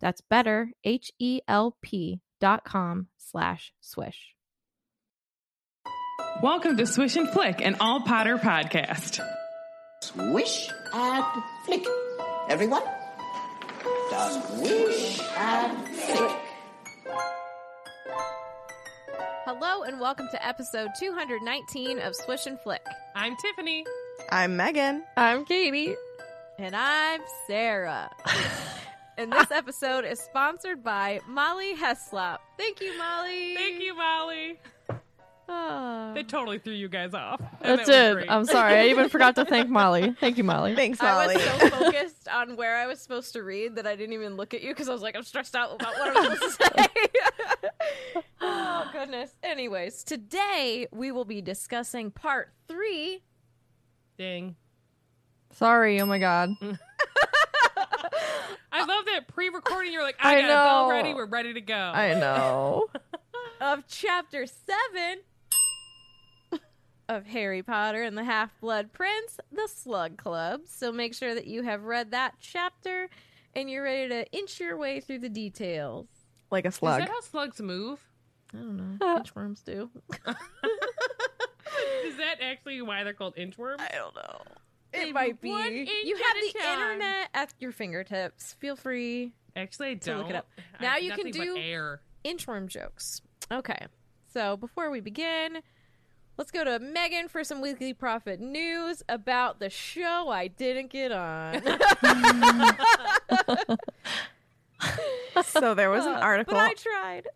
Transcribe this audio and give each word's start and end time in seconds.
That's 0.00 0.20
better, 0.20 0.70
H-E-L-P 0.84 2.20
dot 2.40 2.64
com 2.64 3.08
slash 3.16 3.72
swish. 3.80 4.34
Welcome 6.42 6.76
to 6.76 6.86
Swish 6.86 7.16
and 7.16 7.28
Flick, 7.30 7.62
an 7.62 7.76
all 7.80 8.02
Potter 8.02 8.36
podcast. 8.36 9.20
Swish 10.02 10.68
and 10.92 11.24
flick. 11.64 11.86
Everyone? 12.50 12.82
Swish 14.10 15.20
and 15.36 15.88
flick. 15.88 16.36
Hello 19.46 19.82
and 19.84 19.98
welcome 19.98 20.28
to 20.32 20.46
episode 20.46 20.90
219 20.98 22.00
of 22.00 22.14
Swish 22.14 22.46
and 22.46 22.60
Flick. 22.60 22.84
I'm 23.14 23.34
Tiffany. 23.36 23.86
I'm 24.30 24.56
Megan. 24.56 25.04
I'm 25.16 25.44
Katie. 25.46 25.94
And 26.58 26.76
I'm 26.76 27.20
Sarah. 27.46 28.10
and 29.18 29.32
this 29.32 29.50
episode 29.50 30.04
is 30.04 30.20
sponsored 30.20 30.82
by 30.82 31.20
Molly 31.28 31.74
Heslop. 31.74 32.38
Thank 32.58 32.80
you, 32.80 32.96
Molly. 32.98 33.54
Thank 33.54 33.82
you, 33.82 33.96
Molly. 33.96 34.58
Ah. 35.48 36.10
They 36.14 36.24
totally 36.24 36.58
threw 36.58 36.72
you 36.72 36.88
guys 36.88 37.14
off. 37.14 37.40
That's 37.62 37.86
that 37.86 38.10
it. 38.10 38.14
great. 38.14 38.30
I'm 38.30 38.44
sorry. 38.44 38.74
I 38.74 38.86
even 38.88 39.08
forgot 39.08 39.36
to 39.36 39.44
thank 39.44 39.68
Molly. 39.68 40.14
Thank 40.18 40.38
you, 40.38 40.44
Molly. 40.44 40.74
Thanks, 40.74 41.00
Molly. 41.00 41.36
I 41.36 41.60
was 41.60 41.60
so 41.60 41.70
focused 41.84 42.28
on 42.28 42.56
where 42.56 42.76
I 42.76 42.86
was 42.86 43.00
supposed 43.00 43.32
to 43.34 43.42
read 43.42 43.76
that 43.76 43.86
I 43.86 43.94
didn't 43.94 44.14
even 44.14 44.36
look 44.36 44.54
at 44.54 44.62
you 44.62 44.70
because 44.70 44.88
I 44.88 44.92
was 44.92 45.02
like, 45.02 45.14
I'm 45.14 45.22
stressed 45.22 45.54
out 45.54 45.74
about 45.74 45.94
what 45.94 46.16
I'm 46.16 46.34
supposed 46.34 46.60
to 46.60 46.70
say. 46.76 46.86
oh, 48.40 48.90
goodness. 48.92 49.36
Anyways, 49.42 50.02
today 50.02 50.88
we 50.92 51.12
will 51.12 51.24
be 51.24 51.40
discussing 51.40 52.10
part 52.10 52.52
three. 52.66 53.22
Ding. 54.18 54.56
Sorry. 55.52 56.00
Oh 56.00 56.06
my 56.06 56.18
God. 56.18 56.50
I 58.76 58.84
love 58.84 59.06
that 59.06 59.28
pre-recording. 59.28 59.92
You're 59.92 60.02
like, 60.02 60.16
I, 60.20 60.36
I 60.36 60.40
got 60.42 60.44
a 60.44 60.48
bell 60.48 60.82
know. 60.84 60.90
ready. 60.90 61.14
We're 61.14 61.26
ready 61.26 61.54
to 61.54 61.60
go. 61.60 61.74
I 61.74 62.12
know. 62.14 62.86
of 63.60 63.84
chapter 63.88 64.46
seven 64.46 65.20
of 67.08 67.24
Harry 67.24 67.62
Potter 67.62 68.02
and 68.02 68.18
the 68.18 68.24
Half 68.24 68.50
Blood 68.60 68.92
Prince, 68.92 69.38
the 69.50 69.66
Slug 69.68 70.18
Club. 70.18 70.62
So 70.66 70.92
make 70.92 71.14
sure 71.14 71.34
that 71.34 71.46
you 71.46 71.62
have 71.62 71.84
read 71.84 72.10
that 72.10 72.34
chapter 72.40 73.08
and 73.54 73.70
you're 73.70 73.84
ready 73.84 74.08
to 74.08 74.30
inch 74.32 74.60
your 74.60 74.76
way 74.76 75.00
through 75.00 75.20
the 75.20 75.28
details. 75.28 76.08
like 76.50 76.66
a 76.66 76.70
slug. 76.70 77.00
Is 77.00 77.06
slug. 77.06 77.08
that 77.08 77.14
how 77.14 77.20
slugs 77.22 77.60
move? 77.62 78.00
I 78.52 78.58
don't 78.58 78.76
know. 78.76 79.06
Uh. 79.06 79.20
Inchworms 79.20 79.64
do. 79.64 79.88
Is 82.04 82.16
that 82.18 82.36
actually 82.40 82.80
why 82.82 83.04
they're 83.04 83.12
called 83.12 83.36
inchworms? 83.36 83.80
I 83.80 83.88
don't 83.94 84.14
know. 84.14 84.42
It 84.92 85.12
might 85.12 85.40
be. 85.40 85.48
You 85.48 86.16
have 86.16 86.36
the 86.52 86.58
time. 86.58 86.80
internet 86.80 87.28
at 87.34 87.52
your 87.58 87.72
fingertips. 87.72 88.54
Feel 88.60 88.76
free. 88.76 89.32
Actually, 89.54 89.90
I 89.90 89.94
To 89.94 90.10
don't. 90.10 90.18
look 90.20 90.30
it 90.30 90.36
up. 90.36 90.46
I 90.78 90.82
Now 90.82 90.90
have 90.92 91.02
you 91.02 91.12
can 91.12 91.30
do- 91.30 91.56
air. 91.56 92.00
Inchworm 92.24 92.68
jokes. 92.68 93.22
Okay. 93.52 93.86
So 94.32 94.56
before 94.56 94.90
we 94.90 95.00
begin, 95.00 95.60
let's 96.36 96.50
go 96.50 96.64
to 96.64 96.78
Megan 96.78 97.28
for 97.28 97.44
some 97.44 97.60
weekly 97.60 97.94
Prophet 97.94 98.40
news 98.40 99.02
about 99.08 99.60
the 99.60 99.70
show 99.70 100.28
I 100.28 100.48
didn't 100.48 100.90
get 100.90 101.12
on. 101.12 101.62
So 105.44 105.74
there 105.74 105.90
was 105.90 106.06
an 106.06 106.14
article. 106.14 106.54
But 106.54 106.70
I 106.70 106.74
tried. 106.74 107.28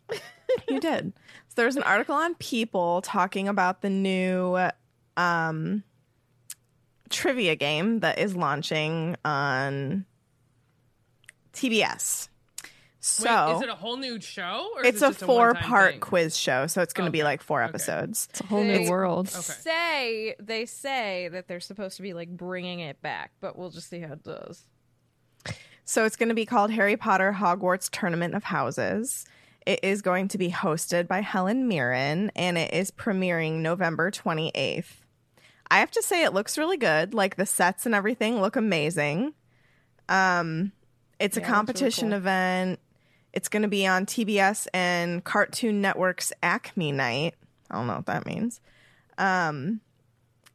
you 0.69 0.81
did. 0.81 1.13
So 1.49 1.53
there 1.57 1.67
was 1.67 1.77
an 1.77 1.83
article 1.83 2.15
on 2.15 2.35
People 2.37 3.03
talking 3.03 3.47
about 3.49 3.83
the 3.83 3.91
new 3.91 4.59
um, 5.17 5.83
trivia 7.11 7.57
game 7.57 8.01
that 8.01 8.19
is 8.19 8.35
launching 8.35 9.17
on 9.25 10.07
TBS. 11.53 12.29
So 13.03 13.47
Wait, 13.47 13.57
is 13.57 13.63
it 13.63 13.69
a 13.71 13.75
whole 13.75 13.97
new 13.97 14.21
show? 14.21 14.69
Or 14.77 14.85
it's 14.85 14.97
is 14.97 15.03
a 15.03 15.09
just 15.09 15.21
four 15.21 15.49
one-time 15.49 15.63
part 15.63 15.91
thing? 15.93 16.01
quiz 16.01 16.37
show. 16.37 16.67
So 16.67 16.83
it's 16.83 16.93
going 16.93 17.07
to 17.07 17.11
be 17.11 17.23
like 17.23 17.43
four 17.43 17.63
okay. 17.63 17.69
episodes. 17.71 18.29
It's 18.31 18.41
a 18.41 18.47
whole 18.47 18.63
new 18.63 18.91
world. 18.91 19.29
Okay. 19.29 19.41
Say 19.41 20.37
they 20.39 20.67
say 20.67 21.29
that 21.33 21.49
they're 21.49 21.61
supposed 21.61 21.97
to 21.97 22.03
be 22.03 22.13
like 22.13 22.29
bringing 22.29 22.81
it 22.81 23.01
back, 23.01 23.33
but 23.41 23.57
we'll 23.59 23.71
just 23.71 23.89
see 23.89 24.01
how 24.01 24.13
it 24.13 24.23
does. 24.23 24.67
So 25.87 26.05
it's 26.05 26.17
going 26.17 26.29
to 26.29 26.35
be 26.35 26.47
called 26.47 26.71
Harry 26.71 26.97
Potter 26.97 27.35
Hogwarts 27.37 27.89
Tournament 27.91 28.35
of 28.35 28.45
Houses. 28.45 29.25
It 29.67 29.81
is 29.83 30.03
going 30.03 30.29
to 30.29 30.39
be 30.39 30.51
hosted 30.51 31.09
by 31.09 31.21
Helen 31.21 31.69
Mirren 31.69 32.31
and 32.37 32.57
it 32.57 32.73
is 32.73 32.91
premiering 32.91 33.57
November 33.57 34.11
28th. 34.11 35.00
I 35.71 35.79
have 35.79 35.91
to 35.93 36.03
say 36.03 36.25
it 36.25 36.33
looks 36.35 36.59
really 36.59 36.77
good. 36.77 37.15
Like 37.15 37.37
the 37.37 37.47
sets 37.47 37.87
and 37.87 37.95
everything 37.95 38.41
look 38.41 38.57
amazing. 38.57 39.35
Um 40.09 40.73
it's 41.19 41.37
a 41.37 41.41
Yeah, 41.41 41.47
it 41.47 41.47
looks 41.47 41.51
really 41.51 41.57
competition 41.57 42.09
cool. 42.09 42.19
event. 42.19 42.81
It's 43.33 43.49
going 43.49 43.63
to 43.63 43.69
be 43.69 43.87
on 43.87 44.07
TBS 44.07 44.67
and 44.75 45.23
Cartoon 45.23 45.81
Network's 45.81 46.33
Acme 46.43 46.91
Night. 46.91 47.35
I 47.71 47.77
don't 47.77 47.87
know 47.87 47.97
what 47.97 48.07
that 48.07 48.27
means. 48.27 48.61
Um 49.19 49.81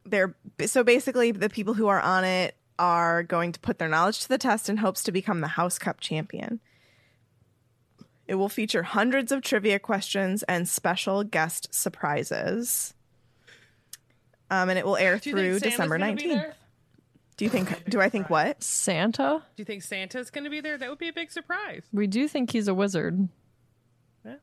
they're 0.04 0.36
so 0.66 0.84
basically 0.84 1.32
the 1.32 1.48
people 1.48 1.74
who 1.74 1.88
are 1.88 2.00
on 2.00 2.24
it 2.24 2.54
are 2.78 3.22
going 3.22 3.52
to 3.52 3.60
put 3.60 3.78
their 3.78 3.88
knowledge 3.88 4.20
to 4.20 4.28
the 4.28 4.38
test 4.38 4.68
in 4.68 4.76
hopes 4.76 5.02
to 5.04 5.12
become 5.12 5.40
the 5.40 5.48
House 5.48 5.78
Cup 5.78 6.00
champion. 6.00 6.60
It 8.28 8.34
will 8.34 8.48
feature 8.50 8.82
hundreds 8.82 9.32
of 9.32 9.40
trivia 9.42 9.78
questions 9.78 10.42
and 10.42 10.68
special 10.68 11.24
guest 11.24 11.72
surprises. 11.72 12.92
Um, 14.50 14.70
and 14.70 14.78
it 14.78 14.86
will 14.86 14.96
air 14.96 15.18
Do 15.18 15.30
through 15.32 15.58
December 15.60 15.98
19th. 15.98 16.52
Do 17.36 17.44
you 17.44 17.50
think 17.50 17.90
do 17.90 18.00
I 18.00 18.08
think 18.08 18.30
what? 18.30 18.62
Santa? 18.62 19.42
Do 19.56 19.60
you 19.60 19.64
think 19.66 19.82
Santa's 19.82 20.30
going 20.30 20.44
to 20.44 20.50
be 20.50 20.60
there? 20.60 20.78
That 20.78 20.88
would 20.88 20.98
be 20.98 21.08
a 21.08 21.12
big 21.12 21.30
surprise. 21.30 21.82
We 21.92 22.06
do 22.06 22.28
think 22.28 22.52
he's 22.52 22.68
a 22.68 22.74
wizard. 22.74 23.28
Yeah, 24.24 24.36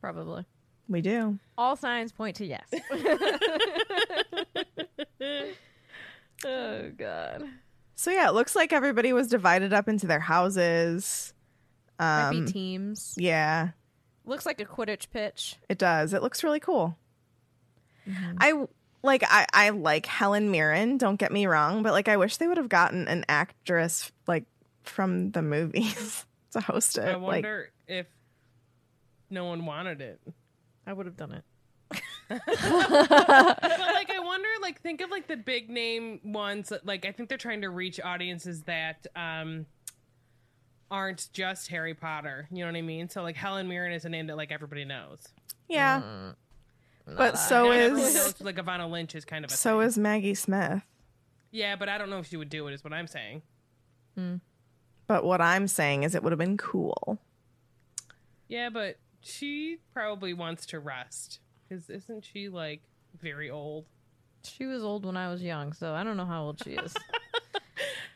probably. 0.00 0.44
We 0.88 1.00
do. 1.00 1.38
All 1.56 1.76
signs 1.76 2.10
point 2.10 2.36
to 2.36 2.46
yes. 2.46 2.66
oh 6.44 6.90
god. 6.96 7.44
So 7.94 8.10
yeah, 8.10 8.28
it 8.28 8.34
looks 8.34 8.56
like 8.56 8.72
everybody 8.72 9.12
was 9.12 9.28
divided 9.28 9.72
up 9.72 9.88
into 9.88 10.06
their 10.06 10.20
houses. 10.20 11.32
Might 12.00 12.28
Um, 12.30 12.44
be 12.46 12.52
teams. 12.52 13.14
yeah, 13.16 13.70
Looks 14.24 14.46
like 14.46 14.60
a 14.60 14.64
Quidditch 14.64 15.10
pitch. 15.10 15.56
it 15.68 15.78
does. 15.78 16.14
It 16.14 16.22
looks 16.22 16.42
really 16.42 16.60
cool. 16.60 16.96
Mm-hmm. 18.08 18.36
I 18.40 18.66
like 19.02 19.24
I 19.26 19.46
I 19.52 19.70
like 19.70 20.06
Helen 20.06 20.50
Mirren, 20.50 20.98
don't 20.98 21.16
get 21.16 21.32
me 21.32 21.46
wrong, 21.46 21.82
but 21.82 21.92
like 21.92 22.08
I 22.08 22.16
wish 22.16 22.36
they 22.36 22.46
would 22.46 22.56
have 22.56 22.68
gotten 22.68 23.08
an 23.08 23.24
actress 23.28 24.12
like 24.26 24.44
from 24.84 25.30
the 25.32 25.42
movies 25.42 26.24
to 26.52 26.60
host 26.60 26.98
it. 26.98 27.04
I 27.08 27.14
like, 27.14 27.20
wonder 27.20 27.70
if 27.88 28.06
no 29.30 29.44
one 29.46 29.66
wanted 29.66 30.00
it. 30.00 30.20
I 30.86 30.92
would 30.92 31.06
have 31.06 31.16
done 31.16 31.32
it. 31.32 31.44
but 32.28 32.40
like 32.48 34.10
I 34.10 34.20
wonder 34.22 34.48
like 34.62 34.80
think 34.80 35.00
of 35.02 35.10
like 35.10 35.26
the 35.26 35.36
big 35.36 35.68
name 35.68 36.20
ones 36.24 36.70
that, 36.70 36.86
like 36.86 37.04
I 37.04 37.12
think 37.12 37.28
they're 37.28 37.36
trying 37.36 37.60
to 37.62 37.70
reach 37.70 38.00
audiences 38.00 38.62
that 38.62 39.06
um 39.14 39.66
aren't 40.90 41.28
just 41.32 41.68
Harry 41.68 41.94
Potter. 41.94 42.48
You 42.50 42.60
know 42.60 42.70
what 42.70 42.76
I 42.76 42.82
mean? 42.82 43.08
So 43.08 43.22
like 43.22 43.36
Helen 43.36 43.68
Mirren 43.68 43.92
is 43.92 44.04
a 44.04 44.08
name 44.08 44.28
that 44.28 44.36
like 44.36 44.52
everybody 44.52 44.84
knows. 44.84 45.20
yeah. 45.68 46.32
But 47.06 47.36
so 47.38 47.70
And 47.72 47.80
everyone 47.80 48.00
is 48.08 48.14
knows 48.14 48.40
like 48.40 48.58
Evanna 48.58 48.86
Lynch 48.88 49.14
is 49.14 49.24
kind 49.24 49.44
of 49.44 49.50
a 49.50 49.54
so 49.54 49.78
thing. 49.78 49.88
is 49.88 49.98
Maggie 49.98 50.34
Smith. 50.34 50.82
Yeah, 51.50 51.76
but 51.76 51.88
I 51.88 51.98
don't 51.98 52.10
know 52.10 52.18
if 52.18 52.28
she 52.28 52.36
would 52.36 52.48
do 52.48 52.66
it 52.68 52.72
is 52.74 52.82
what 52.84 52.92
I'm 52.92 53.06
saying. 53.06 53.42
Hmm. 54.16 54.36
But 55.06 55.24
what 55.24 55.40
I'm 55.40 55.68
saying 55.68 56.04
is 56.04 56.14
it 56.14 56.22
would 56.22 56.32
have 56.32 56.38
been 56.38 56.56
cool. 56.56 57.18
Yeah, 58.48 58.70
but 58.70 58.98
she 59.20 59.78
probably 59.92 60.32
wants 60.32 60.64
to 60.66 60.78
rest. 60.80 61.40
Cuz 61.68 61.90
isn't 61.90 62.24
she 62.24 62.48
like 62.48 62.82
very 63.20 63.50
old? 63.50 63.86
She 64.44 64.66
was 64.66 64.82
old 64.82 65.04
when 65.04 65.16
I 65.16 65.28
was 65.30 65.42
young, 65.42 65.72
so 65.72 65.94
I 65.94 66.02
don't 66.04 66.16
know 66.16 66.24
how 66.26 66.44
old 66.44 66.62
she 66.62 66.72
is. 66.72 66.94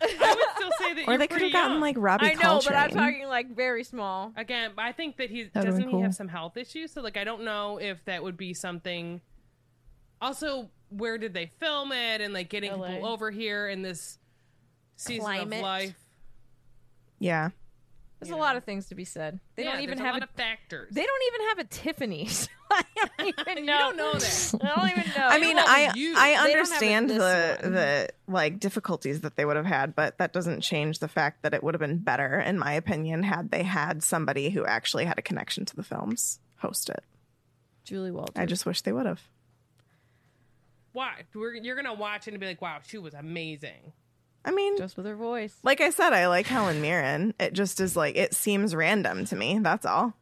I 0.00 0.34
would 0.34 0.56
still 0.56 0.70
say 0.78 0.94
that 0.94 1.02
Or 1.08 1.12
you're 1.12 1.18
they 1.18 1.26
could 1.28 1.42
have 1.42 1.52
gotten 1.52 1.72
young. 1.72 1.80
like 1.80 1.96
Robbie 1.98 2.26
I 2.26 2.34
know, 2.34 2.60
but 2.64 2.74
I'm 2.74 2.90
talking 2.90 3.26
like 3.26 3.54
very 3.54 3.84
small. 3.84 4.32
Again, 4.36 4.72
I 4.78 4.92
think 4.92 5.16
that 5.18 5.30
he 5.30 5.44
That 5.44 5.54
would've 5.60 5.70
doesn't 5.74 5.86
been 5.90 5.96
he 5.96 6.02
have 6.02 6.14
some 6.14 6.28
health 6.28 6.56
issues. 6.56 6.92
So 6.92 7.00
like 7.02 7.16
I 7.16 7.24
don't 7.24 7.42
know 7.44 7.78
if 7.78 8.04
that 8.06 8.22
would 8.22 8.36
be 8.36 8.54
something. 8.54 9.20
Also, 10.20 10.70
where 10.90 11.18
did 11.18 11.34
they 11.34 11.46
film 11.60 11.92
it? 11.92 12.20
And 12.20 12.32
like 12.34 12.48
getting 12.48 12.72
LA. 12.78 12.88
people 12.88 13.08
over 13.08 13.30
here 13.30 13.68
in 13.68 13.82
this 13.82 14.18
season 14.96 15.22
Climate. 15.24 15.58
of 15.58 15.62
life. 15.62 15.94
Yeah. 17.18 17.50
There's 18.18 18.30
You 18.30 18.36
a 18.36 18.38
lot 18.38 18.56
of 18.56 18.64
things 18.64 18.86
to 18.86 18.94
be 18.94 19.04
said. 19.04 19.40
They 19.56 19.64
Yeah, 19.64 19.72
don't 19.72 19.82
even 19.82 19.98
have 19.98 20.14
a 20.14 20.18
a, 20.18 20.22
of 20.22 20.30
factors. 20.30 20.88
They 20.92 21.02
don't 21.04 21.22
even 21.34 21.48
have 21.48 21.58
a 21.58 21.64
Tiffany's. 21.64 22.48
I 22.70 22.82
don't 22.96 23.28
even 23.28 23.58
you 23.58 23.64
know. 23.64 23.78
don't 23.78 23.96
know 23.98 24.12
that. 24.14 24.54
I 24.62 24.74
don't 24.74 24.90
even 24.98 25.12
know. 25.16 25.26
I 25.28 25.38
mean, 25.38 25.56
I 25.58 25.92
you. 25.94 26.14
I 26.16 26.28
They 26.30 26.34
don't 26.34 26.36
have 26.36 26.48
it 26.48 26.52
understand 26.54 27.10
the 27.10 27.58
one. 27.62 27.72
the 27.72 28.08
like 28.26 28.58
difficulties 28.58 29.20
that 29.20 29.36
they 29.36 29.44
would 29.44 29.56
have 29.56 29.66
had, 29.66 29.94
but 29.94 30.16
that 30.18 30.32
doesn't 30.32 30.62
change 30.62 30.98
the 30.98 31.08
fact 31.08 31.42
that 31.42 31.52
it 31.52 31.62
would 31.62 31.74
have 31.74 31.80
been 31.80 31.98
better, 31.98 32.40
in 32.40 32.58
my 32.58 32.72
opinion, 32.72 33.22
had 33.22 33.50
they 33.50 33.62
had 33.62 34.02
somebody 34.02 34.48
who 34.50 34.64
actually 34.64 35.04
had 35.04 35.18
a 35.18 35.22
connection 35.22 35.64
to 35.66 35.76
the 35.76 35.82
films 35.84 36.40
host 36.56 36.88
it. 36.88 37.04
Julie 37.84 38.10
Walters. 38.10 38.34
I 38.34 38.46
just 38.46 38.64
wish 38.66 38.80
they 38.80 38.92
would 38.92 39.06
have. 39.06 39.20
Why? 40.92 41.24
We're, 41.34 41.54
you're 41.54 41.76
gonna 41.76 41.92
watch 41.94 42.26
it 42.26 42.32
and 42.32 42.40
be 42.40 42.46
like, 42.46 42.62
"Wow, 42.62 42.78
she 42.86 42.96
was 42.98 43.12
amazing." 43.14 43.92
I 44.46 44.52
mean, 44.52 44.78
just 44.78 44.96
with 44.96 45.04
her 45.06 45.16
voice. 45.16 45.56
like 45.64 45.80
I 45.80 45.90
said, 45.90 46.12
I 46.12 46.28
like 46.28 46.46
Helen 46.46 46.80
Mirren. 46.80 47.34
It 47.40 47.52
just 47.52 47.80
is 47.80 47.96
like 47.96 48.16
it 48.16 48.32
seems 48.32 48.74
random 48.74 49.24
to 49.26 49.36
me. 49.36 49.58
That's 49.58 49.84
all. 49.84 50.14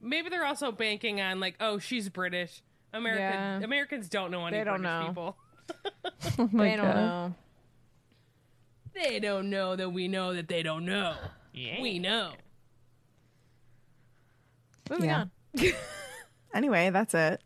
Maybe 0.00 0.28
they're 0.28 0.44
also 0.44 0.72
banking 0.72 1.20
on 1.20 1.38
like, 1.40 1.54
"Oh, 1.60 1.78
she's 1.78 2.08
British." 2.08 2.62
American 2.92 3.22
Yeah. 3.22 3.60
Americans 3.64 4.08
don't 4.08 4.30
know 4.30 4.46
any 4.46 4.58
They 4.58 4.64
don't 4.64 4.82
British 4.82 4.84
know. 4.84 5.04
people. 5.08 5.36
Oh 6.38 6.48
my 6.52 6.64
they 6.70 6.76
don't 6.76 6.94
know. 6.96 7.34
They 8.94 9.18
don't 9.20 9.50
know 9.50 9.74
that 9.76 9.90
we 9.90 10.06
know 10.08 10.34
that 10.34 10.46
they 10.48 10.62
don't 10.62 10.84
know. 10.84 11.14
We 11.54 11.98
know. 11.98 12.32
Moving 14.90 15.06
Yeah. 15.06 15.20
on. 15.20 15.30
Anyway, 16.54 16.90
that's 16.90 17.14
it. 17.14 17.42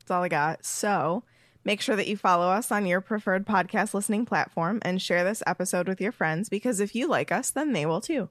That's 0.00 0.10
all 0.10 0.22
I 0.24 0.28
got. 0.28 0.64
So 0.64 1.22
make 1.68 1.82
sure 1.82 1.96
that 1.96 2.08
you 2.08 2.16
follow 2.16 2.48
us 2.48 2.72
on 2.72 2.86
your 2.86 3.02
preferred 3.02 3.46
podcast 3.46 3.92
listening 3.92 4.24
platform 4.24 4.78
and 4.80 5.02
share 5.02 5.22
this 5.22 5.42
episode 5.46 5.86
with 5.86 6.00
your 6.00 6.10
friends 6.10 6.48
because 6.48 6.80
if 6.80 6.94
you 6.94 7.06
like 7.06 7.30
us, 7.30 7.50
then 7.50 7.74
they 7.74 7.84
will 7.84 8.00
too. 8.00 8.30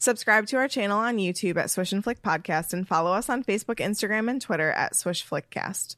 Subscribe 0.00 0.48
to 0.48 0.56
our 0.56 0.66
channel 0.66 0.98
on 0.98 1.16
YouTube 1.16 1.56
at 1.56 1.70
Swish 1.70 1.92
and 1.92 2.02
Flick 2.02 2.20
Podcast 2.22 2.72
and 2.72 2.88
follow 2.88 3.12
us 3.12 3.28
on 3.28 3.44
Facebook, 3.44 3.76
Instagram, 3.76 4.28
and 4.28 4.42
Twitter 4.42 4.72
at 4.72 4.96
Swish 4.96 5.24
Flickcast. 5.24 5.94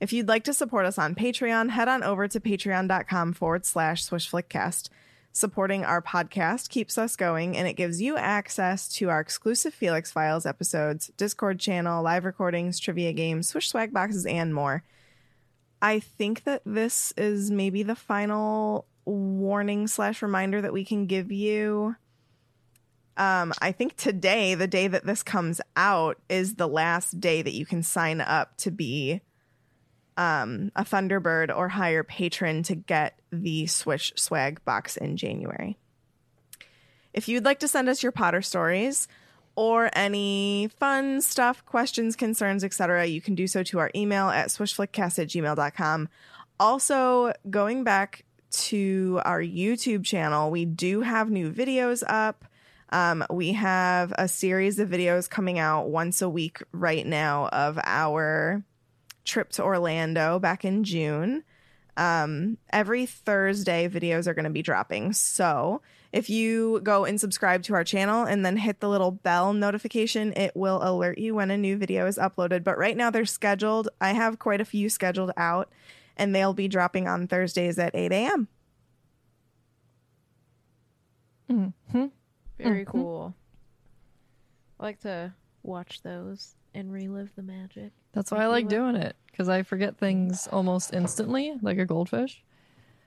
If 0.00 0.12
you'd 0.12 0.26
like 0.26 0.42
to 0.44 0.52
support 0.52 0.86
us 0.86 0.98
on 0.98 1.14
Patreon, 1.14 1.70
head 1.70 1.86
on 1.86 2.02
over 2.02 2.26
to 2.26 2.40
patreon.com 2.40 3.34
forward 3.34 3.64
slash 3.64 4.02
Swish 4.02 4.28
Flickcast. 4.28 4.88
Supporting 5.32 5.84
our 5.84 6.02
podcast 6.02 6.68
keeps 6.68 6.98
us 6.98 7.14
going 7.14 7.56
and 7.56 7.68
it 7.68 7.74
gives 7.74 8.02
you 8.02 8.16
access 8.16 8.88
to 8.94 9.08
our 9.08 9.20
exclusive 9.20 9.72
Felix 9.72 10.10
Files 10.10 10.46
episodes, 10.46 11.12
Discord 11.16 11.60
channel, 11.60 12.02
live 12.02 12.24
recordings, 12.24 12.80
trivia 12.80 13.12
games, 13.12 13.50
Swish 13.50 13.68
swag 13.68 13.92
boxes, 13.92 14.26
and 14.26 14.52
more. 14.52 14.82
I 15.84 16.00
think 16.00 16.44
that 16.44 16.62
this 16.64 17.12
is 17.14 17.50
maybe 17.50 17.82
the 17.82 17.94
final 17.94 18.86
warning 19.04 19.86
slash 19.86 20.22
reminder 20.22 20.62
that 20.62 20.72
we 20.72 20.82
can 20.82 21.04
give 21.04 21.30
you. 21.30 21.94
Um, 23.18 23.52
I 23.60 23.72
think 23.72 23.94
today, 23.94 24.54
the 24.54 24.66
day 24.66 24.88
that 24.88 25.04
this 25.04 25.22
comes 25.22 25.60
out, 25.76 26.18
is 26.30 26.54
the 26.54 26.66
last 26.66 27.20
day 27.20 27.42
that 27.42 27.52
you 27.52 27.66
can 27.66 27.82
sign 27.82 28.22
up 28.22 28.56
to 28.58 28.70
be 28.70 29.20
um, 30.16 30.72
a 30.74 30.84
Thunderbird 30.84 31.54
or 31.54 31.68
higher 31.68 32.02
patron 32.02 32.62
to 32.62 32.74
get 32.74 33.18
the 33.30 33.66
Swish 33.66 34.10
swag 34.16 34.64
box 34.64 34.96
in 34.96 35.18
January. 35.18 35.76
If 37.12 37.28
you'd 37.28 37.44
like 37.44 37.58
to 37.58 37.68
send 37.68 37.90
us 37.90 38.02
your 38.02 38.10
Potter 38.10 38.40
stories 38.40 39.06
or 39.56 39.90
any 39.94 40.68
fun 40.78 41.20
stuff, 41.20 41.64
questions, 41.64 42.16
concerns, 42.16 42.64
etc., 42.64 43.06
you 43.06 43.20
can 43.20 43.34
do 43.34 43.46
so 43.46 43.62
to 43.64 43.78
our 43.78 43.90
email 43.94 44.28
at 44.28 44.48
swishflickcast 44.48 45.18
at 45.18 45.28
gmail.com. 45.28 46.08
Also, 46.58 47.32
going 47.50 47.84
back 47.84 48.24
to 48.50 49.20
our 49.24 49.40
YouTube 49.40 50.04
channel, 50.04 50.50
we 50.50 50.64
do 50.64 51.00
have 51.00 51.30
new 51.30 51.52
videos 51.52 52.02
up. 52.06 52.44
Um, 52.90 53.24
we 53.30 53.52
have 53.52 54.12
a 54.16 54.28
series 54.28 54.78
of 54.78 54.88
videos 54.88 55.28
coming 55.28 55.58
out 55.58 55.88
once 55.88 56.22
a 56.22 56.28
week 56.28 56.62
right 56.72 57.04
now 57.04 57.48
of 57.48 57.78
our 57.82 58.62
trip 59.24 59.50
to 59.52 59.64
Orlando 59.64 60.38
back 60.38 60.64
in 60.64 60.84
June. 60.84 61.42
Um, 61.96 62.58
every 62.70 63.06
Thursday, 63.06 63.88
videos 63.88 64.26
are 64.26 64.34
going 64.34 64.44
to 64.44 64.50
be 64.50 64.62
dropping. 64.62 65.12
So 65.12 65.82
if 66.14 66.30
you 66.30 66.80
go 66.84 67.04
and 67.04 67.20
subscribe 67.20 67.64
to 67.64 67.74
our 67.74 67.82
channel 67.82 68.22
and 68.22 68.46
then 68.46 68.56
hit 68.56 68.78
the 68.78 68.88
little 68.88 69.10
bell 69.10 69.52
notification, 69.52 70.32
it 70.34 70.52
will 70.54 70.78
alert 70.80 71.18
you 71.18 71.34
when 71.34 71.50
a 71.50 71.58
new 71.58 71.76
video 71.76 72.06
is 72.06 72.18
uploaded. 72.18 72.62
But 72.62 72.78
right 72.78 72.96
now, 72.96 73.10
they're 73.10 73.24
scheduled. 73.24 73.88
I 74.00 74.12
have 74.12 74.38
quite 74.38 74.60
a 74.60 74.64
few 74.64 74.88
scheduled 74.88 75.32
out, 75.36 75.72
and 76.16 76.32
they'll 76.32 76.54
be 76.54 76.68
dropping 76.68 77.08
on 77.08 77.26
Thursdays 77.26 77.80
at 77.80 77.96
8 77.96 78.12
a.m. 78.12 78.48
Hmm. 81.50 82.06
Very 82.58 82.84
cool. 82.84 83.34
I 84.78 84.82
like 84.84 85.00
to 85.00 85.34
watch 85.64 86.00
those 86.02 86.54
and 86.74 86.92
relive 86.92 87.32
the 87.34 87.42
magic. 87.42 87.90
That's 88.12 88.30
why 88.30 88.44
I 88.44 88.46
like 88.46 88.68
doing 88.68 88.94
it 88.94 89.16
because 89.26 89.48
I 89.48 89.64
forget 89.64 89.98
things 89.98 90.46
almost 90.52 90.94
instantly, 90.94 91.54
like 91.60 91.78
a 91.78 91.84
goldfish. 91.84 92.44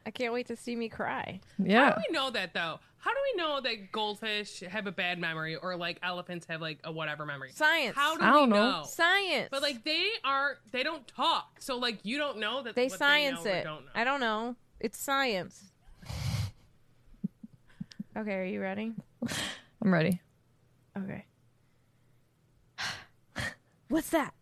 I 0.07 0.09
can't 0.09 0.31
wait 0.31 0.47
to 0.47 0.55
see 0.55 0.73
me 0.73 0.87
cry. 0.87 1.41
Yeah. 1.61 1.89
How 1.89 1.95
do 1.95 2.01
we 2.07 2.13
know 2.13 2.31
that 2.31 2.53
though? 2.53 2.79
How 2.97 3.11
do 3.11 3.17
we 3.33 3.43
know 3.43 3.59
that 3.59 3.91
goldfish 3.91 4.61
have 4.61 4.87
a 4.87 4.91
bad 4.91 5.19
memory 5.19 5.57
or 5.57 5.75
like 5.75 5.99
elephants 6.01 6.45
have 6.47 6.61
like 6.61 6.79
a 6.85 6.91
whatever 6.93 7.25
memory? 7.25 7.51
Science. 7.51 7.93
How 7.93 8.15
do 8.15 8.23
I 8.23 8.31
we 8.31 8.37
don't 8.39 8.49
know? 8.51 8.71
know. 8.71 8.83
Science. 8.85 9.49
But 9.51 9.61
like 9.61 9.83
they 9.83 10.07
are, 10.23 10.59
they 10.71 10.83
don't 10.83 11.05
talk. 11.09 11.57
So 11.59 11.75
like 11.77 11.99
you 12.03 12.17
don't 12.17 12.37
know 12.37 12.63
that 12.63 12.73
they 12.73 12.87
what 12.87 12.97
science 12.97 13.43
they 13.43 13.49
know 13.49 13.55
or 13.55 13.59
it. 13.59 13.63
Don't 13.65 13.85
know. 13.85 13.91
I 13.95 14.03
don't 14.05 14.21
know. 14.21 14.55
It's 14.79 14.97
science. 14.97 15.71
okay, 18.17 18.33
are 18.33 18.45
you 18.45 18.61
ready? 18.61 18.93
I'm 19.83 19.93
ready. 19.93 20.21
Okay. 20.97 21.25
What's 23.89 24.11
that? 24.11 24.33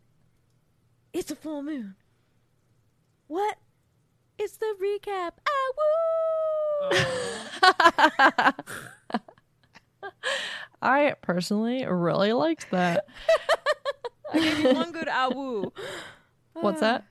It's 1.12 1.32
a 1.32 1.36
full 1.36 1.64
moon. 1.64 1.96
What? 3.26 3.58
It's 4.38 4.58
the 4.58 4.76
recap. 4.82 5.32
Ah 5.48 5.72
woo! 6.92 7.00
I 10.82 11.14
personally 11.22 11.86
really 11.86 12.34
liked 12.34 12.70
that. 12.72 13.06
I 14.34 14.40
gave 14.40 14.60
you 14.60 14.74
one 14.74 14.92
good 14.92 15.08
ah 15.10 15.30
woo. 15.34 15.72
What's 16.54 16.82
that? 16.82 17.06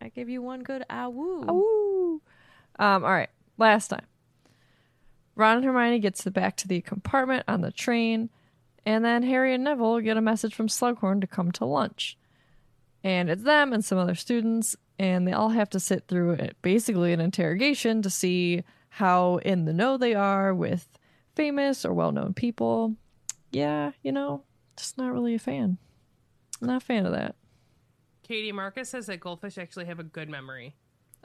I 0.00 0.08
gave 0.08 0.28
you 0.28 0.42
one 0.42 0.62
good 0.62 0.84
ah 0.90 1.08
woo. 1.08 1.44
Ooh. 1.50 2.20
Um, 2.78 3.04
all 3.04 3.12
right. 3.12 3.30
Last 3.58 3.88
time. 3.88 4.06
Ron 5.34 5.58
and 5.58 5.64
Hermione 5.64 5.98
gets 6.00 6.24
back 6.26 6.56
to 6.58 6.68
the 6.68 6.82
compartment 6.82 7.44
on 7.48 7.62
the 7.62 7.72
train, 7.72 8.28
and 8.84 9.02
then 9.04 9.22
Harry 9.22 9.54
and 9.54 9.64
Neville 9.64 10.00
get 10.00 10.18
a 10.18 10.20
message 10.20 10.54
from 10.54 10.68
Slughorn 10.68 11.20
to 11.22 11.26
come 11.26 11.50
to 11.52 11.64
lunch. 11.64 12.18
And 13.02 13.30
it's 13.30 13.42
them 13.42 13.72
and 13.72 13.84
some 13.84 13.98
other 13.98 14.14
students, 14.14 14.76
and 14.98 15.26
they 15.26 15.32
all 15.32 15.48
have 15.50 15.70
to 15.70 15.80
sit 15.80 16.06
through 16.08 16.32
it, 16.32 16.56
basically 16.62 17.12
an 17.12 17.20
interrogation 17.20 18.02
to 18.02 18.10
see 18.10 18.62
how 18.88 19.36
in 19.38 19.64
the 19.64 19.72
know 19.72 19.96
they 19.96 20.14
are 20.14 20.54
with 20.54 20.86
famous 21.34 21.84
or 21.84 21.92
well 21.92 22.12
known 22.12 22.34
people. 22.34 22.94
Yeah, 23.50 23.92
you 24.02 24.12
know, 24.12 24.42
just 24.76 24.98
not 24.98 25.12
really 25.12 25.34
a 25.34 25.38
fan. 25.38 25.78
Not 26.60 26.82
a 26.82 26.84
fan 26.84 27.06
of 27.06 27.12
that. 27.12 27.34
Katie 28.22 28.52
Marcus 28.52 28.88
says 28.88 29.06
that 29.06 29.18
goldfish 29.20 29.58
actually 29.58 29.86
have 29.86 29.98
a 29.98 30.04
good 30.04 30.28
memory. 30.28 30.74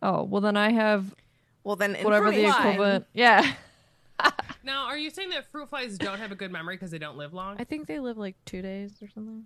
Oh, 0.01 0.24
well, 0.24 0.41
then 0.41 0.57
I 0.57 0.71
have 0.71 1.15
Well, 1.63 1.75
then 1.75 1.95
whatever 2.03 2.31
the 2.31 2.43
information- 2.45 2.67
equivalent. 2.71 3.05
Yeah. 3.13 3.53
Now, 4.63 4.88
are 4.88 4.97
you 4.97 5.12
saying 5.12 5.29
that 5.29 5.50
fruit 5.50 5.69
flies 5.69 5.97
don't 5.97 6.17
have 6.19 6.33
a 6.33 6.36
good 6.36 6.51
memory 6.51 6.75
because 6.75 6.91
they 6.91 6.97
don't 6.97 7.15
live 7.15 7.33
long? 7.33 7.55
I 7.57 7.63
think 7.63 7.88
they 7.88 8.00
live 8.00 8.17
like 8.17 8.36
two 8.43 8.62
days 8.62 8.91
or 9.01 9.07
something. 9.07 9.45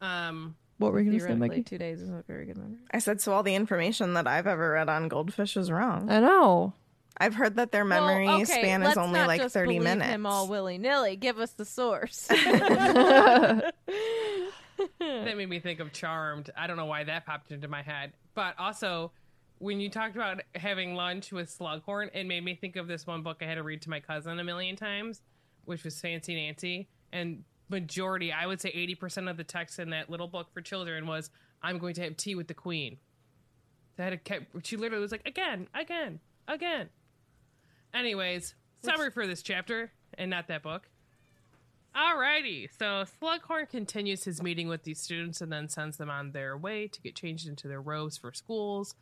Um, 0.00 0.54
What 0.84 0.92
were 0.92 1.00
you 1.00 1.06
going 1.06 1.18
to 1.18 1.20
say, 1.20 1.26
Theoretically, 1.28 1.48
Mikey? 1.48 1.62
two 1.64 1.78
days 1.78 2.00
isn't 2.02 2.18
a 2.18 2.22
very 2.22 2.46
good 2.46 2.56
memory. 2.56 2.78
I 2.92 2.98
said 2.98 3.20
so. 3.20 3.32
All 3.32 3.42
the 3.42 3.54
information 3.54 4.14
that 4.14 4.26
I've 4.26 4.46
ever 4.46 4.70
read 4.72 4.88
on 4.88 5.08
goldfish 5.08 5.56
is 5.56 5.70
wrong. 5.70 6.10
I 6.10 6.20
know. 6.20 6.74
I've 7.16 7.34
heard 7.34 7.56
that 7.56 7.70
their 7.70 7.84
memory 7.84 8.26
Well, 8.26 8.36
okay, 8.42 8.44
span 8.44 8.82
is 8.82 8.96
only 8.96 9.20
not 9.20 9.28
like 9.28 9.40
just 9.40 9.54
thirty 9.54 9.78
believe 9.78 9.82
minutes. 9.84 10.10
Him 10.10 10.26
all 10.26 10.48
willy 10.48 10.78
nilly. 10.78 11.16
Give 11.16 11.38
us 11.38 11.52
the 11.52 11.64
source. 11.64 12.26
that 12.28 13.72
made 14.98 15.48
me 15.48 15.60
think 15.60 15.80
of 15.80 15.92
Charmed. 15.92 16.50
I 16.56 16.66
don't 16.66 16.76
know 16.76 16.86
why 16.86 17.04
that 17.04 17.24
popped 17.24 17.52
into 17.52 17.68
my 17.68 17.82
head, 17.82 18.12
but 18.34 18.58
also 18.58 19.12
when 19.58 19.80
you 19.80 19.88
talked 19.88 20.16
about 20.16 20.42
having 20.56 20.94
lunch 20.94 21.32
with 21.32 21.56
Slughorn, 21.56 22.10
it 22.14 22.24
made 22.26 22.44
me 22.44 22.54
think 22.54 22.76
of 22.76 22.88
this 22.88 23.06
one 23.06 23.22
book 23.22 23.38
I 23.40 23.44
had 23.44 23.54
to 23.54 23.62
read 23.62 23.82
to 23.82 23.90
my 23.90 24.00
cousin 24.00 24.38
a 24.38 24.44
million 24.44 24.76
times, 24.76 25.22
which 25.64 25.84
was 25.84 26.00
Fancy 26.00 26.34
Nancy. 26.34 26.88
And 27.12 27.44
majority, 27.68 28.32
I 28.32 28.46
would 28.46 28.60
say 28.60 28.70
eighty 28.70 28.94
percent 28.94 29.28
of 29.28 29.36
the 29.36 29.44
text 29.44 29.78
in 29.78 29.90
that 29.90 30.10
little 30.10 30.28
book 30.28 30.52
for 30.52 30.60
children 30.60 31.06
was, 31.06 31.30
"I'm 31.62 31.78
going 31.78 31.94
to 31.94 32.02
have 32.02 32.16
tea 32.16 32.34
with 32.34 32.48
the 32.48 32.54
Queen." 32.54 32.98
That 33.96 34.10
had 34.10 34.24
kept. 34.24 34.66
She 34.66 34.76
literally 34.76 35.02
was 35.02 35.12
like, 35.12 35.26
"Again, 35.26 35.68
again, 35.74 36.20
again." 36.48 36.88
Anyways, 37.92 38.54
summary 38.82 39.10
for 39.10 39.26
this 39.26 39.42
chapter 39.42 39.92
and 40.18 40.30
not 40.30 40.48
that 40.48 40.62
book. 40.62 40.88
Alrighty, 41.96 42.68
so 42.76 43.04
Slughorn 43.22 43.68
continues 43.70 44.24
his 44.24 44.42
meeting 44.42 44.66
with 44.66 44.82
these 44.82 45.00
students 45.00 45.40
and 45.40 45.52
then 45.52 45.68
sends 45.68 45.96
them 45.96 46.10
on 46.10 46.32
their 46.32 46.56
way 46.56 46.88
to 46.88 47.00
get 47.00 47.14
changed 47.14 47.46
into 47.46 47.68
their 47.68 47.80
robes 47.80 48.16
for 48.16 48.32
schools. 48.32 48.96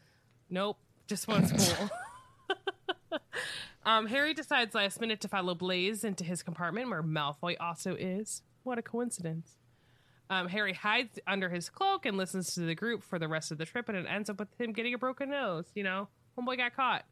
Nope, 0.50 0.76
just 1.07 1.26
one 1.26 1.47
school. 1.47 1.88
um, 3.87 4.07
Harry 4.07 4.35
decides 4.35 4.75
last 4.75 5.00
minute 5.00 5.21
to 5.23 5.28
follow 5.28 5.54
Blaise 5.54 6.04
into 6.04 6.25
his 6.25 6.42
compartment 6.42 6.90
where 6.90 7.02
Malfoy 7.02 7.57
also 7.61 7.95
is. 7.95 8.42
What 8.64 8.78
a 8.78 8.83
coincidence. 8.83 9.57
Um, 10.31 10.49
Harry 10.49 10.73
hides 10.73 11.19
under 11.26 11.50
his 11.50 11.69
cloak 11.69 12.07
and 12.07 12.16
listens 12.16 12.54
to 12.54 12.61
the 12.61 12.75
group 12.75 13.02
for 13.02 13.19
the 13.19 13.28
rest 13.28 13.50
of 13.50 13.59
the 13.59 13.66
trip, 13.66 13.88
and 13.88 13.99
it 13.99 14.07
ends 14.09 14.31
up 14.31 14.38
with 14.38 14.49
him 14.59 14.73
getting 14.73 14.95
a 14.95 14.99
broken 14.99 15.31
nose. 15.31 15.66
You 15.75 15.83
know, 15.83 16.09
homeboy 16.38 16.57
got 16.57 16.75
caught. 16.75 17.04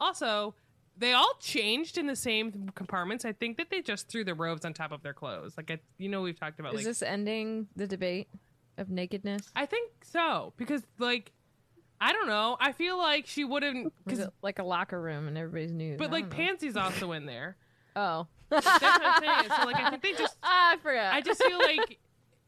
Also, 0.00 0.54
they 0.96 1.12
all 1.12 1.34
changed 1.40 1.96
in 1.98 2.06
the 2.06 2.16
same 2.16 2.70
compartments. 2.74 3.24
I 3.24 3.32
think 3.32 3.58
that 3.58 3.70
they 3.70 3.82
just 3.82 4.08
threw 4.08 4.24
the 4.24 4.34
robes 4.34 4.64
on 4.64 4.72
top 4.72 4.90
of 4.92 5.02
their 5.02 5.14
clothes. 5.14 5.54
Like, 5.56 5.70
I, 5.70 5.78
you 5.98 6.08
know, 6.08 6.22
we've 6.22 6.38
talked 6.38 6.58
about 6.58 6.72
Is 6.74 6.78
like 6.78 6.86
this 6.86 7.02
ending 7.02 7.68
the 7.76 7.86
debate 7.86 8.28
of 8.78 8.90
nakedness? 8.90 9.50
I 9.54 9.66
think 9.66 9.92
so 10.02 10.52
because 10.56 10.82
like 10.98 11.32
I 12.00 12.12
don't 12.12 12.28
know. 12.28 12.56
I 12.60 12.72
feel 12.72 12.98
like 12.98 13.26
she 13.26 13.44
wouldn't 13.44 13.92
because 14.04 14.28
like 14.42 14.58
a 14.58 14.64
locker 14.64 15.00
room 15.00 15.28
and 15.28 15.38
everybody's 15.38 15.72
nude? 15.72 15.98
but 15.98 16.10
like. 16.10 16.30
Pansy's 16.30 16.76
also 16.76 17.12
in 17.12 17.26
there. 17.26 17.56
Oh, 17.98 18.26
That's 18.48 18.66
what 18.66 18.82
I'm 18.82 19.22
saying. 19.22 19.50
So 19.60 19.66
like 19.66 19.76
I 19.76 19.90
think 19.90 20.02
they 20.02 20.12
just 20.12 20.36
Ah, 20.42 20.72
I 20.72 20.76
forgot. 20.78 21.14
I 21.14 21.20
just 21.20 21.42
feel 21.42 21.58
like 21.58 21.98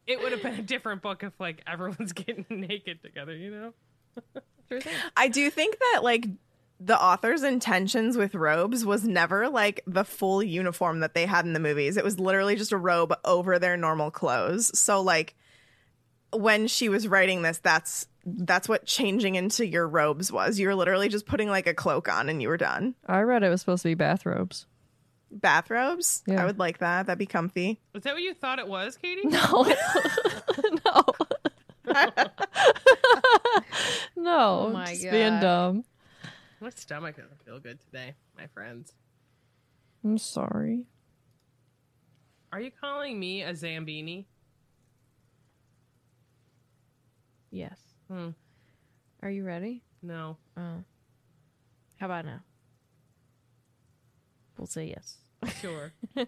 it 0.06 0.22
would 0.22 0.32
have 0.32 0.42
been 0.42 0.54
a 0.54 0.62
different 0.62 1.02
book 1.02 1.22
if 1.22 1.38
like 1.38 1.62
everyone's 1.66 2.12
getting 2.14 2.46
naked 2.48 3.02
together, 3.02 3.34
you 3.34 3.50
know? 3.50 3.72
Sure. 4.68 4.80
I 5.16 5.28
do 5.28 5.50
think 5.50 5.78
that 5.78 6.00
like 6.02 6.26
the 6.80 7.00
author's 7.00 7.42
intentions 7.42 8.16
with 8.16 8.34
robes 8.34 8.84
was 8.84 9.04
never 9.04 9.48
like 9.48 9.82
the 9.86 10.04
full 10.04 10.42
uniform 10.42 11.00
that 11.00 11.14
they 11.14 11.26
had 11.26 11.44
in 11.44 11.52
the 11.52 11.60
movies. 11.60 11.96
It 11.96 12.04
was 12.04 12.20
literally 12.20 12.56
just 12.56 12.72
a 12.72 12.76
robe 12.76 13.14
over 13.24 13.58
their 13.58 13.76
normal 13.76 14.10
clothes. 14.10 14.76
So 14.78 15.00
like 15.00 15.34
when 16.32 16.68
she 16.68 16.88
was 16.88 17.08
writing 17.08 17.42
this, 17.42 17.58
that's 17.58 18.06
that's 18.24 18.68
what 18.68 18.84
changing 18.84 19.36
into 19.36 19.66
your 19.66 19.88
robes 19.88 20.30
was. 20.30 20.58
You 20.58 20.68
were 20.68 20.74
literally 20.74 21.08
just 21.08 21.26
putting 21.26 21.48
like 21.48 21.66
a 21.66 21.74
cloak 21.74 22.08
on 22.08 22.28
and 22.28 22.42
you 22.42 22.48
were 22.48 22.58
done. 22.58 22.94
I 23.06 23.20
read 23.20 23.42
it 23.42 23.48
was 23.48 23.60
supposed 23.60 23.82
to 23.82 23.88
be 23.88 23.94
bathrobes. 23.94 24.66
Bathrobes? 25.30 26.22
Yeah. 26.26 26.42
I 26.42 26.46
would 26.46 26.58
like 26.58 26.78
that. 26.78 27.06
That'd 27.06 27.18
be 27.18 27.26
comfy. 27.26 27.80
Is 27.94 28.02
that 28.02 28.14
what 28.14 28.22
you 28.22 28.34
thought 28.34 28.58
it 28.58 28.68
was, 28.68 28.96
Katie? 28.96 29.26
No. 29.26 29.64
no. 30.84 31.04
no. 34.16 34.66
Oh 34.66 34.70
my 34.72 34.86
just 34.86 35.10
being 35.10 35.40
dumb. 35.40 35.84
My 36.60 36.70
stomach 36.70 37.16
doesn't 37.16 37.42
feel 37.44 37.60
good 37.60 37.80
today, 37.80 38.14
my 38.36 38.46
friends. 38.48 38.92
I'm 40.04 40.18
sorry. 40.18 40.86
Are 42.52 42.60
you 42.60 42.70
calling 42.70 43.18
me 43.18 43.42
a 43.42 43.52
Zambini? 43.52 44.24
Yes. 47.50 47.78
Hmm. 48.10 48.30
Are 49.22 49.30
you 49.30 49.44
ready? 49.44 49.82
No. 50.02 50.36
Oh. 50.56 50.84
How 51.96 52.06
about 52.06 52.24
now? 52.24 52.40
We'll 54.58 54.66
say 54.66 54.86
yes. 54.88 55.16
Sure. 55.60 55.92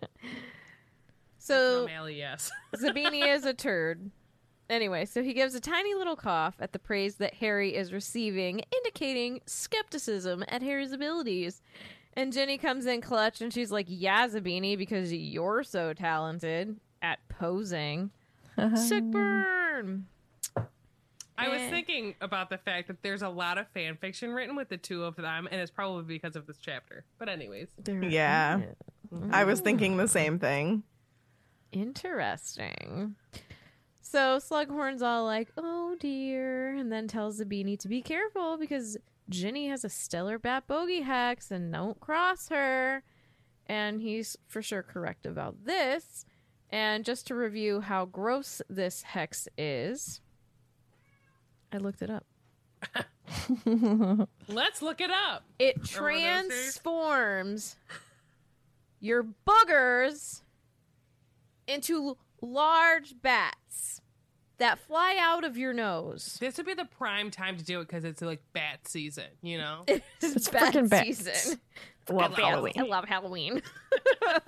So 1.40 1.84
O'Malley, 1.84 2.18
yes. 2.18 2.50
Zabini 2.76 3.26
is 3.26 3.44
a 3.44 3.54
turd. 3.54 4.10
Anyway, 4.68 5.04
so 5.06 5.22
he 5.22 5.32
gives 5.32 5.54
a 5.54 5.60
tiny 5.60 5.94
little 5.94 6.14
cough 6.14 6.54
at 6.60 6.72
the 6.72 6.78
praise 6.78 7.16
that 7.16 7.34
Harry 7.34 7.74
is 7.74 7.92
receiving, 7.92 8.60
indicating 8.72 9.40
skepticism 9.46 10.44
at 10.48 10.62
Harry's 10.62 10.92
abilities. 10.92 11.60
And 12.14 12.32
Jenny 12.32 12.58
comes 12.58 12.86
in 12.86 13.00
clutch 13.00 13.40
and 13.40 13.52
she's 13.52 13.72
like, 13.72 13.86
Yeah, 13.88 14.28
Zabini, 14.28 14.76
because 14.76 15.12
you're 15.12 15.64
so 15.64 15.92
talented 15.92 16.78
at 17.02 17.18
posing. 17.28 18.10
Sick 18.74 19.04
burn. 19.04 20.06
I 21.40 21.48
was 21.48 21.60
thinking 21.70 22.14
about 22.20 22.50
the 22.50 22.58
fact 22.58 22.88
that 22.88 23.02
there's 23.02 23.22
a 23.22 23.28
lot 23.28 23.58
of 23.58 23.68
fan 23.68 23.96
fiction 23.96 24.32
written 24.32 24.56
with 24.56 24.68
the 24.68 24.76
two 24.76 25.04
of 25.04 25.16
them, 25.16 25.48
and 25.50 25.60
it's 25.60 25.70
probably 25.70 26.04
because 26.04 26.36
of 26.36 26.46
this 26.46 26.58
chapter. 26.58 27.04
But 27.18 27.28
anyways, 27.28 27.68
Yeah. 27.86 28.60
I 29.32 29.44
was 29.44 29.60
thinking 29.60 29.96
the 29.96 30.08
same 30.08 30.38
thing. 30.38 30.82
Interesting. 31.72 33.14
So 34.02 34.38
Slughorn's 34.38 35.02
all 35.02 35.24
like, 35.24 35.50
"Oh 35.56 35.96
dear," 35.98 36.74
and 36.74 36.90
then 36.92 37.06
tells 37.08 37.40
Zabini 37.40 37.78
to 37.78 37.88
be 37.88 38.02
careful 38.02 38.56
because 38.56 38.96
Ginny 39.28 39.68
has 39.68 39.84
a 39.84 39.88
stellar 39.88 40.38
bat 40.38 40.66
bogey 40.66 41.02
hex 41.02 41.50
and 41.50 41.72
don't 41.72 42.00
cross 42.00 42.48
her. 42.48 43.02
And 43.66 44.00
he's 44.02 44.36
for 44.48 44.62
sure 44.62 44.82
correct 44.82 45.26
about 45.26 45.64
this. 45.64 46.24
And 46.70 47.04
just 47.04 47.26
to 47.28 47.34
review 47.36 47.80
how 47.80 48.04
gross 48.04 48.60
this 48.68 49.02
hex 49.02 49.46
is, 49.56 50.20
I 51.72 51.78
looked 51.78 52.02
it 52.02 52.10
up. 52.10 52.26
let's 54.48 54.82
look 54.82 55.00
it 55.00 55.10
up. 55.10 55.44
It 55.58 55.76
Remember 55.98 56.42
those 56.42 56.48
days? 56.48 56.80
transforms 56.80 57.76
your 59.00 59.26
boogers 59.46 60.42
into 61.66 62.16
large 62.42 63.14
bats 63.22 64.00
that 64.58 64.78
fly 64.78 65.16
out 65.18 65.44
of 65.44 65.56
your 65.56 65.72
nose. 65.72 66.36
This 66.40 66.56
would 66.58 66.66
be 66.66 66.74
the 66.74 66.84
prime 66.84 67.30
time 67.30 67.56
to 67.56 67.64
do 67.64 67.80
it 67.80 67.88
because 67.88 68.04
it's 68.04 68.20
like 68.20 68.42
bat 68.52 68.86
season, 68.86 69.24
you 69.42 69.58
know? 69.58 69.84
It's, 69.88 70.48
freaking 70.48 70.88
bat 70.88 70.90
bats. 70.90 71.18
season. 71.18 71.60
Love 72.10 72.32
Bats. 72.32 72.42
Halloween. 72.42 72.72
I 72.76 72.82
love 72.82 73.04
Halloween. 73.06 73.62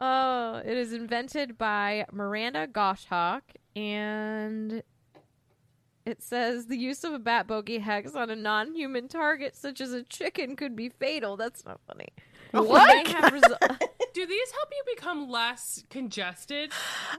oh, 0.00 0.62
it 0.64 0.76
is 0.76 0.92
invented 0.92 1.58
by 1.58 2.06
Miranda 2.10 2.66
Goshawk 2.66 3.42
and 3.76 4.82
it 6.06 6.22
says 6.22 6.66
the 6.66 6.76
use 6.76 7.04
of 7.04 7.12
a 7.12 7.18
bat 7.18 7.46
bogey 7.46 7.78
hex 7.78 8.14
on 8.14 8.30
a 8.30 8.36
non-human 8.36 9.08
target 9.08 9.54
such 9.56 9.80
as 9.80 9.92
a 9.92 10.02
chicken 10.02 10.56
could 10.56 10.74
be 10.74 10.88
fatal. 10.88 11.36
That's 11.36 11.64
not 11.64 11.80
funny. 11.86 12.08
What? 12.52 13.06
Resu- 13.06 13.78
do 14.12 14.26
these 14.26 14.50
help 14.50 14.68
you 14.72 14.94
become 14.96 15.28
less 15.30 15.84
congested? 15.88 16.72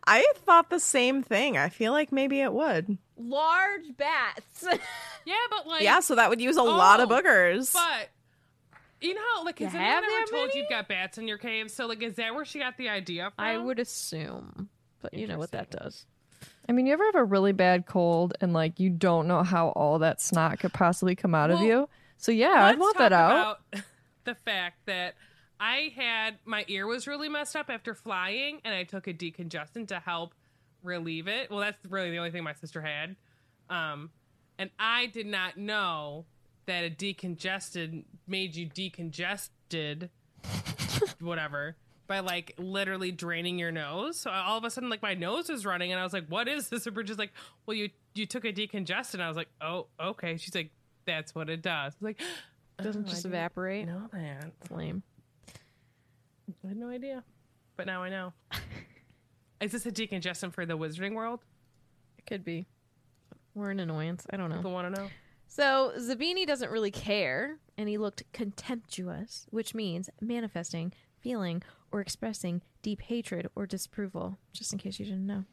I 0.06 0.26
thought 0.36 0.70
the 0.70 0.80
same 0.80 1.24
thing. 1.24 1.58
I 1.58 1.70
feel 1.70 1.94
like 1.94 2.12
maybe 2.12 2.42
it 2.42 2.52
would. 2.52 2.98
large 3.18 3.96
bats. 3.98 4.66
Yeah, 5.26 5.36
but 5.50 5.68
like, 5.68 5.84
Yeah, 5.84 6.02
so 6.02 6.16
that 6.16 6.30
would 6.30 6.42
use 6.42 6.58
a 6.58 6.64
lot 6.64 7.00
of 7.00 7.10
Oh, 7.12 7.16
boogers. 7.22 7.72
but 7.74 8.10
you 9.00 9.14
know 9.14 9.22
how 9.36 9.46
like 9.46 9.60
You 9.62 9.68
has 9.68 9.74
have 9.74 9.82
anyone 10.04 10.04
ever 10.04 10.12
that 10.26 10.32
told 10.36 10.48
many? 10.50 10.60
you've 10.60 10.70
got 10.70 10.88
bats 10.90 11.18
in 11.18 11.28
your 11.30 11.38
cave? 11.38 11.72
So 11.72 11.86
like, 11.88 12.02
is 12.04 12.16
that 12.16 12.36
where 12.36 12.44
she 12.44 12.60
got 12.60 12.76
the 12.78 12.90
idea 12.90 13.32
from? 13.34 13.46
I 13.46 13.58
would 13.58 13.80
assume, 13.80 14.68
but 15.02 15.14
you 15.14 15.28
know 15.28 15.38
what 15.38 15.52
that 15.52 15.70
does. 15.72 16.06
I 16.68 16.74
mean, 16.74 16.86
you 16.86 16.94
ever 16.94 17.06
have 17.06 17.16
a 17.16 17.24
really 17.24 17.52
bad 17.52 17.86
cold 17.86 18.34
and 18.42 18.54
like 18.54 18.80
you 18.80 18.90
don't 18.90 19.28
know 19.28 19.44
how 19.44 19.70
all 19.70 20.00
that 20.00 20.22
snot 20.22 20.60
could 20.60 20.74
possibly 20.74 21.16
come 21.16 21.36
out 21.36 21.52
of 21.52 21.62
you? 21.62 21.90
So 22.18 22.32
yeah, 22.32 22.66
I'd 22.66 22.80
want 22.80 22.98
that 22.98 23.14
out. 23.14 23.60
The 24.24 24.36
fact 24.36 24.86
that 24.86 25.16
I 25.60 25.92
had 25.96 26.38
my 26.46 26.64
ear 26.68 26.86
was 26.86 27.08
really 27.08 27.28
messed 27.28 27.56
up 27.56 27.72
after 27.72 27.96
flying, 27.96 28.62
and 28.64 28.74
I 28.76 28.84
took 28.84 29.08
a 29.08 29.14
decongestant 29.14 29.88
to 29.88 30.00
help 30.00 30.36
relieve 30.84 31.28
it. 31.28 31.50
Well, 31.50 31.60
that's 31.60 31.84
really 31.90 32.12
the 32.12 32.18
only 32.18 32.30
thing 32.30 32.44
my 32.44 32.54
sister 32.54 32.82
had, 32.82 33.16
um, 33.72 34.12
and 34.60 34.70
I 34.78 35.08
did 35.08 35.26
not 35.26 35.58
know 35.58 36.26
that 36.68 36.84
a 36.84 36.92
decongestant 36.92 38.06
made 38.28 38.56
you 38.56 38.70
decongested, 38.70 40.10
whatever. 41.20 41.76
By 42.12 42.20
like 42.20 42.56
literally 42.58 43.14
draining 43.14 43.58
your 43.58 43.72
nose, 43.72 44.20
so 44.20 44.32
all 44.32 44.58
of 44.58 44.66
a 44.66 44.70
sudden, 44.70 44.90
like 44.90 45.02
my 45.02 45.14
nose 45.14 45.48
was 45.48 45.66
running, 45.66 45.94
and 45.94 46.00
I 46.00 46.04
was 46.04 46.12
like, 46.12 46.28
"What 46.28 46.50
is 46.50 46.68
this?" 46.68 46.86
And 46.86 46.94
Bridget's 46.94 47.18
like, 47.18 47.32
"Well, 47.66 47.74
you 47.78 47.90
you 48.16 48.26
took 48.26 48.44
a 48.44 48.52
decongestant." 48.52 49.22
I 49.22 49.30
was 49.30 49.38
like, 49.38 49.48
"Oh, 49.62 49.88
okay." 49.98 50.36
She's 50.36 50.54
like, 50.54 50.72
"That's 51.06 51.34
what 51.34 51.50
it 51.50 51.62
does." 51.62 51.94
I 51.94 51.96
was 52.00 52.02
like, 52.02 52.22
Doesn't 52.84 53.06
"Oh, 53.08 53.10
just 53.10 53.24
evaporate. 53.24 53.88
No, 53.88 54.10
that. 54.12 54.52
It's 54.60 54.72
lame. 54.72 55.04
I 56.66 56.68
had 56.68 56.76
no 56.76 56.90
idea, 56.90 57.24
but 57.78 57.86
now 57.86 58.04
I 58.04 58.10
know. 58.10 58.34
Is 59.62 59.72
this 59.72 59.86
a 59.86 59.92
decongestant 59.92 60.52
for 60.52 60.66
the 60.66 60.78
Wizarding 60.78 61.14
World? 61.14 61.46
It 62.18 62.26
could 62.26 62.44
be. 62.44 62.68
We're 63.56 63.72
an 63.72 63.80
annoyance. 63.80 64.28
I 64.34 64.36
don't 64.36 64.50
know. 64.50 64.58
People 64.58 64.74
want 64.74 64.94
to 64.94 65.02
know. 65.02 65.08
So 65.48 65.94
Zabini 65.98 66.46
doesn't 66.46 66.72
really 66.72 66.92
care, 66.92 67.60
and 67.78 67.88
he 67.88 67.98
looked 67.98 68.24
contemptuous, 68.34 69.48
which 69.50 69.74
means 69.74 70.10
manifesting, 70.20 70.92
feeling, 71.22 71.64
or 71.92 72.02
expressing 72.02 72.62
deep 72.82 73.02
hatred 73.02 73.48
or 73.56 73.66
disapproval, 73.66 74.38
just 74.54 74.74
in 74.74 74.80
case 74.80 75.00
you 75.00 75.06
didn't 75.06 75.28
know. 75.28 75.46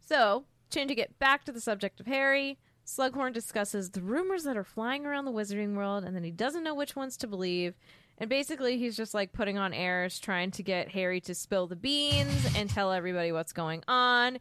So, 0.00 0.44
changing 0.70 0.98
it 0.98 1.18
back 1.18 1.44
to 1.44 1.52
the 1.52 1.60
subject 1.60 2.00
of 2.00 2.06
Harry, 2.06 2.58
Slughorn 2.86 3.32
discusses 3.32 3.90
the 3.90 4.02
rumors 4.02 4.44
that 4.44 4.56
are 4.56 4.64
flying 4.64 5.06
around 5.06 5.24
the 5.24 5.32
wizarding 5.32 5.74
world, 5.74 6.04
and 6.04 6.16
then 6.16 6.24
he 6.24 6.30
doesn't 6.30 6.64
know 6.64 6.74
which 6.74 6.96
ones 6.96 7.16
to 7.18 7.26
believe. 7.26 7.74
And 8.18 8.28
basically, 8.28 8.78
he's 8.78 8.96
just 8.96 9.14
like 9.14 9.32
putting 9.32 9.58
on 9.58 9.72
airs, 9.72 10.18
trying 10.18 10.50
to 10.52 10.62
get 10.62 10.90
Harry 10.90 11.20
to 11.22 11.34
spill 11.34 11.66
the 11.66 11.76
beans 11.76 12.54
and 12.56 12.68
tell 12.68 12.92
everybody 12.92 13.32
what's 13.32 13.52
going 13.52 13.82
on. 13.88 14.38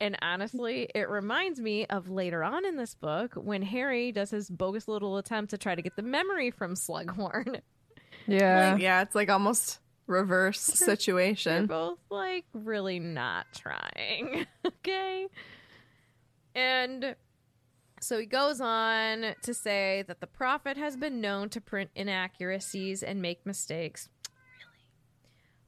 And 0.00 0.16
honestly, 0.22 0.88
it 0.94 1.08
reminds 1.08 1.60
me 1.60 1.86
of 1.86 2.08
later 2.08 2.42
on 2.42 2.64
in 2.64 2.76
this 2.76 2.94
book 2.94 3.34
when 3.34 3.62
Harry 3.62 4.10
does 4.10 4.30
his 4.30 4.50
bogus 4.50 4.88
little 4.88 5.16
attempt 5.18 5.50
to 5.50 5.58
try 5.58 5.74
to 5.74 5.82
get 5.82 5.94
the 5.94 6.02
memory 6.02 6.50
from 6.50 6.74
Slughorn. 6.74 7.60
Yeah. 8.26 8.76
yeah, 8.76 9.02
it's 9.02 9.14
like 9.14 9.30
almost 9.30 9.78
reverse 10.06 10.66
They're 10.66 10.76
situation. 10.96 11.66
both 11.66 11.98
like 12.10 12.44
really 12.52 12.98
not 12.98 13.46
trying. 13.54 14.46
okay. 14.66 15.26
And 16.54 17.16
so 18.00 18.18
he 18.18 18.26
goes 18.26 18.60
on 18.60 19.34
to 19.42 19.54
say 19.54 20.04
that 20.08 20.20
the 20.20 20.26
prophet 20.26 20.76
has 20.76 20.96
been 20.96 21.20
known 21.20 21.48
to 21.50 21.60
print 21.60 21.90
inaccuracies 21.94 23.02
and 23.02 23.22
make 23.22 23.46
mistakes. 23.46 24.08
Really? 24.28 24.84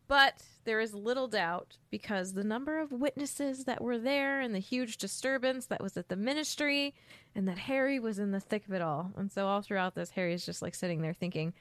But 0.08 0.42
there 0.64 0.80
is 0.80 0.94
little 0.94 1.28
doubt 1.28 1.76
because 1.90 2.32
the 2.32 2.44
number 2.44 2.80
of 2.80 2.90
witnesses 2.90 3.64
that 3.64 3.82
were 3.82 3.98
there 3.98 4.40
and 4.40 4.54
the 4.54 4.58
huge 4.58 4.96
disturbance 4.98 5.66
that 5.66 5.82
was 5.82 5.96
at 5.96 6.08
the 6.08 6.16
ministry 6.16 6.94
and 7.34 7.46
that 7.48 7.58
Harry 7.58 7.98
was 8.00 8.18
in 8.18 8.32
the 8.32 8.40
thick 8.40 8.66
of 8.66 8.74
it 8.74 8.82
all. 8.82 9.12
And 9.16 9.30
so 9.30 9.46
all 9.46 9.62
throughout 9.62 9.94
this, 9.94 10.10
Harry 10.10 10.34
is 10.34 10.44
just 10.44 10.60
like 10.60 10.74
sitting 10.74 11.02
there 11.02 11.14
thinking, 11.14 11.54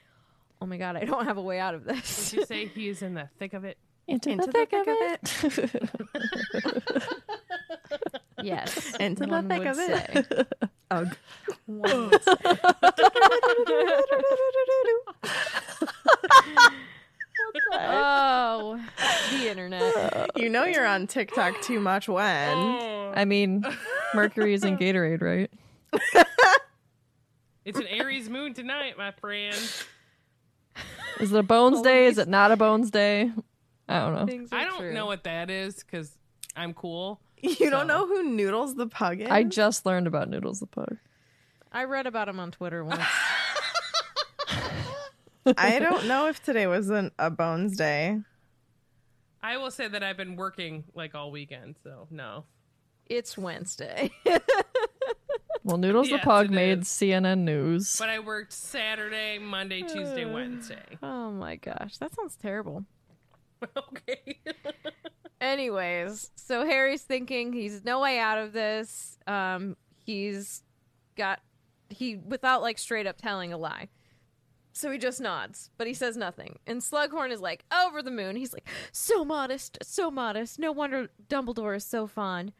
oh 0.64 0.66
my 0.66 0.78
God, 0.78 0.96
I 0.96 1.04
don't 1.04 1.26
have 1.26 1.36
a 1.36 1.42
way 1.42 1.60
out 1.60 1.74
of 1.74 1.84
this. 1.84 2.30
Did 2.30 2.38
you 2.38 2.46
say 2.46 2.64
he's 2.64 3.02
in 3.02 3.12
the 3.12 3.28
thick 3.38 3.52
of 3.52 3.64
it? 3.64 3.76
Into, 4.08 4.30
Into 4.30 4.46
the 4.46 4.52
thick, 4.52 4.72
of 4.72 4.86
it. 4.88 5.22
yes. 8.42 8.94
Into 8.96 9.24
the 9.24 9.28
one 9.28 9.46
thick 9.46 9.66
of 9.66 9.78
it. 9.78 10.52
Ugh. 10.90 11.16
One 11.66 12.10
would 12.10 12.22
say. 12.22 12.34
oh, 17.74 18.80
the 19.30 19.50
internet. 19.50 20.30
You 20.34 20.48
know 20.48 20.64
you're 20.64 20.86
on 20.86 21.06
TikTok 21.06 21.60
too 21.60 21.78
much 21.78 22.08
when. 22.08 22.56
Oh, 22.56 23.12
I 23.14 23.26
mean, 23.26 23.66
Mercury 24.14 24.54
is 24.54 24.64
in 24.64 24.78
Gatorade, 24.78 25.20
right? 25.20 25.50
it's 27.66 27.78
an 27.78 27.86
Aries 27.88 28.30
moon 28.30 28.54
tonight, 28.54 28.96
my 28.96 29.10
friend. 29.12 29.56
Is 31.20 31.32
it 31.32 31.38
a 31.38 31.42
Bones 31.42 31.80
Day? 31.82 32.06
Is 32.06 32.18
it 32.18 32.28
not 32.28 32.50
a 32.52 32.56
Bones 32.56 32.90
Day? 32.90 33.30
I 33.88 33.98
don't 34.00 34.14
know. 34.14 34.26
Things 34.26 34.52
are 34.52 34.58
I 34.58 34.64
don't 34.64 34.78
true. 34.80 34.92
know 34.94 35.06
what 35.06 35.24
that 35.24 35.50
is 35.50 35.76
because 35.76 36.10
I'm 36.56 36.74
cool. 36.74 37.20
You 37.42 37.54
So- 37.54 37.70
don't 37.70 37.86
know 37.86 38.06
who 38.06 38.22
Noodles 38.22 38.74
the 38.74 38.86
pug 38.86 39.20
is? 39.20 39.28
I 39.30 39.42
just 39.44 39.84
learned 39.84 40.06
about 40.06 40.30
Noodles 40.30 40.60
the 40.60 40.66
Pug. 40.66 40.96
I 41.70 41.84
read 41.84 42.06
about 42.06 42.26
him 42.28 42.40
on 42.40 42.50
Twitter 42.52 42.82
once. 42.84 43.02
I 45.58 45.78
don't 45.78 46.06
know 46.06 46.28
if 46.28 46.42
today 46.42 46.66
wasn't 46.66 47.12
a 47.18 47.28
Bones 47.30 47.76
Day. 47.76 48.18
I 49.42 49.58
will 49.58 49.70
say 49.70 49.88
that 49.88 50.02
I've 50.02 50.16
been 50.16 50.36
working 50.36 50.84
like 50.94 51.14
all 51.14 51.30
weekend, 51.30 51.76
so 51.84 52.06
no. 52.10 52.44
it's 53.06 53.36
Wednesday. 53.36 54.10
Well, 55.64 55.78
Noodles 55.78 56.10
Yes, 56.10 56.20
the 56.20 56.24
Pug 56.24 56.50
made 56.50 56.80
is. 56.80 56.88
CNN 56.88 57.38
News. 57.40 57.96
But 57.98 58.10
I 58.10 58.18
worked 58.18 58.52
Saturday, 58.52 59.38
Monday, 59.38 59.80
Tuesday, 59.82 60.24
Wednesday. 60.32 60.98
oh 61.02 61.30
my 61.30 61.56
gosh, 61.56 61.96
that 61.98 62.14
sounds 62.14 62.36
terrible. 62.36 62.84
okay. 63.76 64.40
Anyways, 65.40 66.30
so 66.36 66.64
Harry's 66.66 67.02
thinking 67.02 67.52
he's 67.52 67.84
no 67.84 68.00
way 68.00 68.18
out 68.18 68.38
of 68.38 68.52
this. 68.52 69.18
Um, 69.26 69.76
he's 69.96 70.62
got 71.16 71.40
he 71.88 72.16
without 72.16 72.62
like 72.62 72.78
straight 72.78 73.06
up 73.06 73.16
telling 73.20 73.52
a 73.52 73.58
lie. 73.58 73.88
So 74.72 74.90
he 74.90 74.98
just 74.98 75.20
nods, 75.20 75.70
but 75.78 75.86
he 75.86 75.94
says 75.94 76.16
nothing. 76.16 76.58
And 76.66 76.80
Slughorn 76.80 77.30
is 77.30 77.40
like 77.40 77.64
over 77.72 78.02
the 78.02 78.10
moon. 78.10 78.34
He's 78.36 78.52
like, 78.52 78.66
so 78.90 79.24
modest, 79.24 79.78
so 79.82 80.10
modest. 80.10 80.58
No 80.58 80.72
wonder 80.72 81.08
Dumbledore 81.28 81.76
is 81.76 81.84
so 81.84 82.06
fond. 82.08 82.52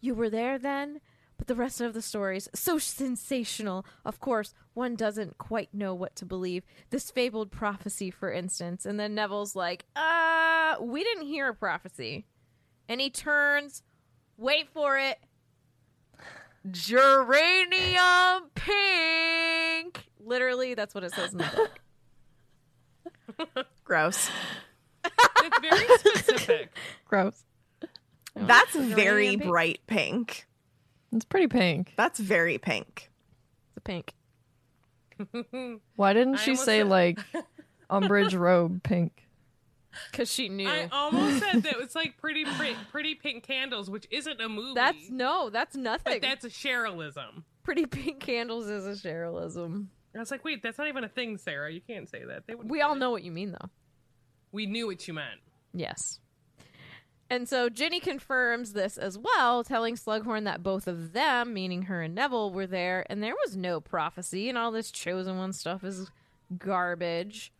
You 0.00 0.14
were 0.14 0.28
there 0.28 0.58
then? 0.58 1.00
But 1.42 1.48
the 1.48 1.56
rest 1.56 1.80
of 1.80 1.92
the 1.92 2.02
story's 2.02 2.48
so 2.54 2.78
sensational. 2.78 3.84
Of 4.04 4.20
course, 4.20 4.54
one 4.74 4.94
doesn't 4.94 5.38
quite 5.38 5.74
know 5.74 5.92
what 5.92 6.14
to 6.14 6.24
believe. 6.24 6.62
This 6.90 7.10
fabled 7.10 7.50
prophecy, 7.50 8.12
for 8.12 8.30
instance. 8.30 8.86
And 8.86 9.00
then 9.00 9.16
Neville's 9.16 9.56
like, 9.56 9.84
uh, 9.96 10.76
we 10.80 11.02
didn't 11.02 11.26
hear 11.26 11.48
a 11.48 11.54
prophecy. 11.56 12.26
And 12.88 13.00
he 13.00 13.10
turns, 13.10 13.82
wait 14.36 14.68
for 14.72 14.96
it, 14.96 15.18
geranium 16.70 18.48
pink. 18.54 20.10
Literally, 20.20 20.74
that's 20.74 20.94
what 20.94 21.02
it 21.02 21.12
says 21.12 21.32
in 21.32 21.38
the 21.38 21.68
book. 23.48 23.66
Gross. 23.84 24.30
it's 25.04 25.58
very 25.60 25.98
specific. 25.98 26.70
Gross. 27.04 27.42
That's 28.36 28.74
Geranium 28.74 28.94
very 28.94 29.28
pink? 29.30 29.42
bright 29.42 29.80
pink. 29.88 30.46
It's 31.12 31.24
pretty 31.24 31.46
pink. 31.48 31.92
That's 31.96 32.18
very 32.18 32.58
pink. 32.58 33.10
The 33.74 33.80
pink. 33.80 34.14
Why 35.96 36.12
didn't 36.12 36.34
I 36.34 36.38
she 36.38 36.50
almost 36.52 36.64
say 36.64 36.78
said- 36.80 36.88
like 36.88 37.18
Umbridge 37.90 38.38
robe 38.38 38.82
pink? 38.82 39.28
Because 40.10 40.32
she 40.32 40.48
knew. 40.48 40.66
I 40.66 40.88
almost 40.90 41.40
said 41.40 41.62
that 41.64 41.74
it's 41.80 41.94
like 41.94 42.16
pretty, 42.16 42.44
pretty, 42.46 42.74
pretty 42.90 43.14
pink 43.14 43.42
candles, 43.44 43.90
which 43.90 44.06
isn't 44.10 44.40
a 44.40 44.48
movie. 44.48 44.72
that's 44.74 45.10
no, 45.10 45.50
that's 45.50 45.76
nothing. 45.76 46.14
but 46.14 46.22
that's 46.22 46.44
a 46.46 46.48
Cherylism. 46.48 47.42
Pretty 47.62 47.84
Pink 47.86 48.18
Candles 48.18 48.66
is 48.68 48.86
a 48.86 49.08
Cherylism. 49.08 49.86
I 50.16 50.18
was 50.18 50.30
like, 50.32 50.44
wait, 50.44 50.62
that's 50.62 50.78
not 50.78 50.88
even 50.88 51.04
a 51.04 51.08
thing, 51.08 51.36
Sarah. 51.38 51.70
You 51.70 51.80
can't 51.80 52.08
say 52.08 52.24
that. 52.24 52.44
They 52.46 52.54
would. 52.56 52.68
We 52.68 52.80
all 52.80 52.94
know 52.96 53.10
what 53.12 53.22
you 53.22 53.30
mean, 53.30 53.52
though. 53.52 53.68
We 54.50 54.66
knew 54.66 54.86
what 54.86 55.06
you 55.06 55.14
meant. 55.14 55.40
Yes. 55.72 56.18
And 57.32 57.48
so 57.48 57.70
Ginny 57.70 57.98
confirms 57.98 58.74
this 58.74 58.98
as 58.98 59.16
well, 59.16 59.64
telling 59.64 59.94
Slughorn 59.94 60.44
that 60.44 60.62
both 60.62 60.86
of 60.86 61.14
them, 61.14 61.54
meaning 61.54 61.84
her 61.84 62.02
and 62.02 62.14
Neville, 62.14 62.52
were 62.52 62.66
there, 62.66 63.06
and 63.08 63.22
there 63.22 63.32
was 63.46 63.56
no 63.56 63.80
prophecy, 63.80 64.50
and 64.50 64.58
all 64.58 64.70
this 64.70 64.90
chosen 64.90 65.38
one 65.38 65.54
stuff 65.54 65.82
is 65.82 66.10
garbage. 66.58 67.50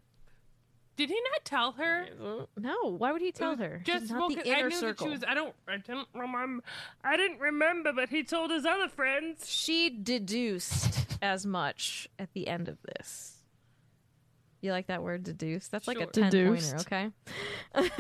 Did 0.97 1.09
he 1.09 1.19
not 1.33 1.47
tell 1.47 1.73
her? 1.73 2.07
No, 2.55 2.97
why 2.99 3.13
would 3.13 3.23
he 3.23 3.33
tell 3.33 3.57
her? 3.57 3.81
Just 3.83 4.11
not 4.11 4.19
well, 4.19 4.29
the 4.29 4.47
inner 4.47 4.67
I 4.67 4.69
knew 4.69 4.77
circle. 4.79 5.07
that 5.07 5.11
she 5.11 5.19
was. 5.21 5.25
I 5.27 5.33
don't. 5.33 5.55
I 5.67 5.79
didn't 5.79 6.09
remember. 6.15 6.63
I 7.03 7.17
didn't 7.17 7.39
remember, 7.39 7.95
but 7.95 8.11
he 8.11 8.25
told 8.25 8.51
his 8.51 8.67
other 8.67 8.89
friends. 8.89 9.49
She 9.49 9.89
deduced 9.89 11.17
as 11.23 11.47
much 11.47 12.11
at 12.19 12.35
the 12.35 12.47
end 12.47 12.69
of 12.69 12.77
this. 12.83 13.32
You 14.62 14.70
like 14.70 14.87
that 14.87 15.03
word, 15.03 15.25
deduce? 15.25 15.68
That's 15.68 15.87
like 15.88 15.98
a 15.98 16.03
Sure. 16.03 16.11
10 16.12 16.31
Deduced. 16.31 16.87
pointer, 16.87 17.11
okay? 17.75 17.90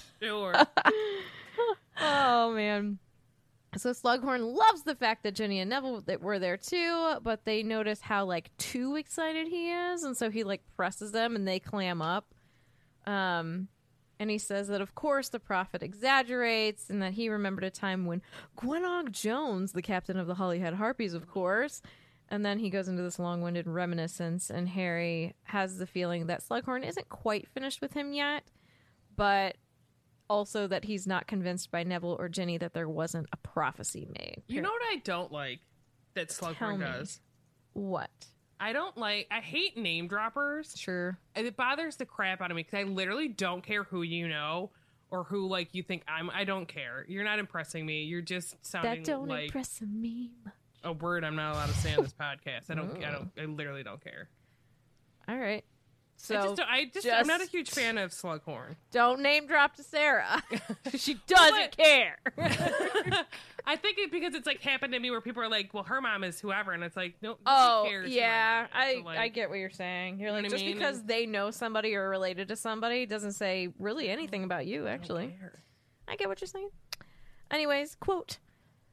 Sure. 0.22 0.54
oh 2.00 2.52
man. 2.54 2.98
So 3.76 3.90
Slughorn 3.92 4.54
loves 4.54 4.82
the 4.82 4.94
fact 4.94 5.22
that 5.22 5.34
Jenny 5.34 5.58
and 5.60 5.70
Neville 5.70 6.02
that 6.02 6.20
were 6.20 6.38
there 6.38 6.58
too, 6.58 7.14
but 7.22 7.44
they 7.46 7.62
notice 7.62 8.00
how 8.02 8.24
like 8.26 8.50
too 8.58 8.96
excited 8.96 9.48
he 9.48 9.70
is, 9.70 10.02
and 10.02 10.16
so 10.16 10.30
he 10.30 10.44
like 10.44 10.60
presses 10.76 11.12
them 11.12 11.34
and 11.36 11.48
they 11.48 11.58
clam 11.58 12.02
up. 12.02 12.26
Um 13.06 13.68
and 14.20 14.30
he 14.30 14.38
says 14.38 14.68
that 14.68 14.80
of 14.80 14.94
course 14.94 15.30
the 15.30 15.40
prophet 15.40 15.82
exaggerates 15.82 16.90
and 16.90 17.00
that 17.02 17.14
he 17.14 17.28
remembered 17.28 17.64
a 17.64 17.70
time 17.70 18.04
when 18.06 18.22
Gwenog 18.58 19.10
Jones, 19.10 19.72
the 19.72 19.82
captain 19.82 20.18
of 20.18 20.26
the 20.26 20.34
Holyhead 20.34 20.74
Harpies, 20.74 21.14
of 21.14 21.26
course. 21.26 21.80
And 22.32 22.46
then 22.46 22.58
he 22.58 22.70
goes 22.70 22.88
into 22.88 23.02
this 23.02 23.18
long-winded 23.18 23.66
reminiscence, 23.66 24.48
and 24.48 24.66
Harry 24.70 25.34
has 25.42 25.76
the 25.76 25.86
feeling 25.86 26.28
that 26.28 26.42
Slughorn 26.42 26.82
isn't 26.88 27.10
quite 27.10 27.46
finished 27.46 27.82
with 27.82 27.92
him 27.92 28.14
yet, 28.14 28.44
but 29.14 29.58
also 30.30 30.66
that 30.66 30.86
he's 30.86 31.06
not 31.06 31.26
convinced 31.26 31.70
by 31.70 31.82
Neville 31.82 32.16
or 32.18 32.30
Ginny 32.30 32.56
that 32.56 32.72
there 32.72 32.88
wasn't 32.88 33.26
a 33.34 33.36
prophecy 33.36 34.08
made. 34.18 34.42
you 34.48 34.62
know 34.62 34.70
what 34.70 34.80
I 34.82 34.96
don't 35.04 35.30
like 35.30 35.60
that 36.14 36.30
Slughorn 36.30 36.80
does. 36.80 37.20
what? 37.74 38.08
I 38.58 38.72
don't 38.72 38.96
like. 38.96 39.26
I 39.30 39.40
hate 39.40 39.76
name 39.76 40.08
droppers. 40.08 40.74
Sure. 40.74 41.18
It 41.36 41.54
bothers 41.54 41.96
the 41.96 42.06
crap 42.06 42.40
out 42.40 42.50
of 42.50 42.56
me 42.56 42.62
because 42.62 42.78
I 42.78 42.84
literally 42.84 43.28
don't 43.28 43.62
care 43.62 43.84
who 43.84 44.00
you 44.00 44.26
know 44.26 44.70
or 45.10 45.24
who 45.24 45.48
like 45.48 45.74
you 45.74 45.82
think 45.82 46.02
I'm. 46.08 46.30
I 46.30 46.44
don't 46.44 46.66
care. 46.66 47.04
You're 47.08 47.24
not 47.24 47.38
impressing 47.40 47.84
me. 47.84 48.04
You're 48.04 48.22
just 48.22 48.56
sounding 48.64 49.02
That 49.02 49.04
don't 49.04 49.28
like 49.28 49.46
impress 49.46 49.82
me. 49.82 50.30
A 50.84 50.92
word 50.92 51.24
I'm 51.24 51.36
not 51.36 51.54
allowed 51.54 51.66
to 51.68 51.74
say 51.74 51.94
on 51.94 52.02
this 52.02 52.14
podcast. 52.20 52.70
I 52.70 52.74
don't. 52.74 53.02
I 53.04 53.10
don't. 53.10 53.30
I 53.40 53.44
literally 53.44 53.82
don't 53.82 54.02
care. 54.02 54.28
All 55.28 55.38
right. 55.38 55.64
So 56.16 56.36
I 56.36 56.46
just, 56.46 56.60
I 56.60 56.84
just, 56.92 57.08
I'm 57.10 57.26
not 57.26 57.40
a 57.40 57.46
huge 57.46 57.70
fan 57.70 57.98
of 57.98 58.12
Slughorn. 58.12 58.76
don't 58.92 59.22
name 59.22 59.48
drop 59.48 59.74
to 59.76 59.82
Sarah. 59.82 60.40
she 60.96 61.16
doesn't 61.26 61.76
care. 61.76 62.18
I 63.66 63.74
think 63.76 63.98
it 63.98 64.12
because 64.12 64.34
it's 64.34 64.46
like 64.46 64.60
happened 64.60 64.92
to 64.92 65.00
me 65.00 65.10
where 65.10 65.20
people 65.20 65.42
are 65.42 65.48
like, 65.48 65.72
"Well, 65.74 65.82
her 65.84 66.00
mom 66.00 66.22
is 66.22 66.38
whoever," 66.40 66.72
and 66.72 66.84
it's 66.84 66.96
like, 66.96 67.14
no, 67.22 67.38
Oh 67.44 67.88
yeah. 68.06 68.66
I 68.72 68.94
So, 68.96 69.00
like, 69.00 69.18
I 69.18 69.28
get 69.28 69.50
what 69.50 69.58
you're 69.58 69.70
saying. 69.70 70.20
You're 70.20 70.30
like 70.32 70.44
I 70.44 70.48
just 70.48 70.64
mean? 70.64 70.74
because 70.76 70.98
And- 71.00 71.08
they 71.08 71.26
know 71.26 71.50
somebody 71.50 71.94
or 71.96 72.08
related 72.08 72.48
to 72.48 72.56
somebody 72.56 73.04
doesn't 73.06 73.32
say 73.32 73.68
really 73.80 74.08
anything 74.08 74.44
about 74.44 74.66
you. 74.66 74.86
Actually, 74.86 75.34
I 76.06 76.14
get 76.16 76.28
what 76.28 76.40
you're 76.40 76.48
saying. 76.48 76.70
Anyways, 77.50 77.96
quote. 77.96 78.38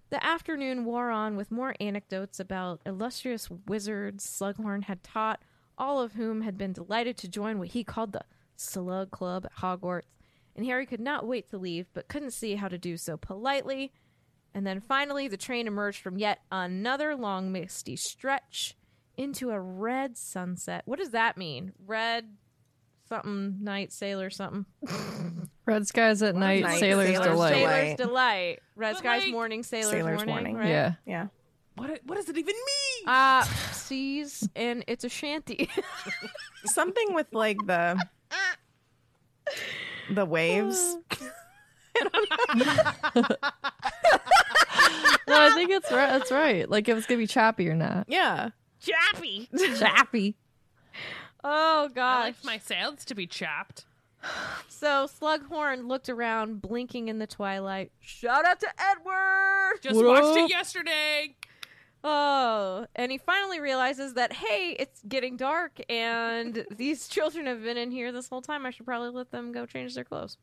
The 0.09 0.23
afternoon 0.25 0.85
wore 0.85 1.11
on 1.11 1.35
with 1.35 1.51
more 1.51 1.75
anecdotes 1.79 2.39
about 2.39 2.81
illustrious 2.85 3.49
wizards 3.67 4.25
Slughorn 4.25 4.85
had 4.85 5.03
taught, 5.03 5.43
all 5.77 6.01
of 6.01 6.13
whom 6.13 6.41
had 6.41 6.57
been 6.57 6.73
delighted 6.73 7.15
to 7.17 7.27
join 7.27 7.59
what 7.59 7.69
he 7.69 7.83
called 7.83 8.13
the 8.13 8.25
Slug 8.55 9.11
Club 9.11 9.45
at 9.45 9.57
Hogwarts. 9.57 10.07
And 10.55 10.65
Harry 10.65 10.85
could 10.87 10.99
not 10.99 11.27
wait 11.27 11.47
to 11.49 11.57
leave, 11.57 11.87
but 11.93 12.07
couldn't 12.07 12.31
see 12.31 12.55
how 12.55 12.67
to 12.67 12.77
do 12.77 12.97
so 12.97 13.17
politely. 13.17 13.93
And 14.53 14.65
then 14.65 14.81
finally, 14.81 15.27
the 15.27 15.37
train 15.37 15.67
emerged 15.67 16.01
from 16.01 16.17
yet 16.17 16.39
another 16.51 17.15
long, 17.15 17.51
misty 17.51 17.95
stretch 17.95 18.75
into 19.15 19.51
a 19.51 19.59
red 19.59 20.17
sunset. 20.17 20.81
What 20.85 20.97
does 20.97 21.11
that 21.11 21.37
mean? 21.37 21.73
Red 21.85 22.35
something 23.09 23.57
night 23.63 23.91
sailor 23.91 24.29
something. 24.29 24.65
Red 25.65 25.87
skies 25.87 26.21
at 26.23 26.35
night, 26.35 26.63
Night, 26.63 26.79
sailor's, 26.79 27.07
sailor's 27.09 27.27
delight. 27.27 27.53
delight. 27.53 27.71
Sailor's 27.73 27.97
delight. 27.97 28.59
Red 28.75 28.91
But, 28.93 28.97
skies 28.99 29.23
like- 29.23 29.31
morning, 29.31 29.63
sailor's, 29.63 29.89
Sailor's 29.91 30.25
morning. 30.25 30.55
morning. 30.55 30.55
Right? 30.57 30.69
Yeah. 30.69 30.93
Yeah. 31.05 31.27
What 31.75 31.99
what 32.05 32.15
does 32.15 32.27
it 32.29 32.37
even 32.37 32.55
mean? 32.55 33.07
Uh 33.07 33.43
seas 33.71 34.47
and 34.55 34.83
it's 34.87 35.03
a 35.05 35.09
shanty. 35.09 35.69
Something 36.65 37.13
with 37.13 37.27
like 37.31 37.57
the 37.65 38.01
the 40.11 40.25
waves. 40.25 40.97
No, 45.27 45.35
I 45.39 45.51
think 45.51 45.69
it's 45.69 45.91
right. 45.91 46.09
That's 46.09 46.31
right. 46.31 46.67
Like 46.67 46.89
if 46.89 46.97
it's 46.97 47.05
gonna 47.05 47.19
be 47.19 47.27
choppy 47.27 47.69
or 47.69 47.75
not. 47.75 48.05
Yeah. 48.07 48.49
choppy, 48.79 49.47
Choppy. 49.77 50.35
Oh 51.43 51.89
God. 51.93 52.17
I 52.19 52.23
like 52.25 52.43
my 52.43 52.57
sails 52.57 53.05
to 53.05 53.15
be 53.15 53.27
chopped. 53.27 53.85
So 54.67 55.07
Slughorn 55.07 55.87
looked 55.87 56.07
around, 56.09 56.61
blinking 56.61 57.09
in 57.09 57.19
the 57.19 57.27
twilight. 57.27 57.91
Shout 57.99 58.45
out 58.45 58.59
to 58.61 58.67
Edward! 58.79 59.79
Just 59.81 59.95
What 59.97 60.05
watched 60.05 60.37
up? 60.37 60.37
it 60.37 60.49
yesterday. 60.49 61.35
Oh, 62.01 62.85
and 62.95 63.11
he 63.11 63.17
finally 63.17 63.59
realizes 63.59 64.13
that 64.13 64.31
hey, 64.31 64.75
it's 64.79 65.01
getting 65.07 65.35
dark, 65.35 65.79
and 65.89 66.65
these 66.75 67.09
children 67.09 67.45
have 67.45 67.61
been 67.61 67.75
in 67.77 67.91
here 67.91 68.11
this 68.13 68.29
whole 68.29 68.41
time. 68.41 68.65
I 68.65 68.69
should 68.71 68.85
probably 68.85 69.09
let 69.09 69.31
them 69.31 69.51
go 69.51 69.65
change 69.65 69.95
their 69.95 70.05
clothes, 70.05 70.37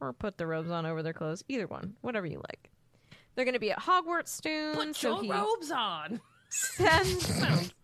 or 0.00 0.14
put 0.14 0.38
the 0.38 0.46
robes 0.46 0.70
on 0.70 0.86
over 0.86 1.02
their 1.02 1.12
clothes. 1.12 1.44
Either 1.48 1.66
one, 1.66 1.94
whatever 2.00 2.26
you 2.26 2.38
like. 2.48 2.70
They're 3.34 3.44
going 3.44 3.52
to 3.54 3.60
be 3.60 3.72
at 3.72 3.80
Hogwarts 3.80 4.40
soon, 4.42 4.76
Put 4.76 4.96
so 4.96 5.16
your 5.16 5.22
he 5.24 5.30
robes 5.32 5.70
on. 5.70 6.20
sends 6.48 7.26
Sounds 7.26 7.74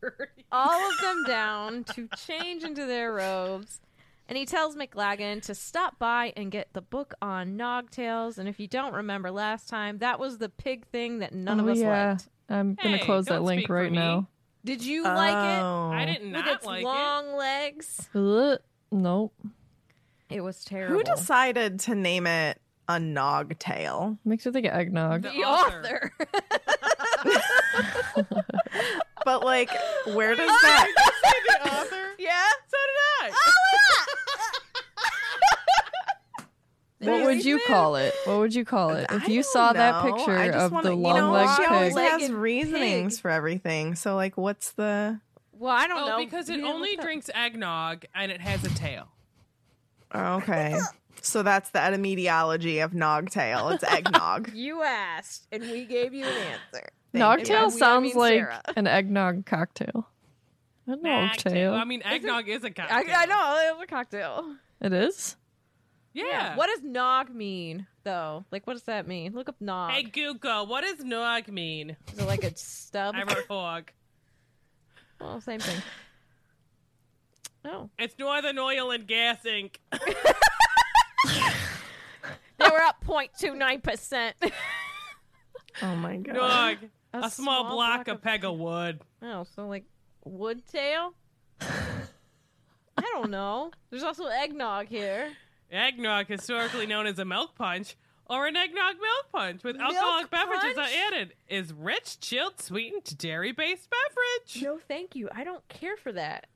dirty. 0.00 0.44
all 0.52 0.90
of 0.90 0.98
them 1.00 1.24
down 1.26 1.84
to 1.94 2.08
change 2.16 2.64
into 2.64 2.86
their 2.86 3.12
robes. 3.12 3.80
And 4.28 4.36
he 4.38 4.46
tells 4.46 4.76
McLaggen 4.76 5.42
to 5.46 5.54
stop 5.56 5.98
by 5.98 6.32
and 6.36 6.52
get 6.52 6.72
the 6.72 6.80
book 6.82 7.14
on 7.20 7.56
Nogtails. 7.58 8.38
And 8.38 8.48
if 8.48 8.60
you 8.60 8.68
don't 8.68 8.94
remember 8.94 9.30
last 9.32 9.68
time, 9.68 9.98
that 9.98 10.20
was 10.20 10.38
the 10.38 10.48
pig 10.48 10.86
thing 10.86 11.18
that 11.18 11.34
none 11.34 11.58
of 11.58 11.66
Oh, 11.66 11.70
us 11.70 11.78
yeah. 11.78 12.08
liked. 12.10 12.28
I'm 12.48 12.74
gonna 12.76 12.98
Hey, 12.98 13.04
close 13.04 13.24
that 13.26 13.42
link 13.42 13.68
right 13.68 13.90
now. 13.90 14.28
Did 14.64 14.84
you 14.84 15.02
like 15.04 15.30
it? 15.32 15.62
Oh. 15.62 15.90
I 15.92 16.04
did 16.04 16.20
With 16.22 16.30
not 16.32 16.46
its 16.48 16.64
like 16.64 16.84
long 16.84 17.34
legs? 17.34 18.08
Ugh. 18.14 18.58
Nope. 18.92 19.34
It 20.28 20.42
was 20.42 20.64
terrible. 20.64 20.96
Who 20.98 21.02
decided 21.02 21.80
to 21.80 21.94
name 21.96 22.26
it 22.28 22.60
a 22.88 23.00
nog 23.00 23.58
tail? 23.58 24.16
Makes 24.24 24.46
me 24.46 24.52
think 24.52 24.66
of 24.66 24.74
eggnog. 24.74 25.22
The 25.22 25.30
The 25.30 25.44
author. 25.44 26.12
author. 27.24 28.52
But 29.24 29.44
like, 29.44 29.70
where 30.14 30.34
does 30.34 30.48
oh, 30.50 30.58
that? 30.62 30.86
it. 30.88 31.62
the 31.62 31.68
author. 31.72 32.06
yeah? 32.18 32.44
So 32.68 32.76
did 32.86 32.96
I. 33.22 33.30
Oh, 33.32 33.36
what 37.00 37.24
would 37.24 37.44
you 37.44 37.60
call 37.66 37.96
it? 37.96 38.14
What 38.24 38.38
would 38.38 38.54
you 38.54 38.64
call 38.64 38.90
it? 38.90 39.06
If 39.10 39.24
I 39.24 39.26
you 39.26 39.42
don't 39.42 39.52
saw 39.52 39.72
that 39.72 40.04
know. 40.04 40.12
picture 40.14 40.38
I 40.38 40.46
just 40.48 40.58
of 40.58 40.72
wanna- 40.72 40.90
the 40.90 40.96
you 40.96 41.02
long 41.02 41.16
know, 41.16 41.32
legged 41.32 41.56
she 41.56 41.64
always 41.64 41.94
pig, 41.94 42.02
has 42.10 42.20
Legged 42.22 42.34
reasonings 42.34 43.16
pig. 43.16 43.22
for 43.22 43.30
everything. 43.30 43.94
So 43.94 44.16
like, 44.16 44.36
what's 44.36 44.72
the? 44.72 45.20
Well, 45.52 45.72
I 45.74 45.86
don't 45.86 46.02
Oh, 46.02 46.06
know. 46.06 46.24
because 46.24 46.48
it 46.48 46.58
You 46.60 46.66
only 46.66 46.90
looked 46.90 47.00
up. 47.00 47.04
drinks 47.06 47.30
eggnog 47.34 48.04
and 48.14 48.32
it 48.32 48.40
has 48.40 48.64
a 48.64 48.70
tail. 48.70 49.08
Oh, 50.12 50.36
okay, 50.36 50.76
so 51.22 51.42
that's 51.44 51.70
the 51.70 51.80
etymology 51.80 52.80
of 52.80 52.92
nog 52.94 53.30
tail. 53.30 53.68
It's 53.68 53.84
eggnog. 53.84 54.50
You 54.54 54.82
asked, 54.82 55.46
and 55.52 55.62
we 55.62 55.84
gave 55.84 56.12
you 56.14 56.24
an 56.24 56.32
answer. 56.32 56.88
Thank 57.12 57.14
you. 57.14 57.20
Nogtail 57.54 57.68
We- 57.68 57.74
I 57.74 57.78
sounds 57.78 58.02
mean 58.08 58.16
like 58.16 58.40
Sarah. 58.40 58.62
an 58.76 58.86
eggnog 58.86 59.46
cocktail. 59.46 60.08
A 60.86 60.96
nogtail. 60.96 61.74
I 61.74 61.84
mean, 61.84 62.02
eggnog 62.04 62.48
is 62.48 62.64
a 62.64 62.68
I, 62.68 62.70
cocktail. 62.70 63.14
I 63.16 63.26
know 63.26 63.68
it 63.68 63.76
was 63.76 63.84
a 63.84 63.86
cocktail. 63.86 64.56
It 64.80 64.92
is. 64.92 65.36
Yeah. 66.12 66.56
What 66.56 66.66
does 66.66 66.82
nog 66.82 67.32
mean, 67.34 67.86
though? 68.02 68.44
Like, 68.50 68.66
what 68.66 68.72
does 68.74 68.82
that 68.84 69.06
mean? 69.06 69.32
Look 69.34 69.48
up 69.48 69.60
nog. 69.60 69.92
Hey 69.92 70.02
Google, 70.02 70.66
what 70.66 70.82
does 70.82 71.04
nog 71.04 71.46
mean? 71.48 71.96
Is 72.12 72.18
it 72.18 72.26
like 72.26 72.42
a 72.42 72.56
stub? 72.56 73.14
I 73.14 73.22
wrote 73.22 73.46
hog. 73.48 73.92
well, 75.20 75.40
same 75.40 75.60
thing. 75.60 75.80
Oh, 77.64 77.90
It's 77.98 78.18
Northern 78.18 78.58
Oil 78.58 78.90
and 78.90 79.06
Gas 79.06 79.38
Inc. 79.44 79.76
they 79.92 79.98
were 82.70 82.80
up 82.82 83.04
0.29 83.06 83.82
percent. 83.82 84.36
Oh 85.82 85.94
my 85.94 86.16
god. 86.16 86.78
Nog. 86.80 86.90
A 87.12 87.18
A, 87.18 87.30
small, 87.30 87.64
small 87.64 87.74
block, 87.74 88.04
block 88.06 88.22
peg 88.22 88.44
of 88.44 88.58
wood. 88.58 89.00
Oh, 89.22 89.44
so 89.54 89.66
like 89.66 89.84
wood 90.24 90.66
tail? 90.66 91.14
I 91.60 93.02
don't 93.12 93.30
know. 93.30 93.70
There's 93.90 94.02
also 94.02 94.26
eggnog 94.26 94.86
here. 94.86 95.32
Eggnog, 95.70 96.26
historically 96.26 96.86
known 96.86 97.06
as 97.06 97.18
a 97.18 97.24
milk 97.24 97.54
punch, 97.54 97.96
or 98.26 98.46
an 98.46 98.56
eggnog 98.56 98.96
milk 99.00 99.32
punch 99.32 99.64
with 99.64 99.76
Milk 99.76 99.92
alcoholic 99.92 100.30
beverages 100.30 100.78
added, 100.78 101.34
is 101.48 101.72
rich, 101.72 102.20
chilled, 102.20 102.60
sweetened, 102.60 103.16
dairy-based 103.18 103.88
beverage. 103.90 104.62
No, 104.62 104.78
thank 104.86 105.16
you. 105.16 105.28
I 105.32 105.44
don't 105.44 105.66
care 105.68 105.96
for 105.96 106.12
that. 106.12 106.46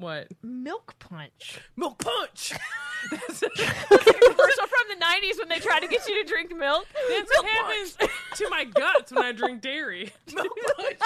What? 0.00 0.28
Milk 0.42 0.94
punch. 0.98 1.60
Milk 1.76 1.98
punch. 1.98 2.54
that's 3.10 3.40
Commercial 3.40 4.66
from 4.66 4.88
the 4.88 4.96
90s 4.98 5.38
when 5.38 5.48
they 5.50 5.58
tried 5.58 5.80
to 5.80 5.88
get 5.88 6.08
you 6.08 6.22
to 6.22 6.28
drink 6.28 6.56
milk. 6.56 6.86
that's 7.10 7.30
what 7.30 7.46
happens 7.46 7.98
to 8.36 8.48
my 8.48 8.64
guts 8.64 9.12
when 9.12 9.22
I 9.24 9.32
drink 9.32 9.60
dairy. 9.60 10.10
Milk 10.34 10.48
punch. 10.76 10.96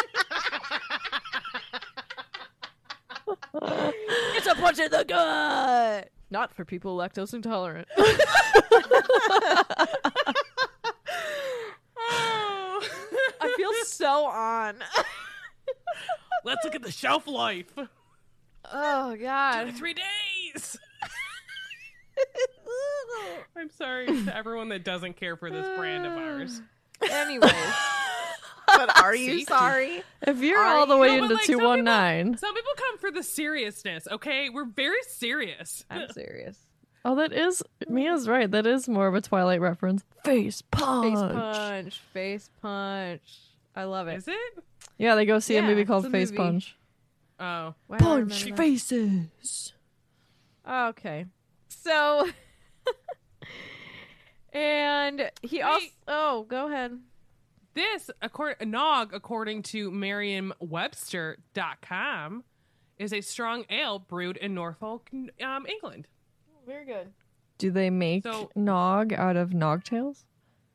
It's 4.37 4.46
a 4.46 4.54
punch 4.54 4.78
in 4.78 4.90
the 4.92 5.04
gut. 5.04 6.11
Not 6.30 6.54
for 6.54 6.64
people 6.64 6.96
lactose 6.96 7.35
intolerant. 7.35 7.88
Oh. 12.07 12.83
I 13.40 13.54
feel 13.57 13.70
so 13.85 14.26
on. 14.26 14.76
Let's 16.44 16.64
look 16.64 16.74
at 16.74 16.83
the 16.83 16.90
shelf 16.92 17.26
life. 17.26 17.72
Oh 18.72 19.16
god. 19.16 19.74
Three 19.74 19.94
days. 19.94 20.79
I'm 23.57 23.70
sorry 23.70 24.07
to 24.07 24.37
everyone 24.37 24.68
that 24.70 24.85
doesn't 24.85 25.16
care 25.16 25.37
for 25.37 25.50
this 25.50 25.66
brand 25.77 26.07
of 26.07 26.12
ours. 26.12 26.61
Anyways, 27.11 27.53
But 28.66 29.00
are 29.03 29.14
you 29.14 29.38
See? 29.40 29.44
sorry? 29.44 30.03
If 30.22 30.40
you're 30.40 30.59
Are 30.59 30.79
all 30.79 30.87
the 30.87 30.94
you? 30.94 31.00
way 31.00 31.16
No, 31.16 31.24
into 31.24 31.35
like, 31.35 31.44
some 31.44 31.59
two 31.59 31.64
one 31.64 31.85
nine, 31.85 32.37
Some 32.37 32.55
people 32.55 32.72
come 32.77 32.98
for 32.98 33.11
the 33.11 33.22
seriousness, 33.22 34.09
okay? 34.11 34.48
We're 34.50 34.64
very 34.64 35.03
serious. 35.09 35.85
I'm 35.90 36.09
serious. 36.12 36.59
oh, 37.05 37.14
that 37.16 37.33
is 37.33 37.62
Mia's 37.88 38.29
right. 38.29 38.50
That 38.50 38.66
is 38.66 38.88
more 38.88 39.07
of 39.07 39.14
a 39.14 39.20
Twilight 39.20 39.61
reference. 39.61 40.05
Face 40.24 40.62
punch. 40.62 41.14
Face 41.14 41.20
punch. 41.20 42.00
Face 42.12 42.50
punch. 42.62 43.22
I 43.77 43.85
love 43.85 44.09
it. 44.09 44.16
Is 44.18 44.29
it? 44.29 44.64
Yeah, 44.98 45.14
they 45.14 45.27
go 45.27 45.38
see 45.40 45.57
a 45.57 45.62
movie 45.62 45.85
called 45.85 46.11
Face 46.11 46.31
movie. 46.31 46.37
Punch. 46.42 46.77
Oh. 47.40 47.75
Why 47.87 47.97
do 47.99 48.05
I 48.05 48.09
Punch 48.20 48.53
faces. 48.53 49.73
Okay. 50.68 51.25
So 51.68 52.29
and 54.53 55.31
he 55.42 55.62
also 55.62 55.87
Oh, 56.07 56.44
go 56.49 56.68
ahead. 56.68 56.99
This, 57.75 58.09
according, 58.23 58.70
nog, 58.70 59.12
according 59.12 59.62
to 59.64 59.90
Merriam-Webster.com, 59.90 62.44
is 62.99 63.12
a 63.12 63.20
strong 63.20 63.64
ale 63.68 63.99
brewed 63.99 64.37
in 64.37 64.55
Norfolk, 64.55 65.11
um, 65.42 65.66
England. 65.66 66.07
Very 66.64 66.87
good. 66.87 67.09
Do 67.59 67.73
they 67.73 67.90
make 67.90 68.23
So- 68.23 68.51
nog 68.55 69.12
out 69.12 69.35
of 69.37 69.51
nogtails 69.51 70.23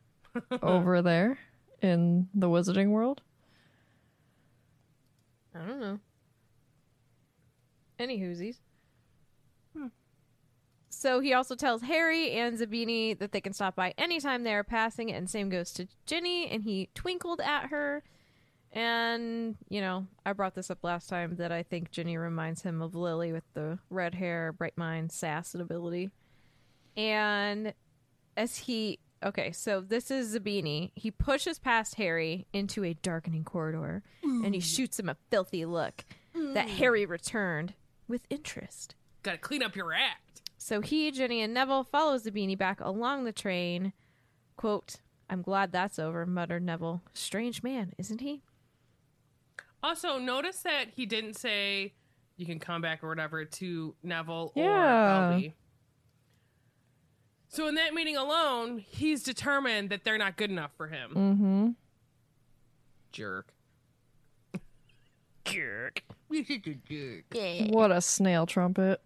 over 0.62 1.02
there 1.02 1.39
in 1.82 2.28
the 2.34 2.50
wizarding 2.50 2.89
world? 2.89 3.22
I 5.56 5.60
don't 5.65 5.80
know. 5.80 6.00
Any 7.99 8.19
whoosies. 8.19 8.55
Hmm. 9.77 9.88
So 10.89 11.19
he 11.19 11.33
also 11.33 11.55
tells 11.55 11.81
Harry 11.81 12.31
and 12.31 12.57
Zabini 12.57 13.17
that 13.19 13.31
they 13.31 13.41
can 13.41 13.53
stop 13.53 13.75
by 13.75 13.93
anytime 13.97 14.43
they 14.43 14.53
are 14.53 14.63
passing, 14.63 15.12
and 15.12 15.29
same 15.29 15.49
goes 15.49 15.71
to 15.73 15.88
Ginny, 16.05 16.49
and 16.49 16.63
he 16.63 16.89
twinkled 16.95 17.41
at 17.41 17.67
her. 17.67 18.03
And, 18.71 19.57
you 19.67 19.81
know, 19.81 20.07
I 20.25 20.33
brought 20.33 20.55
this 20.55 20.69
up 20.69 20.79
last 20.83 21.09
time 21.09 21.35
that 21.38 21.51
I 21.51 21.63
think 21.63 21.91
Ginny 21.91 22.17
reminds 22.17 22.62
him 22.62 22.81
of 22.81 22.95
Lily 22.95 23.31
with 23.31 23.43
the 23.53 23.79
red 23.89 24.15
hair, 24.15 24.53
bright 24.53 24.77
mind, 24.77 25.12
sass, 25.12 25.53
and 25.53 25.62
ability. 25.62 26.09
And 26.95 27.73
as 28.38 28.57
he. 28.57 28.99
Okay, 29.21 29.51
so 29.51 29.81
this 29.81 30.12
is 30.12 30.33
Zabini. 30.33 30.91
He 30.95 31.12
pushes 31.12 31.59
past 31.59 31.95
Harry 31.95 32.47
into 32.53 32.85
a 32.85 32.93
darkening 32.93 33.43
corridor, 33.43 34.01
and 34.23 34.55
he 34.55 34.62
mm. 34.62 34.63
shoots 34.63 34.97
him 34.97 35.09
a 35.09 35.17
filthy 35.29 35.65
look 35.65 36.05
that 36.33 36.67
mm. 36.67 36.77
Harry 36.77 37.05
returned 37.05 37.73
with 38.10 38.24
interest. 38.30 38.95
Gotta 39.24 39.38
clean 39.38 39.63
up 39.63 39.76
your 39.76 39.93
act. 39.93 40.41
So 40.58 40.82
he, 40.82 41.10
Jenny, 41.12 41.41
and 41.41 41.54
Neville 41.54 41.86
follows 41.86 42.24
Zabini 42.24 42.58
back 42.58 42.82
along 42.82 43.24
the 43.24 43.32
train. 43.32 43.93
Quote, 44.58 44.98
I'm 45.30 45.41
glad 45.41 45.72
that's 45.72 46.00
over, 46.00 46.26
muttered 46.26 46.63
Neville. 46.63 47.02
Strange 47.13 47.63
man, 47.63 47.93
isn't 47.98 48.19
he? 48.22 48.41
Also, 49.82 50.17
notice 50.17 50.58
that 50.63 50.89
he 50.95 51.06
didn't 51.06 51.36
say 51.36 51.93
you 52.36 52.45
can 52.45 52.60
come 52.60 52.82
back 52.82 53.04
or 53.04 53.08
whatever 53.10 53.45
to 53.45 53.95
Neville 54.04 54.52
Yeah. 54.56 54.63
or 54.65 55.32
Belby. 55.34 55.54
So 57.48 57.67
in 57.67 57.76
that 57.76 57.93
meeting 57.93 58.17
alone, 58.17 58.80
he's 58.80 59.24
determined 59.24 59.89
that 59.89 60.04
they're 60.04 60.17
not 60.17 60.36
good 60.38 60.50
enough 60.52 60.72
for 60.76 60.88
him. 60.88 61.12
Mm-hmm. 61.15 61.67
Jerk. 63.12 63.54
Jerk. 65.51 66.03
He's 66.29 66.47
such 66.47 66.67
a 66.67 66.75
jerk. 66.75 67.71
What 67.73 67.91
a 67.91 68.01
snail 68.01 68.45
trumpet. 68.45 69.01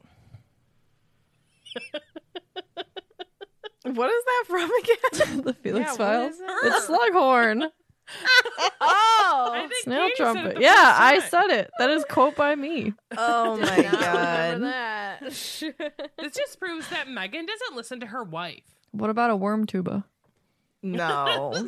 What 3.85 4.09
is 4.09 4.23
that 4.25 4.43
from 4.47 4.71
again? 4.81 5.41
the 5.45 5.53
Felix 5.53 5.85
Yeah, 5.85 5.89
what 5.91 5.97
Files. 5.97 6.31
is 6.35 6.39
it? 6.39 6.49
It's 6.63 6.87
Slughorn. 6.87 7.69
Oh! 8.85 9.51
Think 9.53 9.71
Snail 9.83 10.07
Katie 10.09 10.13
said 10.17 10.23
it 10.27 10.33
trumpet. 10.33 10.55
the 10.55 10.61
Yeah, 10.61 10.73
first 10.73 10.99
I 11.01 11.19
time. 11.19 11.29
said 11.29 11.49
it. 11.59 11.71
That 11.79 11.89
is 11.89 12.05
quote 12.09 12.35
by 12.35 12.53
me. 12.55 12.93
Oh 13.17 13.57
my 13.57 13.81
god. 13.81 14.61
that. 14.61 15.21
This 15.21 15.63
just 16.35 16.59
proves 16.59 16.89
that 16.89 17.07
Megan 17.07 17.45
doesn't 17.45 17.75
listen 17.77 18.01
to 18.01 18.07
her 18.07 18.23
wife. 18.23 18.63
What 18.91 19.09
about 19.09 19.29
a 19.31 19.35
worm 19.37 19.65
tuba? 19.65 20.05
No. 20.83 21.67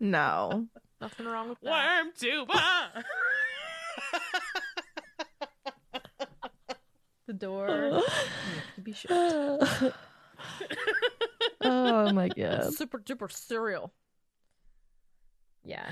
no. 0.00 0.66
Nothing 1.00 1.26
wrong 1.26 1.48
with 1.48 1.60
that. 1.60 1.70
Worm 1.70 2.12
tuba. 2.18 3.04
The 7.28 7.34
door. 7.34 8.02
be 8.82 8.94
shut. 8.94 9.12
oh 11.60 12.12
my 12.12 12.28
god. 12.28 12.72
Super 12.72 12.98
duper 12.98 13.30
cereal. 13.30 13.92
Yeah. 15.62 15.90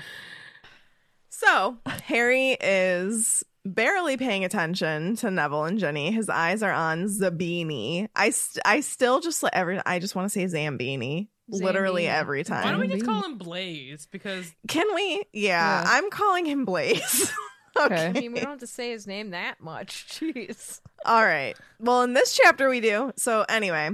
So, 1.29 1.77
Harry 1.85 2.57
is 2.59 3.43
barely 3.63 4.17
paying 4.17 4.45
attention 4.45 5.15
to 5.17 5.29
Neville 5.29 5.65
and 5.65 5.77
Jenny. 5.77 6.11
His 6.11 6.27
eyes 6.27 6.63
are 6.63 6.73
on 6.73 7.05
Zabini. 7.05 8.07
I 8.15 8.31
st- 8.31 8.63
I 8.65 8.79
still 8.79 9.19
just 9.19 9.43
let 9.43 9.53
every 9.53 9.79
I 9.85 9.99
just 9.99 10.15
want 10.15 10.25
to 10.25 10.29
say 10.29 10.45
Zambini. 10.45 11.27
Literally 11.49 12.07
every 12.07 12.43
time. 12.43 12.63
Why 12.65 12.71
don't 12.71 12.81
we 12.81 12.87
just 12.87 13.05
call 13.05 13.23
him 13.23 13.37
Blaise? 13.37 14.07
Because 14.11 14.51
Can 14.67 14.85
we? 14.93 15.23
Yeah, 15.33 15.81
Yeah. 15.81 15.83
I'm 15.87 16.09
calling 16.09 16.45
him 16.45 16.65
Blaise. 16.65 17.31
Okay. 17.79 18.07
I 18.07 18.11
mean, 18.11 18.33
we 18.33 18.39
don't 18.39 18.49
have 18.49 18.59
to 18.61 18.65
say 18.65 18.89
his 18.89 19.05
name 19.05 19.29
that 19.31 19.61
much. 19.61 20.07
Jeez. 20.09 20.81
All 21.05 21.23
right. 21.23 21.55
Well, 21.79 22.01
in 22.01 22.13
this 22.13 22.35
chapter 22.35 22.69
we 22.69 22.79
do. 22.81 23.13
So 23.17 23.45
anyway, 23.47 23.91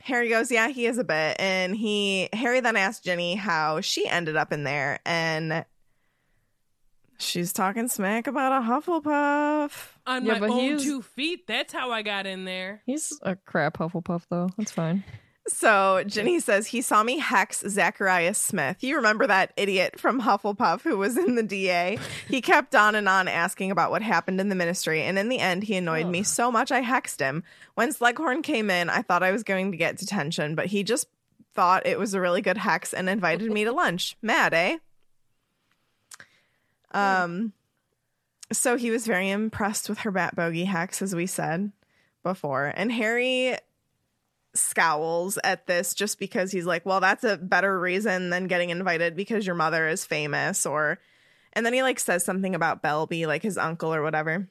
Harry 0.00 0.28
goes, 0.28 0.48
"Yeah, 0.52 0.68
he 0.68 0.86
is 0.86 0.96
a 0.96 1.02
bit." 1.02 1.34
And 1.40 1.74
he 1.74 2.28
Harry 2.32 2.60
then 2.60 2.76
asks 2.76 3.02
Jenny 3.02 3.34
how 3.34 3.80
she 3.80 4.06
ended 4.06 4.36
up 4.36 4.52
in 4.52 4.62
there 4.62 5.00
and 5.04 5.64
she's 7.18 7.52
talking 7.52 7.88
smack 7.88 8.28
about 8.28 8.62
a 8.62 8.64
Hufflepuff. 8.64 9.88
on 10.06 10.24
Yeah, 10.24 10.34
my 10.34 10.38
but 10.40 10.50
own 10.50 10.60
he's- 10.60 10.82
two 10.84 11.02
feet, 11.02 11.46
that's 11.48 11.72
how 11.72 11.90
I 11.90 12.02
got 12.02 12.26
in 12.26 12.44
there. 12.44 12.82
He's 12.86 13.18
a 13.22 13.34
crap 13.34 13.78
Hufflepuff, 13.78 14.22
though. 14.30 14.50
That's 14.56 14.70
fine. 14.72 15.02
So 15.50 16.04
Jenny 16.06 16.38
says 16.38 16.68
he 16.68 16.80
saw 16.80 17.02
me 17.02 17.18
hex 17.18 17.64
Zacharias 17.66 18.38
Smith. 18.38 18.76
You 18.80 18.96
remember 18.96 19.26
that 19.26 19.52
idiot 19.56 19.98
from 19.98 20.20
Hufflepuff 20.22 20.82
who 20.82 20.96
was 20.96 21.16
in 21.16 21.34
the 21.34 21.42
DA? 21.42 21.98
He 22.28 22.40
kept 22.40 22.74
on 22.74 22.94
and 22.94 23.08
on 23.08 23.26
asking 23.26 23.70
about 23.70 23.90
what 23.90 24.00
happened 24.00 24.40
in 24.40 24.48
the 24.48 24.54
ministry, 24.54 25.02
and 25.02 25.18
in 25.18 25.28
the 25.28 25.40
end, 25.40 25.64
he 25.64 25.76
annoyed 25.76 26.06
me 26.06 26.22
so 26.22 26.52
much 26.52 26.70
I 26.70 26.82
hexed 26.82 27.18
him. 27.20 27.42
When 27.74 27.92
Slughorn 27.92 28.42
came 28.42 28.70
in, 28.70 28.88
I 28.88 29.02
thought 29.02 29.22
I 29.22 29.32
was 29.32 29.42
going 29.42 29.72
to 29.72 29.76
get 29.76 29.96
detention, 29.96 30.54
but 30.54 30.66
he 30.66 30.84
just 30.84 31.08
thought 31.52 31.86
it 31.86 31.98
was 31.98 32.14
a 32.14 32.20
really 32.20 32.42
good 32.42 32.58
hex 32.58 32.94
and 32.94 33.08
invited 33.08 33.50
me 33.50 33.64
to 33.64 33.72
lunch. 33.74 34.16
Mad, 34.22 34.54
eh? 34.54 34.78
Um, 36.92 37.52
so 38.52 38.76
he 38.76 38.90
was 38.90 39.06
very 39.06 39.30
impressed 39.30 39.88
with 39.88 39.98
her 40.00 40.10
bat 40.10 40.36
bogey 40.36 40.64
hex, 40.64 41.02
as 41.02 41.14
we 41.14 41.26
said 41.26 41.72
before, 42.22 42.72
and 42.74 42.92
Harry 42.92 43.56
scowls 44.54 45.38
at 45.44 45.66
this 45.66 45.94
just 45.94 46.18
because 46.18 46.50
he's 46.50 46.66
like, 46.66 46.84
well, 46.84 47.00
that's 47.00 47.24
a 47.24 47.36
better 47.36 47.78
reason 47.78 48.30
than 48.30 48.46
getting 48.46 48.70
invited 48.70 49.16
because 49.16 49.46
your 49.46 49.54
mother 49.54 49.88
is 49.88 50.04
famous 50.04 50.66
or 50.66 50.98
and 51.52 51.66
then 51.66 51.72
he 51.72 51.82
like 51.82 51.98
says 51.98 52.24
something 52.24 52.54
about 52.54 52.82
Belby, 52.82 53.26
like 53.26 53.42
his 53.42 53.58
uncle 53.58 53.92
or 53.92 54.02
whatever. 54.02 54.48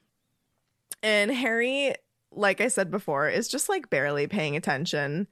And 1.02 1.32
Harry, 1.32 1.96
like 2.32 2.60
I 2.62 2.68
said 2.68 2.92
before, 2.92 3.30
is 3.30 3.48
just 3.48 3.70
like 3.70 3.90
barely 3.90 4.28
paying 4.28 4.58
attention 4.58 5.28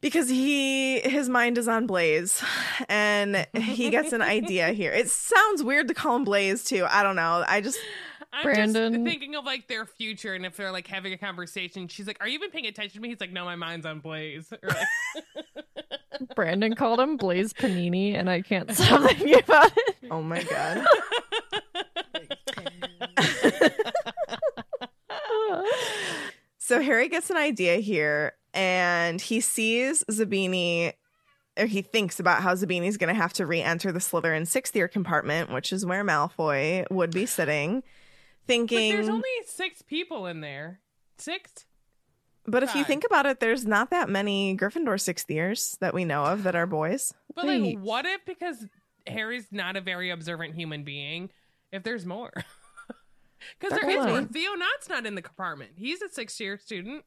because 0.00 0.28
he 0.28 1.00
his 1.00 1.28
mind 1.28 1.58
is 1.58 1.68
on 1.68 1.86
Blaise 1.86 2.42
and 2.88 3.46
he 3.54 3.90
gets 3.90 4.12
an 4.12 4.22
idea 4.22 4.72
here. 4.72 4.92
It 4.92 5.10
sounds 5.10 5.62
weird 5.62 5.88
to 5.88 5.94
call 5.94 6.16
him 6.16 6.24
Blaise 6.24 6.64
too. 6.64 6.86
I 6.88 7.02
don't 7.02 7.16
know. 7.16 7.44
I 7.46 7.60
just 7.60 7.78
I'm 8.32 8.44
Brandon- 8.44 8.92
just 8.92 9.04
thinking 9.04 9.34
of 9.34 9.44
like 9.44 9.66
their 9.66 9.84
future, 9.84 10.34
and 10.34 10.46
if 10.46 10.56
they're 10.56 10.70
like 10.72 10.86
having 10.86 11.12
a 11.12 11.18
conversation, 11.18 11.88
she's 11.88 12.06
like, 12.06 12.18
"Are 12.20 12.28
you 12.28 12.34
even 12.34 12.50
paying 12.50 12.66
attention 12.66 12.94
to 12.94 13.00
me?" 13.00 13.08
He's 13.08 13.20
like, 13.20 13.32
"No, 13.32 13.44
my 13.44 13.56
mind's 13.56 13.86
on 13.86 14.00
Blaise." 14.00 14.52
Like, 14.62 14.86
Brandon 16.36 16.74
called 16.74 17.00
him 17.00 17.16
Blaise 17.16 17.52
Panini, 17.52 18.14
and 18.14 18.28
I 18.28 18.42
can't 18.42 18.70
stop 18.74 19.02
thinking 19.08 19.38
about 19.38 19.72
it. 19.76 19.96
oh 20.10 20.22
my 20.22 20.42
god. 20.42 20.84
So 26.58 26.80
Harry 26.80 27.08
gets 27.08 27.30
an 27.30 27.36
idea 27.36 27.76
here 27.78 28.32
and 28.54 29.20
he 29.20 29.40
sees 29.40 30.04
Zabini 30.10 30.92
or 31.58 31.66
he 31.66 31.82
thinks 31.82 32.20
about 32.20 32.42
how 32.42 32.54
Zabini's 32.54 32.96
going 32.96 33.12
to 33.12 33.20
have 33.20 33.32
to 33.34 33.46
re-enter 33.46 33.90
the 33.90 33.98
Slytherin 33.98 34.46
sixth 34.46 34.76
year 34.76 34.86
compartment, 34.86 35.50
which 35.50 35.72
is 35.72 35.84
where 35.84 36.04
Malfoy 36.04 36.88
would 36.90 37.10
be 37.10 37.26
sitting, 37.26 37.82
but 38.58 38.68
there's 38.68 39.08
only 39.08 39.28
six 39.46 39.82
people 39.82 40.26
in 40.26 40.40
there. 40.40 40.80
Six. 41.18 41.66
But 42.46 42.62
if 42.62 42.74
you 42.74 42.84
think 42.84 43.04
about 43.04 43.26
it, 43.26 43.38
there's 43.38 43.66
not 43.66 43.90
that 43.90 44.08
many 44.08 44.56
Gryffindor 44.56 45.00
sixth 45.00 45.30
years 45.30 45.76
that 45.80 45.94
we 45.94 46.04
know 46.04 46.24
of 46.24 46.42
that 46.44 46.56
are 46.56 46.66
boys. 46.66 47.14
But 47.34 47.46
Wait. 47.46 47.76
like, 47.76 47.84
what 47.84 48.06
if 48.06 48.24
because 48.24 48.66
Harry's 49.06 49.46
not 49.52 49.76
a 49.76 49.80
very 49.80 50.10
observant 50.10 50.54
human 50.54 50.82
being, 50.82 51.30
if 51.70 51.82
there's 51.82 52.06
more? 52.06 52.32
Because 53.58 53.78
there 53.78 53.88
is 53.88 53.98
on. 54.04 54.10
one. 54.10 54.28
Theo 54.28 54.52
Nott's 54.52 54.88
not 54.90 55.06
in 55.06 55.14
the 55.14 55.22
compartment. 55.22 55.70
He's 55.74 56.02
a 56.02 56.08
sixth 56.08 56.38
year 56.40 56.58
student. 56.58 57.04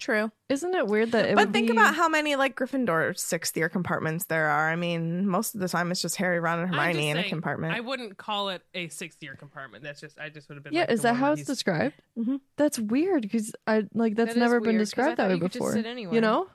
True. 0.00 0.32
Isn't 0.48 0.74
it 0.74 0.86
weird 0.86 1.12
that 1.12 1.26
it 1.26 1.36
But 1.36 1.46
would 1.48 1.52
think 1.52 1.68
be... 1.68 1.72
about 1.72 1.94
how 1.94 2.08
many 2.08 2.34
like 2.34 2.56
Gryffindor 2.56 3.16
sixth 3.18 3.56
year 3.56 3.68
compartments 3.68 4.24
there 4.24 4.48
are. 4.48 4.70
I 4.70 4.74
mean, 4.74 5.28
most 5.28 5.54
of 5.54 5.60
the 5.60 5.68
time 5.68 5.92
it's 5.92 6.00
just 6.02 6.16
Harry, 6.16 6.40
Ron, 6.40 6.58
and 6.60 6.68
Hermione 6.74 6.94
just 7.12 7.18
in 7.18 7.18
a 7.18 7.28
compartment. 7.28 7.74
I 7.74 7.80
wouldn't 7.80 8.16
call 8.16 8.48
it 8.48 8.62
a 8.74 8.88
sixth-year 8.88 9.36
compartment. 9.36 9.84
That's 9.84 10.00
just 10.00 10.18
I 10.18 10.30
just 10.30 10.48
would 10.48 10.56
have 10.56 10.64
been. 10.64 10.72
Yeah, 10.72 10.80
like, 10.80 10.90
is 10.90 11.02
that 11.02 11.14
how 11.14 11.32
it's 11.32 11.40
he's- 11.40 11.46
described? 11.46 11.94
Mhm. 12.18 12.40
That's 12.56 12.78
weird 12.78 13.22
because 13.22 13.52
I 13.66 13.84
like 13.94 14.16
that's 14.16 14.30
That 14.30 14.36
is 14.36 14.40
never 14.40 14.58
been 14.58 14.76
weird, 14.76 14.80
'cause 14.80 14.80
I 14.80 14.84
described 14.84 15.16
that 15.18 15.28
way 15.28 15.34
you 15.34 15.40
could 15.40 15.52
just 15.52 15.58
before. 15.58 15.72
sit. 15.74 15.86
You 15.86 16.20
know? 16.20 16.48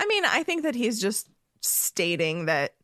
I 0.00 0.06
mean, 0.06 0.24
I 0.26 0.42
think 0.42 0.64
that 0.64 0.74
he's 0.74 1.00
just 1.00 1.28
stating 1.60 2.46
that 2.46 2.74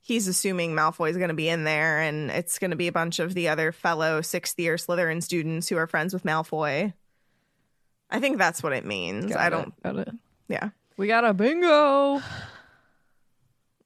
he's 0.00 0.28
assuming 0.28 0.72
Malfoy's 0.74 1.16
going 1.16 1.28
to 1.28 1.34
be 1.34 1.48
in 1.48 1.64
there 1.64 2.00
and 2.00 2.30
it's 2.30 2.58
going 2.58 2.70
to 2.70 2.76
be 2.76 2.88
a 2.88 2.92
bunch 2.92 3.18
of 3.18 3.34
the 3.34 3.48
other 3.48 3.72
fellow 3.72 4.20
sixth 4.20 4.58
year 4.58 4.76
Slytherin 4.76 5.22
students 5.22 5.68
who 5.68 5.76
are 5.78 5.86
friends 5.86 6.12
with 6.12 6.24
Malfoy. 6.24 6.92
I 8.10 8.20
think 8.20 8.38
that's 8.38 8.62
what 8.62 8.72
it 8.72 8.84
means. 8.84 9.26
Got 9.26 9.38
I 9.38 9.46
it, 9.46 9.50
don't, 9.50 9.82
Got 9.82 9.96
it. 9.98 10.08
yeah. 10.48 10.70
We 10.96 11.06
got 11.06 11.24
a 11.24 11.32
bingo 11.34 12.20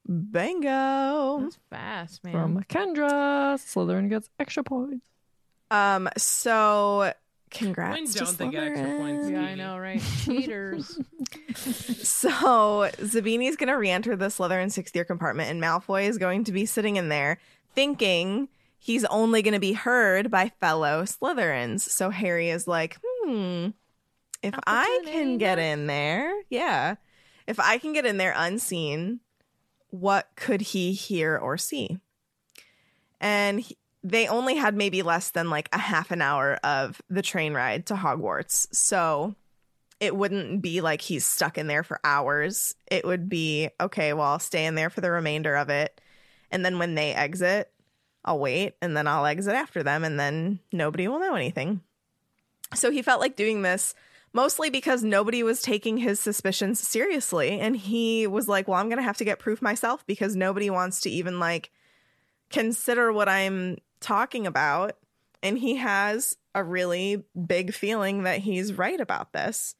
Bingo. 0.07 1.39
That's 1.43 1.57
fast, 1.69 2.23
man. 2.23 2.33
from 2.33 2.63
Kendra. 2.65 3.55
Slytherin 3.55 4.09
gets 4.09 4.29
extra 4.39 4.63
points. 4.63 5.05
Um, 5.71 6.09
so 6.17 7.13
congrats. 7.49 7.93
When 7.95 8.07
to 8.07 8.19
don't 8.19 8.37
they 8.37 8.49
get 8.49 8.63
extra 8.63 8.97
points? 8.97 9.25
Slytherin. 9.27 9.31
yeah, 9.31 9.41
I 9.41 9.55
know, 9.55 9.77
right? 9.77 10.01
Cheaters. 10.23 10.99
So 11.55 12.29
Zabini's 12.99 13.55
going 13.55 13.67
to 13.69 13.75
re-enter 13.77 14.15
the 14.15 14.25
Slytherin 14.25 14.71
sixth 14.71 14.95
year 14.95 15.05
compartment, 15.05 15.49
and 15.51 15.61
Malfoy 15.61 16.05
is 16.07 16.17
going 16.17 16.43
to 16.45 16.51
be 16.51 16.65
sitting 16.65 16.95
in 16.95 17.09
there 17.09 17.37
thinking 17.75 18.49
he's 18.79 19.05
only 19.05 19.41
going 19.41 19.53
to 19.53 19.59
be 19.59 19.73
heard 19.73 20.29
by 20.31 20.49
fellow 20.59 21.03
Slytherins. 21.03 21.81
So 21.81 22.09
Harry 22.09 22.49
is 22.49 22.67
like, 22.67 22.97
hmm, 23.03 23.69
if 24.43 24.53
I 24.67 25.01
can 25.05 25.37
get 25.37 25.57
in 25.57 25.87
there, 25.87 26.33
yeah, 26.49 26.95
if 27.47 27.59
I 27.59 27.77
can 27.77 27.93
get 27.93 28.05
in 28.05 28.17
there 28.17 28.33
unseen, 28.35 29.21
what 29.89 30.29
could 30.35 30.61
he 30.61 30.91
hear 30.91 31.37
or 31.37 31.57
see? 31.57 31.97
And 33.21 33.61
he, 33.61 33.77
they 34.03 34.27
only 34.27 34.55
had 34.55 34.75
maybe 34.75 35.01
less 35.01 35.31
than 35.31 35.49
like 35.49 35.69
a 35.71 35.77
half 35.77 36.11
an 36.11 36.21
hour 36.21 36.55
of 36.63 37.01
the 37.09 37.21
train 37.21 37.53
ride 37.53 37.85
to 37.85 37.93
Hogwarts. 37.93 38.67
So 38.75 39.35
it 40.01 40.15
wouldn't 40.15 40.61
be 40.61 40.81
like 40.81 40.99
he's 40.99 41.25
stuck 41.25 41.57
in 41.57 41.67
there 41.67 41.83
for 41.83 42.01
hours. 42.03 42.75
It 42.91 43.05
would 43.05 43.29
be, 43.29 43.69
okay, 43.79 44.11
well, 44.11 44.27
I'll 44.27 44.39
stay 44.39 44.65
in 44.65 44.75
there 44.75 44.89
for 44.89 44.99
the 44.99 45.11
remainder 45.11 45.55
of 45.55 45.69
it. 45.69 46.01
And 46.51 46.65
then 46.65 46.79
when 46.79 46.95
they 46.95 47.13
exit, 47.13 47.71
I'll 48.25 48.39
wait 48.39 48.75
and 48.81 48.95
then 48.95 49.07
I'll 49.07 49.25
exit 49.25 49.53
after 49.53 49.83
them 49.83 50.03
and 50.03 50.19
then 50.19 50.59
nobody 50.73 51.07
will 51.07 51.19
know 51.19 51.35
anything. 51.35 51.79
So 52.73 52.91
he 52.91 53.01
felt 53.01 53.21
like 53.21 53.37
doing 53.37 53.61
this 53.61 53.95
mostly 54.33 54.69
because 54.69 55.03
nobody 55.03 55.43
was 55.43 55.61
taking 55.61 55.97
his 55.97 56.19
suspicions 56.19 56.85
seriously. 56.85 57.59
And 57.59 57.77
he 57.77 58.27
was 58.27 58.47
like, 58.47 58.67
well, 58.67 58.79
I'm 58.79 58.89
going 58.89 58.97
to 58.97 59.03
have 59.03 59.17
to 59.17 59.25
get 59.25 59.39
proof 59.39 59.61
myself 59.61 60.05
because 60.07 60.35
nobody 60.35 60.69
wants 60.69 61.01
to 61.01 61.09
even 61.09 61.39
like 61.39 61.71
consider 62.49 63.13
what 63.13 63.29
I'm 63.29 63.77
talking 63.99 64.47
about. 64.47 64.97
And 65.43 65.57
he 65.57 65.75
has 65.75 66.35
a 66.55 66.63
really 66.63 67.23
big 67.47 67.73
feeling 67.73 68.23
that 68.23 68.39
he's 68.39 68.73
right 68.73 68.99
about 68.99 69.33
this. 69.33 69.75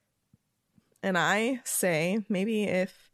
And 1.01 1.17
I 1.17 1.61
say, 1.63 2.19
maybe 2.29 2.63
if 2.63 3.09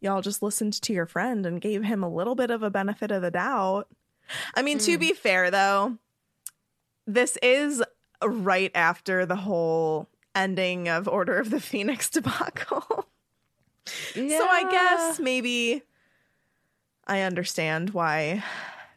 y'all 0.00 0.22
just 0.22 0.42
listened 0.42 0.74
to 0.82 0.92
your 0.92 1.06
friend 1.06 1.44
and 1.46 1.60
gave 1.60 1.82
him 1.82 2.02
a 2.02 2.08
little 2.08 2.34
bit 2.34 2.50
of 2.50 2.62
a 2.62 2.70
benefit 2.70 3.10
of 3.10 3.22
the 3.22 3.30
doubt. 3.30 3.88
I 4.54 4.62
mean, 4.62 4.78
to 4.78 4.94
hmm. 4.94 5.00
be 5.00 5.12
fair, 5.12 5.50
though, 5.50 5.98
this 7.06 7.36
is 7.42 7.82
right 8.22 8.70
after 8.74 9.26
the 9.26 9.36
whole 9.36 10.08
ending 10.34 10.88
of 10.88 11.08
Order 11.08 11.38
of 11.38 11.50
the 11.50 11.60
Phoenix 11.60 12.10
debacle. 12.10 13.06
So 14.14 14.46
I 14.48 14.70
guess 14.70 15.18
maybe 15.18 15.82
I 17.06 17.20
understand 17.22 17.90
why 17.90 18.42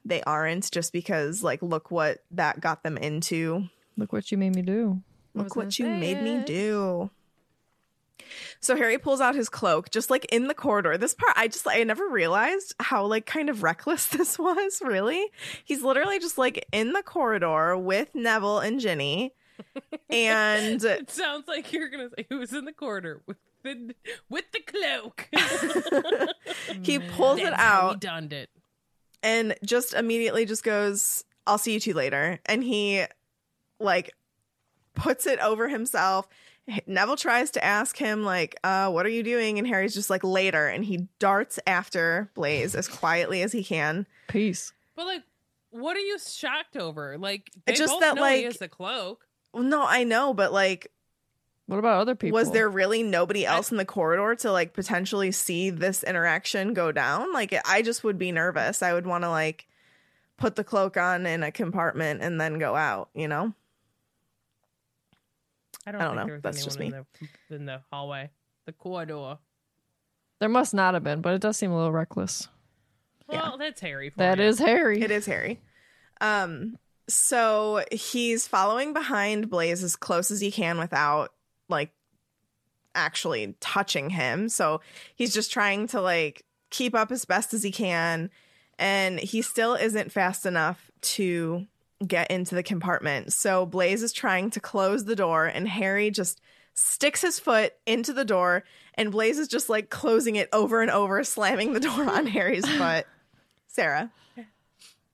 they 0.05 0.21
aren't 0.23 0.71
just 0.71 0.93
because 0.93 1.43
like 1.43 1.61
look 1.61 1.91
what 1.91 2.19
that 2.31 2.61
got 2.61 2.83
them 2.83 2.97
into. 2.97 3.67
Look 3.97 4.13
what 4.13 4.31
you 4.31 4.37
made 4.37 4.55
me 4.55 4.61
do. 4.61 5.01
Look 5.33 5.55
what 5.55 5.77
you 5.77 5.85
say 5.85 5.99
made 5.99 6.21
me 6.21 6.43
do. 6.45 7.09
So 8.59 8.75
Harry 8.75 8.97
pulls 8.97 9.21
out 9.21 9.35
his 9.35 9.49
cloak 9.49 9.91
just 9.91 10.09
like 10.09 10.25
in 10.25 10.47
the 10.47 10.53
corridor. 10.53 10.97
This 10.97 11.13
part 11.13 11.33
I 11.35 11.47
just 11.47 11.67
I 11.67 11.83
never 11.83 12.07
realized 12.07 12.73
how 12.79 13.05
like 13.05 13.25
kind 13.25 13.49
of 13.49 13.63
reckless 13.63 14.05
this 14.07 14.39
was, 14.39 14.81
really. 14.83 15.25
He's 15.63 15.81
literally 15.81 16.19
just 16.19 16.37
like 16.37 16.65
in 16.71 16.93
the 16.93 17.03
corridor 17.03 17.77
with 17.77 18.13
Neville 18.15 18.59
and 18.59 18.79
Ginny. 18.79 19.33
And 20.09 20.83
It 20.83 21.09
sounds 21.11 21.47
like 21.47 21.71
you're 21.73 21.89
gonna 21.89 22.09
say 22.17 22.25
he 22.29 22.35
was 22.35 22.53
in 22.53 22.65
the 22.65 22.73
corner 22.73 23.21
with 23.25 23.37
the 23.63 23.93
with 24.29 24.45
the 24.51 24.59
cloak. 24.61 25.27
he 26.83 26.99
pulls 26.99 27.39
it 27.39 27.43
That's 27.43 27.55
how 27.61 27.87
he 27.89 27.93
out 27.93 27.99
donned 28.01 28.33
it. 28.33 28.49
and 29.23 29.55
just 29.63 29.93
immediately 29.93 30.45
just 30.45 30.63
goes, 30.63 31.23
I'll 31.45 31.57
see 31.57 31.73
you 31.73 31.79
two 31.79 31.93
later. 31.93 32.39
And 32.45 32.63
he 32.63 33.03
like 33.79 34.11
puts 34.95 35.25
it 35.27 35.39
over 35.39 35.67
himself. 35.69 36.27
Neville 36.85 37.15
tries 37.15 37.51
to 37.51 37.63
ask 37.63 37.95
him, 37.97 38.23
like, 38.25 38.57
uh, 38.63 38.89
what 38.89 39.05
are 39.05 39.09
you 39.09 39.23
doing? 39.23 39.57
And 39.57 39.65
Harry's 39.65 39.93
just 39.93 40.09
like, 40.09 40.21
later. 40.23 40.67
And 40.67 40.83
he 40.83 41.07
darts 41.17 41.59
after 41.65 42.29
Blaise 42.33 42.75
as 42.75 42.89
quietly 42.89 43.41
as 43.41 43.53
he 43.53 43.63
can. 43.63 44.05
Peace. 44.27 44.73
But 44.95 45.05
like, 45.05 45.23
what 45.69 45.95
are 45.95 46.01
you 46.01 46.17
shocked 46.19 46.75
over? 46.75 47.17
Like, 47.17 47.51
they 47.65 47.71
It's 47.71 47.79
just 47.79 47.93
both 47.93 48.01
that, 48.01 48.15
know 48.15 48.21
like- 48.21 48.37
he 48.39 48.43
has 48.43 48.57
the 48.57 48.67
cloak. 48.67 49.26
Well, 49.53 49.63
no, 49.63 49.83
I 49.85 50.03
know, 50.03 50.33
but 50.33 50.51
like, 50.53 50.91
What 51.67 51.79
about 51.79 52.01
other 52.01 52.15
people? 52.15 52.37
was 52.37 52.51
there 52.51 52.69
really 52.69 53.03
nobody 53.03 53.45
else 53.45 53.71
in 53.71 53.77
the 53.77 53.85
corridor 53.85 54.35
to 54.35 54.51
like 54.51 54.73
potentially 54.73 55.31
see 55.31 55.69
this 55.69 56.03
interaction 56.03 56.73
go 56.73 56.91
down? 56.91 57.33
Like, 57.33 57.53
I 57.65 57.81
just 57.81 58.03
would 58.03 58.17
be 58.17 58.31
nervous. 58.31 58.81
I 58.83 58.93
would 58.93 59.07
want 59.07 59.23
to 59.23 59.29
like 59.29 59.67
put 60.37 60.55
the 60.55 60.63
cloak 60.63 60.97
on 60.97 61.25
in 61.25 61.41
a 61.43 61.51
compartment 61.51 62.21
and 62.21 62.39
then 62.39 62.59
go 62.59 62.75
out, 62.75 63.09
you 63.15 63.27
know? 63.27 63.53
I 65.85 65.91
don't, 65.91 66.01
I 66.01 66.03
don't 66.05 66.15
know. 66.17 66.25
there 66.25 66.33
was 66.35 66.43
That's 66.43 66.63
just 66.65 66.79
anyone 66.79 67.05
in 67.19 67.27
the 67.49 67.55
in 67.55 67.65
the 67.65 67.81
hallway, 67.91 68.29
the 68.65 68.73
corridor. 68.73 69.37
There 70.39 70.49
must 70.49 70.73
not 70.73 70.93
have 70.93 71.03
been, 71.03 71.21
but 71.21 71.33
it 71.33 71.41
does 71.41 71.57
seem 71.57 71.71
a 71.71 71.75
little 71.75 71.91
reckless. 71.93 72.47
Well, 73.27 73.57
that's 73.57 73.81
Harry. 73.81 74.09
For 74.09 74.17
That 74.17 74.37
you. 74.37 74.43
is 74.45 74.59
Harry. 74.59 75.01
It 75.01 75.11
is 75.11 75.25
Harry. 75.25 75.59
Um, 76.21 76.77
so 77.07 77.83
he's 77.91 78.47
following 78.47 78.93
behind 78.93 79.49
Blaise 79.49 79.83
as 79.83 79.95
close 79.95 80.31
as 80.31 80.41
he 80.41 80.51
can 80.51 80.77
without 80.77 81.31
like 81.69 81.91
actually 82.95 83.55
touching 83.59 84.09
him. 84.09 84.49
So 84.49 84.81
he's 85.15 85.33
just 85.33 85.51
trying 85.51 85.87
to 85.87 86.01
like 86.01 86.43
keep 86.69 86.95
up 86.95 87.11
as 87.11 87.25
best 87.25 87.53
as 87.53 87.63
he 87.63 87.71
can. 87.71 88.29
And 88.79 89.19
he 89.19 89.41
still 89.41 89.75
isn't 89.75 90.11
fast 90.11 90.45
enough 90.45 90.91
to 91.01 91.65
get 92.05 92.29
into 92.29 92.55
the 92.55 92.63
compartment. 92.63 93.33
So 93.33 93.65
Blaise 93.65 94.03
is 94.03 94.13
trying 94.13 94.51
to 94.51 94.59
close 94.59 95.05
the 95.05 95.15
door, 95.15 95.45
and 95.45 95.67
Harry 95.67 96.11
just 96.11 96.41
sticks 96.73 97.21
his 97.21 97.39
foot 97.39 97.73
into 97.87 98.13
the 98.13 98.25
door, 98.25 98.63
and 98.93 99.11
Blaise 99.11 99.39
is 99.39 99.47
just 99.47 99.69
like 99.69 99.89
closing 99.89 100.35
it 100.35 100.49
over 100.53 100.81
and 100.81 100.91
over, 100.91 101.23
slamming 101.23 101.73
the 101.73 101.79
door 101.79 102.07
on 102.07 102.27
Harry's 102.27 102.69
foot. 102.77 103.07
Sarah. 103.67 104.11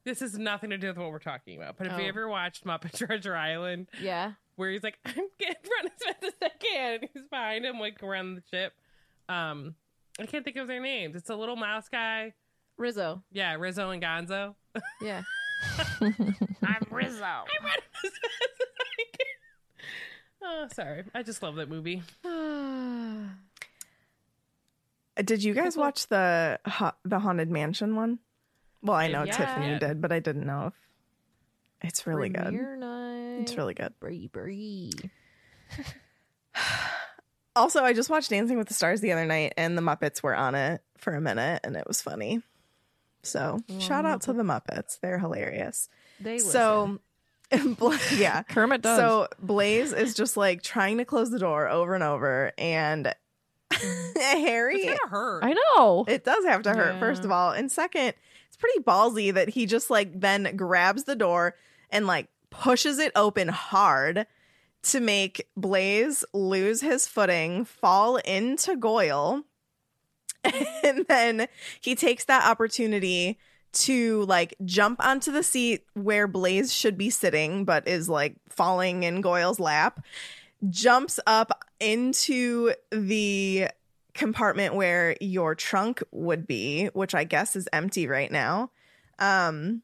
This 0.05 0.19
has 0.19 0.37
nothing 0.37 0.69
to 0.71 0.77
do 0.77 0.87
with 0.87 0.97
what 0.97 1.11
we're 1.11 1.19
talking 1.19 1.55
about. 1.57 1.77
But 1.77 1.87
have 1.87 1.97
you 1.99 2.05
Oh. 2.05 2.09
ever 2.09 2.27
watched 2.27 2.65
Muppet 2.65 2.91
Treasure 2.97 3.35
Island, 3.35 3.87
Yeah. 4.01 4.33
where 4.57 4.69
he's 4.71 4.83
like, 4.83 4.97
"I'm 5.05 5.13
getting 5.39 5.55
run 5.63 5.85
as 5.95 6.03
fast 6.05 6.23
as 6.23 6.33
I 6.41 6.49
can," 6.59 6.93
and 7.01 7.09
he's 7.13 7.23
behind 7.29 7.65
him 7.65 7.79
like 7.79 8.03
around 8.03 8.35
the 8.35 8.43
ship. 8.51 8.73
Um, 9.29 9.75
I 10.19 10.25
can't 10.25 10.43
think 10.43 10.57
of 10.57 10.67
their 10.67 10.81
names. 10.81 11.15
It's 11.15 11.29
a 11.29 11.35
little 11.35 11.55
mouse 11.55 11.87
guy. 11.89 12.33
Rizzo. 12.77 13.23
Yeah, 13.31 13.55
Rizzo 13.55 13.89
and 13.91 14.01
Gonzo. 14.03 14.55
Yeah. 15.01 15.21
I'm 16.01 16.87
Rizzo. 16.91 17.23
I'm 17.23 17.63
running 17.63 17.83
as 17.93 18.01
fast 18.01 18.05
as 18.05 18.11
I 18.81 19.03
can. 19.17 19.27
Oh, 20.41 20.67
sorry. 20.73 21.03
I 21.13 21.23
just 21.23 21.41
love 21.41 21.55
that 21.55 21.69
movie. 21.69 22.03
Did 25.23 25.43
you 25.43 25.53
guys 25.53 25.77
watch 25.77 26.07
the 26.07 26.59
ha- 26.65 26.95
the 27.05 27.19
haunted 27.19 27.49
mansion 27.49 27.95
one? 27.95 28.19
Well, 28.83 28.95
I 28.97 29.07
know 29.07 29.23
Yeah. 29.23 29.31
Tiffany 29.37 29.67
Yeah. 29.71 29.79
did, 29.79 30.01
but 30.01 30.11
I 30.11 30.19
didn't 30.19 30.45
know 30.45 30.67
if 30.67 30.73
it's 31.87 32.05
really 32.05 32.29
good. 32.29 32.53
Night. 32.53 33.39
It's 33.41 33.55
really 33.57 33.73
good. 33.73 33.93
Bree 33.99 34.27
bree. 34.27 34.91
Also, 37.55 37.83
I 37.83 37.93
just 37.93 38.09
watched 38.09 38.31
Dancing 38.31 38.57
with 38.57 38.67
the 38.67 38.73
Stars 38.73 38.99
the 38.99 39.11
other 39.11 39.25
night, 39.25 39.53
and 39.57 39.77
the 39.77 39.81
Muppets 39.83 40.23
were 40.23 40.35
on 40.35 40.55
it 40.55 40.81
for 40.97 41.13
a 41.13 41.21
minute, 41.21 41.59
and 41.63 41.75
it 41.75 41.85
was 41.87 42.01
funny. 42.01 42.41
So, 43.21 43.59
oh, 43.69 43.79
shout 43.79 44.05
out 44.05 44.21
to 44.23 44.33
the 44.33 44.41
Muppets; 44.41 44.99
they're 44.99 45.19
hilarious. 45.19 45.87
They 46.19 46.39
So, 46.39 46.97
Bla- 47.77 47.99
yeah, 48.17 48.41
Kermit 48.49 48.81
does. 48.81 48.97
So 48.97 49.27
Blaise 49.39 49.93
is 49.93 50.15
just 50.15 50.35
like 50.35 50.63
trying 50.63 50.97
to 50.97 51.05
close 51.05 51.29
the 51.29 51.37
door 51.37 51.69
over 51.69 51.93
and 51.93 52.03
over, 52.03 52.53
and 52.57 53.13
Harry 54.19 54.77
It's 54.81 54.99
gonna 54.99 55.11
hurt. 55.11 55.43
I 55.43 55.53
know. 55.53 56.05
It 56.07 56.23
does 56.23 56.43
have 56.45 56.63
to 56.63 56.71
hurt, 56.73 56.99
first 56.99 57.23
of 57.23 57.31
all. 57.31 57.51
And 57.51 57.71
second, 57.71 58.07
it's 58.07 58.15
pretty 58.63 58.79
ballsy 58.79 59.33
that 59.33 59.49
he 59.49 59.65
just 59.65 59.89
like 59.89 60.21
then 60.21 60.55
grabs 60.55 61.03
the 61.03 61.17
door 61.17 61.55
and 61.89 62.07
like 62.07 62.29
pushes 62.49 62.97
it 62.97 63.11
open 63.13 63.49
hard 63.49 64.25
to 64.83 64.99
make 65.01 65.49
Blaise 65.57 66.23
lose 66.33 66.79
his 66.79 67.05
footing, 67.05 67.65
fall 67.65 68.17
into 68.17 68.75
Goyle. 68.75 69.43
And 70.83 71.05
then 71.07 71.47
he 71.79 71.95
takes 71.95 72.25
that 72.25 72.45
opportunity 72.45 73.39
to 73.71 74.23
like 74.25 74.55
jump 74.65 75.03
onto 75.03 75.31
the 75.31 75.41
seat 75.41 75.85
where 75.93 76.27
Blaise 76.27 76.73
should 76.73 76.97
be 76.97 77.09
sitting, 77.09 77.63
but 77.63 77.87
is 77.87 78.09
like 78.09 78.35
falling 78.49 79.03
in 79.03 79.21
Goyle's 79.21 79.59
lap, 79.61 80.03
jumps 80.69 81.17
up 81.25 81.63
into 81.79 82.73
the 82.91 83.69
compartment 84.13 84.75
where 84.75 85.15
your 85.19 85.55
trunk 85.55 86.03
would 86.11 86.45
be, 86.47 86.87
which 86.93 87.15
I 87.15 87.23
guess 87.23 87.55
is 87.55 87.67
empty 87.73 88.07
right 88.07 88.31
now. 88.31 88.71
Um 89.19 89.81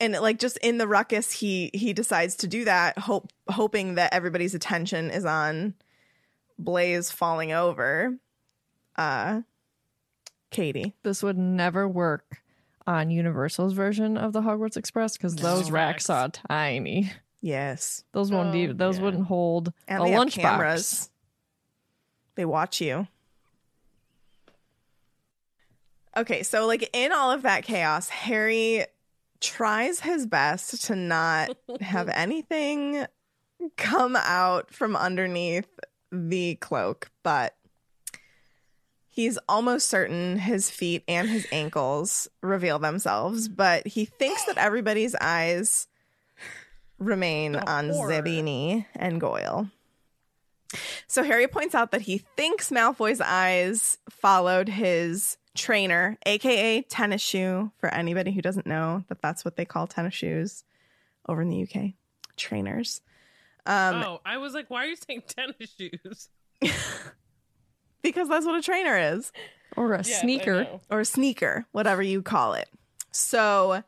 and 0.00 0.12
like 0.14 0.38
just 0.40 0.58
in 0.58 0.78
the 0.78 0.88
ruckus 0.88 1.30
he 1.30 1.70
he 1.72 1.92
decides 1.92 2.34
to 2.36 2.46
do 2.48 2.64
that 2.64 2.98
hope 2.98 3.30
hoping 3.48 3.94
that 3.94 4.12
everybody's 4.12 4.54
attention 4.54 5.10
is 5.10 5.24
on 5.24 5.74
Blaise 6.58 7.10
falling 7.10 7.52
over. 7.52 8.16
Uh 8.96 9.42
Katie. 10.50 10.94
this 11.02 11.22
would 11.22 11.36
never 11.38 11.88
work 11.88 12.40
on 12.86 13.10
Universal's 13.10 13.72
version 13.72 14.16
of 14.16 14.32
the 14.32 14.40
Hogwarts 14.42 14.76
Express 14.76 15.16
because 15.16 15.34
those 15.36 15.70
racks 15.70 16.08
are 16.10 16.28
tiny. 16.28 17.10
Yes. 17.40 18.04
Those 18.12 18.30
won't 18.30 18.54
Oh, 18.54 18.58
even, 18.58 18.76
those 18.76 18.98
yeah. 18.98 19.04
wouldn't 19.04 19.26
hold 19.26 19.72
And 19.88 20.00
a 20.02 20.04
they 20.04 20.10
have 20.12 20.20
lunchbox. 20.28 21.08
They 22.36 22.44
watch 22.44 22.80
you. 22.80 23.08
Okay, 26.16 26.42
so 26.42 26.66
like 26.66 26.88
in 26.92 27.12
all 27.12 27.30
of 27.30 27.42
that 27.42 27.64
chaos, 27.64 28.08
Harry 28.08 28.84
tries 29.40 30.00
his 30.00 30.26
best 30.26 30.84
to 30.86 30.96
not 30.96 31.50
have 31.80 32.08
anything 32.08 33.06
come 33.76 34.16
out 34.16 34.72
from 34.72 34.96
underneath 34.96 35.68
the 36.12 36.54
cloak, 36.56 37.10
but 37.22 37.56
he's 39.08 39.38
almost 39.48 39.88
certain 39.88 40.38
his 40.38 40.70
feet 40.70 41.02
and 41.08 41.28
his 41.28 41.46
ankles 41.52 42.28
reveal 42.42 42.78
themselves, 42.78 43.48
but 43.48 43.86
he 43.86 44.04
thinks 44.04 44.44
that 44.44 44.58
everybody's 44.58 45.14
eyes 45.20 45.88
remain 46.98 47.56
on. 47.56 47.90
Zabini 47.90 48.86
and 48.94 49.20
Goyle. 49.20 49.68
So 51.06 51.22
Harry 51.22 51.46
points 51.48 51.74
out 51.74 51.90
that 51.92 52.02
he 52.02 52.18
thinks 52.36 52.70
Malfoy's 52.70 53.20
eyes 53.20 53.98
followed 54.10 54.68
his 54.68 55.36
trainer, 55.54 56.18
aka 56.26 56.82
tennis 56.82 57.22
shoe. 57.22 57.70
For 57.78 57.88
anybody 57.92 58.32
who 58.32 58.42
doesn't 58.42 58.66
know, 58.66 59.04
that 59.08 59.22
that's 59.22 59.44
what 59.44 59.56
they 59.56 59.64
call 59.64 59.86
tennis 59.86 60.14
shoes 60.14 60.64
over 61.28 61.42
in 61.42 61.50
the 61.50 61.62
UK. 61.62 61.92
Trainers. 62.36 63.00
Um, 63.66 64.02
oh, 64.02 64.20
I 64.26 64.36
was 64.38 64.52
like, 64.52 64.68
why 64.68 64.84
are 64.84 64.88
you 64.88 64.96
saying 64.96 65.22
tennis 65.28 65.74
shoes? 65.78 66.28
because 68.02 68.28
that's 68.28 68.46
what 68.46 68.56
a 68.58 68.62
trainer 68.62 68.98
is. 68.98 69.32
Or 69.76 69.94
a 69.94 70.02
Yes, 70.04 70.20
sneaker. 70.20 70.68
or 70.90 71.00
a 71.00 71.04
sneaker, 71.04 71.66
whatever 71.72 72.02
you 72.02 72.22
call 72.22 72.54
it. 72.54 72.68
So 73.10 73.82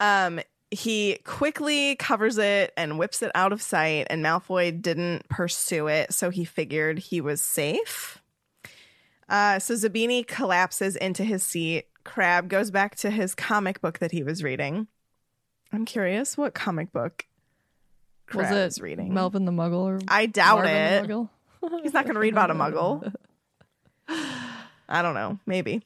um 0.00 0.40
he 0.74 1.18
quickly 1.24 1.96
covers 1.96 2.38
it 2.38 2.72
and 2.76 2.98
whips 2.98 3.22
it 3.22 3.30
out 3.34 3.52
of 3.52 3.62
sight 3.62 4.06
and 4.10 4.24
Malfoy 4.24 4.80
didn't 4.80 5.28
pursue 5.28 5.86
it, 5.86 6.12
so 6.12 6.30
he 6.30 6.44
figured 6.44 6.98
he 6.98 7.20
was 7.20 7.40
safe. 7.40 8.20
Uh 9.28 9.58
so 9.58 9.74
Zabini 9.74 10.26
collapses 10.26 10.96
into 10.96 11.24
his 11.24 11.42
seat. 11.42 11.86
Crabbe 12.04 12.48
goes 12.48 12.70
back 12.70 12.96
to 12.96 13.10
his 13.10 13.34
comic 13.34 13.80
book 13.80 13.98
that 14.00 14.12
he 14.12 14.22
was 14.22 14.42
reading. 14.42 14.86
I'm 15.72 15.84
curious 15.84 16.36
what 16.36 16.54
comic 16.54 16.92
book 16.92 17.26
Was 18.34 18.46
Crabbe 18.46 18.52
it 18.52 18.66
is 18.66 18.80
reading. 18.80 19.14
Melvin 19.14 19.44
the 19.44 19.52
Muggle 19.52 19.84
or 19.84 20.00
I 20.08 20.26
doubt 20.26 20.56
Marvin 20.58 20.74
it. 20.76 21.06
the 21.06 21.08
Muggle? 21.08 21.28
He's 21.82 21.94
not 21.94 22.04
going 22.04 22.14
to 22.14 22.20
read 22.20 22.34
about 22.34 22.50
a 22.50 22.54
muggle. 22.54 23.10
I 24.08 25.00
don't 25.00 25.14
know, 25.14 25.38
maybe. 25.46 25.82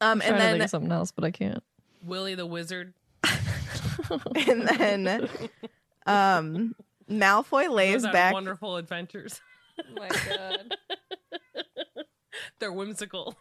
Um 0.00 0.20
I'm 0.20 0.20
and 0.20 0.22
trying 0.22 0.34
to 0.34 0.38
think 0.42 0.52
then 0.52 0.60
of 0.62 0.70
something 0.70 0.92
else, 0.92 1.10
but 1.10 1.24
I 1.24 1.30
can't. 1.30 1.62
Willie 2.04 2.34
the 2.36 2.46
Wizard. 2.46 2.94
and 4.48 4.68
then 4.68 5.28
um 6.06 6.74
Malfoy 7.10 7.70
lays 7.70 8.02
back 8.02 8.32
wonderful 8.32 8.76
adventures. 8.76 9.40
Oh 9.78 9.82
my 10.00 10.08
god. 10.08 10.74
They're 12.58 12.72
whimsical. 12.72 13.36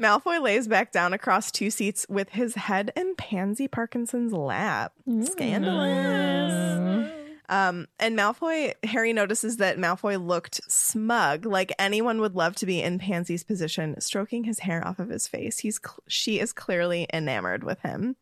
Malfoy 0.00 0.40
lays 0.40 0.68
back 0.68 0.92
down 0.92 1.12
across 1.12 1.50
two 1.50 1.70
seats 1.70 2.06
with 2.08 2.30
his 2.30 2.54
head 2.54 2.92
in 2.94 3.14
Pansy 3.16 3.68
Parkinson's 3.68 4.32
lap. 4.32 4.92
Scandalous. 5.24 7.12
Um 7.48 7.86
and 7.98 8.16
Malfoy 8.18 8.74
Harry 8.84 9.12
notices 9.12 9.56
that 9.58 9.78
Malfoy 9.78 10.24
looked 10.24 10.60
smug, 10.70 11.46
like 11.46 11.72
anyone 11.78 12.20
would 12.20 12.34
love 12.34 12.54
to 12.56 12.66
be 12.66 12.82
in 12.82 12.98
Pansy's 12.98 13.42
position, 13.44 13.98
stroking 14.00 14.44
his 14.44 14.58
hair 14.60 14.86
off 14.86 14.98
of 14.98 15.08
his 15.08 15.26
face. 15.26 15.58
He's 15.60 15.80
cl- 15.82 16.02
she 16.08 16.38
is 16.40 16.52
clearly 16.52 17.06
enamored 17.12 17.64
with 17.64 17.80
him. 17.80 18.16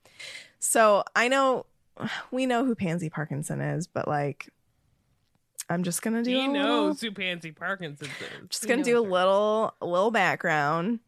So, 0.58 1.02
I 1.14 1.28
know 1.28 1.66
we 2.30 2.46
know 2.46 2.64
who 2.64 2.74
Pansy 2.74 3.08
Parkinson 3.10 3.60
is, 3.60 3.86
but 3.86 4.06
like 4.06 4.48
I'm 5.68 5.82
just 5.82 6.02
going 6.02 6.14
to 6.14 6.22
do 6.22 6.30
he 6.30 6.44
a 6.44 6.48
little- 6.48 6.52
knows 6.86 7.00
who 7.00 7.10
Pansy 7.10 7.50
Parkinson 7.50 8.06
is. 8.06 8.48
just 8.50 8.62
He 8.64 8.68
gonna 8.70 8.84
do 8.84 9.00
a 9.00 9.04
her. 9.04 9.10
little 9.10 9.74
a 9.80 9.86
little 9.86 10.10
background 10.12 11.00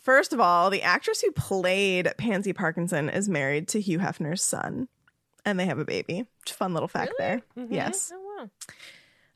first 0.00 0.32
of 0.32 0.38
all 0.40 0.70
the 0.70 0.82
actress 0.82 1.22
who 1.22 1.32
played 1.32 2.12
pansy 2.16 2.52
parkinson 2.52 3.08
is 3.08 3.28
married 3.28 3.66
to 3.66 3.80
hugh 3.80 3.98
hefner's 3.98 4.40
son 4.40 4.86
and 5.44 5.58
they 5.58 5.66
have 5.66 5.78
a 5.78 5.84
baby 5.84 6.26
Just 6.44 6.58
fun 6.58 6.72
little 6.74 6.88
fact 6.88 7.12
there 7.18 7.42
Mhm. 7.56 7.68
yes 7.70 8.12
Oh 8.14 8.48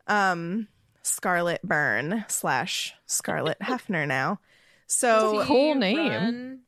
wow. 0.09 0.31
um 0.31 0.69
scarlett 1.03 1.63
byrne 1.63 2.25
slash 2.29 2.95
scarlett 3.07 3.59
hefner 3.63 4.07
now 4.07 4.41
so 4.87 5.35
Does 5.39 5.43
he- 5.43 5.47
Cool 5.53 5.75
name. 5.75 5.99
run- 6.11 6.61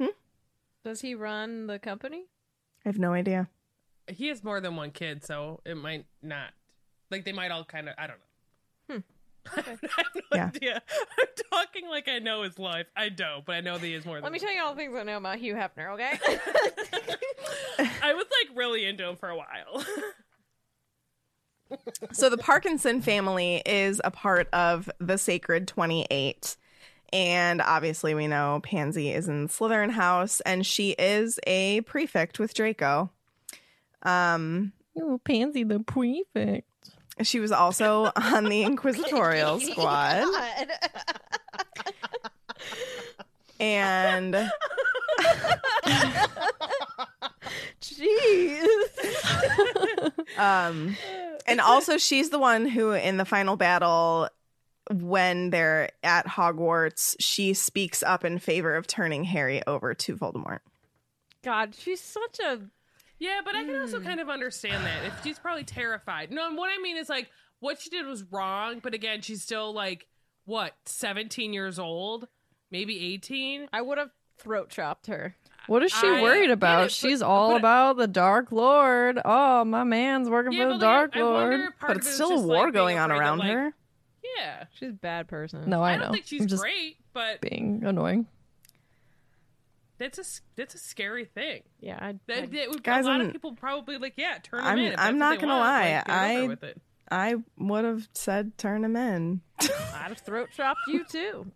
Hmm? 0.00 0.06
Does 0.84 1.00
he 1.00 1.14
run 1.14 1.66
the 1.68 1.78
company? 1.78 2.24
i 2.84 2.88
have 2.88 2.98
no 2.98 3.12
idea 3.12 3.48
He 4.08 4.28
has 4.28 4.42
more 4.44 4.60
than 4.60 4.76
one 4.76 4.90
kid, 4.90 5.24
so 5.24 5.60
it 5.64 5.76
might 5.76 6.04
not. 6.22 6.50
Like 7.10 7.24
they 7.24 7.32
might 7.32 7.50
all 7.50 7.64
kind 7.64 7.88
of. 7.88 7.94
I 7.96 8.06
don't 8.06 8.18
know. 8.18 8.33
I 9.56 9.60
have 9.60 9.78
no 10.14 10.22
Yeah. 10.34 10.46
idea. 10.54 10.82
I'm 11.20 11.28
talking 11.52 11.88
like 11.88 12.08
I 12.08 12.18
know 12.18 12.42
his 12.42 12.58
life. 12.58 12.86
I 12.96 13.08
don't, 13.08 13.44
but 13.44 13.54
I 13.56 13.60
know 13.60 13.78
that 13.78 13.86
he 13.86 13.92
has 13.92 14.04
more. 14.04 14.20
Let 14.20 14.24
me 14.32 14.38
one. 14.38 14.40
tell 14.40 14.54
you 14.54 14.62
all 14.62 14.74
the 14.74 14.76
things 14.80 14.94
I 14.96 15.02
know 15.02 15.16
about 15.18 15.38
Hugh 15.38 15.54
Hefner, 15.54 15.92
okay? 15.94 16.12
I 18.02 18.14
was 18.14 18.26
like 18.42 18.56
really 18.56 18.84
into 18.86 19.08
him 19.08 19.16
for 19.16 19.28
a 19.28 19.36
while. 19.36 19.84
so 22.12 22.28
the 22.30 22.36
parkinson 22.38 23.00
family 23.02 23.62
is 23.66 24.00
a 24.04 24.10
part 24.10 24.48
of 24.52 24.88
the 25.00 25.16
sacred 25.16 25.66
28 25.66 26.56
and 27.12 27.60
obviously 27.62 28.14
we 28.14 28.26
know 28.26 28.60
pansy 28.62 29.10
is 29.10 29.28
in 29.28 29.48
slytherin 29.48 29.90
house 29.90 30.40
and 30.42 30.66
she 30.66 30.90
is 30.92 31.40
a 31.46 31.80
prefect 31.82 32.38
with 32.38 32.54
draco 32.54 33.10
um 34.02 34.72
Oh, 34.96 35.18
Pansy 35.24 35.64
the 35.64 35.80
prefect. 35.80 36.64
She 37.22 37.40
was 37.40 37.52
also 37.52 38.10
on 38.16 38.44
the 38.46 38.62
Inquisitorial 38.62 39.60
squad. 39.60 40.24
And 43.60 44.34
Jeez. 47.80 48.68
um 50.38 50.96
and 51.46 51.60
also 51.60 51.96
she's 51.98 52.30
the 52.30 52.38
one 52.38 52.66
who 52.66 52.92
in 52.92 53.16
the 53.16 53.24
final 53.24 53.56
battle 53.56 54.28
when 54.90 55.50
they're 55.50 55.90
at 56.02 56.26
Hogwarts, 56.26 57.16
she 57.18 57.54
speaks 57.54 58.02
up 58.02 58.24
in 58.24 58.38
favor 58.38 58.74
of 58.74 58.86
turning 58.86 59.24
Harry 59.24 59.62
over 59.66 59.94
to 59.94 60.16
Voldemort. 60.16 60.58
God, 61.42 61.74
she's 61.74 62.00
such 62.00 62.38
a 62.40 62.60
yeah, 63.18 63.40
but 63.44 63.54
I 63.54 63.64
can 63.64 63.80
also 63.80 63.98
Hmm. 64.00 64.06
kind 64.06 64.20
of 64.20 64.28
understand 64.28 64.84
that 64.84 65.04
if 65.06 65.22
she's 65.24 65.38
probably 65.38 65.64
terrified. 65.64 66.30
No, 66.30 66.46
and 66.46 66.56
what 66.56 66.70
I 66.76 66.80
mean 66.82 66.96
is 66.96 67.08
like 67.08 67.30
what 67.60 67.80
she 67.80 67.90
did 67.90 68.06
was 68.06 68.22
wrong, 68.24 68.80
but 68.80 68.94
again, 68.94 69.20
she's 69.22 69.42
still 69.42 69.72
like 69.72 70.06
what 70.44 70.74
17 70.86 71.52
years 71.52 71.78
old, 71.78 72.28
maybe 72.70 73.12
18. 73.14 73.68
I 73.72 73.80
would 73.82 73.98
have 73.98 74.10
throat 74.38 74.68
chopped 74.70 75.06
her. 75.06 75.36
What 75.66 75.82
is 75.82 75.92
she 75.92 76.06
I 76.06 76.20
worried 76.20 76.42
get 76.42 76.50
about? 76.50 76.80
it, 76.80 76.84
but- 76.86 76.92
She's 76.92 77.22
all 77.22 77.52
but- 77.52 77.56
about 77.60 77.96
the 77.96 78.06
Dark 78.06 78.52
Lord. 78.52 79.18
Oh, 79.24 79.64
my 79.64 79.82
man's 79.84 80.28
working 80.28 80.52
Yeah, 80.52 80.64
for 80.64 80.68
but 80.72 80.78
the 80.80 80.84
like, 80.86 80.94
Dark 81.12 81.16
I 81.16 81.20
Lord. 81.22 81.60
if 81.60 81.78
part 81.78 81.80
But 81.80 81.90
of 81.92 81.96
it's 81.98 82.06
it 82.06 82.10
is 82.10 82.14
still 82.16 82.28
a 82.32 82.34
just, 82.34 82.44
war 82.44 82.56
like, 82.56 82.64
being 82.64 82.72
going 82.74 82.98
on 82.98 83.10
afraid 83.10 83.16
that, 83.18 83.22
around 83.28 83.38
like- 83.38 83.50
her. 83.52 83.74
Yeah, 84.36 84.64
She's 84.74 84.90
a 84.90 84.92
bad 84.92 85.28
person. 85.28 85.68
No, 85.70 85.82
I, 85.82 85.92
I, 85.92 85.96
know. 85.96 86.02
don't 86.04 86.12
think 86.14 86.26
she's 86.26 86.40
I'm 86.42 86.48
just 86.48 86.62
great, 86.62 86.96
but 87.14 87.40
being 87.40 87.82
annoying. 87.84 88.26
That's 89.98 90.18
a 90.18 90.22
s- 90.22 90.40
that's 90.56 90.74
a 90.74 90.78
scary 90.78 91.24
thing. 91.24 91.62
Yeah, 91.80 91.98
I, 92.00 92.12
That, 92.26 92.50
that 92.50 92.68
would, 92.70 92.82
Guys, 92.82 93.04
a 93.04 93.08
lot 93.08 93.20
I'm- 93.20 93.26
of 93.28 93.32
people 93.32 93.52
probably 93.54 93.98
like, 93.98 94.14
yeah, 94.16 94.38
turn 94.42 94.58
them 94.58 94.66
I'm- 94.66 94.78
in. 94.78 94.92
if 94.92 94.98
I'm 94.98 95.18
not 95.18 95.38
gonna 95.40 95.52
want, 95.52 95.64
lie, 95.64 95.94
like, 95.96 96.06
get 96.06 96.14
it 96.14 96.42
over 96.44 96.56
I- 96.62 96.74
I 97.10 97.34
would 97.58 97.84
have 97.84 98.08
said 98.14 98.56
turn 98.56 98.82
him 98.82 98.96
in. 98.96 99.42
I'd 99.60 100.08
have 100.08 100.18
throat 100.18 100.48
chopped 100.56 100.80
you 100.88 101.04
too. 101.04 101.46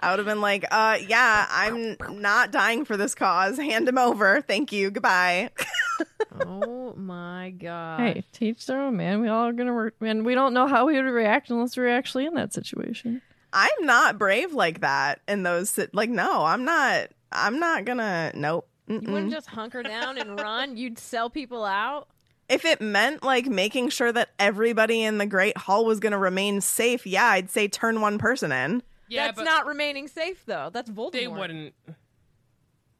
I 0.00 0.10
would 0.10 0.18
have 0.18 0.26
been 0.26 0.40
like, 0.40 0.64
uh 0.70 0.98
yeah, 1.06 1.46
I'm 1.48 1.96
not 2.20 2.50
dying 2.50 2.84
for 2.84 2.96
this 2.96 3.14
cause. 3.14 3.56
Hand 3.56 3.88
him 3.88 3.96
over. 3.98 4.40
Thank 4.42 4.72
you. 4.72 4.90
Goodbye. 4.90 5.50
oh 6.44 6.92
my 6.96 7.50
god. 7.56 8.00
Hey, 8.00 8.24
teach 8.32 8.66
their 8.66 8.80
own, 8.80 8.96
man. 8.96 9.20
We 9.20 9.28
all 9.28 9.46
are 9.46 9.52
gonna 9.52 9.72
work, 9.72 9.94
and 10.00 10.26
we 10.26 10.34
don't 10.34 10.52
know 10.54 10.66
how 10.66 10.86
we 10.86 10.96
would 10.96 11.08
react 11.08 11.50
unless 11.50 11.76
we 11.76 11.84
we're 11.84 11.90
actually 11.96 12.26
in 12.26 12.34
that 12.34 12.52
situation. 12.52 13.22
I'm 13.52 13.70
not 13.86 14.18
brave 14.18 14.52
like 14.52 14.80
that 14.80 15.20
in 15.28 15.44
those 15.44 15.78
like 15.92 16.10
no, 16.10 16.44
I'm 16.44 16.64
not 16.64 17.08
I'm 17.32 17.58
not 17.60 17.84
gonna 17.84 18.32
nope. 18.34 18.68
You 18.86 19.00
Mm-mm. 19.00 19.08
wouldn't 19.12 19.32
just 19.32 19.48
hunker 19.48 19.82
down 19.82 20.18
and 20.18 20.40
run. 20.40 20.76
You'd 20.76 20.98
sell 20.98 21.30
people 21.30 21.64
out. 21.64 22.08
If 22.48 22.64
it 22.64 22.80
meant 22.80 23.22
like 23.22 23.46
making 23.46 23.90
sure 23.90 24.10
that 24.10 24.30
everybody 24.38 25.02
in 25.04 25.18
the 25.18 25.26
Great 25.26 25.56
Hall 25.56 25.84
was 25.84 26.00
gonna 26.00 26.18
remain 26.18 26.60
safe, 26.60 27.06
yeah, 27.06 27.26
I'd 27.26 27.50
say 27.50 27.68
turn 27.68 28.00
one 28.00 28.18
person 28.18 28.50
in. 28.52 28.82
Yeah, 29.08 29.26
That's 29.26 29.40
not 29.44 29.66
remaining 29.66 30.08
safe 30.08 30.44
though. 30.46 30.70
That's 30.72 30.90
Voldemort. 30.90 31.12
they 31.12 31.26
wouldn't. 31.28 31.74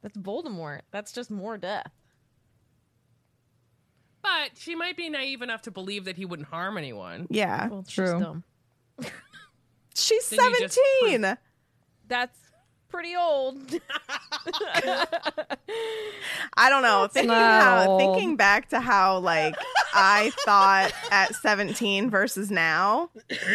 That's 0.03 0.17
Voldemort. 0.17 0.81
That's 0.91 1.13
just 1.13 1.31
more 1.31 1.59
death. 1.59 1.91
But 4.23 4.51
she 4.57 4.75
might 4.75 4.97
be 4.97 5.09
naive 5.09 5.41
enough 5.43 5.63
to 5.63 5.71
believe 5.71 6.05
that 6.05 6.17
he 6.17 6.25
wouldn't 6.25 6.49
harm 6.49 6.77
anyone. 6.77 7.27
Yeah. 7.31 7.69
Well, 7.69 7.85
she's 7.87 7.95
True. 7.95 8.21
dumb. 8.21 8.45
She's 9.95 10.29
Then 10.31 10.51
you 10.53 10.59
just 10.61 10.79
17. 11.03 11.37
That's 12.07 12.39
pretty 12.91 13.17
old. 13.17 13.59
I 16.57 16.69
don't 16.69 16.83
know. 16.83 17.09
Thinking 17.11 17.31
how 17.31 17.87
old. 17.89 18.01
thinking 18.01 18.37
back 18.37 18.69
to 18.71 18.81
how 18.81 19.19
like 19.19 19.55
I 19.95 20.31
thought 20.45 20.93
at 21.11 21.35
17 21.35 22.11
versus 22.11 22.51
now. 22.51 23.11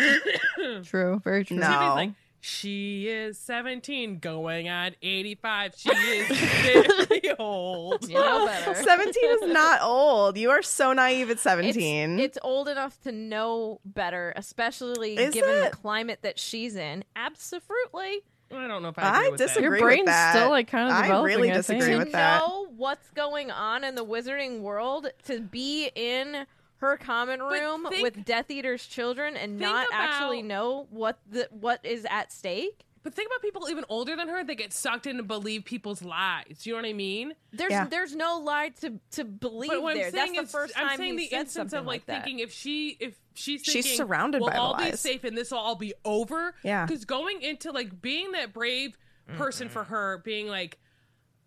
True, 0.84 1.22
very 1.24 1.46
true. 1.46 1.58
No. 1.58 2.14
She 2.48 3.08
is 3.08 3.40
17, 3.40 4.20
going 4.20 4.70
on 4.70 4.92
85. 5.02 5.74
She 5.78 5.90
is 5.90 6.28
very 7.08 7.34
old. 7.40 8.08
You 8.08 8.14
know 8.14 8.46
better. 8.46 8.76
17 8.84 9.14
is 9.32 9.52
not 9.52 9.82
old. 9.82 10.38
You 10.38 10.52
are 10.52 10.62
so 10.62 10.94
naive 10.94 11.32
at 11.32 11.40
17. 11.40 12.20
It's, 12.20 12.24
it's 12.24 12.38
old 12.44 12.68
enough 12.70 13.02
to 13.02 13.12
know 13.12 13.82
better, 13.84 14.32
especially 14.36 15.18
Is 15.18 15.34
given 15.34 15.56
it? 15.56 15.72
the 15.72 15.76
climate 15.76 16.20
that 16.22 16.38
she's 16.38 16.76
in. 16.76 17.04
Absolutely. 17.16 18.22
I 18.52 18.68
don't 18.68 18.82
know 18.84 18.90
if 18.90 19.00
I, 19.00 19.10
agree 19.18 19.28
I 19.28 19.30
with 19.30 19.40
that. 19.40 19.48
disagree 19.48 19.64
Your 19.64 19.72
with 19.72 19.82
brain's 19.82 20.06
that. 20.08 20.34
still, 20.36 20.50
like, 20.50 20.68
kind 20.68 20.90
of 20.90 20.96
I 20.96 21.02
developing, 21.04 21.36
really 21.36 21.52
I 21.52 21.54
think. 21.62 21.66
disagree 21.80 21.94
to 21.94 21.98
with 21.98 22.12
that. 22.14 22.40
know 22.42 22.68
what's 22.76 23.10
going 23.12 23.52
on 23.52 23.84
in 23.84 23.96
the 23.96 24.06
wizarding 24.06 24.62
world, 24.62 25.08
to 25.26 25.40
be 25.42 25.90
in 25.96 26.46
her 26.78 26.98
common 26.98 27.42
room 27.42 27.88
think- 27.90 28.04
with 28.04 28.24
Death 28.26 28.52
Eater's 28.52 28.86
children 28.86 29.36
and 29.36 29.58
think 29.58 29.62
not 29.62 29.88
actually 29.92 30.42
know 30.42 30.88
what 30.92 31.20
the 31.30 31.48
what 31.52 31.84
is 31.86 32.06
at 32.10 32.32
stake. 32.32 32.82
But 33.06 33.14
think 33.14 33.30
about 33.30 33.44
people 33.44 33.70
even 33.70 33.86
older 33.88 34.16
than 34.16 34.28
her. 34.30 34.44
They 34.44 34.56
get 34.56 34.74
sucked 34.74 35.06
in 35.06 35.18
to 35.18 35.24
believe 35.24 35.64
people's 35.64 36.02
lies. 36.02 36.66
You 36.66 36.74
know 36.74 36.80
what 36.82 36.88
I 36.88 36.94
mean? 36.94 37.34
There's 37.54 37.70
Yeah. 37.72 37.86
there's 37.86 38.16
no 38.16 38.40
lie 38.40 38.70
to 38.82 39.00
to 39.12 39.24
believe 39.24 39.70
But 39.70 39.84
what 39.84 39.94
there. 39.94 40.08
I'm 40.08 40.12
That's 40.12 40.26
saying 40.26 40.36
the 40.38 40.42
is, 40.42 40.52
first 40.52 40.74
I'm 40.76 40.88
time 40.88 40.98
saying 40.98 41.12
he 41.14 41.18
the 41.20 41.30
said 41.30 41.40
instance 41.42 41.72
something 41.72 41.80
of 41.82 41.86
like 41.86 42.06
that. 42.08 42.24
thinking 42.24 42.40
if 42.40 42.52
she 42.52 42.98
if 43.00 43.16
she's 43.36 43.62
She's 43.64 43.96
surrounded 43.96 44.42
we'll 44.42 44.50
by 44.50 44.56
the 44.56 44.60
all 44.60 44.76
be 44.76 44.84
lies." 44.86 45.00
safe 45.00 45.24
and 45.24 45.38
this 45.38 45.52
will 45.52 45.60
all 45.60 45.76
be 45.76 45.94
over. 46.04 46.56
Yeah. 46.64 46.86
because 46.88 47.06
going 47.06 47.44
into 47.44 47.72
like 47.72 48.02
being 48.02 48.32
that 48.32 48.52
brave 48.54 48.98
person 49.38 49.70
for 49.70 49.84
her, 49.86 50.18
being 50.26 50.48
like. 50.48 50.80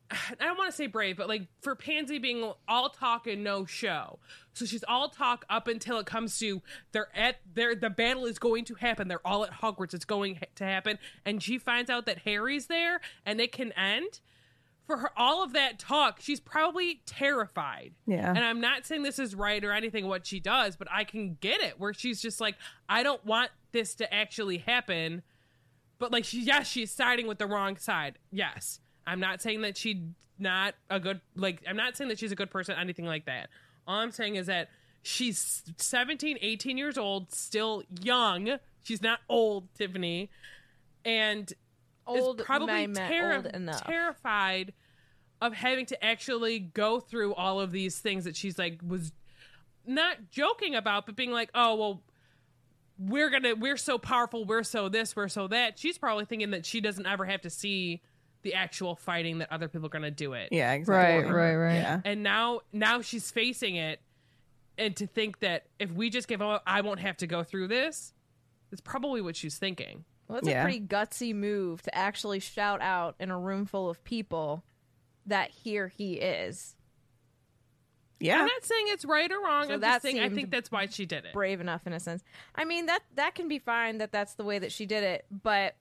I 0.40 0.44
don't 0.44 0.58
want 0.58 0.70
to 0.70 0.76
say 0.76 0.86
brave, 0.86 1.16
but 1.16 1.28
like 1.28 1.48
for 1.60 1.74
Pansy 1.74 2.18
being 2.18 2.52
all 2.66 2.88
talk 2.90 3.26
and 3.26 3.44
no 3.44 3.64
show. 3.64 4.18
So 4.52 4.64
she's 4.64 4.84
all 4.86 5.08
talk 5.08 5.44
up 5.48 5.68
until 5.68 5.98
it 5.98 6.06
comes 6.06 6.38
to 6.38 6.62
they're 6.92 7.14
at 7.16 7.36
their 7.54 7.74
the 7.74 7.90
battle 7.90 8.26
is 8.26 8.38
going 8.38 8.64
to 8.66 8.74
happen. 8.74 9.08
They're 9.08 9.26
all 9.26 9.44
at 9.44 9.52
Hogwarts. 9.52 9.94
It's 9.94 10.04
going 10.04 10.40
to 10.56 10.64
happen, 10.64 10.98
and 11.24 11.42
she 11.42 11.58
finds 11.58 11.90
out 11.90 12.06
that 12.06 12.18
Harry's 12.18 12.66
there 12.66 13.00
and 13.24 13.40
it 13.40 13.52
can 13.52 13.72
end. 13.72 14.20
For 14.86 14.96
her, 14.96 15.10
all 15.18 15.44
of 15.44 15.52
that 15.52 15.78
talk, 15.78 16.18
she's 16.18 16.40
probably 16.40 17.02
terrified. 17.04 17.92
Yeah. 18.06 18.30
And 18.30 18.38
I'm 18.38 18.62
not 18.62 18.86
saying 18.86 19.02
this 19.02 19.18
is 19.18 19.34
right 19.34 19.62
or 19.62 19.70
anything 19.70 20.06
what 20.06 20.26
she 20.26 20.40
does, 20.40 20.76
but 20.76 20.88
I 20.90 21.04
can 21.04 21.36
get 21.42 21.60
it 21.60 21.78
where 21.78 21.92
she's 21.92 22.22
just 22.22 22.40
like, 22.40 22.54
I 22.88 23.02
don't 23.02 23.22
want 23.22 23.50
this 23.72 23.94
to 23.96 24.12
actually 24.12 24.56
happen. 24.56 25.20
But 25.98 26.10
like 26.10 26.24
she 26.24 26.40
yes, 26.40 26.68
she's 26.68 26.90
siding 26.90 27.26
with 27.26 27.36
the 27.36 27.46
wrong 27.46 27.76
side. 27.76 28.18
Yes. 28.32 28.80
I'm 29.08 29.20
not 29.20 29.40
saying 29.40 29.62
that 29.62 29.76
she's 29.76 29.96
not 30.38 30.74
a 30.90 31.00
good 31.00 31.20
like 31.34 31.62
I'm 31.66 31.76
not 31.76 31.96
saying 31.96 32.08
that 32.08 32.18
she's 32.18 32.32
a 32.32 32.36
good 32.36 32.50
person, 32.50 32.76
anything 32.78 33.06
like 33.06 33.24
that. 33.26 33.48
All 33.86 33.98
I'm 33.98 34.10
saying 34.10 34.36
is 34.36 34.46
that 34.46 34.68
she's 35.02 35.62
17, 35.78 36.38
18 36.40 36.76
years 36.76 36.98
old, 36.98 37.32
still 37.32 37.82
young. 38.02 38.58
She's 38.84 39.02
not 39.02 39.20
old, 39.28 39.72
Tiffany. 39.74 40.30
And 41.04 41.50
Old, 42.06 42.40
is 42.40 42.46
probably 42.46 42.86
terri- 42.88 43.54
old 43.54 43.82
terrified 43.86 44.72
of 45.40 45.54
having 45.54 45.86
to 45.86 46.04
actually 46.04 46.58
go 46.58 47.00
through 47.00 47.34
all 47.34 47.60
of 47.60 47.70
these 47.70 47.98
things 47.98 48.24
that 48.24 48.36
she's 48.36 48.58
like 48.58 48.80
was 48.86 49.12
not 49.86 50.30
joking 50.30 50.74
about, 50.74 51.06
but 51.06 51.16
being 51.16 51.32
like, 51.32 51.50
oh 51.54 51.74
well, 51.76 52.02
we're 52.98 53.30
gonna 53.30 53.54
we're 53.54 53.76
so 53.76 53.96
powerful, 53.98 54.44
we're 54.44 54.62
so 54.62 54.88
this, 54.88 55.14
we're 55.16 55.28
so 55.28 55.48
that. 55.48 55.78
She's 55.78 55.96
probably 55.96 56.24
thinking 56.24 56.50
that 56.50 56.66
she 56.66 56.80
doesn't 56.80 57.06
ever 57.06 57.24
have 57.24 57.42
to 57.42 57.50
see 57.50 58.02
the 58.50 58.54
actual 58.54 58.94
fighting 58.96 59.38
that 59.38 59.52
other 59.52 59.68
people 59.68 59.86
are 59.86 59.90
gonna 59.90 60.10
do 60.10 60.32
it. 60.32 60.48
yeah, 60.52 60.70
Right, 60.70 60.74
exactly. 60.80 61.32
right, 61.32 61.54
right. 61.56 61.74
Yeah. 61.74 62.00
And 62.04 62.22
now 62.22 62.60
now 62.72 63.00
she's 63.02 63.30
facing 63.30 63.76
it, 63.76 64.00
and 64.76 64.96
to 64.96 65.06
think 65.06 65.40
that 65.40 65.66
if 65.78 65.90
we 65.92 66.10
just 66.10 66.28
give 66.28 66.40
up, 66.42 66.62
I 66.66 66.80
won't 66.80 67.00
have 67.00 67.16
to 67.18 67.26
go 67.26 67.42
through 67.42 67.68
this. 67.68 68.14
It's 68.72 68.80
probably 68.80 69.20
what 69.20 69.34
she's 69.36 69.58
thinking. 69.58 70.04
Well, 70.28 70.38
it's 70.38 70.48
Yeah. 70.48 70.60
a 70.60 70.64
pretty 70.64 70.80
gutsy 70.80 71.34
move 71.34 71.82
to 71.82 71.94
actually 71.94 72.40
shout 72.40 72.80
out 72.82 73.16
in 73.18 73.30
a 73.30 73.38
room 73.38 73.64
full 73.66 73.88
of 73.88 74.02
people 74.04 74.62
that 75.26 75.50
here 75.50 75.88
he 75.88 76.14
is. 76.14 76.74
Yeah. 78.20 78.40
I'm 78.40 78.46
not 78.46 78.64
saying 78.64 78.86
it's 78.88 79.04
right 79.04 79.30
or 79.30 79.40
wrong. 79.40 79.68
So 79.68 79.74
I'm 79.74 79.80
that 79.80 79.94
just 79.94 80.02
saying 80.02 80.20
I 80.20 80.28
think 80.28 80.50
that's 80.50 80.70
why 80.72 80.86
she 80.86 81.06
did 81.06 81.24
it. 81.24 81.32
Brave 81.32 81.60
enough 81.60 81.86
in 81.86 81.92
a 81.92 82.00
sense. 82.00 82.22
I 82.54 82.64
mean 82.64 82.86
that 82.86 83.00
that 83.14 83.34
can 83.34 83.46
be 83.48 83.58
fine 83.58 83.98
that 83.98 84.10
that's 84.12 84.34
the 84.34 84.44
way 84.44 84.58
that 84.58 84.72
she 84.72 84.86
did 84.86 85.04
it, 85.04 85.24
but 85.30 85.76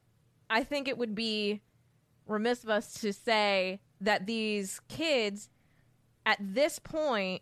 I 0.50 0.64
think 0.64 0.88
it 0.88 0.98
would 0.98 1.16
be 1.16 1.62
remiss 2.28 2.64
of 2.64 2.70
us 2.70 2.94
to 3.02 3.12
say 3.14 3.80
that 4.02 4.26
these 4.26 4.80
kids 4.88 5.50
at 6.26 6.38
this 6.40 6.80
point 6.80 7.42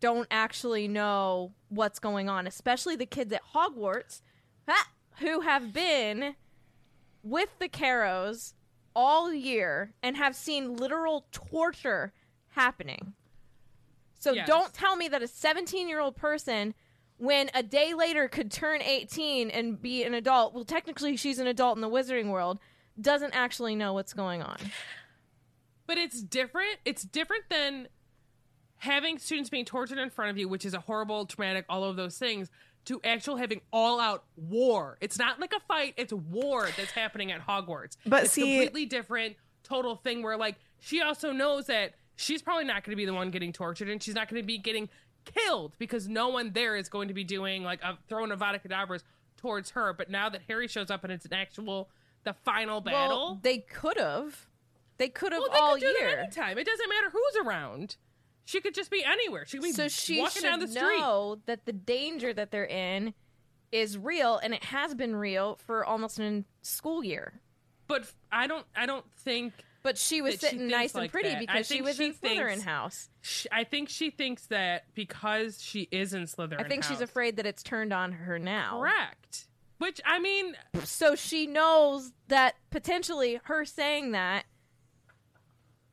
don't 0.00 0.28
actually 0.30 0.88
know 0.88 1.52
what's 1.68 1.98
going 1.98 2.28
on, 2.28 2.46
especially 2.46 2.96
the 2.96 3.06
kids 3.06 3.32
at 3.32 3.42
Hogwarts 3.54 4.22
ha, 4.66 4.88
who 5.18 5.40
have 5.40 5.72
been 5.72 6.34
with 7.22 7.50
the 7.58 7.68
Carrows 7.68 8.54
all 8.94 9.32
year 9.32 9.92
and 10.02 10.16
have 10.16 10.34
seen 10.34 10.76
literal 10.76 11.26
torture 11.32 12.12
happening. 12.50 13.12
So 14.18 14.32
Yes. 14.32 14.46
don't 14.46 14.72
tell 14.74 14.96
me 14.96 15.08
that 15.08 15.22
a 15.22 15.28
17 15.28 15.88
year 15.88 16.00
old 16.00 16.16
person, 16.16 16.74
when 17.18 17.50
a 17.54 17.62
day 17.62 17.92
later 17.92 18.28
could 18.28 18.50
turn 18.50 18.80
18 18.82 19.50
and 19.50 19.80
be 19.80 20.02
an 20.04 20.14
adult, 20.14 20.54
well, 20.54 20.64
technically 20.64 21.16
she's 21.16 21.38
an 21.38 21.46
adult 21.46 21.76
in 21.76 21.82
the 21.82 21.88
wizarding 21.90 22.30
world, 22.30 22.58
doesn't 23.00 23.34
actually 23.34 23.74
know 23.74 23.92
what's 23.92 24.12
going 24.12 24.42
on. 24.42 24.58
But 25.86 25.98
it's 25.98 26.22
different. 26.22 26.78
It's 26.84 27.02
different 27.02 27.44
than 27.50 27.88
having 28.76 29.18
students 29.18 29.50
being 29.50 29.64
tortured 29.64 29.98
in 29.98 30.08
front 30.10 30.30
of 30.30 30.38
you, 30.38 30.48
which 30.48 30.64
is 30.64 30.72
a 30.72 30.80
horrible, 30.80 31.26
traumatic, 31.26 31.64
all 31.68 31.84
of 31.84 31.96
those 31.96 32.16
things, 32.16 32.50
to 32.86 33.00
actual 33.04 33.36
having 33.36 33.60
all 33.72 34.00
out 34.00 34.24
war. 34.36 34.96
It's 35.00 35.18
not 35.18 35.38
like 35.40 35.52
a 35.52 35.60
fight, 35.60 35.94
it's 35.96 36.12
war 36.12 36.68
that's 36.76 36.92
happening 36.92 37.30
at 37.30 37.46
Hogwarts. 37.46 37.96
But 38.06 38.24
it's 38.24 38.32
see- 38.32 38.42
completely 38.42 38.86
different, 38.86 39.36
total 39.62 39.96
thing 39.96 40.22
where 40.22 40.36
like 40.36 40.56
she 40.78 41.02
also 41.02 41.32
knows 41.32 41.66
that 41.66 41.94
she's 42.16 42.42
probably 42.42 42.64
not 42.64 42.84
going 42.84 42.92
to 42.92 42.96
be 42.96 43.04
the 43.04 43.14
one 43.14 43.30
getting 43.30 43.52
tortured 43.52 43.88
and 43.88 44.02
she's 44.02 44.14
not 44.14 44.28
going 44.28 44.42
to 44.42 44.46
be 44.46 44.58
getting 44.58 44.88
killed 45.24 45.74
because 45.78 46.08
no 46.08 46.28
one 46.28 46.52
there 46.52 46.76
is 46.76 46.88
going 46.88 47.08
to 47.08 47.14
be 47.14 47.24
doing 47.24 47.62
like 47.62 47.82
a 47.82 47.98
throwing 48.08 48.30
Avada 48.30 48.60
Kedavras 48.62 49.02
towards 49.36 49.70
her. 49.70 49.92
But 49.92 50.10
now 50.10 50.28
that 50.28 50.42
Harry 50.48 50.68
shows 50.68 50.90
up 50.90 51.04
and 51.04 51.12
it's 51.12 51.26
an 51.26 51.34
actual 51.34 51.90
the 52.24 52.34
final 52.34 52.80
battle. 52.80 53.08
Well, 53.08 53.40
they 53.42 53.58
could 53.58 53.96
have. 53.98 54.46
They 54.98 55.08
could 55.08 55.32
have 55.32 55.40
Well, 55.40 55.50
they 55.52 55.58
all 55.58 55.74
could 55.74 55.82
year. 55.82 56.18
anytime. 56.20 56.58
It 56.58 56.66
doesn't 56.66 56.88
matter 56.88 57.10
who's 57.10 57.46
around. 57.46 57.96
She 58.44 58.60
could 58.60 58.74
just 58.74 58.90
be 58.90 59.02
anywhere. 59.04 59.46
She 59.46 59.58
could 59.58 59.64
be 59.64 59.72
So 59.72 59.88
she 59.88 60.20
walking 60.20 60.42
down 60.42 60.60
the 60.60 60.68
street. 60.68 60.98
know 60.98 61.38
that 61.46 61.64
the 61.66 61.72
danger 61.72 62.32
that 62.34 62.50
they're 62.50 62.66
in 62.66 63.14
is 63.72 63.96
real, 63.96 64.38
and 64.38 64.52
it 64.52 64.64
has 64.64 64.94
been 64.94 65.14
real 65.16 65.56
for 65.66 65.84
almost 65.84 66.18
an 66.18 66.44
school 66.62 67.04
year. 67.04 67.40
But 67.86 68.12
I 68.30 68.46
don't. 68.46 68.66
I 68.76 68.86
don't 68.86 69.04
think. 69.20 69.52
But 69.82 69.96
she 69.96 70.20
was 70.20 70.32
she 70.34 70.38
sitting 70.38 70.58
thinks 70.58 70.72
nice 70.72 70.94
like 70.94 71.02
and 71.04 71.12
pretty 71.12 71.28
that. 71.30 71.38
Because 71.40 71.66
she 71.66 71.80
was 71.80 71.96
she 71.96 72.06
in 72.06 72.12
Slytherin 72.14 72.48
thinks- 72.48 72.64
house. 72.64 73.08
She, 73.22 73.48
I 73.50 73.64
think 73.64 73.88
she 73.88 74.10
thinks 74.10 74.46
that 74.46 74.84
because 74.94 75.62
she 75.62 75.88
is 75.90 76.12
in 76.12 76.24
Slytherin. 76.24 76.60
I 76.60 76.68
think 76.68 76.84
she's 76.84 77.00
afraid 77.00 77.36
that 77.36 77.46
it's 77.46 77.62
turned 77.62 77.92
on 77.92 78.12
her 78.12 78.38
now. 78.38 78.78
Correct. 78.80 79.46
Which 79.80 79.98
I 80.04 80.18
mean, 80.18 80.56
So 80.84 81.16
she 81.16 81.46
knows 81.46 82.12
that 82.28 82.56
potentially 82.68 83.40
her 83.44 83.64
saying 83.64 84.12
that 84.12 84.44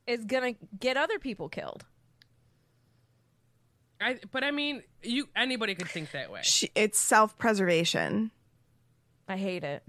is 0.05 0.25
gonna 0.25 0.55
get 0.77 0.97
other 0.97 1.19
people 1.19 1.47
killed. 1.47 1.85
I. 4.01 4.19
But 4.29 4.43
I 4.43 4.51
mean, 4.51 4.83
you 5.03 5.29
anybody 5.37 5.73
could 5.73 5.87
think 5.87 6.11
that 6.11 6.29
way. 6.29 6.41
She, 6.43 6.69
it's 6.75 6.99
self 6.99 7.37
preservation. 7.37 8.31
I 9.29 9.37
hate 9.37 9.63
it. 9.63 9.83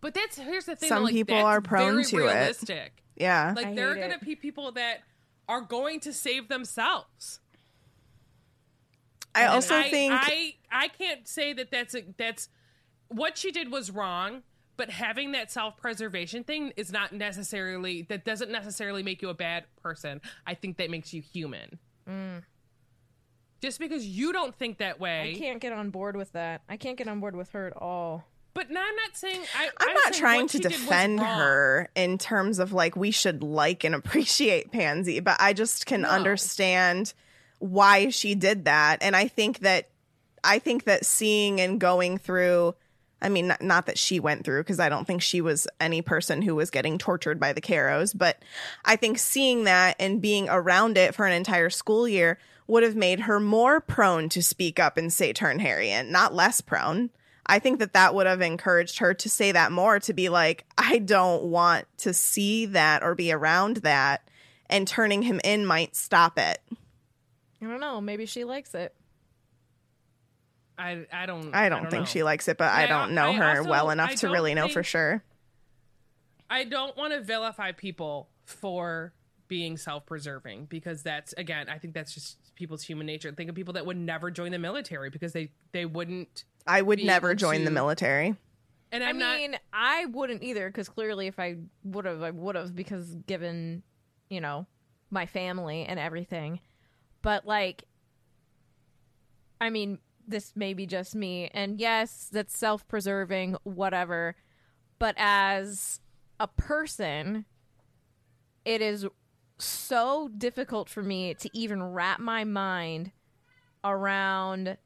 But 0.00 0.12
that's 0.12 0.36
here's 0.36 0.64
the 0.64 0.74
thing. 0.74 0.88
Some 0.88 1.04
like, 1.04 1.14
people 1.14 1.36
are 1.36 1.60
prone 1.60 1.92
very 1.92 2.04
to 2.06 2.26
it. 2.26 2.90
Yeah. 3.14 3.52
Like 3.54 3.66
I 3.66 3.74
there 3.74 3.92
are 3.92 3.94
hate 3.94 4.00
going 4.00 4.12
it. 4.14 4.18
to 4.18 4.24
be 4.26 4.34
people 4.34 4.72
that 4.72 5.02
are 5.48 5.60
going 5.60 6.00
to 6.00 6.12
save 6.12 6.48
themselves. 6.48 7.38
I 9.34 9.46
also 9.46 9.76
I, 9.76 9.88
think 9.90 10.12
I 10.14 10.54
I 10.70 10.88
can't 10.88 11.26
say 11.26 11.52
that 11.54 11.70
that's 11.70 11.94
a, 11.94 12.02
that's 12.16 12.48
what 13.08 13.36
she 13.38 13.50
did 13.50 13.70
was 13.70 13.90
wrong, 13.90 14.42
but 14.76 14.90
having 14.90 15.32
that 15.32 15.50
self 15.50 15.76
preservation 15.76 16.44
thing 16.44 16.72
is 16.76 16.92
not 16.92 17.12
necessarily 17.12 18.02
that 18.08 18.24
doesn't 18.24 18.50
necessarily 18.50 19.02
make 19.02 19.22
you 19.22 19.28
a 19.28 19.34
bad 19.34 19.64
person. 19.82 20.20
I 20.46 20.54
think 20.54 20.76
that 20.78 20.90
makes 20.90 21.12
you 21.14 21.22
human. 21.22 21.78
Mm. 22.08 22.42
Just 23.60 23.78
because 23.78 24.04
you 24.04 24.32
don't 24.32 24.54
think 24.56 24.78
that 24.78 24.98
way, 24.98 25.32
I 25.36 25.38
can't 25.38 25.60
get 25.60 25.72
on 25.72 25.90
board 25.90 26.16
with 26.16 26.32
that. 26.32 26.62
I 26.68 26.76
can't 26.76 26.96
get 26.98 27.06
on 27.06 27.20
board 27.20 27.36
with 27.36 27.50
her 27.50 27.68
at 27.68 27.76
all. 27.76 28.24
but 28.54 28.70
now 28.70 28.82
I'm 28.86 28.96
not 28.96 29.16
saying 29.16 29.40
I, 29.56 29.70
I'm 29.78 29.94
not 29.94 30.02
saying 30.14 30.20
trying 30.20 30.48
to 30.48 30.56
she 30.56 30.62
did 30.62 30.72
was 30.72 30.80
defend 30.80 31.20
her 31.20 31.88
in 31.94 32.18
terms 32.18 32.58
of 32.58 32.72
like 32.72 32.96
we 32.96 33.12
should 33.12 33.42
like 33.42 33.84
and 33.84 33.94
appreciate 33.94 34.72
Pansy, 34.72 35.20
but 35.20 35.36
I 35.38 35.52
just 35.52 35.86
can 35.86 36.02
No. 36.02 36.08
understand 36.08 37.14
why 37.62 38.08
she 38.08 38.34
did 38.34 38.64
that. 38.64 38.98
And 39.02 39.14
I 39.14 39.28
think 39.28 39.60
that 39.60 39.88
I 40.42 40.58
think 40.58 40.84
that 40.84 41.06
seeing 41.06 41.60
and 41.60 41.80
going 41.80 42.18
through 42.18 42.74
I 43.20 43.28
mean 43.28 43.46
not, 43.46 43.62
not 43.62 43.86
that 43.86 43.98
she 43.98 44.18
went 44.18 44.44
through 44.44 44.64
because 44.64 44.80
I 44.80 44.88
don't 44.88 45.06
think 45.06 45.22
she 45.22 45.40
was 45.40 45.68
any 45.80 46.02
person 46.02 46.42
who 46.42 46.56
was 46.56 46.70
getting 46.70 46.98
tortured 46.98 47.38
by 47.38 47.52
the 47.52 47.60
Carrows, 47.60 48.12
but 48.12 48.42
I 48.84 48.96
think 48.96 49.18
seeing 49.18 49.64
that 49.64 49.94
and 50.00 50.20
being 50.20 50.48
around 50.48 50.98
it 50.98 51.14
for 51.14 51.24
an 51.24 51.32
entire 51.32 51.70
school 51.70 52.08
year 52.08 52.38
would 52.66 52.82
have 52.82 52.96
made 52.96 53.20
her 53.20 53.38
more 53.38 53.80
prone 53.80 54.28
to 54.30 54.42
speak 54.42 54.80
up 54.80 54.96
and 54.96 55.12
say 55.12 55.32
turn 55.32 55.60
Harry 55.60 55.90
in, 55.90 56.10
not 56.10 56.34
less 56.34 56.60
prone. 56.60 57.10
I 57.46 57.60
think 57.60 57.78
that 57.78 57.92
that 57.92 58.14
would 58.14 58.26
have 58.26 58.40
encouraged 58.40 58.98
her 58.98 59.14
to 59.14 59.28
say 59.28 59.52
that 59.52 59.70
more 59.70 60.00
to 60.00 60.12
be 60.12 60.28
like, 60.28 60.64
I 60.76 60.98
don't 60.98 61.44
want 61.44 61.86
to 61.98 62.12
see 62.12 62.66
that 62.66 63.04
or 63.04 63.14
be 63.14 63.32
around 63.32 63.78
that. 63.78 64.28
And 64.66 64.88
turning 64.88 65.22
him 65.22 65.40
in 65.44 65.66
might 65.66 65.94
stop 65.94 66.38
it. 66.38 66.60
I 67.62 67.66
don't 67.66 67.80
know. 67.80 68.00
Maybe 68.00 68.26
she 68.26 68.44
likes 68.44 68.74
it. 68.74 68.94
I 70.78 71.06
I 71.12 71.26
don't 71.26 71.54
I 71.54 71.68
don't, 71.68 71.82
think 71.90 72.02
know. 72.02 72.04
she 72.06 72.22
likes 72.22 72.48
it, 72.48 72.56
but 72.58 72.70
I 72.70 72.82
Yeah, 72.82 72.88
don't 72.88 73.14
know 73.14 73.30
I 73.30 73.34
her 73.34 73.58
also- 73.58 73.70
well 73.70 73.90
enough 73.90 74.14
to 74.16 74.28
really 74.28 74.54
know 74.54 74.68
for 74.68 74.82
sure. 74.82 75.22
I 76.50 76.64
don't 76.64 76.96
want 76.96 77.12
to 77.12 77.20
vilify 77.20 77.72
people 77.72 78.28
for 78.44 79.14
being 79.48 79.76
self-preserving 79.76 80.66
because 80.66 81.02
that's 81.02 81.32
again, 81.34 81.68
I 81.68 81.78
think 81.78 81.94
that's 81.94 82.12
just 82.14 82.38
people's 82.56 82.82
human 82.82 83.06
nature. 83.06 83.30
Think 83.32 83.50
of 83.50 83.54
people 83.56 83.74
that 83.74 83.86
would 83.86 83.96
never 83.96 84.30
join 84.30 84.50
the 84.50 84.58
military 84.58 85.10
because 85.10 85.32
they 85.32 85.50
they 85.72 85.84
wouldn't. 85.86 86.44
I 86.66 86.82
would 86.82 87.02
never 87.02 87.30
able 87.30 87.38
join 87.38 87.64
the 87.64 87.70
military. 87.70 88.34
And 88.90 89.02
i 89.02 89.08
I'm 89.08 89.18
not. 89.18 89.36
mean, 89.38 89.56
I 89.72 90.06
wouldn't 90.06 90.42
either 90.42 90.68
because 90.68 90.88
clearly, 90.88 91.26
if 91.26 91.38
I 91.38 91.56
would 91.84 92.04
have, 92.04 92.22
I 92.22 92.30
would 92.30 92.56
have 92.56 92.74
because 92.74 93.14
given, 93.26 93.82
you 94.28 94.40
know, 94.40 94.66
my 95.10 95.26
family 95.26 95.84
and 95.84 95.98
everything. 95.98 96.60
But 97.22 97.46
like, 97.46 97.84
I 99.60 99.70
mean, 99.70 99.98
this 100.26 100.52
may 100.54 100.74
be 100.74 100.86
just 100.86 101.14
me, 101.14 101.48
and 101.54 101.80
yes, 101.80 102.28
that's 102.30 102.56
self-preserving, 102.56 103.56
whatever. 103.64 104.36
But 104.98 105.14
as 105.18 106.00
a 106.38 106.48
person, 106.48 107.44
it 108.64 108.80
is 108.80 109.06
so 109.58 110.28
difficult 110.36 110.88
for 110.88 111.02
me 111.02 111.34
to 111.34 111.50
even 111.52 111.82
wrap 111.82 112.20
my 112.20 112.44
mind 112.44 113.12
around 113.84 114.78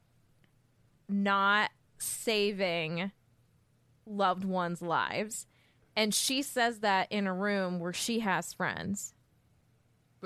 not 1.08 1.70
saving 1.98 3.12
loved 4.06 4.44
ones' 4.44 4.82
lives. 4.82 5.46
And 5.94 6.14
she 6.14 6.42
says 6.42 6.80
that 6.80 7.10
in 7.10 7.26
a 7.26 7.34
room 7.34 7.78
where 7.78 7.92
she 7.92 8.20
has 8.20 8.52
friends. 8.52 9.14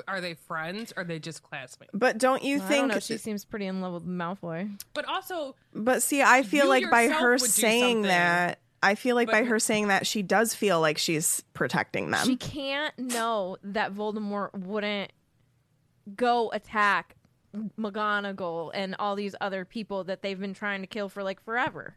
Are 0.08 0.20
they 0.20 0.34
friends? 0.34 0.92
Or 0.96 1.02
are 1.02 1.04
they 1.04 1.18
just 1.18 1.42
classmates? 1.42 1.90
But 1.94 2.18
don't 2.18 2.42
you 2.42 2.56
I 2.56 2.58
don't 2.58 2.68
think? 2.68 2.88
know. 2.94 2.98
She 3.00 3.16
seems 3.18 3.44
pretty 3.44 3.66
in 3.66 3.80
love 3.80 3.92
with 3.94 4.06
Malfoy. 4.06 4.80
But 4.94 5.04
also, 5.06 5.54
But 5.74 6.02
see, 6.02 6.22
I 6.22 6.42
feel 6.42 6.64
You 6.64 6.70
like 6.70 6.90
by 6.90 7.02
yourself 7.02 7.20
her 7.22 7.30
would 7.32 7.40
do 7.40 7.46
saying 7.46 7.82
something, 7.96 8.02
that, 8.08 8.58
I 8.82 8.94
feel 8.94 9.14
like 9.16 9.26
but- 9.26 9.32
by 9.32 9.44
her 9.44 9.58
saying 9.58 9.88
that, 9.88 10.06
she 10.06 10.22
does 10.22 10.54
feel 10.54 10.80
like 10.80 10.98
she's 10.98 11.42
protecting 11.52 12.10
them. 12.10 12.26
She 12.26 12.36
can't 12.36 12.98
know 12.98 13.56
that 13.62 13.94
Voldemort 13.94 14.54
wouldn't 14.54 15.12
go 16.16 16.50
attack 16.52 17.16
McGonagall 17.78 18.70
and 18.74 18.96
all 18.98 19.16
these 19.16 19.34
other 19.40 19.64
people 19.64 20.04
that 20.04 20.22
they've 20.22 20.38
been 20.38 20.54
trying 20.54 20.80
to 20.82 20.86
kill 20.86 21.08
for 21.08 21.22
like 21.22 21.42
forever. 21.42 21.96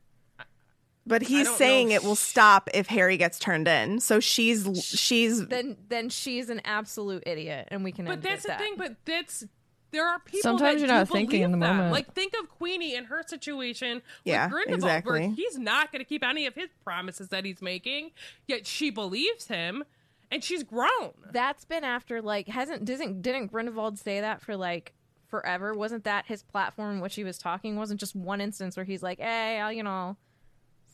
But 1.06 1.22
he's 1.22 1.50
saying 1.56 1.92
it 1.92 2.04
will 2.04 2.16
stop 2.16 2.70
if 2.74 2.88
Harry 2.88 3.18
gets 3.18 3.40
turned 3.40 3.68
in. 3.68 4.00
So 4.00 4.20
she's 4.20 4.84
she's 4.84 5.46
Then 5.48 5.78
then 5.90 6.10
she's 6.10 6.50
an 6.50 6.62
absolute 6.66 7.24
idiot, 7.26 7.68
and 7.72 7.84
we 7.84 7.92
can. 7.92 8.06
but 8.06 8.14
admit 8.20 8.30
that's 8.30 8.42
the 8.44 8.48
that. 8.50 8.60
thing. 8.60 8.74
But 8.78 8.96
that's 9.06 9.44
there 9.92 10.08
are 10.08 10.20
people. 10.20 10.42
Sometimes 10.42 10.82
that 10.82 10.88
you're 10.88 10.96
not 10.96 11.08
do 11.08 11.14
thinking 11.14 11.42
in 11.44 11.52
believe 11.52 11.62
the 11.62 11.68
that. 11.68 11.74
moment. 11.76 11.92
Like 11.94 12.14
think 12.14 12.34
of 12.42 12.50
Queenie 12.50 12.96
and 12.96 13.08
her 13.08 13.22
situation. 13.28 14.02
Yeah, 14.24 14.46
with 14.46 14.54
Grindelwald, 14.54 14.84
exactly. 14.84 15.30
He's 15.36 15.58
not 15.58 15.92
going 15.92 16.00
to 16.00 16.08
keep 16.08 16.24
any 16.24 16.46
of 16.48 16.56
his 16.56 16.70
promises 16.84 17.30
that 17.30 17.46
he's 17.46 17.62
making, 17.62 18.12
yet 18.48 18.66
she 18.66 18.90
believes 18.90 19.48
him, 19.48 19.84
and 20.32 20.44
she's 20.44 20.64
grown. 20.64 21.12
That's 21.32 21.66
been 21.66 21.84
after 21.84 22.22
like 22.22 22.48
hasn't 22.48 22.86
doesn't 22.86 23.22
didn't 23.22 23.48
Grindelwald 23.48 24.00
say 24.00 24.22
that 24.22 24.42
for 24.42 24.56
like 24.56 24.94
forever? 25.28 25.74
Wasn't 25.74 26.06
that 26.06 26.26
his 26.28 26.44
platform 26.44 26.96
in 26.96 27.02
which 27.02 27.16
he 27.16 27.24
was 27.24 27.38
talking? 27.38 27.76
Wasn't 27.76 28.00
just 28.00 28.16
one 28.16 28.40
instance 28.42 28.78
where 28.78 28.86
he's 28.86 29.04
like, 29.04 29.20
"Hey, 29.20 29.60
I'll 29.60 29.72
you 29.74 29.84
know 29.84 30.18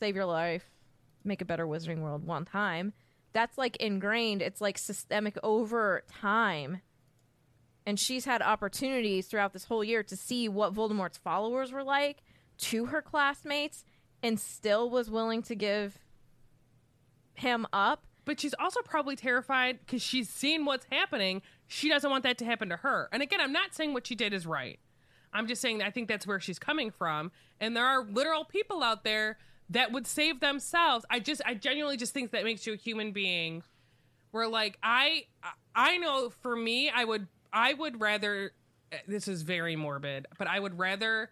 save 0.00 0.16
your 0.16 0.24
life, 0.24 0.64
make 1.22 1.40
a 1.40 1.44
better 1.44 1.66
Wizarding 1.66 2.00
World 2.00 2.26
one 2.26 2.44
time." 2.44 2.92
That's 3.32 3.56
like 3.56 3.76
ingrained. 3.76 4.42
It's 4.42 4.60
like 4.60 4.76
systemic 4.78 5.38
over 5.42 6.02
time. 6.20 6.80
And 7.86 7.98
she's 7.98 8.24
had 8.24 8.42
opportunities 8.42 9.26
throughout 9.26 9.52
this 9.52 9.64
whole 9.64 9.84
year 9.84 10.02
to 10.02 10.16
see 10.16 10.48
what 10.48 10.74
Voldemort's 10.74 11.18
followers 11.18 11.72
were 11.72 11.84
like 11.84 12.18
to 12.58 12.86
her 12.86 13.00
classmates 13.00 13.84
and 14.22 14.38
still 14.38 14.90
was 14.90 15.10
willing 15.10 15.42
to 15.42 15.54
give 15.54 15.98
him 17.34 17.66
up. 17.72 18.04
But 18.24 18.38
she's 18.38 18.54
also 18.60 18.80
probably 18.82 19.16
terrified 19.16 19.80
because 19.80 20.02
she's 20.02 20.28
seen 20.28 20.64
what's 20.64 20.86
happening. 20.90 21.42
She 21.66 21.88
doesn't 21.88 22.10
want 22.10 22.22
that 22.24 22.38
to 22.38 22.44
happen 22.44 22.68
to 22.68 22.76
her. 22.76 23.08
And 23.12 23.22
again, 23.22 23.40
I'm 23.40 23.52
not 23.52 23.74
saying 23.74 23.94
what 23.94 24.06
she 24.06 24.14
did 24.14 24.34
is 24.34 24.46
right. 24.46 24.78
I'm 25.32 25.46
just 25.46 25.62
saying 25.62 25.82
I 25.82 25.90
think 25.90 26.08
that's 26.08 26.26
where 26.26 26.40
she's 26.40 26.58
coming 26.58 26.90
from. 26.90 27.32
And 27.60 27.76
there 27.76 27.86
are 27.86 28.04
literal 28.04 28.44
people 28.44 28.82
out 28.82 29.04
there 29.04 29.38
that 29.70 29.92
would 29.92 30.06
save 30.06 30.40
themselves. 30.40 31.04
I 31.10 31.20
just, 31.20 31.40
I 31.46 31.54
genuinely 31.54 31.96
just 31.96 32.12
think 32.12 32.32
that 32.32 32.44
makes 32.44 32.66
you 32.66 32.74
a 32.74 32.76
human 32.76 33.12
being. 33.12 33.62
Where 34.32 34.46
like 34.46 34.78
I, 34.82 35.24
I 35.74 35.96
know 35.98 36.30
for 36.30 36.54
me, 36.54 36.88
I 36.88 37.04
would, 37.04 37.26
I 37.52 37.74
would 37.74 38.00
rather. 38.00 38.52
This 39.08 39.26
is 39.28 39.42
very 39.42 39.74
morbid, 39.76 40.26
but 40.38 40.46
I 40.46 40.58
would 40.60 40.78
rather 40.78 41.30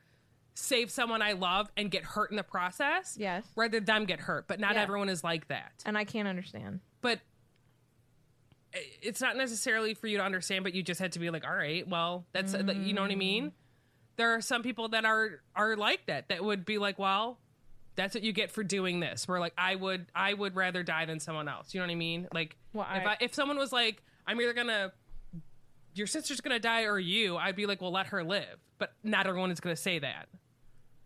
save 0.54 0.90
someone 0.90 1.22
I 1.22 1.32
love 1.32 1.70
and 1.76 1.90
get 1.90 2.02
hurt 2.02 2.30
in 2.32 2.36
the 2.36 2.42
process. 2.42 3.16
Yes. 3.16 3.44
Rather 3.54 3.78
them 3.78 4.04
get 4.06 4.18
hurt. 4.18 4.48
But 4.48 4.58
not 4.58 4.74
Yeah. 4.74 4.82
everyone 4.82 5.08
is 5.08 5.22
like 5.22 5.46
that 5.48 5.72
And 5.86 5.96
I 5.96 6.04
can't 6.04 6.26
understand. 6.26 6.80
but 7.00 7.20
it's 9.00 9.20
not 9.20 9.36
necessarily 9.36 9.94
for 9.94 10.08
you 10.08 10.18
to 10.18 10.22
understand 10.24 10.62
but 10.62 10.74
you 10.74 10.82
just 10.82 11.00
had 11.00 11.12
to 11.12 11.18
be 11.18 11.30
like 11.30 11.42
all 11.46 11.54
right 11.54 11.88
well 11.88 12.26
that's 12.32 12.52
you 12.52 12.92
know 12.92 13.00
what 13.00 13.10
i 13.10 13.14
mean 13.14 13.46
mm. 13.46 13.52
there 14.16 14.34
are 14.34 14.42
some 14.42 14.62
people 14.62 14.90
that 14.90 15.06
are 15.06 15.40
are 15.56 15.74
like 15.74 16.04
that 16.06 16.28
that 16.28 16.44
would 16.44 16.66
be 16.66 16.76
like 16.76 16.98
well 16.98 17.38
that's 17.98 18.14
what 18.14 18.22
you 18.24 18.32
get 18.32 18.50
for 18.50 18.62
doing 18.64 19.00
this 19.00 19.28
where 19.28 19.38
like 19.40 19.52
i 19.58 19.74
would 19.74 20.06
i 20.14 20.32
would 20.32 20.54
rather 20.56 20.82
die 20.82 21.04
than 21.04 21.18
someone 21.20 21.48
else 21.48 21.74
you 21.74 21.80
know 21.80 21.86
what 21.86 21.92
i 21.92 21.96
mean 21.96 22.26
like 22.32 22.56
Well, 22.72 22.86
if 22.94 23.06
I- 23.06 23.10
i 23.12 23.16
if 23.20 23.34
someone 23.34 23.58
was 23.58 23.72
like 23.72 24.02
i'm 24.26 24.40
either 24.40 24.52
gonna 24.54 24.92
your 25.94 26.06
sister's 26.06 26.40
gonna 26.40 26.60
die 26.60 26.84
or 26.84 26.98
you 26.98 27.36
i'd 27.36 27.56
be 27.56 27.66
like 27.66 27.80
well 27.82 27.90
let 27.92 28.06
her 28.06 28.22
live 28.24 28.56
but 28.78 28.92
not 29.02 29.26
everyone 29.26 29.50
is 29.50 29.60
gonna 29.60 29.76
say 29.76 29.98
that 29.98 30.28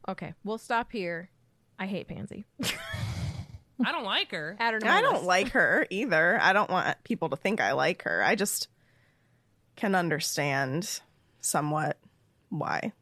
Okay, 0.09 0.34
we'll 0.43 0.59
stop 0.59 0.90
here. 0.90 1.30
I 1.78 1.86
hate 1.86 2.09
Pansy. 2.09 2.45
i 3.84 3.93
don't 3.93 4.03
like 4.05 4.32
her 4.32 4.57
Add 4.59 4.74
her 4.74 4.80
to 4.80 4.86
my 4.86 4.97
I 4.97 5.01
don't 5.01 5.24
like 5.24 5.51
her 5.51 5.86
either. 5.90 6.38
I 6.43 6.53
don't 6.53 6.68
want 6.68 6.97
people 7.05 7.28
to 7.28 7.36
think 7.36 7.61
I 7.61 7.70
like 7.72 8.03
her. 8.03 8.20
I 8.22 8.34
just 8.34 8.66
can 9.76 9.95
understand 9.95 11.01
somewhat 11.40 11.99
why 12.49 12.93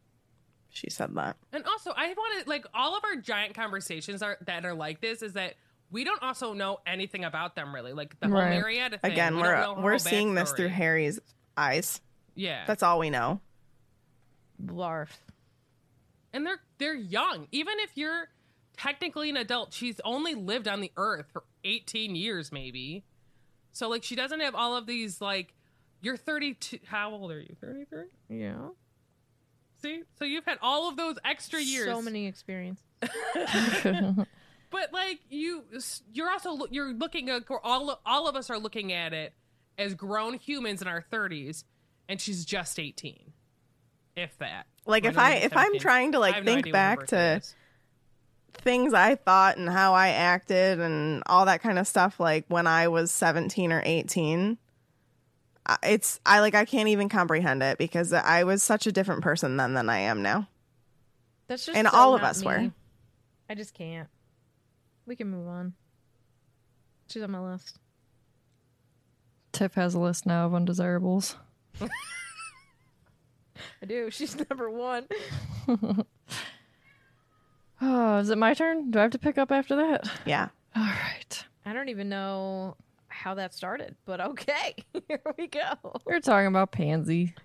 she 0.71 0.89
said 0.89 1.13
that. 1.15 1.37
And 1.53 1.63
also, 1.65 1.91
I 1.95 2.07
want 2.13 2.43
to 2.43 2.49
like 2.49 2.65
all 2.73 2.97
of 2.97 3.03
our 3.03 3.15
giant 3.15 3.53
conversations 3.55 4.21
are 4.21 4.37
that 4.45 4.65
are 4.65 4.73
like 4.73 5.01
this 5.01 5.21
is 5.21 5.33
that 5.33 5.55
we 5.91 6.03
don't 6.03 6.21
also 6.23 6.53
know 6.53 6.79
anything 6.87 7.23
about 7.25 7.55
them 7.55 7.73
really. 7.75 7.93
Like 7.93 8.19
the 8.19 8.27
whole 8.27 8.37
Right. 8.37 8.59
Marietta 8.59 8.97
thing. 8.99 9.11
Again, 9.11 9.35
we 9.35 9.41
we're 9.41 9.51
don't 9.55 9.61
know 9.61 9.75
her 9.75 9.81
we're 9.83 9.97
seeing 9.97 10.33
this 10.35 10.51
through. 10.53 10.69
Harry's 10.69 11.19
eyes. 11.57 11.99
Yeah, 12.35 12.63
That's 12.65 12.81
all 12.81 12.97
we 12.99 13.09
know. 13.09 13.41
Blarf. 14.63 15.09
and 16.33 16.45
they're 16.45 16.59
they're 16.77 16.93
young. 16.93 17.47
Even 17.51 17.73
if 17.79 17.91
you're 17.95 18.29
technically 18.77 19.29
an 19.29 19.37
adult, 19.37 19.73
she's 19.73 19.99
only 20.05 20.33
lived 20.35 20.67
on 20.67 20.79
the 20.81 20.91
earth 20.97 21.25
for 21.33 21.43
18 21.65 22.15
years, 22.15 22.51
maybe. 22.51 23.03
So 23.73 23.89
like, 23.89 24.03
she 24.03 24.15
doesn't 24.15 24.39
have 24.39 24.55
all 24.55 24.75
of 24.75 24.85
these 24.85 25.19
like. 25.21 25.53
You're 26.03 26.17
32. 26.17 26.79
How 26.87 27.11
old 27.11 27.31
are 27.31 27.39
you? 27.39 27.55
33. 27.61 28.05
Yeah. 28.29 28.69
See, 29.81 30.03
so 30.19 30.25
you've 30.25 30.45
had 30.45 30.57
all 30.61 30.89
of 30.89 30.97
those 30.97 31.15
extra 31.25 31.59
years. 31.61 31.85
So 31.87 32.01
many 32.01 32.27
experience. 32.27 32.81
but 34.71 34.93
like 34.93 35.19
you 35.29 35.63
you're 36.13 36.29
also 36.29 36.65
you're 36.69 36.93
looking 36.93 37.29
uh, 37.29 37.37
at 37.37 37.43
all 37.63 37.99
all 38.05 38.27
of 38.27 38.35
us 38.35 38.49
are 38.49 38.59
looking 38.59 38.93
at 38.93 39.13
it 39.13 39.33
as 39.77 39.95
grown 39.95 40.33
humans 40.35 40.81
in 40.81 40.87
our 40.87 41.03
30s 41.11 41.63
and 42.07 42.21
she's 42.21 42.45
just 42.45 42.79
18 42.79 43.31
if 44.15 44.37
that 44.39 44.67
Like, 44.85 45.05
if 45.05 45.17
I- 45.17 45.33
think 45.33 45.45
if 45.45 45.57
I'm 45.57 45.79
trying 45.79 46.11
to, 46.11 46.19
like, 46.19 46.33
I 46.33 46.35
have 46.37 46.45
no 46.45 46.51
think 46.53 46.67
idea 46.67 46.73
when 46.73 46.81
her 46.81 46.95
back 46.97 47.07
to- 47.07 47.37
is. 47.37 47.55
Things 48.53 48.93
I 48.93 49.15
thought 49.15 49.57
and 49.57 49.69
how 49.69 49.93
I 49.93 50.09
acted 50.09 50.79
and 50.81 51.23
all 51.25 51.45
that 51.45 51.61
kind 51.61 51.79
of 51.79 51.87
stuff 51.87 52.19
like 52.19 52.43
when 52.49 52.67
I 52.67 52.89
was 52.89 53.09
17 53.11 53.71
or 53.71 53.81
18 53.85 54.57
I- 54.57 54.70
it's 55.83 56.19
I 56.25 56.39
like 56.39 56.55
I 56.55 56.65
can't 56.65 56.89
even 56.89 57.09
comprehend 57.09 57.61
it 57.63 57.77
because 57.77 58.13
I 58.13 58.43
was 58.43 58.63
such 58.63 58.87
a 58.87 58.91
different 58.91 59.21
person 59.21 59.57
then 59.57 59.73
than 59.73 59.89
I 59.89 59.99
am 59.99 60.21
now. 60.21 60.47
That's 61.47 61.65
just 61.65 61.77
And 61.77 61.87
so 61.87 61.95
all 61.95 62.15
of 62.15 62.23
us 62.23 62.41
me. 62.41 62.45
were. 62.47 62.71
I 63.49 63.55
just 63.55 63.73
can't. 63.73 64.07
We 65.05 65.15
can 65.15 65.29
move 65.29 65.47
on. 65.47 65.73
She's 67.09 67.21
on 67.23 67.31
my 67.31 67.39
list. 67.51 67.77
Tiff 69.51 69.73
has 69.73 69.93
a 69.93 69.99
list 69.99 70.25
now 70.25 70.45
of 70.45 70.55
undesirables. 70.55 71.35
I 71.81 71.87
do. 73.85 74.09
She's 74.09 74.37
number 74.49 74.69
one. 74.69 75.07
Oh, 77.83 78.17
is 78.19 78.29
it 78.29 78.37
my 78.37 78.53
turn? 78.53 78.91
Do 78.91 78.99
I 78.99 79.01
have 79.01 79.11
to 79.11 79.17
pick 79.17 79.39
up 79.39 79.51
after 79.51 79.75
that? 79.77 80.07
Yeah. 80.27 80.49
All 80.75 80.83
right. 80.83 81.45
I 81.65 81.73
don't 81.73 81.89
even 81.89 82.09
know 82.09 82.77
how 83.21 83.35
that 83.35 83.53
started, 83.53 83.95
but 84.05 84.19
okay. 84.19 84.75
Here 85.07 85.21
we 85.37 85.47
go. 85.47 85.61
We're 86.05 86.19
talking 86.19 86.47
about 86.47 86.71
Pansy. 86.71 87.35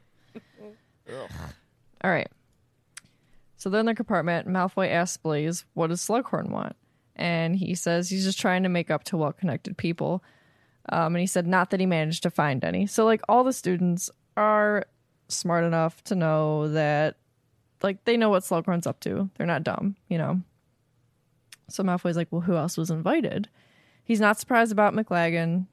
All 2.02 2.10
right. 2.10 2.28
So 3.56 3.68
they're 3.70 3.80
in 3.80 3.86
their 3.86 3.94
compartment. 3.94 4.48
Malfoy 4.48 4.90
asks 4.90 5.16
Blaise, 5.18 5.64
"What 5.74 5.88
does 5.88 6.00
Slughorn 6.00 6.50
want?" 6.50 6.76
And 7.14 7.56
he 7.56 7.74
says 7.74 8.08
he's 8.08 8.24
just 8.24 8.40
trying 8.40 8.62
to 8.62 8.68
make 8.68 8.90
up 8.90 9.04
to 9.04 9.16
well-connected 9.16 9.76
people. 9.76 10.22
Um, 10.90 11.14
and 11.14 11.20
he 11.20 11.26
said 11.26 11.46
not 11.46 11.70
that 11.70 11.80
he 11.80 11.86
managed 11.86 12.22
to 12.24 12.30
find 12.30 12.64
any. 12.64 12.86
So 12.86 13.04
like 13.04 13.20
all 13.28 13.44
the 13.44 13.52
students 13.52 14.10
are 14.36 14.84
smart 15.28 15.64
enough 15.64 16.02
to 16.04 16.14
know 16.14 16.68
that, 16.68 17.16
like 17.82 18.04
they 18.04 18.16
know 18.16 18.30
what 18.30 18.44
Slughorn's 18.44 18.86
up 18.86 19.00
to. 19.00 19.28
They're 19.36 19.46
not 19.46 19.64
dumb, 19.64 19.96
you 20.08 20.18
know. 20.18 20.40
So 21.68 21.82
Malfoy's 21.82 22.16
like, 22.16 22.28
"Well, 22.30 22.42
who 22.42 22.56
else 22.56 22.76
was 22.76 22.90
invited?" 22.90 23.48
He's 24.06 24.20
not 24.20 24.38
surprised 24.38 24.72
about 24.72 24.94
McLaggen. 24.94 25.66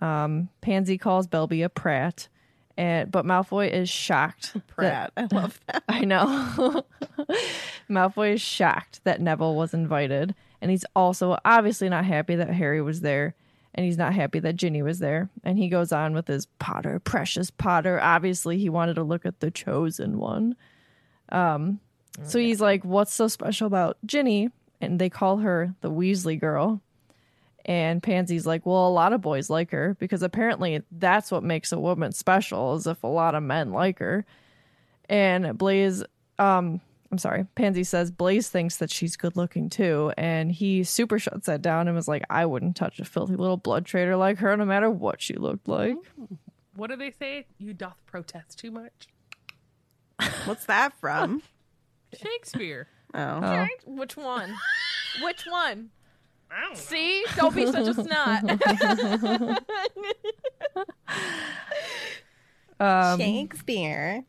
Um, 0.00 0.48
Pansy 0.60 0.98
calls 0.98 1.26
Belby 1.26 1.62
a 1.62 1.68
prat, 1.70 2.28
and 2.76 3.10
but 3.10 3.24
Malfoy 3.24 3.70
is 3.70 3.88
shocked. 3.88 4.54
that- 4.76 5.12
I 5.16 5.26
love 5.34 5.58
that. 5.66 5.82
I 5.88 6.04
know. 6.04 6.84
Malfoy 7.90 8.34
is 8.34 8.40
shocked 8.40 9.00
that 9.04 9.20
Neville 9.20 9.54
was 9.56 9.74
invited, 9.74 10.34
and 10.60 10.70
he's 10.70 10.84
also 10.94 11.38
obviously 11.44 11.88
not 11.88 12.04
happy 12.04 12.34
that 12.36 12.50
Harry 12.50 12.82
was 12.82 13.00
there, 13.00 13.34
and 13.74 13.84
he's 13.86 13.96
not 13.98 14.12
happy 14.12 14.38
that 14.40 14.56
Ginny 14.56 14.82
was 14.82 14.98
there. 14.98 15.30
And 15.44 15.56
he 15.58 15.68
goes 15.68 15.92
on 15.92 16.14
with 16.14 16.26
his 16.26 16.46
Potter, 16.58 16.98
precious 17.00 17.50
Potter. 17.50 17.98
Obviously, 18.00 18.58
he 18.58 18.68
wanted 18.68 18.94
to 18.94 19.02
look 19.04 19.24
at 19.24 19.40
the 19.40 19.50
chosen 19.50 20.18
one. 20.18 20.56
Um, 21.30 21.80
so 22.24 22.38
he's 22.38 22.60
like, 22.60 22.84
"What's 22.84 23.14
so 23.14 23.28
special 23.28 23.66
about 23.66 23.98
Ginny?" 24.04 24.50
And 24.80 24.98
they 25.00 25.08
call 25.10 25.38
her 25.38 25.74
the 25.80 25.90
Weasley 25.90 26.38
girl. 26.38 26.80
And 27.68 28.02
Pansy's 28.02 28.46
like, 28.46 28.64
well, 28.64 28.88
a 28.88 28.90
lot 28.90 29.12
of 29.12 29.20
boys 29.20 29.50
like 29.50 29.72
her 29.72 29.94
because 30.00 30.22
apparently 30.22 30.80
that's 30.90 31.30
what 31.30 31.44
makes 31.44 31.70
a 31.70 31.78
woman 31.78 32.12
special 32.12 32.74
is 32.76 32.86
if 32.86 33.02
a 33.02 33.06
lot 33.06 33.34
of 33.34 33.42
men 33.42 33.72
like 33.72 33.98
her. 33.98 34.24
And 35.06 35.56
Blaise, 35.58 36.02
um, 36.38 36.80
I'm 37.12 37.18
sorry, 37.18 37.44
Pansy 37.56 37.84
says 37.84 38.10
Blaise 38.10 38.48
thinks 38.48 38.78
that 38.78 38.90
she's 38.90 39.18
good 39.18 39.36
looking 39.36 39.68
too. 39.68 40.12
And 40.16 40.50
he 40.50 40.82
super 40.82 41.18
shuts 41.18 41.44
that 41.44 41.60
down 41.60 41.88
and 41.88 41.94
was 41.94 42.08
like, 42.08 42.24
I 42.30 42.46
wouldn't 42.46 42.74
touch 42.74 43.00
a 43.00 43.04
filthy 43.04 43.36
little 43.36 43.58
blood 43.58 43.84
trader 43.84 44.16
like 44.16 44.38
her 44.38 44.56
no 44.56 44.64
matter 44.64 44.88
what 44.88 45.20
she 45.20 45.34
looked 45.34 45.68
like. 45.68 45.98
What 46.74 46.88
do 46.88 46.96
they 46.96 47.10
say? 47.10 47.44
You 47.58 47.74
doth 47.74 47.98
protest 48.06 48.58
too 48.58 48.70
much. 48.70 49.08
What's 50.46 50.64
that 50.64 50.98
from? 50.98 51.42
Shakespeare. 52.18 52.88
Oh. 53.12 53.20
Oh. 53.20 53.66
Which 53.84 54.16
one? 54.16 54.54
Which 55.22 55.44
one? 55.46 55.90
I 56.50 56.60
don't 56.62 56.70
know. 56.70 56.78
See? 56.78 57.24
Don't 57.36 57.54
be 57.54 57.66
such 57.66 57.88
a 57.88 57.94
snot. 58.04 59.62
Um, 62.80 63.18
Shakespeare. 63.18 64.24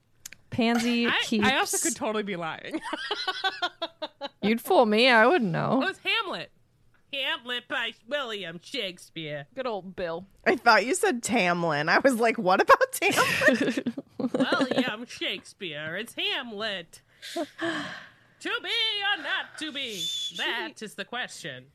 Pansy 0.50 1.06
I, 1.06 1.14
keeps. 1.24 1.46
I 1.46 1.58
also 1.58 1.78
could 1.78 1.96
totally 1.96 2.24
be 2.24 2.36
lying. 2.36 2.82
You'd 4.42 4.60
fool 4.62 4.86
me. 4.88 5.08
I 5.08 5.28
wouldn't 5.28 5.52
know. 5.52 5.82
it 5.84 5.86
was 5.86 6.00
Hamlet. 6.04 6.52
Hamlet 7.14 7.68
by 7.68 7.92
William 8.08 8.60
Shakespeare. 8.64 9.46
Good 9.56 9.68
old 9.68 9.96
Bill. 9.96 10.26
I 10.46 10.56
thought 10.56 10.86
you 10.86 10.96
said 10.96 11.22
Tamlin. 11.22 11.90
I 11.90 12.00
was 12.00 12.16
like, 12.16 12.38
what 12.38 12.62
about 12.62 12.92
Tamlin? 12.94 13.94
William 14.18 15.06
Shakespeare. 15.06 15.96
It's 15.98 16.16
Hamlet. 16.16 17.02
to 17.36 17.46
be 18.42 18.70
or 18.70 19.24
not 19.24 19.58
to 19.60 19.72
be? 19.72 20.04
That 20.38 20.82
is 20.82 20.96
the 20.96 21.06
question. 21.06 21.66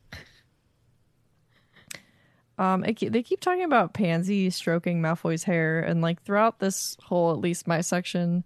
Um, 2.56 2.84
it, 2.84 3.12
they 3.12 3.22
keep 3.22 3.40
talking 3.40 3.64
about 3.64 3.94
Pansy 3.94 4.48
stroking 4.50 5.00
Malfoy's 5.02 5.44
hair, 5.44 5.80
and 5.80 6.00
like 6.00 6.22
throughout 6.22 6.60
this 6.60 6.96
whole, 7.04 7.32
at 7.32 7.38
least 7.38 7.66
my 7.66 7.80
section, 7.80 8.44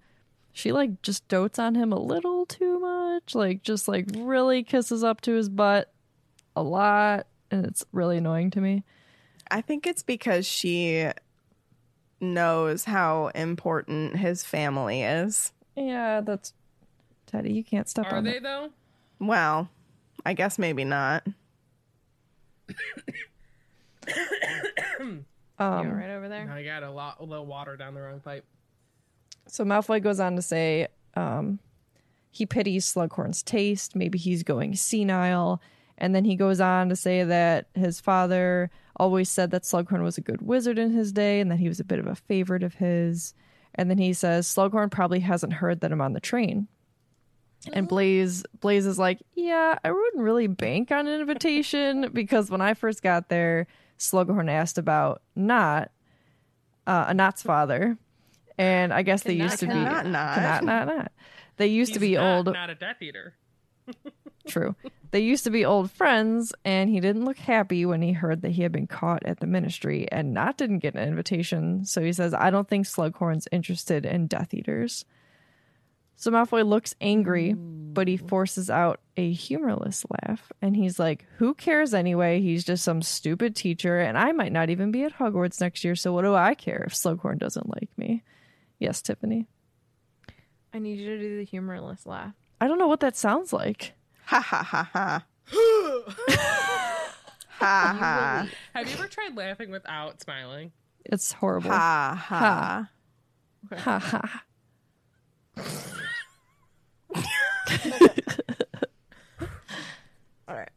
she 0.52 0.72
like 0.72 1.02
just 1.02 1.28
dotes 1.28 1.58
on 1.58 1.74
him 1.74 1.92
a 1.92 1.98
little 2.00 2.46
too 2.46 2.80
much. 2.80 3.34
Like 3.34 3.62
just 3.62 3.86
like 3.86 4.06
really 4.16 4.62
kisses 4.62 5.04
up 5.04 5.20
to 5.22 5.34
his 5.34 5.48
butt 5.48 5.92
a 6.56 6.62
lot, 6.62 7.26
and 7.50 7.66
it's 7.66 7.84
really 7.92 8.16
annoying 8.16 8.50
to 8.52 8.60
me. 8.60 8.84
I 9.50 9.60
think 9.60 9.86
it's 9.86 10.02
because 10.02 10.46
she 10.46 11.10
knows 12.20 12.84
how 12.84 13.28
important 13.28 14.16
his 14.16 14.44
family 14.44 15.02
is. 15.02 15.52
Yeah, 15.76 16.22
that's 16.22 16.52
Teddy. 17.26 17.52
You 17.52 17.62
can't 17.64 17.88
step 17.88 18.06
Are 18.06 18.16
on 18.16 18.24
they 18.24 18.34
that. 18.34 18.42
though? 18.42 18.70
Well, 19.20 19.68
I 20.24 20.32
guess 20.32 20.58
maybe 20.58 20.84
not. 20.84 21.26
Um, 25.60 25.88
you 25.88 25.92
right 25.92 26.10
over 26.10 26.28
there. 26.28 26.48
I 26.48 26.62
got 26.62 26.84
a 26.84 26.90
lot, 26.90 27.16
a 27.18 27.24
little 27.24 27.46
water 27.46 27.76
down 27.76 27.94
the 27.94 28.00
wrong 28.00 28.20
pipe. 28.20 28.44
So 29.48 29.64
Malfoy 29.64 30.00
goes 30.02 30.20
on 30.20 30.36
to 30.36 30.42
say 30.42 30.86
um, 31.14 31.58
he 32.30 32.46
pities 32.46 32.92
Slughorn's 32.92 33.42
taste. 33.42 33.96
Maybe 33.96 34.18
he's 34.18 34.42
going 34.42 34.76
senile. 34.76 35.60
And 35.96 36.14
then 36.14 36.24
he 36.24 36.36
goes 36.36 36.60
on 36.60 36.88
to 36.90 36.96
say 36.96 37.24
that 37.24 37.68
his 37.74 38.00
father 38.00 38.70
always 38.96 39.28
said 39.28 39.50
that 39.50 39.64
Slughorn 39.64 40.02
was 40.02 40.16
a 40.16 40.20
good 40.20 40.42
wizard 40.42 40.78
in 40.78 40.92
his 40.92 41.10
day 41.10 41.40
and 41.40 41.50
that 41.50 41.58
he 41.58 41.68
was 41.68 41.80
a 41.80 41.84
bit 41.84 41.98
of 41.98 42.06
a 42.06 42.14
favorite 42.14 42.62
of 42.62 42.74
his. 42.74 43.34
And 43.74 43.90
then 43.90 43.98
he 43.98 44.12
says 44.12 44.46
Slughorn 44.46 44.92
probably 44.92 45.20
hasn't 45.20 45.54
heard 45.54 45.80
that 45.80 45.90
I'm 45.90 46.00
on 46.00 46.12
the 46.12 46.20
train. 46.20 46.68
And 47.72 47.88
Blaise 47.88 48.44
Blaise 48.60 48.86
is 48.86 49.00
like, 49.00 49.20
yeah, 49.34 49.76
I 49.82 49.90
wouldn't 49.90 50.22
really 50.22 50.46
bank 50.46 50.92
on 50.92 51.08
an 51.08 51.20
invitation 51.20 52.10
because 52.12 52.48
when 52.50 52.60
I 52.60 52.74
first 52.74 53.02
got 53.02 53.28
there, 53.28 53.66
Slughorn 53.98 54.50
asked 54.50 54.78
about 54.78 55.22
not 55.34 55.90
uh, 56.86 57.06
a 57.08 57.14
Nott's 57.14 57.42
father, 57.42 57.98
and 58.56 58.92
I 58.92 59.02
guess 59.02 59.22
they 59.22 59.34
used 59.34 59.58
to 59.60 59.66
be 59.66 59.72
cannot 59.72 60.06
not. 60.06 60.34
cannot 60.34 60.64
not 60.64 60.86
not. 60.86 61.12
They 61.56 61.66
used 61.66 61.94
to 61.94 62.00
be 62.00 62.14
not, 62.14 62.36
old. 62.36 62.46
Not 62.46 62.70
a 62.70 62.74
Death 62.74 63.02
Eater. 63.02 63.34
True. 64.46 64.74
They 65.10 65.20
used 65.20 65.44
to 65.44 65.50
be 65.50 65.64
old 65.64 65.90
friends, 65.90 66.52
and 66.64 66.90
he 66.90 67.00
didn't 67.00 67.24
look 67.24 67.38
happy 67.38 67.86
when 67.86 68.02
he 68.02 68.12
heard 68.12 68.42
that 68.42 68.50
he 68.50 68.62
had 68.62 68.72
been 68.72 68.86
caught 68.86 69.24
at 69.24 69.40
the 69.40 69.46
ministry, 69.46 70.06
and 70.10 70.34
Nott 70.34 70.58
didn't 70.58 70.80
get 70.80 70.94
an 70.94 71.08
invitation. 71.08 71.84
So 71.84 72.02
he 72.02 72.12
says, 72.12 72.34
I 72.34 72.50
don't 72.50 72.68
think 72.68 72.86
Slughorn's 72.86 73.48
interested 73.50 74.04
in 74.04 74.26
Death 74.26 74.52
Eaters. 74.52 75.04
So 76.20 76.32
Malfoy 76.32 76.66
looks 76.66 76.96
angry, 77.00 77.54
but 77.54 78.08
he 78.08 78.16
forces 78.16 78.68
out 78.68 78.98
a 79.16 79.30
humorless 79.30 80.04
laugh, 80.10 80.50
and 80.60 80.74
he's 80.74 80.98
like, 80.98 81.24
Who 81.36 81.54
cares 81.54 81.94
anyway? 81.94 82.40
He's 82.40 82.64
just 82.64 82.82
some 82.82 83.02
stupid 83.02 83.54
teacher, 83.54 84.00
and 84.00 84.18
I 84.18 84.32
might 84.32 84.50
not 84.50 84.68
even 84.68 84.90
be 84.90 85.04
at 85.04 85.16
Hogwarts 85.16 85.60
next 85.60 85.84
year, 85.84 85.94
so 85.94 86.12
what 86.12 86.22
do 86.22 86.34
I 86.34 86.54
care 86.54 86.82
if 86.84 86.92
Slughorn 86.92 87.38
doesn't 87.38 87.68
like 87.68 87.90
me? 87.96 88.24
Yes, 88.80 89.00
Tiffany. 89.00 89.46
I 90.74 90.80
need 90.80 90.98
you 90.98 91.06
to 91.06 91.22
do 91.22 91.36
the 91.36 91.44
humorless 91.44 92.04
laugh. 92.04 92.34
I 92.60 92.66
don't 92.66 92.78
know 92.78 92.88
what 92.88 92.98
that 92.98 93.16
sounds 93.16 93.52
like. 93.52 93.92
Ha 94.24 94.40
ha 94.40 94.64
ha 94.64 94.90
ha. 94.92 95.24
ha 97.60 97.96
ha. 97.96 98.48
Have 98.74 98.88
you 98.88 98.94
ever 98.94 99.06
tried 99.06 99.36
laughing 99.36 99.70
without 99.70 100.20
smiling? 100.20 100.72
It's 101.04 101.30
horrible. 101.30 101.70
Ha 101.70 102.20
ha. 102.20 102.90
Ha 103.72 103.98
ha. 104.00 104.42
All 110.48 110.54
right. 110.54 110.70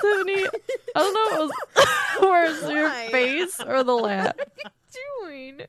Tiffany, 0.00 0.44
I 0.94 0.96
don't 0.96 1.14
know 1.14 1.26
if 1.26 1.32
it 1.34 1.40
was 1.40 1.52
where's 2.20 2.62
your 2.70 2.90
face 3.10 3.60
or 3.60 3.82
the 3.84 3.94
laugh. 3.94 4.34
Doing. 5.22 5.60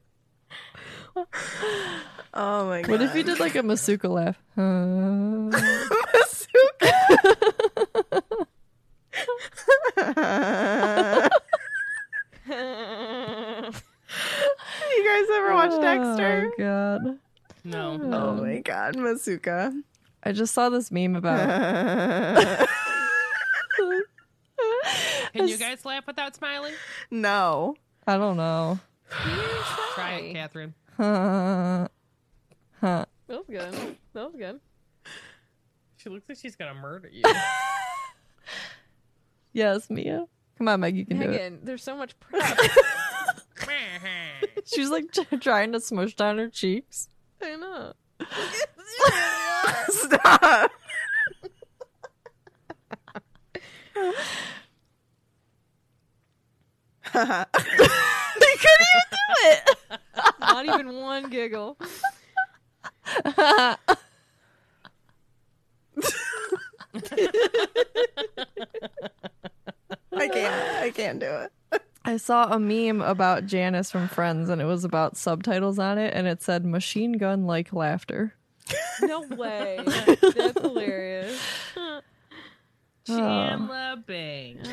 Oh 2.33 2.67
my 2.67 2.81
god. 2.81 2.91
What 2.91 3.01
if 3.01 3.15
you 3.15 3.23
did 3.23 3.39
like 3.39 3.55
a 3.55 3.59
Masuka 3.59 4.09
laugh? 4.09 4.37
you 12.47 12.53
guys 15.05 15.25
ever 15.35 15.53
watch 15.53 15.71
oh 15.73 15.81
Dexter? 15.81 16.45
Oh 16.45 16.49
my 16.49 16.51
god. 16.57 17.19
No. 17.63 17.99
Oh 18.03 18.33
my 18.35 18.59
god, 18.59 18.95
Masuka. 18.95 19.73
I 20.23 20.31
just 20.31 20.53
saw 20.53 20.69
this 20.69 20.91
meme 20.91 21.15
about 21.15 21.39
Can 25.33 25.47
you 25.47 25.57
guys 25.57 25.85
laugh 25.85 26.07
without 26.07 26.35
smiling? 26.35 26.73
no. 27.11 27.75
I 28.07 28.17
don't 28.17 28.37
know. 28.37 28.79
Try 29.95 30.13
it, 30.13 30.33
Catherine. 30.33 30.73
Huh. 30.95 31.87
Huh. 32.79 33.05
That 33.27 33.37
was 33.37 33.45
good. 33.49 33.73
That 34.13 34.31
was 34.31 34.35
good. 34.37 34.59
She 35.97 36.09
looks 36.09 36.27
like 36.29 36.37
she's 36.37 36.55
gonna 36.55 36.73
murder 36.73 37.09
you. 37.11 37.23
Yes, 39.57 39.89
Mia. 39.89 40.27
Come 40.59 40.67
on, 40.67 40.81
Meg, 40.81 40.95
you 40.95 41.03
can 41.03 41.17
do 41.17 41.23
it. 41.23 41.31
Megan, 41.31 41.59
there's 41.63 41.81
so 41.81 41.97
much 41.97 42.13
prep. 42.19 42.43
She's 44.65 44.91
like 44.91 45.05
trying 45.41 45.71
to 45.71 45.79
smush 45.79 46.15
down 46.15 46.37
her 46.37 46.47
cheeks. 46.47 47.09
I 47.41 47.55
know. 47.55 47.93
Stop. 49.89 50.71
they 57.13 57.45
couldn't 58.61 58.87
even 58.93 59.07
do 59.09 59.33
it. 59.41 59.77
Not 60.39 60.65
even 60.67 60.93
one 60.97 61.31
giggle. 61.31 61.79
I 70.19 70.27
can't. 70.27 70.83
I 70.83 70.91
can't 70.93 71.19
do 71.19 71.27
it. 71.27 71.51
I 72.05 72.17
saw 72.17 72.53
a 72.53 72.59
meme 72.59 73.01
about 73.01 73.45
Janice 73.45 73.91
from 73.91 74.07
Friends, 74.07 74.49
and 74.49 74.61
it 74.61 74.65
was 74.65 74.85
about 74.85 75.17
subtitles 75.17 75.77
on 75.77 75.97
it, 75.97 76.13
and 76.13 76.25
it 76.27 76.41
said 76.41 76.65
"machine 76.65 77.13
gun 77.13 77.45
like 77.45 77.73
laughter." 77.73 78.33
No 79.01 79.21
way. 79.21 79.79
That's 79.85 80.61
hilarious. 80.61 81.41
Chandler 83.05 83.75
ah. 83.75 83.95
Bing. 84.05 84.59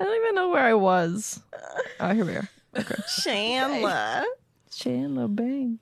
I 0.00 0.04
don't 0.04 0.22
even 0.22 0.34
know 0.34 0.48
where 0.50 0.64
I 0.64 0.74
was. 0.74 1.40
Oh, 2.00 2.12
here 2.12 2.24
we 2.24 2.36
are. 2.36 2.48
Chandler. 3.22 4.24
Chandler 4.70 5.28
Bang. 5.28 5.78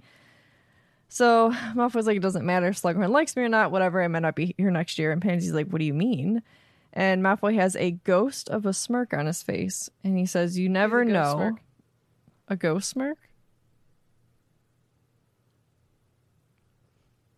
So 1.13 1.51
Malfoy's 1.75 2.07
like, 2.07 2.17
it 2.17 2.23
doesn't 2.23 2.47
matter 2.47 2.69
if 2.69 2.81
Slughorn 2.81 3.11
likes 3.11 3.37
me 3.37 3.43
or 3.43 3.49
not, 3.49 3.71
whatever, 3.71 4.03
I 4.03 4.09
might 4.09 4.21
not 4.21 4.35
be 4.35 4.55
here 4.57 4.71
next 4.71 4.99
year. 4.99 5.13
And 5.13 5.21
Pansy's 5.21 5.53
like, 5.53 5.69
what 5.69 5.79
do 5.79 5.85
you 5.85 5.93
mean? 5.93 6.43
And 6.95 7.23
Malfoy 7.23 7.55
has 7.55 7.77
a 7.77 7.93
ghost 7.93 8.49
of 8.49 8.65
a 8.65 8.73
smirk 8.73 9.13
on 9.13 9.27
his 9.27 9.43
face. 9.43 9.91
And 10.03 10.19
he 10.19 10.25
says, 10.25 10.59
you 10.59 10.71
never 10.71 11.05
ghost 11.05 11.13
know. 11.13 11.35
smirk? 11.35 11.55
A 12.49 12.57
ghost 12.57 12.89
smirk? 12.89 13.19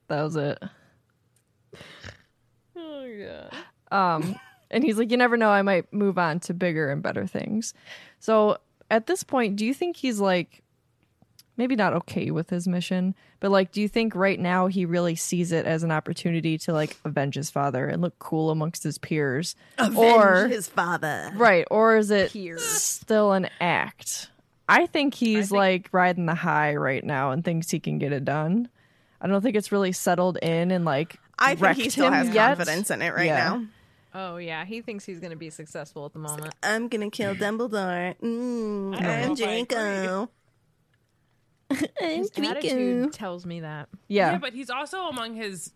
That 0.08 0.22
was 0.22 0.36
it. 0.36 0.62
Oh 2.76 3.50
god. 3.90 3.94
Um, 3.94 4.36
and 4.70 4.82
he's 4.82 4.98
like, 4.98 5.10
you 5.10 5.16
never 5.16 5.36
know, 5.36 5.50
I 5.50 5.62
might 5.62 5.92
move 5.92 6.18
on 6.18 6.40
to 6.40 6.54
bigger 6.54 6.90
and 6.90 7.02
better 7.02 7.26
things. 7.26 7.74
So 8.18 8.56
at 8.90 9.06
this 9.06 9.22
point, 9.22 9.56
do 9.56 9.66
you 9.66 9.74
think 9.74 9.96
he's 9.96 10.20
like, 10.20 10.63
maybe 11.56 11.76
not 11.76 11.92
okay 11.94 12.30
with 12.30 12.50
his 12.50 12.66
mission, 12.66 13.14
but 13.40 13.50
like, 13.50 13.70
do 13.72 13.80
you 13.80 13.88
think 13.88 14.14
right 14.14 14.38
now 14.40 14.66
he 14.66 14.84
really 14.86 15.14
sees 15.14 15.52
it 15.52 15.66
as 15.66 15.82
an 15.82 15.90
opportunity 15.92 16.58
to 16.58 16.72
like 16.72 16.96
avenge 17.04 17.34
his 17.36 17.50
father 17.50 17.86
and 17.86 18.02
look 18.02 18.18
cool 18.18 18.50
amongst 18.50 18.82
his 18.82 18.98
peers? 18.98 19.54
or 19.96 20.48
his 20.48 20.66
father. 20.68 21.30
right, 21.36 21.66
or 21.70 21.96
is 21.96 22.10
it 22.10 22.32
Peers. 22.32 22.64
still 22.64 23.32
an 23.32 23.48
act? 23.60 24.30
I 24.68 24.86
think 24.86 25.14
he's 25.14 25.50
think- 25.50 25.58
like 25.58 25.88
riding 25.92 26.26
the 26.26 26.34
high 26.34 26.74
right 26.76 27.04
now 27.04 27.30
and 27.32 27.44
thinks 27.44 27.70
he 27.70 27.80
can 27.80 27.98
get 27.98 28.12
it 28.12 28.24
done. 28.24 28.68
I 29.20 29.26
don't 29.26 29.40
think 29.42 29.56
it's 29.56 29.72
really 29.72 29.92
settled 29.92 30.38
in 30.42 30.70
and 30.70 30.84
like 30.84 31.16
I 31.38 31.54
think 31.54 31.76
he 31.78 31.88
still 31.90 32.10
has 32.10 32.28
yet. 32.30 32.56
confidence 32.56 32.90
in 32.90 33.00
it 33.02 33.14
right 33.14 33.26
Yeah. 33.26 33.36
now. 33.48 33.64
Oh 34.16 34.36
yeah, 34.36 34.64
he 34.64 34.80
thinks 34.80 35.04
he's 35.04 35.18
gonna 35.18 35.34
be 35.36 35.50
successful 35.50 36.06
at 36.06 36.12
the 36.12 36.18
moment. 36.18 36.54
I'm 36.62 36.88
gonna 36.88 37.10
kill 37.10 37.34
Dumbledore. 37.34 38.14
Mm, 38.22 38.94
I 38.96 39.00
don't 39.00 39.02
know 39.02 39.08
I'm 39.08 39.32
if 39.32 39.38
Draco. 39.38 40.28
His 41.98 42.30
attitude 42.36 43.12
tells 43.12 43.46
me 43.46 43.60
that. 43.60 43.88
Yeah. 44.08 44.32
Yeah, 44.32 44.38
but 44.38 44.52
he's 44.52 44.70
also 44.70 45.04
among 45.08 45.34
his. 45.34 45.72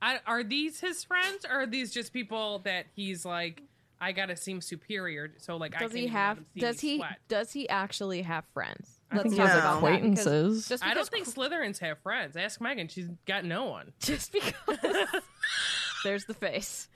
I, 0.00 0.18
are 0.26 0.42
these 0.42 0.80
his 0.80 1.04
friends, 1.04 1.44
or 1.44 1.62
are 1.62 1.66
these 1.66 1.92
just 1.92 2.12
people 2.12 2.60
that 2.60 2.86
he's 2.94 3.24
like? 3.24 3.62
I 4.00 4.10
gotta 4.10 4.34
seem 4.34 4.60
superior, 4.60 5.32
so 5.38 5.56
like 5.56 5.76
I 5.76 5.78
Does 5.78 5.90
can't 5.90 5.92
he 5.92 6.00
even 6.06 6.12
have? 6.12 6.38
Does 6.56 6.80
he? 6.80 6.96
sweat. 6.96 7.18
Does 7.28 7.52
he 7.52 7.68
actually 7.68 8.22
have 8.22 8.44
friends? 8.52 8.98
I 9.12 9.18
think 9.18 9.34
he 9.34 9.38
talk 9.38 9.48
has 9.48 9.58
about 9.58 9.80
that, 9.80 10.02
because 10.02 10.26
acquaintances. 10.26 10.68
Just 10.68 10.84
I 10.84 10.94
don't 10.94 11.08
think 11.08 11.28
Slytherins 11.28 11.78
have 11.78 11.98
friends. 12.00 12.36
Ask 12.36 12.60
Megan; 12.60 12.88
she's 12.88 13.06
got 13.26 13.44
no 13.44 13.66
one. 13.66 13.92
just 14.00 14.32
because 14.32 14.54
there's 16.04 16.24
the 16.24 16.34
face. 16.34 16.88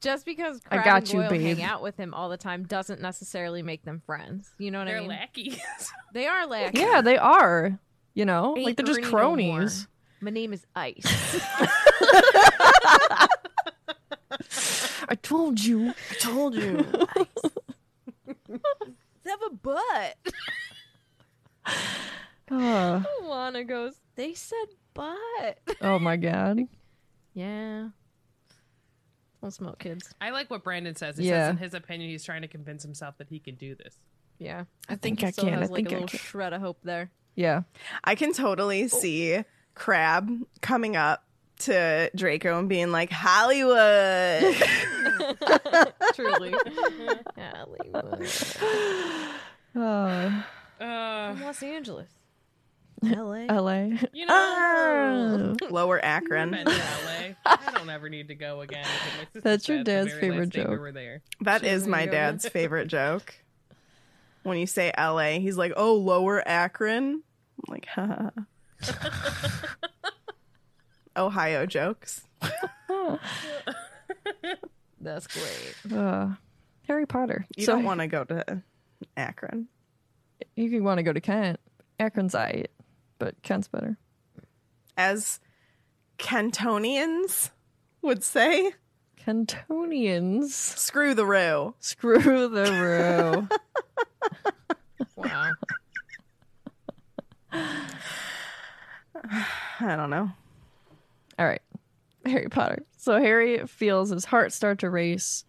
Just 0.00 0.24
because 0.26 0.60
I 0.70 0.76
got 0.76 0.96
and 0.98 1.08
you, 1.12 1.20
Goyle 1.20 1.30
babe. 1.30 1.56
hang 1.58 1.62
out 1.62 1.82
with 1.82 1.96
him 1.96 2.12
all 2.14 2.28
the 2.28 2.36
time 2.36 2.64
doesn't 2.64 3.00
necessarily 3.00 3.62
make 3.62 3.84
them 3.84 4.02
friends. 4.04 4.50
You 4.58 4.70
know 4.70 4.78
what 4.78 4.86
They're 4.86 4.96
I 4.96 5.00
mean? 5.00 5.08
They're 5.08 5.18
lackeys. 5.18 5.92
They 6.12 6.26
are 6.26 6.46
lackeys. 6.46 6.80
Yeah, 6.80 7.00
they 7.00 7.16
are. 7.16 7.78
You 8.16 8.24
know, 8.24 8.56
Ain't 8.56 8.64
like 8.66 8.76
they're 8.76 8.86
just 8.86 8.98
Ernie 9.00 9.06
no 9.06 9.10
cronies. 9.10 9.86
My 10.20 10.30
name 10.30 10.52
is 10.54 10.64
Ice. 10.74 11.04
I 15.08 15.14
told 15.22 15.62
you. 15.62 15.90
I 16.10 16.14
told 16.18 16.54
you. 16.54 16.76
They 18.48 19.30
have 19.30 19.42
a 19.50 19.54
butt. 19.54 20.16
Uh, 22.48 23.02
Lana 23.24 23.64
goes. 23.64 23.94
They 24.14 24.32
said 24.32 24.66
butt. 24.94 25.58
oh 25.82 25.98
my 25.98 26.16
god. 26.16 26.60
Yeah. 27.34 27.88
Don't 29.42 29.50
smoke, 29.50 29.80
kids. 29.80 30.14
I 30.22 30.30
like 30.30 30.48
what 30.48 30.62
Brandon 30.64 30.94
says. 30.94 31.18
He 31.18 31.26
Yeah. 31.28 31.48
says 31.48 31.50
in 31.50 31.56
his 31.58 31.74
opinion, 31.74 32.08
he's 32.08 32.22
trying 32.24 32.42
to 32.42 32.48
convince 32.48 32.82
himself 32.84 33.18
that 33.18 33.28
he 33.28 33.40
can 33.40 33.56
do 33.56 33.74
this. 33.74 33.98
Yeah, 34.38 34.64
I 34.88 34.94
think 34.94 35.20
he 35.20 35.26
I 35.26 35.30
still 35.32 35.44
can. 35.46 35.54
I 35.54 35.58
Has, 35.58 35.70
like, 35.70 35.76
think 35.76 35.88
a 35.88 35.90
I 35.90 35.94
little 35.96 36.08
can. 36.08 36.18
shred 36.20 36.52
of 36.54 36.60
hope 36.62 36.78
there. 36.84 37.10
Yeah. 37.36 37.62
I 38.02 38.14
can 38.16 38.32
totally 38.32 38.88
see 38.88 39.44
Crabbe 39.74 40.40
coming 40.62 40.96
up 40.96 41.22
to 41.60 42.10
Draco 42.16 42.58
and 42.58 42.68
being 42.68 42.90
like, 42.92 43.10
Hollywood. 43.10 44.42
Truly. 46.14 46.54
Hollywood. 47.38 48.28
Uh, 49.74 50.42
Uh, 50.80 51.32
From 51.34 51.42
Los 51.42 51.62
Angeles. 51.62 52.08
L.A. 53.04 53.46
LA. 53.46 53.98
you 54.14 54.24
know, 54.26 55.54
Oh. 55.60 55.66
Lower 55.70 56.02
Akron. 56.02 56.50
been 56.52 56.64
to 56.66 56.70
LA. 56.72 57.34
I 57.44 57.70
don't 57.72 57.90
ever 57.90 58.08
need 58.08 58.28
to 58.28 58.34
go 58.34 58.62
again. 58.62 58.84
because 58.84 59.12
my 59.18 59.24
sister's 59.24 59.42
That's 59.42 59.68
your 59.68 59.84
dad's 59.84 60.12
favorite 60.14 60.54
last 60.54 60.56
We 60.56 60.62
joke. 60.62 60.80
were 60.80 60.92
there. 60.92 61.22
That 61.42 61.60
Sure, 61.62 61.70
is 61.70 61.86
my 61.86 62.06
dad's 62.06 62.48
favorite 62.48 62.88
joke. 62.88 63.34
When 64.44 64.56
you 64.58 64.66
say 64.66 64.92
LA, 64.98 65.38
he's 65.40 65.58
like, 65.58 65.72
oh, 65.76 65.94
Lower 65.96 66.42
Akron. 66.46 67.22
I'm 67.58 67.72
like, 67.72 67.86
ha. 67.86 68.30
Ohio 71.16 71.66
jokes. 71.66 72.22
That's 75.00 75.26
great. 75.26 75.92
Uh, 75.92 76.28
Harry 76.86 77.06
Potter. 77.06 77.46
You 77.56 77.64
so 77.64 77.72
don't 77.72 77.84
want 77.84 78.00
to 78.00 78.06
go 78.06 78.24
to 78.24 78.62
Akron. 79.16 79.68
you 80.54 80.70
could 80.70 80.82
want 80.82 80.98
to 80.98 81.02
go 81.02 81.12
to 81.12 81.20
Kent. 81.20 81.58
Akron's 81.98 82.34
I, 82.34 82.64
but 83.18 83.40
Kent's 83.42 83.68
better. 83.68 83.96
As 84.96 85.40
Kentonians 86.18 87.50
would 88.02 88.22
say, 88.22 88.72
Kentonians. 89.26 90.50
screw 90.50 91.14
the 91.14 91.26
row. 91.26 91.74
Screw 91.80 92.48
the 92.48 92.72
row. 92.72 93.48
Wow. 95.14 95.52
I 99.80 99.96
don't 99.96 100.10
know. 100.10 100.30
All 101.38 101.46
right. 101.46 101.62
Harry 102.24 102.48
Potter. 102.48 102.82
So 102.96 103.18
Harry 103.18 103.66
feels 103.66 104.10
his 104.10 104.24
heart 104.24 104.52
start 104.52 104.80
to 104.80 104.90
race 104.90 105.44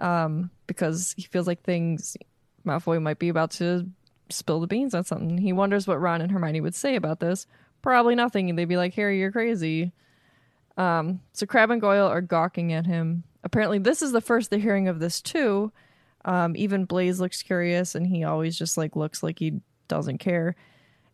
um, 0.00 0.50
because 0.66 1.14
he 1.16 1.22
feels 1.22 1.46
like 1.46 1.62
things 1.62 2.16
Malfoy 2.66 3.00
might 3.00 3.18
be 3.18 3.28
about 3.28 3.52
to 3.52 3.88
spill 4.30 4.60
the 4.60 4.66
beans 4.66 4.94
on 4.94 5.04
something. 5.04 5.38
He 5.38 5.52
wonders 5.52 5.86
what 5.86 6.00
Ron 6.00 6.20
and 6.20 6.30
Hermione 6.30 6.60
would 6.60 6.74
say 6.74 6.96
about 6.96 7.20
this. 7.20 7.46
Probably 7.82 8.14
nothing. 8.14 8.54
They'd 8.54 8.64
be 8.66 8.76
like, 8.76 8.94
Harry, 8.94 9.18
you're 9.18 9.32
crazy. 9.32 9.92
Um, 10.76 11.20
so 11.32 11.46
Crabbe 11.46 11.70
and 11.70 11.80
Goyle 11.80 12.06
are 12.06 12.20
gawking 12.20 12.72
at 12.72 12.86
him. 12.86 13.24
Apparently, 13.44 13.78
this 13.78 14.02
is 14.02 14.12
the 14.12 14.20
first 14.20 14.50
they're 14.50 14.58
hearing 14.58 14.88
of 14.88 14.98
this 14.98 15.20
too. 15.20 15.72
Um, 16.24 16.56
even 16.56 16.84
Blaise 16.84 17.20
looks 17.20 17.42
curious, 17.42 17.94
and 17.94 18.06
he 18.06 18.24
always 18.24 18.58
just 18.58 18.76
like 18.76 18.96
looks 18.96 19.22
like 19.22 19.38
he 19.38 19.60
doesn't 19.86 20.18
care. 20.18 20.56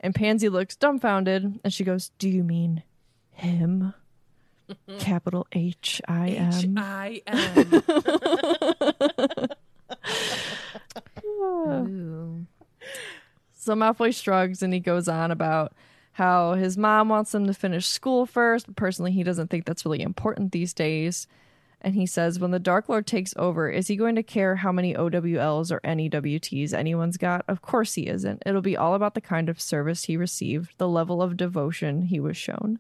And 0.05 0.15
Pansy 0.15 0.51
looks 0.51 0.77
dumbfounded, 0.77 1.61
and 1.65 1.73
she 1.73 1.83
goes, 1.83 2.11
"Do 2.19 2.29
you 2.29 2.45
mean 2.45 2.83
him?" 3.31 3.95
Capital 4.99 5.47
H 5.53 6.03
I 6.07 6.29
M. 6.29 6.75
I 6.77 7.23
am. 7.27 7.83
Ooh. 11.25 12.47
So 13.55 13.75
Malfoy 13.75 14.15
shrugs 14.15 14.63
and 14.63 14.75
he 14.75 14.81
goes 14.81 15.09
on 15.09 15.31
about 15.31 15.73
how 16.13 16.53
his 16.53 16.77
mom 16.77 17.09
wants 17.09 17.35
him 17.35 17.47
to 17.47 17.55
finish 17.55 17.87
school 17.87 18.27
first, 18.27 18.67
but 18.67 18.77
personally 18.77 19.13
he 19.13 19.23
doesn't 19.23 19.49
think 19.49 19.65
that's 19.65 19.87
really 19.87 20.03
important 20.03 20.53
these 20.53 20.75
days. 20.75 21.27
And 21.85 21.95
he 21.95 22.07
says, 22.07 22.39
when 22.39 22.51
the 22.51 22.59
Dark 22.59 22.89
Lord 22.89 23.07
takes 23.07 23.35
over, 23.37 23.69
is 23.69 23.89
he 23.89 23.97
going 23.97 24.15
to 24.15 24.23
care 24.23 24.57
how 24.57 24.73
many 24.73 24.95
OWLs 24.95 25.71
or 25.71 25.81
NEWTs 25.81 26.73
anyone's 26.73 27.19
got? 27.19 27.45
Of 27.47 27.61
course 27.61 27.93
he 27.93 28.09
isn't. 28.09 28.43
It'll 28.47 28.63
be 28.63 28.75
all 28.77 28.95
about 28.95 29.15
the 29.15 29.21
kind 29.21 29.51
of 29.51 29.61
service 29.61 30.05
he 30.05 30.17
received, 30.17 30.73
the 30.79 30.89
level 30.89 31.21
of 31.21 31.37
devotion 31.37 32.07
he 32.07 32.19
was 32.19 32.39
shown. 32.39 32.79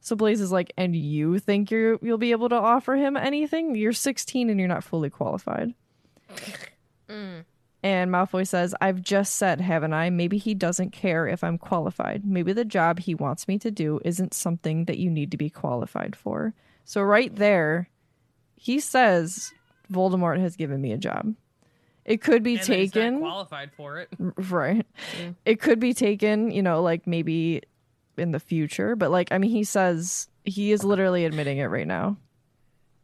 So 0.00 0.16
Blaze 0.16 0.40
is 0.40 0.50
like, 0.50 0.72
and 0.76 0.96
you 0.96 1.38
think 1.38 1.70
you're 1.70 1.96
you'll 2.02 2.18
be 2.18 2.32
able 2.32 2.48
to 2.48 2.56
offer 2.56 2.96
him 2.96 3.16
anything? 3.16 3.76
You're 3.76 3.92
16 3.92 4.50
and 4.50 4.58
you're 4.58 4.68
not 4.68 4.82
fully 4.82 5.10
qualified. 5.10 5.72
Mm. 7.08 7.44
And 7.84 8.10
Malfoy 8.10 8.48
says, 8.48 8.74
I've 8.80 9.00
just 9.00 9.36
said, 9.36 9.60
haven't 9.60 9.92
I? 9.92 10.10
Maybe 10.10 10.38
he 10.38 10.54
doesn't 10.54 10.90
care 10.90 11.28
if 11.28 11.44
I'm 11.44 11.56
qualified. 11.56 12.24
Maybe 12.24 12.52
the 12.52 12.64
job 12.64 12.98
he 12.98 13.14
wants 13.14 13.46
me 13.46 13.60
to 13.60 13.70
do 13.70 14.00
isn't 14.04 14.34
something 14.34 14.86
that 14.86 14.98
you 14.98 15.08
need 15.08 15.30
to 15.30 15.36
be 15.36 15.50
qualified 15.50 16.16
for. 16.16 16.52
So, 16.84 17.00
right 17.00 17.34
there, 17.34 17.88
he 18.64 18.80
says, 18.80 19.52
Voldemort 19.92 20.40
has 20.40 20.56
given 20.56 20.80
me 20.80 20.90
a 20.92 20.96
job. 20.96 21.34
It 22.06 22.22
could 22.22 22.42
be 22.42 22.52
And 22.56 22.60
that 22.62 22.78
he's 22.78 22.94
not 22.94 23.00
taken 23.02 23.20
qualified 23.20 23.72
for 23.76 23.98
it. 23.98 24.08
right. 24.18 24.86
It 25.44 25.60
could 25.60 25.78
be 25.78 25.92
taken, 25.92 26.50
you 26.50 26.62
know, 26.62 26.80
like 26.82 27.06
maybe 27.06 27.60
in 28.16 28.30
the 28.30 28.40
future, 28.40 28.96
but 28.96 29.10
like 29.10 29.30
I 29.32 29.38
mean 29.38 29.50
he 29.50 29.64
says 29.64 30.28
he 30.44 30.72
is 30.72 30.82
literally 30.82 31.26
admitting 31.26 31.58
it 31.58 31.66
right 31.66 31.86
now. 31.86 32.16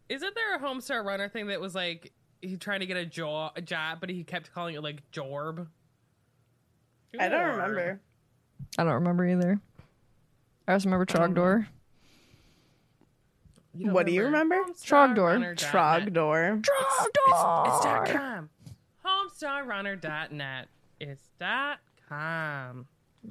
Isn't 0.08 0.34
there 0.34 0.54
a 0.54 0.58
Homestar 0.58 1.04
Runner 1.04 1.28
thing 1.28 1.48
that 1.48 1.60
was 1.60 1.74
like 1.74 2.12
he 2.40 2.56
trying 2.56 2.80
to 2.80 2.86
get 2.86 2.96
a, 2.96 3.04
jo- 3.04 3.50
a 3.54 3.60
job, 3.60 3.98
but 4.00 4.08
he 4.08 4.24
kept 4.24 4.52
calling 4.54 4.74
it 4.76 4.82
like 4.82 5.02
Jorb? 5.12 5.66
I 7.18 7.28
don't 7.28 7.48
remember. 7.56 8.00
I 8.78 8.84
don't 8.84 8.94
remember 8.94 9.26
either. 9.26 9.60
I 10.66 10.74
just 10.74 10.86
remember 10.86 11.04
Trogdor. 11.04 11.66
You 13.74 13.86
don't 13.86 13.94
What 13.94 14.06
do 14.06 14.12
you 14.12 14.24
remember? 14.24 14.56
HomestarRunner.net. 14.56 15.56
Trogdor. 15.58 16.62
Trogdor. 16.62 17.66
It's 17.66 17.84
dot 17.84 18.08
com. 18.08 18.50
HomestarRunner.net. 19.04 20.68
It's 20.98 21.22
dot 21.38 21.78
com. 22.08 22.86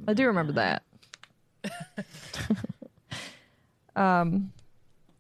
I 0.08 0.14
do 0.14 0.26
remember 0.28 0.54
that. 0.54 0.84
um, 3.96 4.54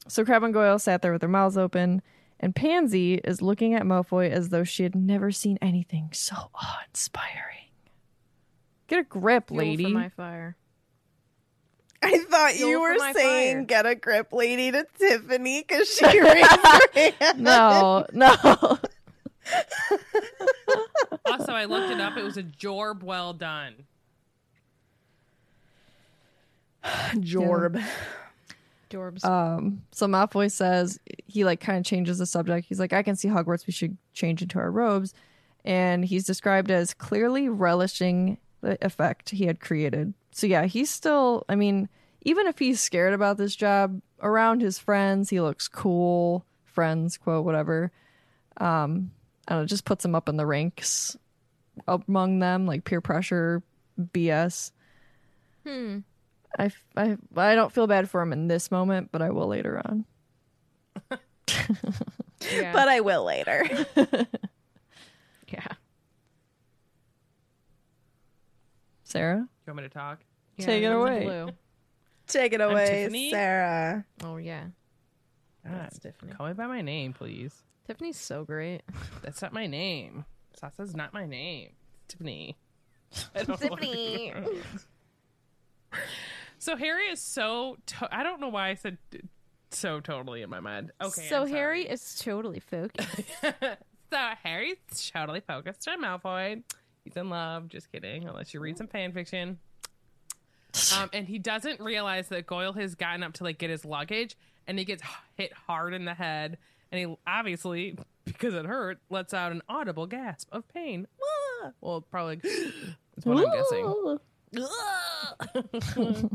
so 0.07 0.23
Crabbe 0.23 0.43
and 0.43 0.53
Goyle 0.53 0.79
sat 0.79 1.01
there 1.01 1.11
with 1.11 1.21
their 1.21 1.29
mouths 1.29 1.57
open, 1.57 2.01
and 2.39 2.55
Pansy 2.55 3.15
is 3.15 3.41
looking 3.41 3.73
at 3.73 3.83
Malfoy 3.83 4.29
as 4.29 4.49
though 4.49 4.63
she 4.63 4.83
had 4.83 4.95
never 4.95 5.31
seen 5.31 5.57
anything 5.61 6.09
so 6.13 6.35
awe-inspiring. 6.55 7.57
Get 8.87 8.99
a 8.99 9.03
grip, 9.03 9.49
Fuel 9.49 9.59
lady. 9.59 9.83
for 9.85 9.89
my 9.89 10.09
fire. 10.09 10.55
I 12.01 12.17
thought 12.29 12.51
Fuel 12.53 12.69
you 12.69 12.81
were 12.81 12.97
saying 13.13 13.57
fire. 13.57 13.65
get 13.65 13.85
a 13.85 13.95
grip 13.95 14.31
lady 14.31 14.71
to 14.71 14.85
Tiffany 14.97 15.65
because 15.67 15.93
she 15.93 16.05
raised 16.19 16.49
her 16.49 16.79
hand. 16.93 17.39
No, 17.39 18.05
no. 18.13 18.77
Also, 21.25 21.53
I 21.53 21.65
looked 21.65 21.91
it 21.91 21.99
up. 21.99 22.17
It 22.17 22.23
was 22.23 22.37
a 22.37 22.43
Jorb 22.43 23.03
well 23.03 23.33
done. 23.33 23.73
Jorb. 27.15 27.83
Jorbs. 28.89 29.23
Um, 29.23 29.83
so 29.91 30.07
Malfoy 30.07 30.51
says 30.51 30.99
he 31.27 31.43
like 31.43 31.59
kind 31.59 31.77
of 31.77 31.85
changes 31.85 32.17
the 32.17 32.25
subject. 32.25 32.67
He's 32.67 32.79
like, 32.79 32.93
I 32.93 33.03
can 33.03 33.15
see 33.15 33.27
Hogwarts. 33.27 33.67
We 33.67 33.73
should 33.73 33.97
change 34.13 34.41
into 34.41 34.57
our 34.59 34.71
robes, 34.71 35.13
and 35.63 36.03
he's 36.03 36.25
described 36.25 36.71
as 36.71 36.93
clearly 36.93 37.49
relishing 37.49 38.33
the 38.33 38.37
effect 38.63 39.29
he 39.29 39.45
had 39.45 39.59
created. 39.59 40.13
So 40.31 40.47
yeah, 40.47 40.65
he's 40.65 40.89
still. 40.89 41.45
I 41.49 41.55
mean, 41.55 41.89
even 42.21 42.47
if 42.47 42.59
he's 42.59 42.81
scared 42.81 43.13
about 43.13 43.37
this 43.37 43.55
job, 43.55 44.01
around 44.21 44.61
his 44.61 44.77
friends, 44.79 45.29
he 45.29 45.41
looks 45.41 45.67
cool. 45.67 46.45
Friends, 46.65 47.17
quote 47.17 47.45
whatever. 47.45 47.91
Um, 48.57 49.11
I 49.47 49.55
don't 49.55 49.67
just 49.67 49.85
puts 49.85 50.03
him 50.05 50.15
up 50.15 50.29
in 50.29 50.37
the 50.37 50.45
ranks 50.45 51.17
among 51.87 52.39
them, 52.39 52.65
like 52.65 52.83
peer 52.83 53.01
pressure, 53.01 53.63
BS. 53.99 54.71
hmm. 55.65 55.99
I, 56.57 56.71
I, 56.97 57.15
I 57.37 57.53
don't 57.53 57.71
feel 57.71 57.85
bad 57.85 58.09
for 58.09 58.21
him 58.21 58.33
in 58.33 58.47
this 58.47 58.71
moment, 58.71 59.09
but 59.11 59.21
I 59.21 59.29
will 59.29 59.47
later 59.47 59.81
on. 59.85 60.05
Yeah. 62.53 62.71
But 62.73 62.87
I 62.87 63.01
will 63.01 63.23
later. 63.23 63.65
yeah. 65.47 65.67
Sarah, 69.09 69.37
You 69.39 69.47
want 69.73 69.77
me 69.77 69.83
to 69.83 69.89
talk? 69.89 70.19
Yeah, 70.57 70.65
Take 70.67 70.83
it 70.83 70.91
away. 70.91 71.23
blue. 71.23 71.49
Take 72.27 72.53
it 72.53 72.61
away, 72.61 72.85
Tiffany. 73.03 73.31
Sarah. 73.31 74.05
Oh 74.23 74.37
yeah. 74.37 74.65
God, 75.65 75.73
That's 75.81 75.99
Tiffany. 75.99 76.31
Call 76.33 76.47
me 76.47 76.53
by 76.53 76.67
my 76.67 76.81
name, 76.81 77.13
please. 77.13 77.63
Tiffany's 77.87 78.17
so 78.17 78.43
great. 78.45 78.81
That's 79.23 79.41
not 79.41 79.51
my 79.51 79.65
name. 79.67 80.25
Sasa's 80.53 80.95
not 80.95 81.13
my 81.13 81.25
name. 81.25 81.69
It's 82.05 82.13
Tiffany. 82.15 82.57
I 83.35 83.43
don't 83.43 83.59
know 83.61 83.67
what 83.69 83.81
Tiffany. 83.81 84.33
so 86.59 86.75
Harry 86.75 87.05
is 87.07 87.21
so. 87.21 87.77
To- 87.87 88.09
I 88.15 88.23
don't 88.23 88.39
know 88.39 88.49
why 88.49 88.69
I 88.69 88.75
said 88.75 88.97
t- 89.11 89.21
so 89.71 89.99
totally 89.99 90.41
in 90.41 90.49
my 90.49 90.59
mind. 90.59 90.91
Okay. 91.01 91.27
so 91.29 91.41
I'm 91.43 91.47
Harry 91.49 91.83
sorry. 91.83 91.93
is 91.93 92.15
totally 92.15 92.59
focused. 92.59 93.09
so 93.41 94.17
Harry's 94.43 94.77
totally 95.13 95.39
focused 95.41 95.87
on 95.87 96.01
Malfoy. 96.03 96.63
He's 97.09 97.17
in 97.17 97.29
love. 97.29 97.67
Just 97.67 97.91
kidding. 97.91 98.27
Unless 98.27 98.53
you 98.53 98.59
read 98.59 98.77
some 98.77 98.87
fan 98.87 99.11
fiction. 99.11 99.57
Um, 100.95 101.09
and 101.11 101.27
he 101.27 101.39
doesn't 101.39 101.79
realize 101.79 102.27
that 102.27 102.45
Goyle 102.45 102.73
has 102.73 102.93
gotten 102.93 103.23
up 103.23 103.33
to 103.33 103.43
like 103.43 103.57
get 103.57 103.71
his 103.71 103.83
luggage, 103.83 104.37
and 104.67 104.77
he 104.77 104.85
gets 104.85 105.01
hit 105.35 105.51
hard 105.51 105.95
in 105.95 106.05
the 106.05 106.13
head, 106.13 106.59
and 106.91 106.99
he 106.99 107.17
obviously, 107.25 107.97
because 108.25 108.53
it 108.53 108.65
hurt, 108.65 108.99
lets 109.09 109.33
out 109.33 109.51
an 109.51 109.63
audible 109.67 110.05
gasp 110.05 110.47
of 110.51 110.67
pain. 110.67 111.07
Ah! 111.63 111.71
Well, 111.81 112.01
probably 112.01 112.39
is 112.43 112.73
what 113.23 113.37
I'm 113.37 113.51
guessing. 113.51 114.19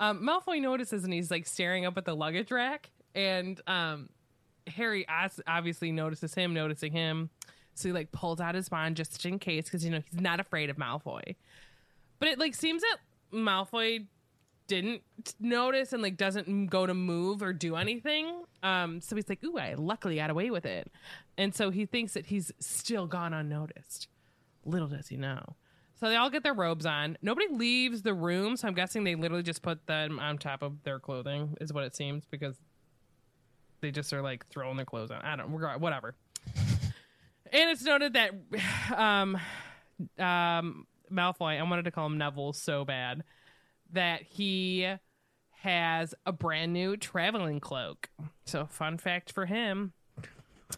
um, 0.00 0.24
Malfoy 0.24 0.60
notices 0.60 1.04
and 1.04 1.12
he's 1.12 1.30
like 1.30 1.46
staring 1.46 1.86
up 1.86 1.98
at 1.98 2.04
the 2.04 2.14
luggage 2.14 2.52
rack, 2.52 2.90
and 3.16 3.60
um, 3.66 4.08
Harry 4.68 5.04
obviously 5.48 5.90
notices 5.90 6.32
him, 6.32 6.54
noticing 6.54 6.92
him. 6.92 7.30
So 7.74 7.88
he 7.88 7.92
like 7.92 8.12
pulls 8.12 8.40
out 8.40 8.54
his 8.54 8.70
wand 8.70 8.96
just 8.96 9.24
in 9.26 9.38
case, 9.38 9.64
because 9.64 9.84
you 9.84 9.90
know 9.90 10.02
he's 10.10 10.20
not 10.20 10.40
afraid 10.40 10.70
of 10.70 10.76
Malfoy. 10.76 11.34
But 12.18 12.28
it 12.28 12.38
like 12.38 12.54
seems 12.54 12.82
that 12.82 12.98
Malfoy 13.32 14.06
didn't 14.66 15.02
notice 15.40 15.92
and 15.92 16.02
like 16.02 16.16
doesn't 16.16 16.66
go 16.68 16.86
to 16.86 16.94
move 16.94 17.42
or 17.42 17.52
do 17.52 17.76
anything. 17.76 18.44
Um, 18.62 19.00
so 19.00 19.16
he's 19.16 19.28
like, 19.28 19.42
"Ooh, 19.44 19.58
I 19.58 19.74
luckily 19.74 20.16
got 20.16 20.30
away 20.30 20.50
with 20.50 20.64
it," 20.66 20.90
and 21.36 21.54
so 21.54 21.70
he 21.70 21.84
thinks 21.84 22.14
that 22.14 22.26
he's 22.26 22.52
still 22.60 23.06
gone 23.06 23.34
unnoticed. 23.34 24.08
Little 24.64 24.88
does 24.88 25.08
he 25.08 25.16
know. 25.16 25.56
So 26.00 26.08
they 26.08 26.16
all 26.16 26.30
get 26.30 26.42
their 26.42 26.54
robes 26.54 26.86
on. 26.86 27.16
Nobody 27.22 27.46
leaves 27.48 28.02
the 28.02 28.14
room, 28.14 28.56
so 28.56 28.66
I'm 28.68 28.74
guessing 28.74 29.04
they 29.04 29.14
literally 29.14 29.42
just 29.42 29.62
put 29.62 29.86
them 29.86 30.18
on 30.18 30.38
top 30.38 30.62
of 30.62 30.82
their 30.82 30.98
clothing, 30.98 31.56
is 31.60 31.72
what 31.72 31.84
it 31.84 31.94
seems, 31.94 32.24
because 32.24 32.56
they 33.80 33.90
just 33.90 34.12
are 34.12 34.22
like 34.22 34.46
throwing 34.48 34.76
their 34.76 34.86
clothes 34.86 35.10
on. 35.10 35.22
I 35.22 35.36
don't, 35.36 35.50
whatever. 35.80 36.14
And 37.54 37.70
it's 37.70 37.84
noted 37.84 38.14
that 38.14 38.32
um, 38.94 39.38
um, 40.18 40.86
Malfoy, 41.10 41.58
I 41.58 41.62
wanted 41.62 41.84
to 41.84 41.92
call 41.92 42.06
him 42.06 42.18
Neville 42.18 42.52
so 42.52 42.84
bad, 42.84 43.22
that 43.92 44.22
he 44.22 44.92
has 45.62 46.14
a 46.26 46.32
brand 46.32 46.72
new 46.72 46.96
traveling 46.96 47.60
cloak. 47.60 48.10
So, 48.44 48.66
fun 48.66 48.98
fact 48.98 49.32
for 49.32 49.46
him. 49.46 49.92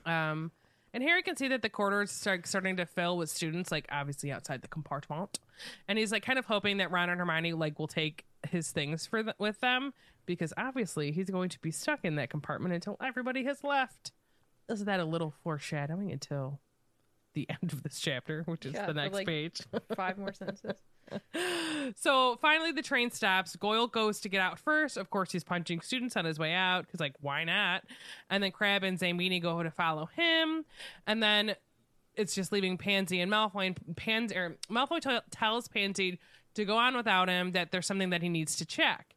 Um, 0.05 0.53
and 0.93 1.03
Harry 1.03 1.23
can 1.23 1.37
see 1.37 1.49
that 1.49 1.63
the 1.63 1.69
corridors 1.69 2.11
start 2.11 2.47
starting 2.47 2.77
to 2.77 2.87
fill 2.87 3.17
with 3.17 3.31
students, 3.31 3.73
like 3.73 3.87
obviously 3.91 4.31
outside 4.31 4.63
the 4.63 4.69
compartment. 4.69 5.41
And 5.89 5.99
he's 5.99 6.13
like 6.13 6.23
kind 6.23 6.39
of 6.39 6.45
hoping 6.45 6.77
that 6.77 6.91
Ron 6.91 7.09
and 7.09 7.19
Hermione 7.19 7.55
like 7.55 7.79
will 7.79 7.89
take 7.89 8.25
his 8.49 8.71
things 8.71 9.07
for 9.07 9.23
th- 9.23 9.37
with 9.39 9.61
them 9.61 9.93
because 10.27 10.53
obviously 10.57 11.11
he's 11.11 11.31
going 11.31 11.49
to 11.49 11.59
be 11.61 11.71
stuck 11.71 12.01
in 12.05 12.17
that 12.17 12.31
compartment 12.31 12.75
until 12.75 12.97
everybody 13.03 13.45
has 13.45 13.65
left. 13.65 14.13
Isn't 14.69 14.87
that 14.87 15.01
a 15.01 15.05
little 15.05 15.33
foreshadowing 15.43 16.13
until 16.13 16.61
the 17.37 17.47
end 17.63 17.73
of 17.73 17.85
this 17.85 18.01
chapter, 18.01 18.43
which 18.47 18.67
is 18.67 18.73
Yeah, 18.75 18.87
the 18.87 18.95
next 18.95 19.15
like, 19.15 19.27
page? 19.29 19.61
Five 19.95 20.19
more 20.19 20.33
sentences. 20.33 20.81
so 21.97 22.37
finally 22.41 22.73
the 22.73 22.83
train 22.83 23.13
stops. 23.13 23.55
Goyle 23.55 23.87
goes 23.87 24.19
to 24.21 24.29
get 24.29 24.41
out 24.41 24.59
first. 24.59 24.97
Of 24.97 25.11
course 25.11 25.31
he's 25.31 25.45
punching 25.45 25.83
students 25.83 26.17
on 26.17 26.25
his 26.25 26.39
way 26.39 26.53
out 26.53 26.87
because 26.87 26.99
like 26.99 27.15
why 27.21 27.45
not? 27.45 27.85
And 28.29 28.43
then 28.43 28.51
Crabbe 28.51 28.83
and 28.83 28.99
Zabini 28.99 29.41
go 29.41 29.63
to 29.63 29.71
follow 29.71 30.07
him. 30.07 30.65
And 31.07 31.23
then 31.23 31.55
it's 32.17 32.35
just 32.35 32.51
leaving 32.51 32.77
pansy 32.79 33.21
and 33.21 33.31
malfoy 33.31 33.67
and 33.67 33.97
Pans- 33.97 34.33
or 34.33 34.57
malfoy 34.69 35.01
t- 35.01 35.19
tells 35.31 35.69
pansy 35.69 36.19
to 36.55 36.65
go 36.65 36.77
on 36.77 36.97
without 36.97 37.29
him 37.29 37.53
that 37.53 37.71
there's 37.71 37.87
something 37.87 38.11
that 38.11 38.23
he 38.23 38.29
needs 38.31 38.57
to 38.57 38.65
check. 38.65 39.15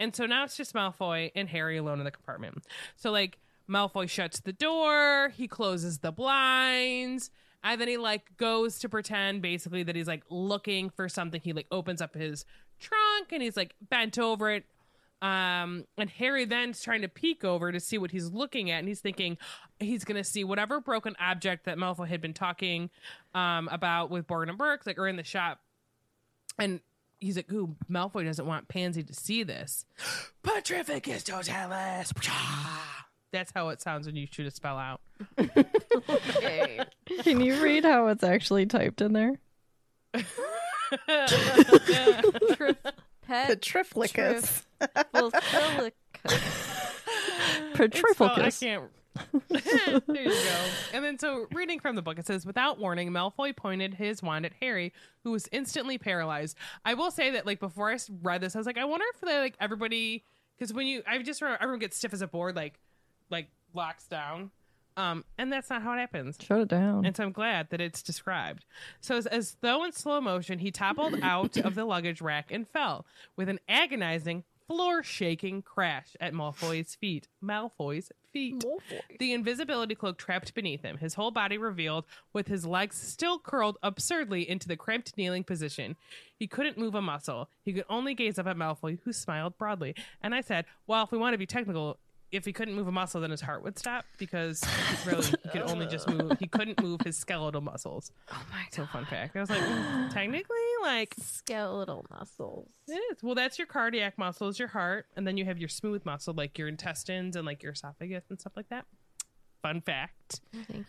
And 0.00 0.14
so 0.14 0.26
now 0.26 0.44
it's 0.44 0.56
just 0.56 0.74
malfoy 0.74 1.30
and 1.34 1.48
harry 1.48 1.76
alone 1.78 2.00
in 2.00 2.04
the 2.04 2.10
compartment. 2.10 2.64
So 2.96 3.10
like 3.12 3.38
malfoy 3.70 4.10
shuts 4.10 4.40
the 4.40 4.52
door. 4.52 5.28
He 5.36 5.46
closes 5.46 5.98
the 5.98 6.10
blinds 6.10 7.30
and 7.62 7.80
then 7.80 7.88
he 7.88 7.96
like 7.96 8.36
goes 8.36 8.78
to 8.80 8.88
pretend 8.88 9.42
basically 9.42 9.82
that 9.82 9.96
he's 9.96 10.06
like 10.06 10.22
looking 10.30 10.90
for 10.90 11.08
something. 11.08 11.40
He 11.40 11.52
like 11.52 11.66
opens 11.70 12.00
up 12.00 12.14
his 12.14 12.44
trunk 12.78 13.32
and 13.32 13.42
he's 13.42 13.56
like 13.56 13.74
bent 13.80 14.18
over 14.18 14.50
it. 14.50 14.64
Um, 15.22 15.84
and 15.98 16.08
Harry 16.08 16.46
then's 16.46 16.82
trying 16.82 17.02
to 17.02 17.08
peek 17.08 17.44
over 17.44 17.70
to 17.70 17.78
see 17.78 17.98
what 17.98 18.10
he's 18.10 18.30
looking 18.30 18.70
at, 18.70 18.78
and 18.78 18.88
he's 18.88 19.00
thinking 19.00 19.36
he's 19.78 20.02
gonna 20.04 20.24
see 20.24 20.44
whatever 20.44 20.80
broken 20.80 21.14
object 21.20 21.66
that 21.66 21.76
Malfoy 21.76 22.08
had 22.08 22.22
been 22.22 22.32
talking 22.32 22.88
um 23.34 23.68
about 23.70 24.10
with 24.10 24.26
Borgin 24.26 24.48
and 24.48 24.58
Burke, 24.58 24.86
like 24.86 24.98
or 24.98 25.08
in 25.08 25.16
the 25.16 25.24
shop. 25.24 25.60
And 26.58 26.80
he's 27.18 27.36
like, 27.36 27.52
"Ooh, 27.52 27.76
Malfoy 27.90 28.24
doesn't 28.24 28.46
want 28.46 28.68
Pansy 28.68 29.02
to 29.02 29.12
see 29.12 29.42
this." 29.42 29.84
Petrificus 30.42 31.22
totalus. 31.22 32.14
That's 33.32 33.52
how 33.54 33.68
it 33.68 33.80
sounds 33.80 34.06
when 34.06 34.16
you 34.16 34.26
shoot 34.30 34.46
a 34.46 34.50
spell 34.50 34.76
out. 34.78 35.00
Okay. 35.38 36.80
Can 37.22 37.40
you 37.40 37.62
read 37.62 37.84
how 37.84 38.08
it's 38.08 38.24
actually 38.24 38.66
typed 38.66 39.00
in 39.00 39.12
there? 39.12 39.38
Pet 40.12 40.26
Petrificus. 43.60 44.62
Basilica. 44.72 44.72
It's 44.80 45.08
spelled- 45.08 45.34
I 45.34 45.92
Petrificus. 47.74 48.60
can't. 48.60 48.90
there 50.06 50.22
you 50.22 50.30
go. 50.30 50.56
And 50.92 51.04
then, 51.04 51.18
so 51.18 51.46
reading 51.52 51.80
from 51.80 51.96
the 51.96 52.02
book, 52.02 52.18
it 52.18 52.26
says, 52.26 52.46
without 52.46 52.78
warning, 52.78 53.10
Malfoy 53.10 53.54
pointed 53.54 53.94
his 53.94 54.22
wand 54.22 54.46
at 54.46 54.52
Harry, 54.60 54.92
who 55.24 55.32
was 55.32 55.48
instantly 55.52 55.98
paralyzed. 55.98 56.56
I 56.84 56.94
will 56.94 57.10
say 57.10 57.30
that, 57.32 57.46
like, 57.46 57.60
before 57.60 57.90
I 57.90 57.98
read 58.22 58.40
this, 58.40 58.54
I 58.54 58.58
was 58.58 58.66
like, 58.66 58.78
I 58.78 58.84
wonder 58.84 59.04
if 59.14 59.20
they, 59.20 59.38
like, 59.38 59.54
everybody, 59.60 60.24
because 60.56 60.72
when 60.72 60.86
you, 60.86 61.02
I 61.06 61.18
just 61.22 61.42
remember 61.42 61.62
everyone 61.62 61.80
gets 61.80 61.96
stiff 61.96 62.12
as 62.12 62.22
a 62.22 62.28
board, 62.28 62.56
like, 62.56 62.78
like 63.30 63.48
locks 63.74 64.06
down. 64.06 64.50
Um, 64.96 65.24
and 65.38 65.52
that's 65.52 65.70
not 65.70 65.82
how 65.82 65.94
it 65.94 65.98
happens. 65.98 66.36
Shut 66.40 66.60
it 66.60 66.68
down. 66.68 67.06
And 67.06 67.16
so 67.16 67.24
I'm 67.24 67.32
glad 67.32 67.70
that 67.70 67.80
it's 67.80 68.02
described. 68.02 68.64
So, 69.00 69.16
as, 69.16 69.26
as 69.26 69.56
though 69.60 69.84
in 69.84 69.92
slow 69.92 70.20
motion, 70.20 70.58
he 70.58 70.70
toppled 70.70 71.18
out 71.22 71.56
of 71.56 71.74
the 71.74 71.84
luggage 71.84 72.20
rack 72.20 72.50
and 72.50 72.68
fell 72.68 73.06
with 73.36 73.48
an 73.48 73.60
agonizing, 73.68 74.44
floor 74.66 75.02
shaking 75.02 75.62
crash 75.62 76.16
at 76.20 76.32
Malfoy's 76.32 76.94
feet. 76.96 77.28
Malfoy's 77.42 78.12
feet. 78.32 78.64
Malfoy. 78.64 79.18
The 79.18 79.32
invisibility 79.32 79.94
cloak 79.94 80.18
trapped 80.18 80.54
beneath 80.54 80.82
him, 80.82 80.98
his 80.98 81.14
whole 81.14 81.30
body 81.30 81.58
revealed, 81.58 82.04
with 82.32 82.48
his 82.48 82.66
legs 82.66 82.96
still 82.96 83.38
curled 83.38 83.78
absurdly 83.82 84.48
into 84.48 84.68
the 84.68 84.76
cramped 84.76 85.16
kneeling 85.16 85.44
position. 85.44 85.96
He 86.36 86.46
couldn't 86.46 86.78
move 86.78 86.94
a 86.94 87.02
muscle. 87.02 87.48
He 87.64 87.72
could 87.72 87.84
only 87.88 88.14
gaze 88.14 88.38
up 88.38 88.46
at 88.46 88.56
Malfoy, 88.56 88.98
who 89.04 89.12
smiled 89.12 89.58
broadly. 89.58 89.94
And 90.22 90.34
I 90.34 90.40
said, 90.40 90.66
Well, 90.86 91.04
if 91.04 91.10
we 91.10 91.18
want 91.18 91.34
to 91.34 91.38
be 91.38 91.46
technical, 91.46 91.98
if 92.32 92.44
he 92.44 92.52
couldn't 92.52 92.74
move 92.74 92.86
a 92.86 92.92
muscle, 92.92 93.20
then 93.20 93.30
his 93.30 93.40
heart 93.40 93.62
would 93.64 93.78
stop 93.78 94.04
because 94.18 94.62
he 94.62 95.10
really 95.10 95.26
he 95.42 95.48
could 95.48 95.62
only 95.62 95.86
just 95.86 96.08
move. 96.10 96.32
He 96.38 96.46
couldn't 96.46 96.80
move 96.82 97.00
his 97.02 97.16
skeletal 97.16 97.60
muscles. 97.60 98.12
Oh 98.30 98.42
my 98.50 98.62
god! 98.62 98.72
So 98.72 98.86
fun 98.86 99.04
fact. 99.06 99.36
I 99.36 99.40
was 99.40 99.50
like, 99.50 99.60
mm, 99.60 100.12
technically, 100.12 100.56
like 100.82 101.14
Skeletal 101.20 102.06
muscles. 102.10 102.68
it 102.88 102.92
is. 102.92 103.22
Well, 103.22 103.34
that's 103.34 103.58
your 103.58 103.66
cardiac 103.66 104.16
muscles, 104.18 104.58
your 104.58 104.68
heart, 104.68 105.06
and 105.16 105.26
then 105.26 105.36
you 105.36 105.44
have 105.44 105.58
your 105.58 105.68
smooth 105.68 106.04
muscle, 106.04 106.34
like 106.34 106.58
your 106.58 106.68
intestines 106.68 107.36
and 107.36 107.44
like 107.44 107.62
your 107.62 107.72
esophagus 107.72 108.24
and 108.28 108.40
stuff 108.40 108.52
like 108.56 108.68
that. 108.68 108.86
Fun 109.62 109.80
fact. 109.80 110.40
Thank 110.52 110.68
you. 110.70 110.84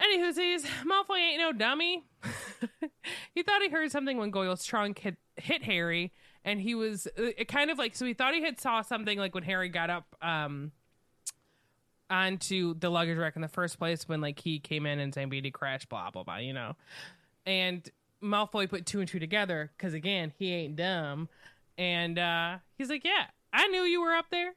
Anywhoosies, 0.00 0.64
Malfoy 0.84 1.18
ain't 1.18 1.40
no 1.40 1.52
dummy. 1.52 2.04
he 3.34 3.42
thought 3.42 3.60
he 3.60 3.68
heard 3.68 3.90
something 3.90 4.16
when 4.16 4.30
Goyle's 4.30 4.64
trunk 4.64 4.98
hit, 4.98 5.16
hit 5.36 5.62
Harry, 5.64 6.12
and 6.44 6.60
he 6.60 6.74
was 6.74 7.06
uh, 7.18 7.30
it 7.36 7.48
kind 7.48 7.70
of 7.70 7.78
like 7.78 7.94
so 7.94 8.04
he 8.04 8.14
thought 8.14 8.34
he 8.34 8.42
had 8.42 8.60
saw 8.60 8.82
something 8.82 9.18
like 9.18 9.34
when 9.34 9.44
Harry 9.44 9.68
got 9.68 9.90
up 9.90 10.16
um 10.22 10.72
onto 12.08 12.74
the 12.74 12.90
luggage 12.90 13.16
rack 13.16 13.36
in 13.36 13.42
the 13.42 13.48
first 13.48 13.78
place 13.78 14.08
when 14.08 14.20
like 14.20 14.40
he 14.40 14.58
came 14.58 14.84
in 14.84 14.98
and 14.98 15.14
Zabini 15.14 15.52
crashed, 15.52 15.88
blah 15.88 16.10
blah 16.10 16.24
blah, 16.24 16.38
you 16.38 16.52
know. 16.52 16.76
And 17.46 17.88
Malfoy 18.22 18.68
put 18.68 18.84
two 18.84 19.00
and 19.00 19.08
two 19.08 19.18
together 19.18 19.70
because 19.76 19.94
again 19.94 20.32
he 20.36 20.52
ain't 20.52 20.76
dumb, 20.76 21.28
and 21.78 22.18
uh 22.18 22.58
he's 22.76 22.90
like, 22.90 23.04
yeah, 23.04 23.26
I 23.52 23.68
knew 23.68 23.82
you 23.82 24.00
were 24.00 24.12
up 24.12 24.26
there. 24.30 24.54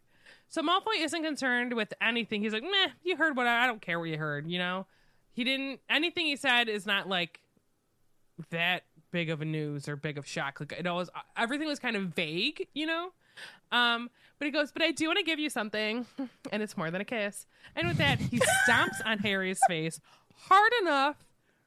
So 0.49 0.61
Malfoy 0.61 0.99
isn't 0.99 1.23
concerned 1.23 1.73
with 1.73 1.93
anything. 2.01 2.41
He's 2.41 2.53
like, 2.53 2.63
meh, 2.63 2.89
you 3.03 3.15
heard 3.17 3.35
what 3.35 3.47
I, 3.47 3.63
I 3.63 3.67
don't 3.67 3.81
care 3.81 3.99
what 3.99 4.09
you 4.09 4.17
heard, 4.17 4.47
you 4.47 4.59
know. 4.59 4.85
He 5.31 5.43
didn't 5.43 5.79
anything 5.89 6.25
he 6.25 6.35
said 6.35 6.69
is 6.69 6.85
not 6.85 7.07
like 7.07 7.39
that 8.49 8.83
big 9.13 9.29
of 9.29 9.41
a 9.41 9.45
news 9.45 9.87
or 9.87 9.95
big 9.95 10.17
of 10.17 10.27
shock. 10.27 10.59
Like 10.59 10.73
it 10.73 10.85
always 10.85 11.09
everything 11.37 11.69
was 11.69 11.79
kind 11.79 11.95
of 11.95 12.07
vague, 12.07 12.67
you 12.73 12.85
know. 12.85 13.11
Um, 13.71 14.09
but 14.37 14.45
he 14.45 14.51
goes, 14.51 14.71
but 14.73 14.81
I 14.81 14.91
do 14.91 15.07
want 15.07 15.19
to 15.19 15.23
give 15.23 15.39
you 15.39 15.49
something, 15.49 16.05
and 16.51 16.61
it's 16.61 16.75
more 16.75 16.91
than 16.91 16.99
a 16.99 17.05
kiss. 17.05 17.45
And 17.75 17.87
with 17.87 17.97
that, 17.97 18.19
he 18.19 18.39
stomps 18.67 18.99
on 19.05 19.19
Harry's 19.19 19.61
face 19.69 20.01
hard 20.35 20.71
enough 20.81 21.23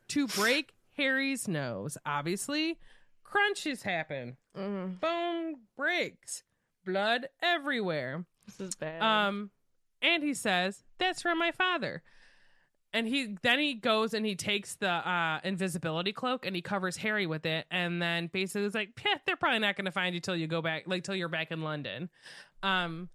to 0.09 0.27
break 0.27 0.75
Harry's 0.97 1.49
nose. 1.49 1.97
Obviously, 2.05 2.79
crunches 3.25 3.83
happen. 3.83 4.37
Bone 4.55 5.57
breaks. 5.77 6.43
Blood 6.85 7.29
everywhere. 7.43 8.25
This 8.47 8.69
is 8.69 8.75
bad. 8.75 9.03
Um, 9.03 9.51
and 10.03 10.23
he 10.23 10.35
says, 10.35 10.85
"That's 10.99 11.23
from 11.23 11.39
my 11.39 11.51
father." 11.51 12.03
And 12.97 13.07
he 13.07 13.37
then 13.43 13.59
he 13.59 13.75
goes 13.75 14.15
and 14.15 14.25
he 14.25 14.37
takes 14.37 14.77
the 14.77 14.89
uh, 14.89 15.39
invisibility 15.45 16.15
cloak 16.15 16.47
and 16.47 16.57
he 16.57 16.63
covers 16.63 16.97
Harry 16.97 17.27
with 17.27 17.45
it, 17.45 17.67
and 17.71 18.01
then 18.01 18.29
basically 18.29 18.65
is 18.65 18.75
like, 18.75 18.97
"Peh, 18.97 19.19
"They're 19.27 19.37
probably 19.37 19.59
not 19.59 19.77
going 19.77 19.85
to 19.85 19.93
find 19.93 20.15
you 20.15 20.21
till 20.23 20.35
you 20.35 20.47
go 20.47 20.63
back, 20.63 20.85
like 20.87 21.05
till 21.05 21.15
you're 21.15 21.29
back 21.29 21.51
in 21.51 21.61
London." 21.61 22.09
Um, 22.63 23.11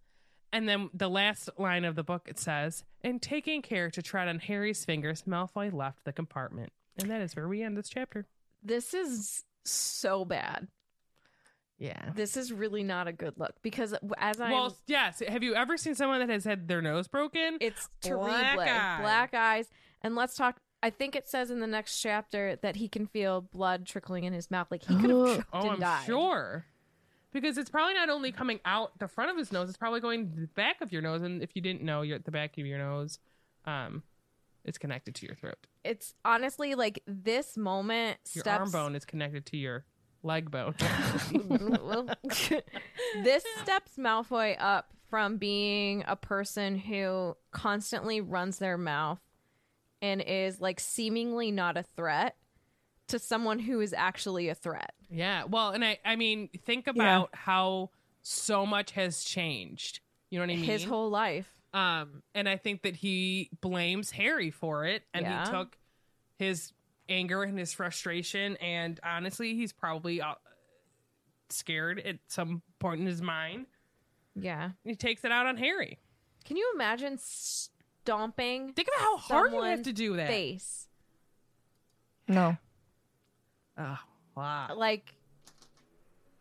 and 0.53 0.69
then 0.69 0.91
the 0.93 1.09
last 1.09 1.49
line 1.57 1.83
of 1.83 1.95
the 1.95 2.03
book 2.03 2.27
it 2.27 2.37
says, 2.37 2.83
"In 3.01 3.19
taking 3.19 3.63
care 3.63 3.89
to 3.89 4.03
tread 4.03 4.27
on 4.27 4.37
Harry's 4.37 4.85
fingers, 4.85 5.23
Malfoy 5.23 5.73
left 5.73 6.05
the 6.05 6.13
compartment." 6.13 6.71
And 6.99 7.09
that 7.09 7.21
is 7.21 7.35
where 7.35 7.47
we 7.47 7.63
end 7.63 7.75
this 7.75 7.89
chapter. 7.89 8.27
this 8.61 8.93
is 8.93 9.43
so 9.65 10.25
bad. 10.25 10.67
Yeah. 11.81 12.11
This 12.13 12.37
is 12.37 12.53
really 12.53 12.83
not 12.83 13.07
a 13.07 13.11
good 13.11 13.33
look 13.37 13.53
because 13.63 13.95
as 14.19 14.39
I 14.39 14.51
Well, 14.51 14.77
yes. 14.85 15.21
Have 15.27 15.41
you 15.41 15.55
ever 15.55 15.77
seen 15.77 15.95
someone 15.95 16.19
that 16.19 16.29
has 16.29 16.43
had 16.45 16.67
their 16.67 16.81
nose 16.81 17.07
broken? 17.07 17.57
it's 17.59 17.89
terrible. 18.01 18.25
Black 18.27 18.59
eye. 18.59 19.01
Black 19.01 19.33
eyes. 19.33 19.67
And 20.03 20.15
let's 20.15 20.35
talk. 20.35 20.57
I 20.83 20.91
think 20.91 21.15
it 21.15 21.27
says 21.27 21.49
in 21.49 21.59
the 21.59 21.65
next 21.67 21.99
chapter 21.99 22.55
that 22.61 22.75
he 22.75 22.87
can 22.87 23.07
feel 23.07 23.41
blood 23.41 23.87
trickling 23.87 24.25
in 24.25 24.33
his 24.33 24.51
mouth. 24.51 24.67
Like 24.69 24.83
he 24.83 24.95
could 24.95 25.09
have 25.09 25.27
choked 25.37 25.47
Oh, 25.53 25.61
and 25.61 25.69
I'm 25.71 25.79
died. 25.79 26.05
sure. 26.05 26.65
Because 27.33 27.57
it's 27.57 27.69
probably 27.69 27.95
not 27.95 28.09
only 28.09 28.31
coming 28.31 28.59
out 28.63 28.99
the 28.99 29.07
front 29.07 29.31
of 29.31 29.37
his 29.37 29.51
nose, 29.51 29.67
it's 29.69 29.77
probably 29.77 30.01
going 30.01 30.29
to 30.33 30.41
the 30.41 30.47
back 30.47 30.81
of 30.81 30.91
your 30.91 31.01
nose. 31.01 31.21
And 31.23 31.41
if 31.41 31.55
you 31.55 31.61
didn't 31.63 31.81
know, 31.81 32.03
you're 32.03 32.17
at 32.17 32.25
the 32.25 32.31
back 32.31 32.57
of 32.59 32.65
your 32.67 32.77
nose, 32.77 33.17
um, 33.65 34.03
it's 34.65 34.77
connected 34.77 35.15
to 35.15 35.25
your 35.25 35.35
throat. 35.35 35.55
It's 35.83 36.13
honestly 36.25 36.75
like 36.75 37.01
this 37.07 37.57
moment 37.57 38.17
Your 38.33 38.41
steps. 38.43 38.59
arm 38.59 38.71
bone 38.71 38.95
is 38.95 39.05
connected 39.05 39.45
to 39.47 39.57
your 39.57 39.85
leg 40.23 40.49
bone. 40.51 40.75
Well, 41.31 42.07
this 43.23 43.43
steps 43.61 43.93
Malfoy 43.97 44.55
up 44.59 44.91
from 45.09 45.37
being 45.37 46.03
a 46.07 46.15
person 46.15 46.77
who 46.77 47.35
constantly 47.51 48.21
runs 48.21 48.59
their 48.59 48.77
mouth 48.77 49.19
and 50.01 50.21
is 50.21 50.61
like 50.61 50.79
seemingly 50.79 51.51
not 51.51 51.77
a 51.77 51.83
threat 51.83 52.35
to 53.07 53.19
someone 53.19 53.59
who 53.59 53.81
is 53.81 53.93
actually 53.93 54.47
a 54.49 54.55
threat. 54.55 54.93
yeah. 55.09 55.43
Well, 55.43 55.71
and 55.71 55.83
I, 55.83 55.99
I 56.05 56.15
mean, 56.15 56.49
think 56.65 56.87
about 56.87 57.29
how 57.33 57.89
so 58.21 58.65
much 58.65 58.91
has 58.91 59.23
changed. 59.23 59.99
You 60.29 60.39
know 60.39 60.45
what 60.45 60.53
I 60.53 60.55
mean? 60.55 60.63
His 60.65 60.83
whole 60.85 61.09
life. 61.09 61.49
Um, 61.73 62.23
and 62.33 62.47
I 62.47 62.55
think 62.57 62.83
that 62.83 62.95
he 62.95 63.49
blames 63.59 64.11
Harry 64.11 64.49
for 64.51 64.85
it, 64.85 65.03
and 65.13 65.23
Yeah. 65.25 65.45
he 65.45 65.51
took 65.51 65.77
his 66.37 66.71
anger 67.11 67.43
and 67.43 67.59
his 67.59 67.73
frustration, 67.73 68.55
and 68.57 68.99
honestly, 69.03 69.53
he's 69.55 69.71
probably 69.73 70.21
uh, 70.21 70.35
scared 71.49 71.99
at 71.99 72.17
some 72.27 72.61
point 72.79 73.01
in 73.01 73.05
his 73.07 73.21
mind. 73.21 73.65
Yeah. 74.35 74.71
He 74.83 74.95
takes 74.95 75.23
it 75.25 75.31
out 75.31 75.45
on 75.45 75.57
Harry. 75.57 75.99
Can 76.45 76.57
you 76.57 76.71
imagine 76.73 77.17
stomping 77.19 78.73
Think 78.73 78.87
about 78.87 79.01
how 79.01 79.17
hard 79.17 79.51
you 79.53 79.61
have 79.61 79.83
to 79.83 79.93
do 79.93 80.15
that. 80.15 80.27
face? 80.29 80.87
No. 82.27 82.57
Oh, 83.77 83.99
wow. 84.35 84.73
Like 84.75 85.13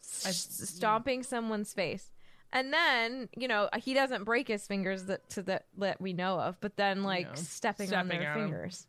stomping 0.00 1.22
someone's 1.22 1.72
face. 1.74 2.10
And 2.52 2.72
then, 2.72 3.28
you 3.36 3.46
know, 3.48 3.68
he 3.78 3.94
doesn't 3.94 4.24
break 4.24 4.48
his 4.48 4.66
fingers 4.66 5.04
that 5.04 5.28
to 5.30 5.42
that 5.44 5.66
that 5.78 6.00
we 6.00 6.12
know 6.12 6.40
of, 6.40 6.60
but 6.60 6.76
then 6.76 7.04
like 7.04 7.28
No. 7.28 7.34
stepping, 7.34 7.94
on 7.94 8.08
their 8.08 8.32
on 8.32 8.38
'em. 8.38 8.44
fingers. 8.44 8.86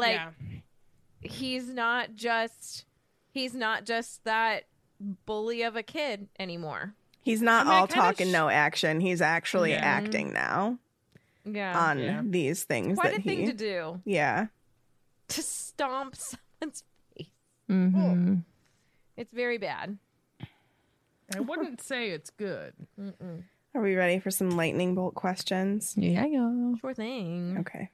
Like 0.00 0.14
yeah. 0.14 0.30
he's 1.20 1.68
not 1.68 2.14
just 2.14 2.84
he's 3.32 3.54
not 3.54 3.84
just 3.86 4.24
that 4.24 4.64
bully 5.26 5.62
of 5.62 5.76
a 5.76 5.82
kid 5.82 6.28
anymore. 6.38 6.94
He's 7.22 7.42
not 7.42 7.62
And 7.66 7.70
all 7.70 7.86
kinda 7.86 8.02
talk 8.02 8.20
and 8.20 8.30
sh- 8.30 8.32
no 8.32 8.48
action. 8.48 9.00
He's 9.00 9.20
actually 9.22 9.72
Yeah. 9.72 9.84
acting 9.84 10.32
now 10.32 10.78
Yeah. 11.44 11.78
on 11.78 11.98
Yeah. 11.98 12.22
these 12.24 12.64
things 12.64 12.98
Quite 12.98 13.12
that 13.12 13.20
a 13.20 13.22
thing 13.22 13.46
to 13.46 13.52
do. 13.52 14.00
Yeah. 14.04 14.46
To 15.28 15.42
stomp 15.42 16.16
someone's 16.60 16.84
face. 17.16 17.28
Mm-hmm. 17.68 18.36
It's 19.16 19.32
very 19.32 19.58
bad. 19.58 19.98
I 21.36 21.40
wouldn't 21.40 21.80
say 21.82 22.10
it's 22.10 22.30
good. 22.30 22.72
Are 23.74 23.80
we 23.82 23.94
ready 23.94 24.18
for 24.18 24.30
some 24.32 24.50
lightning 24.50 24.94
bolt 24.96 25.14
questions? 25.14 25.94
Yeah, 25.96 26.26
yeah. 26.26 26.74
Sure 26.80 26.92
thing. 26.94 27.56
Okay. 27.60 27.90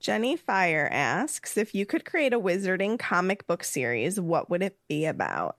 Jenny 0.00 0.36
Fire 0.36 0.86
asks 0.92 1.56
if 1.56 1.74
you 1.74 1.86
could 1.86 2.04
create 2.04 2.34
a 2.34 2.38
wizarding 2.38 2.98
comic 2.98 3.46
book 3.46 3.64
series, 3.64 4.20
what 4.20 4.50
would 4.50 4.62
it 4.62 4.76
be 4.86 5.06
about? 5.06 5.56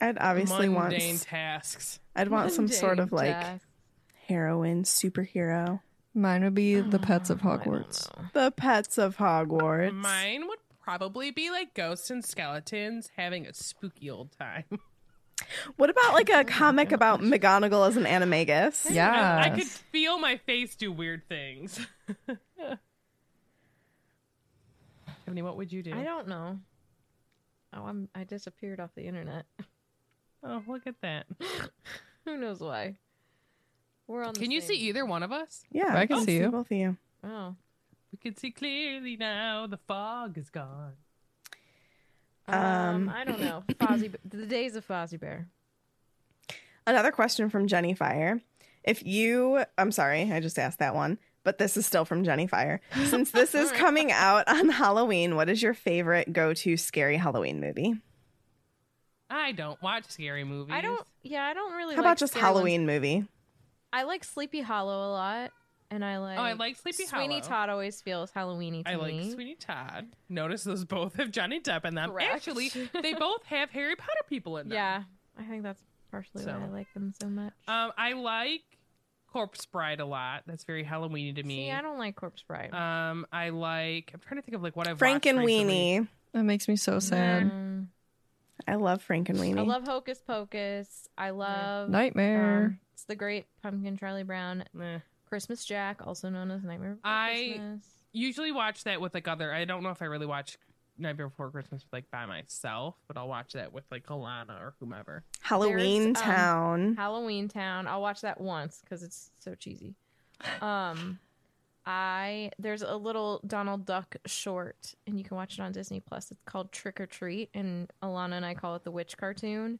I'd 0.00 0.16
obviously 0.18 0.70
want 0.70 0.92
Mundane 0.92 1.18
tasks. 1.18 2.00
I'd 2.16 2.28
want 2.28 2.50
some 2.50 2.66
sort 2.66 2.98
of 2.98 3.12
like 3.12 3.34
Mundane 3.34 3.50
tasks. 3.50 3.66
heroine 4.26 4.84
superhero. 4.84 5.80
Mine 6.14 6.44
would 6.44 6.54
be 6.54 6.80
the 6.80 6.98
pets 6.98 7.28
of 7.28 7.42
Hogwarts. 7.42 8.08
The 8.32 8.50
pets 8.50 8.96
of 8.98 9.18
Hogwarts. 9.18 9.92
Mine 9.92 10.48
would 10.48 10.61
probably 10.82 11.30
be 11.30 11.50
like 11.50 11.74
ghosts 11.74 12.10
and 12.10 12.24
skeletons 12.24 13.10
having 13.16 13.46
a 13.46 13.54
spooky 13.54 14.10
old 14.10 14.32
time. 14.38 14.64
What 15.76 15.90
about 15.90 16.14
like 16.14 16.28
a 16.28 16.38
oh 16.40 16.44
comic 16.44 16.92
about 16.92 17.20
McGonagall 17.20 17.88
as 17.88 17.96
an 17.96 18.04
animagus? 18.04 18.88
Yeah. 18.88 19.10
I, 19.10 19.46
I 19.46 19.50
could 19.50 19.66
feel 19.66 20.16
my 20.18 20.36
face 20.36 20.76
do 20.76 20.92
weird 20.92 21.28
things. 21.28 21.84
Tiffany, 25.24 25.42
what 25.42 25.56
would 25.56 25.72
you 25.72 25.82
do? 25.82 25.94
I 25.94 26.04
don't 26.04 26.28
know. 26.28 26.60
Oh, 27.72 27.82
I'm 27.86 28.08
I 28.14 28.22
disappeared 28.24 28.78
off 28.78 28.90
the 28.94 29.02
internet. 29.04 29.46
Oh, 30.44 30.62
look 30.68 30.86
at 30.86 31.00
that. 31.00 31.26
Who 32.24 32.36
knows 32.36 32.60
why? 32.60 32.98
We're 34.06 34.22
on. 34.24 34.34
The 34.34 34.40
Can 34.40 34.50
you 34.50 34.60
see 34.60 34.74
either 34.74 35.06
one 35.06 35.22
of 35.22 35.32
us? 35.32 35.64
Yeah, 35.72 35.96
I 35.96 36.06
can 36.06 36.22
see 36.24 36.36
you. 36.36 36.50
both 36.50 36.70
of 36.70 36.76
you. 36.76 36.96
Oh, 37.24 37.56
We 38.12 38.18
can 38.18 38.36
see 38.36 38.50
clearly 38.50 39.16
now. 39.16 39.66
The 39.66 39.78
fog 39.78 40.36
is 40.38 40.50
gone. 40.50 40.92
um, 42.46 42.54
Um, 42.54 43.08
I 43.08 43.24
don't 43.24 43.40
know. 43.40 43.64
Fozzie, 43.80 44.14
the 44.24 44.46
days 44.46 44.76
of 44.76 44.86
Fozzie 44.86 45.18
Bear. 45.18 45.48
Another 46.86 47.10
question 47.12 47.48
from 47.48 47.66
Jenny 47.68 47.94
Fire. 47.94 48.40
If 48.84 49.06
you, 49.06 49.64
I'm 49.78 49.92
sorry, 49.92 50.32
I 50.32 50.40
just 50.40 50.58
asked 50.58 50.80
that 50.80 50.94
one, 50.94 51.18
but 51.44 51.58
this 51.58 51.76
is 51.76 51.86
still 51.86 52.04
from 52.04 52.24
Jenny 52.24 52.46
Fire. 52.48 52.80
Since 53.06 53.30
this 53.32 53.54
is 53.54 53.70
coming 53.72 54.10
out 54.10 54.48
on 54.48 54.68
Halloween, 54.68 55.36
what 55.36 55.48
is 55.48 55.62
your 55.62 55.74
favorite 55.74 56.32
go 56.32 56.52
to 56.54 56.76
scary 56.76 57.16
Halloween 57.16 57.60
movie? 57.60 57.94
I 59.30 59.52
don't 59.52 59.80
watch 59.80 60.04
scary 60.08 60.44
movies. 60.44 60.74
I 60.76 60.80
don't. 60.82 61.00
Yeah, 61.22 61.44
I 61.44 61.54
don't 61.54 61.72
really. 61.72 61.94
How 61.94 62.02
like 62.02 62.06
about 62.06 62.18
just 62.18 62.32
scary 62.32 62.44
ones. 62.44 62.54
Halloween 62.56 62.86
movie? 62.86 63.24
I 63.92 64.02
like 64.02 64.24
Sleepy 64.24 64.60
Hollow 64.60 65.08
a 65.08 65.10
lot, 65.12 65.52
and 65.92 66.02
I 66.02 66.18
like. 66.18 66.38
Oh, 66.38 66.42
I 66.42 66.54
like 66.54 66.76
Sleepy 66.76 67.04
Sweeney 67.04 67.40
Hollow. 67.40 67.48
Todd 67.48 67.68
always 67.68 68.00
feels 68.00 68.32
Halloweeny 68.32 68.82
to 68.84 68.90
I 68.90 68.94
like 68.94 69.14
me. 69.14 69.30
Sweeney 69.30 69.54
Todd. 69.54 70.16
Notice 70.28 70.64
those 70.64 70.84
both 70.86 71.16
have 71.16 71.30
Johnny 71.30 71.60
Depp 71.60 71.84
in 71.84 71.94
them. 71.94 72.10
Correct. 72.10 72.32
Actually, 72.34 72.68
they 73.02 73.12
both 73.12 73.44
have 73.44 73.70
Harry 73.70 73.94
Potter 73.94 74.24
people 74.28 74.56
in 74.56 74.70
them. 74.70 74.76
Yeah, 74.76 75.02
I 75.38 75.42
think 75.44 75.62
that's 75.62 75.82
partially 76.10 76.46
why 76.46 76.52
I 76.52 76.68
like 76.68 76.92
them 76.94 77.12
so 77.20 77.28
much. 77.28 77.52
Um, 77.68 77.92
I 77.98 78.14
like 78.14 78.62
Corpse 79.30 79.66
Bride 79.66 80.00
a 80.00 80.06
lot. 80.06 80.44
That's 80.46 80.64
very 80.64 80.82
Halloweeny 80.82 81.36
to 81.36 81.42
me. 81.42 81.66
See, 81.66 81.70
I 81.70 81.82
don't 81.82 81.98
like 81.98 82.16
Corpse 82.16 82.42
Bride. 82.42 82.72
Um, 82.72 83.26
I 83.30 83.50
like. 83.50 84.12
I'm 84.14 84.20
trying 84.20 84.40
to 84.40 84.42
think 84.42 84.56
of 84.56 84.62
like 84.62 84.74
what 84.74 84.88
I've 84.88 84.98
Frank 84.98 85.26
watched 85.26 85.36
and 85.36 85.44
recently. 85.44 85.74
Weenie. 85.74 86.08
That 86.32 86.44
makes 86.44 86.66
me 86.68 86.76
so 86.76 87.00
sad. 87.00 87.50
Mm, 87.50 87.88
I 88.66 88.76
love 88.76 89.06
Frankenweenie. 89.06 89.58
I 89.58 89.62
love 89.62 89.84
Hocus 89.84 90.22
Pocus. 90.26 91.06
I 91.18 91.30
love 91.30 91.90
Nightmare. 91.90 92.64
um, 92.64 92.78
it's 92.94 93.04
the 93.04 93.14
Great 93.16 93.44
Pumpkin 93.62 93.98
Charlie 93.98 94.22
Brown. 94.22 94.64
Eh. 94.80 94.98
Christmas 95.32 95.64
Jack, 95.64 96.06
also 96.06 96.28
known 96.28 96.50
as 96.50 96.62
Nightmare 96.62 96.96
Before 96.96 97.10
Christmas. 97.10 97.40
I- 97.40 97.48
Christmas. 97.48 97.86
Usually 98.14 98.52
watch 98.52 98.84
that 98.84 99.00
with 99.00 99.14
like 99.14 99.26
other. 99.26 99.50
I 99.50 99.64
don't 99.64 99.82
know 99.82 99.88
if 99.88 100.02
I 100.02 100.04
really 100.04 100.26
watch 100.26 100.58
Nightmare 100.98 101.28
Before 101.28 101.50
Christmas 101.50 101.86
like 101.90 102.10
by 102.10 102.26
myself, 102.26 102.96
but 103.08 103.16
I'll 103.16 103.28
watch 103.28 103.54
that 103.54 103.72
with 103.72 103.84
like 103.90 104.06
Alana 104.08 104.60
or 104.60 104.74
whomever. 104.78 105.24
Halloween 105.40 106.12
There's, 106.12 106.26
um, 106.26 106.34
Town. 106.34 106.94
Halloween 106.96 107.48
Town. 107.48 107.86
I'll 107.86 108.02
watch 108.02 108.20
that 108.20 108.38
once 108.42 108.82
because 108.84 109.02
it's 109.02 109.30
so 109.38 109.54
cheesy. 109.54 109.94
Um, 110.60 111.18
I 111.86 112.50
there's 112.58 112.82
a 112.82 112.94
little 112.96 113.40
Donald 113.46 113.86
Duck 113.86 114.16
short, 114.26 114.94
and 115.06 115.16
you 115.16 115.24
can 115.24 115.38
watch 115.38 115.54
it 115.54 115.60
on 115.62 115.72
Disney 115.72 116.00
Plus. 116.00 116.30
It's 116.30 116.42
called 116.44 116.72
Trick 116.72 117.00
or 117.00 117.06
Treat, 117.06 117.48
and 117.54 117.90
Alana 118.02 118.32
and 118.34 118.44
I 118.44 118.52
call 118.52 118.76
it 118.76 118.84
the 118.84 118.90
witch 118.90 119.16
cartoon, 119.16 119.78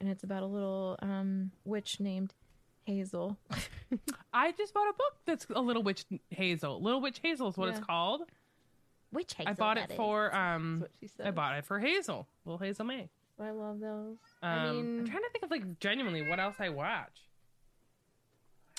and 0.00 0.08
it's 0.08 0.24
about 0.24 0.42
a 0.42 0.46
little 0.46 0.96
um 1.02 1.50
witch 1.66 2.00
named 2.00 2.32
Hazel. 2.88 3.36
I 4.32 4.52
just 4.52 4.72
bought 4.72 4.88
a 4.88 4.92
book 4.94 5.14
that's 5.26 5.46
a 5.54 5.60
Little 5.60 5.82
Witch 5.82 6.04
Hazel. 6.30 6.80
Little 6.82 7.00
Witch 7.02 7.20
Hazel 7.22 7.48
is 7.48 7.56
what 7.58 7.66
Yeah. 7.68 7.76
it's 7.76 7.84
called. 7.86 8.22
Witch 9.12 9.34
Hazel. 9.34 9.50
I 9.50 9.52
bought 9.52 9.76
that 9.76 9.90
it 9.90 9.92
is. 9.92 9.96
for 9.96 10.34
um. 10.34 10.80
What 10.80 10.90
she 11.00 11.06
said. 11.08 11.26
I 11.26 11.30
bought 11.32 11.56
it 11.58 11.64
for 11.66 11.78
Hazel, 11.78 12.26
little 12.46 12.58
Hazel 12.58 12.84
May. 12.86 13.08
I 13.40 13.50
love 13.50 13.78
those. 13.80 14.16
Um, 14.42 14.48
I 14.48 14.54
I'm 14.68 14.96
mean, 14.96 15.06
trying 15.06 15.22
to 15.22 15.28
think 15.30 15.44
of 15.44 15.50
like 15.50 15.78
genuinely 15.80 16.28
what 16.28 16.40
else 16.40 16.56
I 16.58 16.70
watch. 16.70 17.12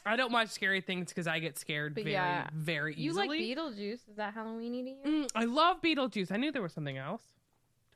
I 0.05 0.15
don't 0.15 0.31
watch 0.31 0.49
scary 0.49 0.81
things 0.81 1.09
because 1.09 1.27
I 1.27 1.39
get 1.39 1.57
scared 1.59 1.93
But 1.93 2.03
very, 2.05 2.13
yeah, 2.13 2.47
very 2.53 2.95
easily. 2.95 3.39
you 3.43 3.55
like 3.55 3.75
Beetlejuice? 3.75 4.09
Is 4.09 4.15
that 4.15 4.33
Halloweeny 4.35 4.83
to 4.83 5.09
you? 5.09 5.23
Mm, 5.23 5.29
I 5.35 5.43
love 5.45 5.81
Beetlejuice. 5.81 6.31
I 6.31 6.37
knew 6.37 6.51
there 6.51 6.61
was 6.61 6.73
something 6.73 6.97
else. 6.97 7.21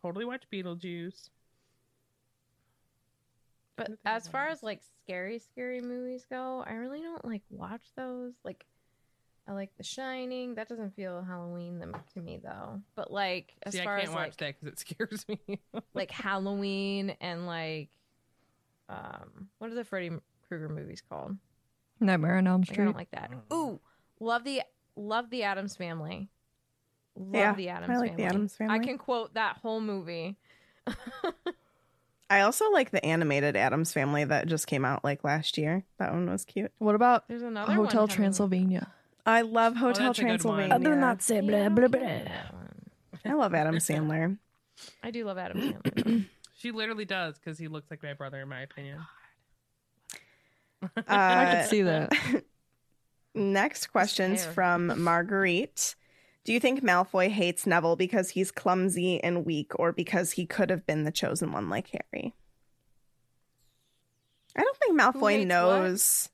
Totally 0.02 0.26
watch 0.26 0.44
Beetlejuice. 0.52 1.30
But 3.76 3.92
as 4.06 4.28
far 4.28 4.48
as 4.50 4.62
like 4.62 4.82
scary, 5.04 5.40
scary 5.40 5.82
movies 5.82 6.26
go, 6.30 6.64
I 6.68 6.74
really 6.74 7.02
don't 7.02 7.26
like 7.26 7.42
watch 7.50 7.84
those. 7.96 8.34
Like, 8.44 8.66
I 9.48 9.54
like 9.54 9.72
The 9.78 9.84
Shining. 9.84 10.56
That 10.56 10.70
doesn't 10.70 10.96
feel 10.96 11.22
Halloween 11.24 11.84
to 12.14 12.20
me 12.22 12.40
though. 12.44 12.82
But 12.96 13.12
like, 13.12 13.56
as 13.64 13.74
See, 13.74 13.82
I 13.82 13.84
far 13.84 13.98
can't 13.98 14.10
as 14.10 14.14
watch 14.16 14.22
like 14.28 14.38
that 14.38 14.60
because 14.60 14.74
it 14.74 14.80
scares 14.80 15.26
me. 15.48 15.60
like 15.94 16.12
Halloween 16.12 17.16
and 17.20 17.48
like, 17.48 17.90
um, 18.90 19.50
what 19.58 19.72
are 19.72 19.76
the 19.76 19.84
Freddy 19.84 20.12
Krueger 20.48 20.70
movies 20.70 21.02
called? 21.10 21.36
Nightmare 22.00 22.38
on 22.38 22.48
Elm 22.48 22.62
Like, 22.62 22.70
I 22.70 22.74
Street. 22.74 22.86
don't 22.86 22.96
like 22.98 23.12
that. 23.12 23.32
Ooh, 23.52 23.80
love 24.20 24.44
the 24.44 24.62
love 24.96 25.30
the 25.32 25.44
Addams 25.44 25.76
Family. 25.76 26.30
Love 27.16 27.34
Yeah, 27.34 27.54
the 27.54 27.70
Addams 27.70 27.90
I 27.96 28.00
like 28.00 28.10
Family. 28.12 28.24
the 28.24 28.30
Addams 28.30 28.58
I 28.62 28.80
can 28.80 28.98
quote 28.98 29.34
that 29.34 29.58
whole 29.58 29.82
movie. 29.82 30.38
I 32.30 32.42
also 32.42 32.72
like 32.72 32.92
the 32.92 33.04
animated 33.06 33.56
Addams 33.56 33.94
Family 33.94 34.24
that 34.24 34.48
just 34.48 34.66
came 34.68 34.86
out 34.86 35.04
like 35.04 35.24
last 35.24 35.58
year. 35.58 35.84
That 36.00 36.14
one 36.14 36.30
was 36.30 36.46
cute. 36.46 36.72
What 36.80 36.96
about 36.96 37.28
There's 37.28 37.42
another 37.44 37.74
Hotel 37.74 38.02
one 38.02 38.08
coming- 38.08 38.16
Transylvania? 38.16 38.92
I 39.26 39.42
love 39.42 39.74
Oh, 39.78 39.80
Hotel 39.80 40.08
that's 40.08 40.20
a 40.20 40.22
good 40.24 40.28
one. 40.44 40.58
Transylvania. 40.68 40.74
I 40.74 40.76
I 40.76 40.80
do 40.96 41.00
not 41.00 41.22
say 41.22 41.42
blah 41.42 41.66
I 41.66 41.70
blah 41.70 41.88
blah. 41.88 42.00
care 42.00 42.16
about 42.22 42.26
that 42.26 42.54
one. 42.54 42.70
I 43.26 43.34
love 43.34 43.54
Adam 43.54 43.76
Sandler. 43.76 44.38
I 45.04 45.12
do 45.12 45.24
love 45.26 45.38
Adam 45.38 45.62
Sandler. 45.62 46.26
she 46.58 46.72
literally 46.72 47.06
does 47.06 47.38
because 47.40 47.58
he 47.58 47.68
looks 47.68 47.90
like 47.92 48.02
my 48.04 48.14
brother, 48.14 48.42
in 48.42 48.50
my 48.50 48.62
opinion. 48.62 49.00
I 51.08 51.46
Uh, 51.46 51.62
could 51.62 51.70
see 51.70 51.82
that. 51.84 52.12
Next 53.36 53.88
question's 53.88 54.44
hair. 54.44 54.54
from 54.54 55.02
Marguerite. 55.04 55.96
Do 56.44 56.52
you 56.52 56.60
think 56.60 56.84
Malfoy 56.84 57.30
hates 57.30 57.66
Neville 57.66 57.96
because 57.96 58.32
he's 58.32 58.52
clumsy 58.52 59.24
and 59.24 59.46
weak, 59.46 59.72
or 59.80 59.92
because 59.94 60.34
he 60.34 60.46
could 60.46 60.70
have 60.70 60.86
been 60.86 61.04
the 61.06 61.12
chosen 61.12 61.52
one 61.52 61.70
like 61.70 61.90
Harry? 61.90 62.34
I 64.56 64.62
don't 64.62 64.78
think 64.78 65.00
Malfoy 65.00 65.38
hates 65.38 65.48
knows. 65.48 66.30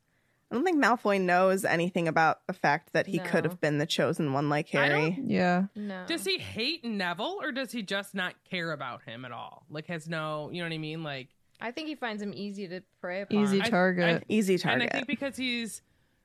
I 0.52 0.56
don't 0.56 0.64
think 0.64 0.84
Malfoy 0.84 1.22
knows 1.22 1.64
anything 1.64 2.08
about 2.08 2.46
the 2.48 2.54
fact 2.54 2.94
that 2.94 3.06
he 3.06 3.20
could 3.20 3.46
have 3.46 3.62
been 3.62 3.78
the 3.78 3.86
chosen 3.86 4.34
one 4.34 4.50
like 4.50 4.68
Harry. 4.70 5.16
Yeah. 5.24 5.66
No. 5.76 6.06
Does 6.08 6.26
he 6.26 6.40
hate 6.40 6.84
Neville 6.84 7.38
or 7.40 7.52
does 7.52 7.72
he 7.72 7.84
just 7.84 8.16
not 8.16 8.34
care 8.50 8.72
about 8.72 9.04
him 9.04 9.26
at 9.26 9.32
all? 9.32 9.64
Like, 9.70 9.86
has 9.88 10.10
no, 10.10 10.50
you 10.52 10.58
know 10.58 10.66
what 10.68 10.74
I 10.74 10.80
mean? 10.80 11.04
Like, 11.04 11.28
I 11.62 11.70
think 11.70 11.88
he 11.88 11.94
finds 11.94 12.24
him 12.24 12.34
easy 12.36 12.68
to 12.68 12.82
prey 13.00 13.22
upon. 13.22 13.44
Easy 13.44 13.62
I- 13.62 13.70
target. 13.70 14.24
Easy 14.28 14.58
target. 14.58 14.82
and. 14.82 14.92
I 14.92 14.96
think 14.96 15.08
because 15.08 15.38
he's, 15.38 15.84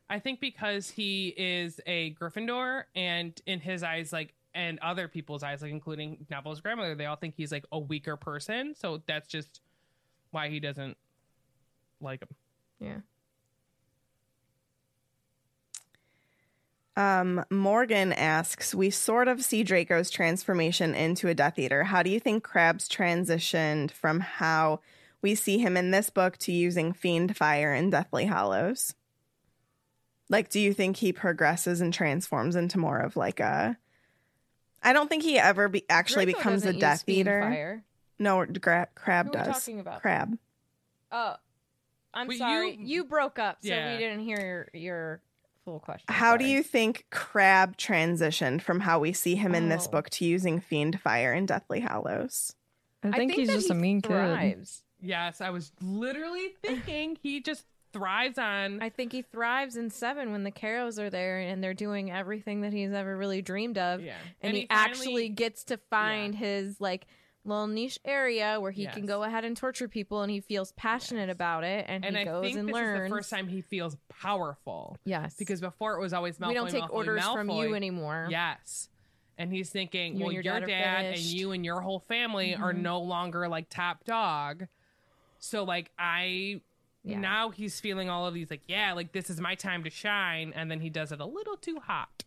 I 0.09 0.19
think 0.19 0.41
because 0.41 0.91
he 0.91 1.29
is 1.29 1.81
a 1.87 2.15
Gryffindor 2.15 2.85
and 2.95 3.41
in 3.47 3.61
his 3.61 3.83
eyes, 3.83 4.13
like, 4.13 4.35
and 4.55 4.79
other 4.81 5.09
people's 5.09 5.43
eyes, 5.43 5.63
like 5.63 5.73
including 5.73 6.27
Neville's 6.31 6.61
grandmother, 6.61 6.95
they 6.95 7.07
all 7.07 7.17
think 7.17 7.35
he's 7.37 7.51
like 7.51 7.65
a 7.73 7.79
weaker 7.79 8.17
person. 8.17 8.75
So 8.77 9.03
that's 9.07 9.27
just 9.27 9.61
why 10.31 10.49
he 10.49 10.61
doesn't 10.61 10.97
like 12.01 12.23
him. 12.23 12.29
Yeah. 12.79 13.01
Um, 16.97 17.45
Morgan 17.51 18.13
asks, 18.13 18.75
we 18.75 18.91
sort 18.91 19.27
of 19.27 19.43
see 19.43 19.65
Draco's 19.65 20.11
transformation 20.11 20.95
into 20.95 21.27
a 21.29 21.35
Death 21.35 21.59
Eater. 21.59 21.83
How 21.83 22.05
do 22.05 22.11
you 22.11 22.21
think 22.21 22.45
Crabbe's 22.45 22.89
transitioned 22.89 23.91
from 23.91 24.21
how 24.21 24.81
we 25.21 25.35
see 25.35 25.59
him 25.59 25.77
in 25.77 25.91
this 25.91 26.11
book 26.11 26.37
to 26.39 26.53
using 26.53 26.93
Fiend 26.93 27.37
Fire 27.37 27.75
in 27.75 27.91
Deathly 27.91 28.27
Hallows? 28.27 28.95
Like, 30.35 30.51
do 30.51 30.59
you 30.59 30.75
think 30.75 30.97
he 30.97 31.13
progresses 31.13 31.81
and 31.81 31.95
transforms 31.95 32.57
into 32.57 32.77
more 32.77 32.99
of 32.99 33.17
like 33.17 33.39
a? 33.39 33.79
I 34.83 34.93
don't 34.93 35.09
think 35.09 35.23
he 35.23 35.39
ever 35.39 35.69
be, 35.69 35.85
actually 35.89 36.25
Draco 36.25 36.39
becomes 36.41 36.63
a 36.65 36.67
doesn't 36.73 36.75
use 36.75 36.81
Death 36.81 37.09
Eater. 37.09 37.41
Fire. 37.41 37.85
No, 38.19 38.45
gra- 38.45 38.89
Crabbe 38.97 39.27
Who 39.27 39.33
does. 39.33 39.47
talking 39.47 39.79
about? 39.79 40.03
Crabbe. 40.03 40.37
Oh, 41.13 41.37
I'm 42.13 42.27
But 42.27 42.37
sorry. 42.37 42.73
you- 42.73 42.85
You, 42.87 43.05
broke 43.05 43.39
up, 43.39 43.59
so 43.63 43.69
Yeah. 43.69 43.93
we 43.93 43.99
didn't 43.99 44.25
hear 44.25 44.69
your, 44.73 44.81
your 44.83 45.21
full 45.65 45.79
question. 45.79 46.07
How 46.13 46.37
do 46.37 46.45
you 46.45 46.65
think 46.65 47.07
Crabbe 47.11 47.77
transitioned 47.77 48.61
from 48.61 48.81
how 48.81 48.99
we 48.99 49.13
see 49.13 49.37
him 49.37 49.55
in 49.55 49.69
this 49.69 49.87
Oh. 49.87 49.93
book 49.93 50.11
to 50.11 50.25
using 50.25 50.59
Fiend 50.61 51.01
Fire 51.01 51.33
in 51.33 51.47
Deathly 51.47 51.79
Hallows? 51.81 52.57
I 53.05 53.13
think, 53.13 53.33
he's 53.35 53.47
that 53.49 53.55
just 53.55 53.71
a 53.71 53.75
he 53.75 53.81
mean 53.81 54.03
kid. 54.03 54.67
Yes, 55.01 55.41
I 55.41 55.51
was 55.51 55.71
literally 55.81 56.49
thinking 56.63 57.17
he 57.23 57.41
just 57.41 57.67
thrives 57.95 58.39
on. 58.39 58.83
I 58.83 58.91
think 58.91 59.13
he 59.13 59.23
thrives 59.23 59.77
in 59.77 59.89
seven 59.89 60.33
when 60.33 60.43
the 60.45 60.51
Carrows 60.51 60.99
are 60.99 61.09
there 61.09 61.39
and 61.39 61.63
they're 61.65 61.73
doing 61.73 62.11
everything 62.11 62.61
that 62.63 62.73
he's 62.73 62.93
ever 62.93 63.17
really 63.17 63.41
dreamed 63.41 63.79
of. 63.79 64.03
yeah, 64.03 64.15
And, 64.43 64.55
he, 64.57 64.67
finally- 64.67 64.87
actually 64.91 65.29
gets 65.31 65.65
to 65.65 65.79
find 65.89 66.35
his 66.35 66.81
like 66.81 67.07
little 67.47 67.67
niche 67.67 67.99
area 68.07 68.59
where 68.59 68.71
he 68.71 68.87
can 68.87 69.05
go 69.07 69.23
ahead 69.23 69.45
and 69.45 69.55
torture 69.57 69.87
people 69.87 70.23
and 70.23 70.31
he 70.31 70.41
feels 70.41 70.73
passionate 70.73 71.29
Yes. 71.29 71.35
about 71.35 71.63
it 71.65 71.85
and, 71.89 72.03
and 72.05 72.17
he 72.17 72.23
I 72.23 72.25
goes 72.25 72.57
and 72.57 72.71
learns. 72.71 73.11
the 73.11 73.17
first 73.17 73.29
time 73.31 73.49
he 73.49 73.61
feels 73.61 73.97
powerful 74.09 74.97
yes. 75.05 75.37
because 75.39 75.61
before 75.61 75.95
it 75.97 76.01
was 76.01 76.13
always 76.15 76.39
Malfoy, 76.39 76.49
we 76.49 76.55
don't 76.55 76.71
take 76.71 76.85
Malfoy, 76.85 76.91
orders 76.95 77.25
from 77.27 77.51
you 77.51 77.75
anymore. 77.75 78.29
Yes. 78.31 78.89
And 79.37 79.53
he's 79.53 79.69
thinking, 79.69 80.17
You 80.17 80.23
well, 80.25 80.33
your 80.33 80.43
your 80.43 80.61
dad 80.61 80.67
dad, 80.69 81.05
and 81.07 81.19
you 81.19 81.53
and 81.53 81.65
your 81.65 81.81
whole 81.83 81.99
family 82.01 82.55
are 82.55 82.73
Mhm. 82.73 82.81
no 82.83 83.01
longer 83.01 83.47
like 83.49 83.69
top 83.69 84.05
dog. 84.05 84.67
So 85.39 85.65
like 85.65 85.91
I 85.99 86.63
Yeah. 87.05 87.19
now 87.19 87.51
he's 87.51 87.79
feeling 87.81 88.09
all 88.09 88.27
of 88.27 88.33
these 88.33 88.51
like 88.51 88.63
yeah 88.67 88.95
like 88.95 89.13
this 89.13 89.29
is 89.29 89.39
my 89.41 89.55
time 89.55 89.85
to 89.85 89.91
shine 89.91 90.53
and 90.57 90.71
then 90.71 90.81
he 90.81 90.89
does 90.89 91.13
it 91.13 91.21
a 91.21 91.27
little 91.27 91.57
too 91.57 91.79
hot 91.85 92.25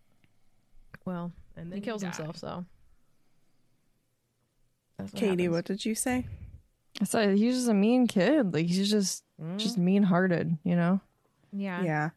Well, 1.03 1.31
and 1.55 1.71
then 1.71 1.77
he 1.79 1.81
kills 1.83 2.01
dies. 2.03 2.17
himself, 2.17 2.37
so. 2.37 2.63
That's 4.97 5.13
what 5.13 5.19
Katie, 5.19 5.43
happens. 5.43 5.49
what 5.55 5.65
did 5.65 5.85
you 5.85 5.95
say? 5.95 6.25
I 6.99 7.05
said 7.05 7.37
he's 7.37 7.55
just 7.55 7.69
a 7.69 7.73
mean 7.73 8.07
kid. 8.07 8.53
Like 8.53 8.65
he's 8.65 8.89
just 8.89 9.23
mm-hmm. 9.41 9.57
just 9.57 9.77
mean 9.77 10.03
hearted, 10.03 10.57
you 10.63 10.75
know? 10.75 10.99
Yeah. 11.51 11.83
Yeah. 11.83 12.09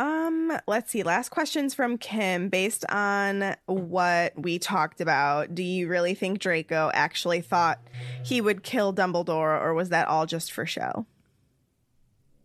Um, 0.00 0.56
let's 0.66 0.90
see. 0.90 1.02
Last 1.02 1.28
questions 1.28 1.74
from 1.74 1.98
Kim. 1.98 2.48
Based 2.48 2.86
on 2.88 3.54
what 3.66 4.32
we 4.34 4.58
talked 4.58 5.02
about, 5.02 5.54
do 5.54 5.62
you 5.62 5.88
really 5.88 6.14
think 6.14 6.38
Draco 6.38 6.90
actually 6.94 7.42
thought 7.42 7.78
he 8.24 8.40
would 8.40 8.62
kill 8.62 8.94
Dumbledore, 8.94 9.60
or 9.60 9.74
was 9.74 9.90
that 9.90 10.08
all 10.08 10.24
just 10.24 10.52
for 10.52 10.64
show? 10.64 11.04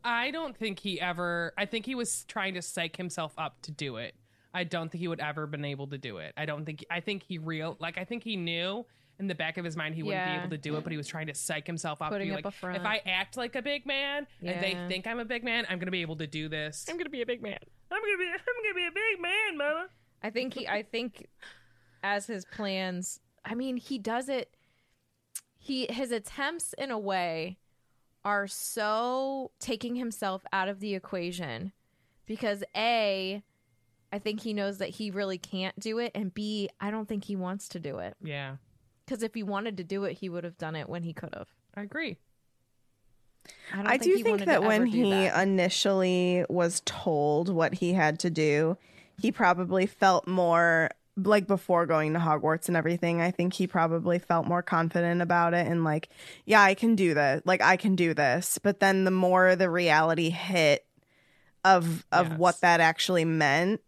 I 0.04 0.32
don't 0.32 0.56
think 0.58 0.80
he 0.80 1.00
ever. 1.00 1.54
I 1.58 1.66
think 1.66 1.86
he 1.86 1.96
was 1.96 2.26
trying 2.26 2.56
to 2.56 2.62
psych 2.62 2.98
himself 2.98 3.32
up 3.38 3.62
to 3.62 3.72
do 3.72 3.96
it. 3.96 4.16
I 4.54 4.66
don't 4.66 4.92
think 4.92 5.00
he 5.00 5.08
would 5.08 5.22
ever 5.22 5.48
been 5.48 5.64
able 5.64 5.88
to 5.88 5.98
do 5.98 6.18
it. 6.18 6.34
I 6.36 6.46
don't 6.46 6.66
think. 6.66 6.84
I 6.92 7.00
think 7.00 7.24
he 7.24 7.38
real 7.38 7.78
like. 7.80 7.98
I 7.98 8.04
think 8.04 8.26
he 8.26 8.36
knew 8.36 8.86
in 9.20 9.28
the 9.28 9.36
back 9.36 9.58
of 9.58 9.66
his 9.66 9.78
mind 9.78 9.96
he 9.96 10.04
wouldn't 10.04 10.26
be 10.26 10.40
able 10.40 10.50
to 10.50 10.58
do 10.58 10.76
it, 10.76 10.84
but 10.84 10.92
he 10.92 10.98
was 10.98 11.08
trying 11.08 11.28
to 11.28 11.34
psych 11.34 11.66
himself 11.66 12.02
up. 12.02 12.10
Putting 12.12 12.28
to 12.28 12.34
be 12.34 12.40
up 12.40 12.46
like, 12.46 12.54
a 12.54 12.58
front. 12.58 12.78
if 12.78 12.86
I 12.86 13.02
act 13.06 13.38
like 13.38 13.56
a 13.56 13.62
big 13.62 13.86
man 13.86 14.28
and 14.42 14.64
they 14.64 14.78
think 14.90 15.08
I'm 15.08 15.20
a 15.20 15.26
big 15.26 15.44
man, 15.44 15.66
I'm 15.70 15.80
gonna 15.80 15.92
be 15.92 16.02
able 16.02 16.18
to 16.18 16.28
do 16.28 16.50
this. 16.50 16.86
I'm 16.90 16.98
gonna 16.98 17.10
be 17.10 17.22
a 17.22 17.26
big 17.26 17.42
man. 17.42 17.60
I'm 17.92 18.02
gonna 18.02 18.18
be. 18.18 18.26
I'm 18.26 18.64
gonna 18.64 18.76
be 18.76 18.88
a 18.88 18.92
big 18.92 19.22
man, 19.22 19.58
mama. 19.58 19.88
I 20.24 20.32
think 20.32 20.56
he 20.56 20.68
I 20.68 20.82
think 20.82 21.28
as 22.04 22.26
his 22.26 22.46
plans 22.46 23.20
I 23.44 23.56
mean 23.56 23.78
he 23.78 23.98
does 23.98 24.28
it 24.30 24.56
he 25.58 25.88
his 25.90 26.12
attempts 26.12 26.74
in 26.74 26.92
a 26.92 27.00
way 27.00 27.58
are 28.24 28.48
so 28.48 29.52
taking 29.60 29.96
himself 29.96 30.44
out 30.52 30.68
of 30.68 30.80
the 30.80 30.96
equation 30.96 31.74
because 32.26 32.64
A 32.76 33.44
I 34.12 34.20
think 34.20 34.42
he 34.42 34.54
knows 34.54 34.80
that 34.80 34.90
he 34.90 35.12
really 35.12 35.38
can't 35.38 35.80
do 35.80 36.00
it 36.00 36.12
and 36.16 36.34
B 36.34 36.70
I 36.80 36.90
don't 36.90 37.08
think 37.08 37.26
he 37.26 37.36
wants 37.36 37.68
to 37.70 37.80
do 37.80 38.00
it 38.00 38.16
Yeah, 38.22 38.56
cuz 39.08 39.24
if 39.24 39.34
he 39.34 39.44
wanted 39.44 39.78
to 39.78 39.84
do 39.84 40.04
it 40.04 40.18
he 40.20 40.30
would 40.30 40.44
have 40.44 40.58
done 40.58 40.76
it 40.76 40.90
when 40.90 41.04
he 41.04 41.14
could 41.14 41.34
have. 41.36 41.50
I 41.76 41.82
agree. 41.82 42.18
I, 43.74 43.78
don't 43.78 43.88
I 43.88 43.98
think 43.98 44.04
do 44.04 44.18
he 44.18 44.24
think 44.24 44.46
that 44.46 44.64
when 44.64 44.86
he 44.86 45.10
that. 45.10 45.44
initially 45.48 46.46
was 46.50 46.82
told 46.86 47.50
what 47.50 47.76
he 47.76 47.94
had 47.94 48.20
to 48.20 48.30
do, 48.30 48.78
he 49.22 49.32
probably 49.32 49.86
felt 49.86 50.28
more 50.28 50.90
like 51.18 51.48
before 51.48 51.86
going 51.86 52.14
to 52.14 52.20
Hogwarts 52.20 52.68
and 52.68 52.76
everything. 52.76 53.22
I 53.22 53.32
think 53.32 53.54
he 53.54 53.68
probably 53.68 54.20
felt 54.20 54.48
more 54.48 54.62
confident 54.62 55.22
about 55.22 55.54
it 55.54 55.66
and 55.68 55.84
like, 55.84 56.10
yeah, 56.46 56.62
I 56.62 56.74
can 56.74 56.96
do 56.96 57.14
this. 57.14 57.42
Like 57.46 57.62
I 57.62 57.78
can 57.78 57.96
do 57.96 58.14
this. 58.14 58.58
But 58.62 58.80
then 58.80 59.04
the 59.06 59.12
more 59.12 59.56
the 59.56 59.70
reality 59.70 60.30
hit 60.30 60.86
of 61.64 62.06
of 62.12 62.30
Yes. 62.30 62.38
what 62.40 62.62
that 62.62 62.80
actually 62.82 63.26
meant, 63.26 63.82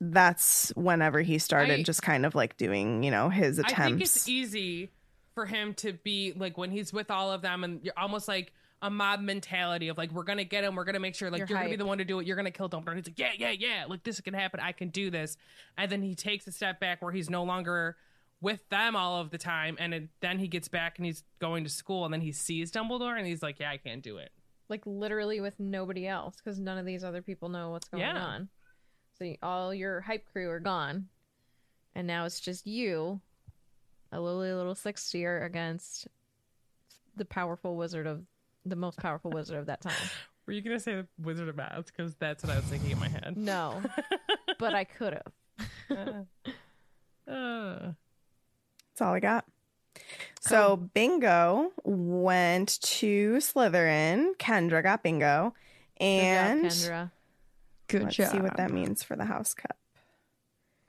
that's 0.00 0.70
whenever 0.76 1.20
he 1.22 1.38
started 1.38 1.80
I- 1.80 1.82
just 1.82 2.02
kind 2.02 2.26
of 2.26 2.34
like 2.34 2.56
doing, 2.56 3.02
you 3.02 3.10
know, 3.10 3.28
his 3.28 3.58
attempts. 3.58 3.78
I 3.80 3.84
think 3.88 4.00
it's 4.02 4.28
easy 4.28 4.90
for 5.34 5.46
him 5.46 5.74
to 5.74 5.92
be 5.92 6.32
like 6.36 6.56
when 6.58 6.70
he's 6.70 6.92
with 6.92 7.10
all 7.10 7.32
of 7.32 7.42
them 7.42 7.64
and 7.64 7.80
you're 7.82 7.94
almost 7.96 8.28
like 8.28 8.52
a 8.82 8.90
mob 8.90 9.20
mentality 9.20 9.88
of 9.88 9.96
like 9.96 10.10
we're 10.12 10.22
gonna 10.22 10.44
get 10.44 10.62
him, 10.64 10.74
we're 10.76 10.84
gonna 10.84 11.00
make 11.00 11.14
sure 11.14 11.30
like 11.30 11.38
You're 11.40 11.48
you're, 11.48 11.58
gonna 11.58 11.70
be 11.70 11.76
the 11.76 11.86
one 11.86 11.98
to 11.98 12.04
do 12.04 12.20
it, 12.20 12.26
you're 12.26 12.36
gonna 12.36 12.50
kill 12.50 12.68
Dumbledore. 12.68 12.88
And 12.88 12.96
he's 12.98 13.06
like, 13.08 13.18
yeah, 13.18 13.32
yeah, 13.36 13.50
yeah, 13.50 13.84
like 13.88 14.02
this 14.02 14.20
can 14.20 14.34
happen, 14.34 14.60
I 14.60 14.72
can 14.72 14.90
do 14.90 15.10
this, 15.10 15.36
and 15.78 15.90
then 15.90 16.02
he 16.02 16.14
takes 16.14 16.46
a 16.46 16.52
step 16.52 16.78
back 16.78 17.00
where 17.02 17.12
he's 17.12 17.30
no 17.30 17.44
longer 17.44 17.96
with 18.42 18.68
them 18.68 18.94
all 18.94 19.20
of 19.22 19.30
the 19.30 19.38
time, 19.38 19.76
and 19.80 19.94
it, 19.94 20.08
then 20.20 20.38
he 20.38 20.46
gets 20.46 20.68
back 20.68 20.98
and 20.98 21.06
he's 21.06 21.24
going 21.38 21.64
to 21.64 21.70
school, 21.70 22.04
and 22.04 22.12
then 22.12 22.20
he 22.20 22.32
sees 22.32 22.70
Dumbledore 22.70 23.16
and 23.16 23.26
he's 23.26 23.42
like, 23.42 23.58
yeah, 23.60 23.70
I 23.70 23.78
can't 23.78 24.02
do 24.02 24.18
it. 24.18 24.30
like 24.68 24.82
literally 24.84 25.40
with 25.40 25.58
nobody 25.58 26.06
else 26.06 26.36
because 26.36 26.58
none 26.60 26.76
of 26.76 26.84
these 26.84 27.02
other 27.02 27.22
people 27.22 27.48
know 27.48 27.70
what's 27.70 27.88
going 27.88 28.02
Yeah. 28.02 28.22
on. 28.22 28.48
So 29.18 29.34
all 29.42 29.74
your 29.74 30.00
hype 30.02 30.24
crew 30.30 30.50
are 30.50 30.60
gone, 30.60 31.08
and 31.94 32.06
now 32.06 32.26
it's 32.26 32.40
just 32.40 32.66
you, 32.66 33.20
a 34.12 34.20
lowly 34.20 34.52
little 34.52 34.74
sixth 34.74 35.14
year 35.14 35.42
against 35.44 36.06
the 37.16 37.24
powerful 37.24 37.76
wizard 37.76 38.06
of 38.06 38.22
the 38.66 38.76
most 38.76 38.98
powerful 38.98 39.30
wizard 39.30 39.56
of 39.58 39.66
that 39.66 39.80
time. 39.80 39.94
Were 40.46 40.52
you 40.52 40.60
gonna 40.62 40.78
say 40.78 40.94
the 40.94 41.06
Wizard 41.20 41.48
of 41.48 41.58
Oz? 41.58 41.86
Because 41.86 42.14
that's 42.16 42.44
what 42.44 42.52
I 42.52 42.56
was 42.56 42.64
thinking 42.66 42.92
in 42.92 43.00
my 43.00 43.08
head. 43.08 43.36
No, 43.36 43.82
but 44.58 44.74
I 44.74 44.84
could 44.84 45.14
have. 45.88 46.26
Uh, 47.28 47.90
That's 48.92 49.00
all 49.00 49.14
I 49.14 49.18
got. 49.18 49.44
So 50.40 50.76
Bingo 50.76 51.72
went 51.82 52.80
to 52.82 53.38
Slytherin. 53.38 54.36
Kendra 54.36 54.80
got 54.80 55.02
Bingo. 55.02 55.52
And 55.96 56.62
Good 56.62 56.70
job, 56.70 56.78
Kendra. 56.92 57.10
Good 57.88 58.02
let's 58.04 58.16
job. 58.16 58.30
see 58.32 58.40
what 58.40 58.56
that 58.56 58.70
means 58.72 59.02
for 59.02 59.16
the 59.16 59.24
house 59.24 59.54
cup. 59.54 59.76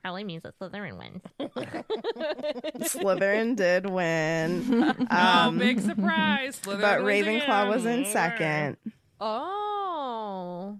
Probably 0.03 0.23
means 0.23 0.43
that 0.43 0.57
Slytherin 0.57 0.97
wins. 0.97 1.21
Slytherin 2.89 3.55
did 3.55 3.89
win. 3.89 4.95
oh, 5.11 5.47
Um, 5.47 5.57
big 5.57 5.79
surprise! 5.81 6.59
Slytherin 6.63 6.81
but 6.81 6.99
Ravenclaw 7.01 7.43
again. 7.43 7.67
was 7.69 7.85
in 7.85 8.05
second. 8.05 8.77
oh, 9.19 10.77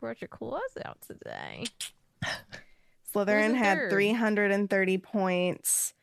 brought 0.00 0.20
your 0.20 0.28
claws 0.28 0.60
out 0.84 0.98
today. 1.06 1.64
Slytherin 3.14 3.54
had 3.56 3.90
330 3.90 4.98
points. 4.98 5.94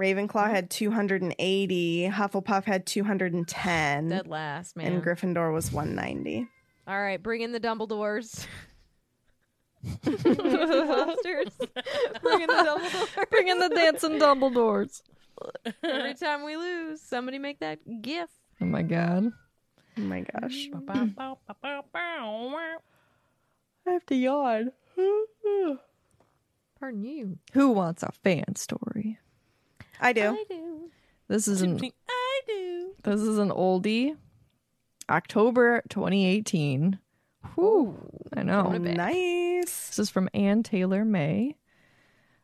Ravenclaw 0.00 0.48
had 0.50 0.70
280. 0.70 2.08
Hufflepuff 2.08 2.64
had 2.64 2.86
210. 2.86 4.08
Dead 4.08 4.26
last, 4.26 4.76
man. 4.76 4.92
and 4.92 5.02
Gryffindor 5.02 5.52
was 5.52 5.72
190. 5.72 6.48
All 6.86 7.00
right, 7.00 7.22
bring 7.22 7.42
in 7.42 7.52
the 7.52 7.60
Dumbledores. 7.60 8.46
Monsters. 9.84 11.48
bring 12.22 12.42
in 12.42 12.46
the 12.46 12.54
Dumbledore. 12.54 13.30
Bring 13.30 13.48
in 13.48 13.58
the 13.58 13.68
dancing 13.68 14.18
Dumbledores. 14.18 15.02
Every 15.82 16.14
time 16.14 16.44
we 16.44 16.56
lose, 16.56 17.00
somebody 17.00 17.38
make 17.38 17.60
that 17.60 17.78
gif. 18.02 18.30
Oh 18.60 18.66
my 18.66 18.82
god. 18.82 19.32
Oh 19.98 20.00
my 20.00 20.20
gosh. 20.20 20.68
I 23.86 23.90
have 23.90 24.06
to 24.06 24.14
yawn. 24.14 24.70
Pardon 26.78 27.04
you. 27.04 27.38
Who 27.52 27.70
wants 27.70 28.02
a 28.02 28.12
fan 28.12 28.56
story? 28.56 29.18
I 30.00 30.12
do. 30.12 30.30
I 30.30 30.44
do. 30.48 30.90
This 31.28 31.48
is 31.48 31.62
an 31.62 31.80
I 32.08 32.40
do. 32.46 32.94
this 33.02 33.20
is 33.20 33.38
an 33.38 33.50
oldie. 33.50 34.16
October 35.08 35.82
2018. 35.88 36.98
Whew. 37.54 37.96
I 38.36 38.42
know. 38.42 38.62
Throwing 38.62 38.86
it 38.86 38.96
back. 38.96 38.96
Nice. 38.96 39.88
This 39.88 39.98
is 39.98 40.10
from 40.10 40.28
Ann 40.34 40.62
Taylor 40.62 41.04
May. 41.04 41.56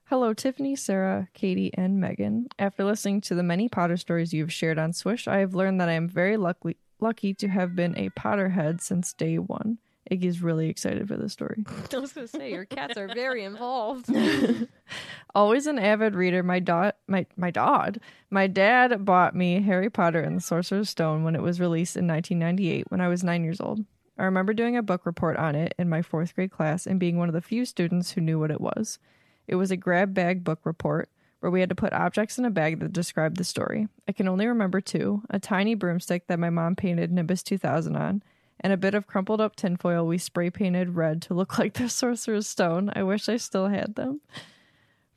Hello, 0.05 0.33
Tiffany, 0.33 0.75
Sarah, 0.75 1.29
Katie, 1.35 1.71
and 1.75 2.01
Megan. 2.01 2.49
After 2.59 2.83
listening 2.85 3.21
to 3.23 3.35
the 3.35 3.43
many 3.43 3.69
Potter 3.69 3.99
stories 3.99 4.33
you've 4.33 4.53
shared 4.53 4.79
on 4.79 4.95
Swish, 4.95 5.29
I 5.29 5.39
have 5.39 5.55
learned 5.55 5.81
that 5.81 5.89
I 5.89 5.93
am 5.93 6.09
very 6.09 6.37
lucky 6.37 6.77
lucky 7.01 7.35
to 7.35 7.49
have 7.49 7.77
been 7.77 7.97
a 7.97 8.11
Potterhead 8.11 8.81
since 8.81 9.13
day 9.13 9.39
one. 9.39 9.79
Iggy's 10.11 10.41
really 10.41 10.69
excited 10.69 11.07
for 11.07 11.17
this 11.17 11.35
story. 11.35 11.65
I 11.93 11.99
was 11.99 12.13
going 12.13 12.27
to 12.27 12.29
say, 12.29 12.51
your 12.51 12.65
cats 12.65 12.97
are 12.97 13.09
very 13.09 13.45
involved. 13.45 14.07
Always 15.35 15.67
an 15.67 15.79
avid 15.79 16.15
reader, 16.15 16.43
my 16.43 16.61
dad, 16.61 16.95
my 17.07 17.27
my 17.37 17.51
dad, 17.51 18.01
my 18.31 18.47
dad 18.47 19.05
bought 19.05 19.35
me 19.35 19.61
Harry 19.61 19.91
Potter 19.91 20.21
and 20.21 20.37
the 20.37 20.41
Sorcerer's 20.41 20.89
Stone 20.89 21.25
when 21.25 21.35
it 21.37 21.43
was 21.43 21.61
released 21.61 21.97
in 21.97 22.07
1998 22.07 22.91
when 22.91 23.01
I 23.01 23.09
was 23.09 23.23
nine 23.23 23.45
years 23.45 23.61
old. 23.61 23.85
I 24.19 24.25
remember 24.25 24.53
doing 24.53 24.77
a 24.77 24.83
book 24.83 25.07
report 25.07 25.37
on 25.37 25.55
it 25.55 25.75
in 25.79 25.89
my 25.89 26.03
fourth 26.03 26.35
grade 26.35 26.51
class 26.51 26.87
and 26.87 26.99
being 26.99 27.19
one 27.19 27.29
of 27.29 27.35
the 27.35 27.41
few 27.41 27.65
students 27.65 28.11
who 28.11 28.21
knew 28.21 28.39
what 28.39 28.51
it 28.51 28.61
was. 28.61 28.99
It 29.47 29.55
was 29.55 29.71
a 29.71 29.77
grab 29.77 30.13
bag 30.13 30.43
book 30.43 30.59
report 30.65 31.09
where 31.39 31.53
we 31.53 31.61
had 31.61 31.69
to 31.69 31.75
put 31.77 31.93
objects 31.93 32.37
in 32.37 32.45
a 32.45 32.51
bag 32.51 32.81
that 32.81 32.93
described 32.93 33.37
the 33.37 33.45
story. 33.45 33.87
I 34.09 34.13
can 34.13 34.27
only 34.27 34.47
remember 34.47 34.81
two 34.81 35.23
a 35.31 35.39
tiny 35.39 35.75
broomstick 35.75 36.27
that 36.27 36.41
my 36.41 36.51
mom 36.51 36.75
painted 36.75 37.13
Nimbus 37.13 37.45
2000 37.45 37.95
on, 37.95 38.23
and 38.61 38.73
a 38.73 38.77
bit 38.77 38.95
of 38.95 39.07
crumpled 39.07 39.41
up 39.41 39.55
tinfoil 39.55 40.05
we 40.05 40.19
spray 40.19 40.51
painted 40.51 40.97
red 40.97 41.23
to 41.23 41.35
look 41.35 41.57
like 41.61 41.75
the 41.75 41.89
Sorcerer's 41.89 42.49
Stone. 42.49 42.91
I 42.97 43.05
wish 43.05 43.29
I 43.29 43.37
still 43.37 43.69
had 43.69 43.95
them. 43.95 44.21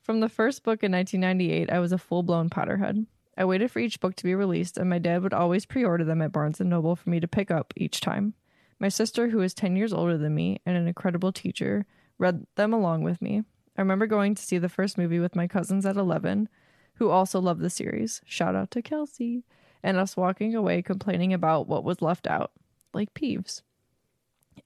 From 0.00 0.20
the 0.20 0.28
first 0.28 0.62
book 0.62 0.82
in 0.84 0.92
1998, 0.92 1.70
I 1.70 1.78
was 1.80 1.92
a 1.92 1.98
full 1.98 2.22
blown 2.22 2.50
Potterhead. 2.50 3.06
I 3.36 3.44
waited 3.44 3.70
for 3.70 3.78
each 3.78 3.98
book 3.98 4.14
to 4.16 4.24
be 4.24 4.34
released, 4.34 4.78
and 4.78 4.88
my 4.88 4.98
dad 4.98 5.22
would 5.22 5.32
always 5.32 5.66
pre 5.66 5.84
order 5.84 6.04
them 6.04 6.22
at 6.22 6.32
Barnes 6.32 6.60
and 6.60 6.70
Noble 6.70 6.94
for 6.94 7.10
me 7.10 7.18
to 7.18 7.26
pick 7.26 7.50
up 7.50 7.72
each 7.76 8.00
time. 8.00 8.34
My 8.82 8.88
sister, 8.88 9.28
who 9.28 9.40
is 9.42 9.54
10 9.54 9.76
years 9.76 9.92
older 9.92 10.18
than 10.18 10.34
me 10.34 10.60
and 10.66 10.76
an 10.76 10.88
incredible 10.88 11.30
teacher, 11.30 11.86
read 12.18 12.48
them 12.56 12.72
along 12.72 13.04
with 13.04 13.22
me. 13.22 13.44
I 13.78 13.80
remember 13.80 14.08
going 14.08 14.34
to 14.34 14.42
see 14.42 14.58
the 14.58 14.68
first 14.68 14.98
movie 14.98 15.20
with 15.20 15.36
my 15.36 15.46
cousins 15.46 15.86
at 15.86 15.94
11, 15.94 16.48
who 16.94 17.08
also 17.08 17.40
loved 17.40 17.60
the 17.60 17.70
series. 17.70 18.20
Shout 18.24 18.56
out 18.56 18.72
to 18.72 18.82
Kelsey. 18.82 19.44
And 19.84 19.98
us 19.98 20.16
walking 20.16 20.56
away 20.56 20.82
complaining 20.82 21.32
about 21.32 21.68
what 21.68 21.84
was 21.84 22.02
left 22.02 22.26
out, 22.26 22.50
like 22.92 23.14
Peeves. 23.14 23.62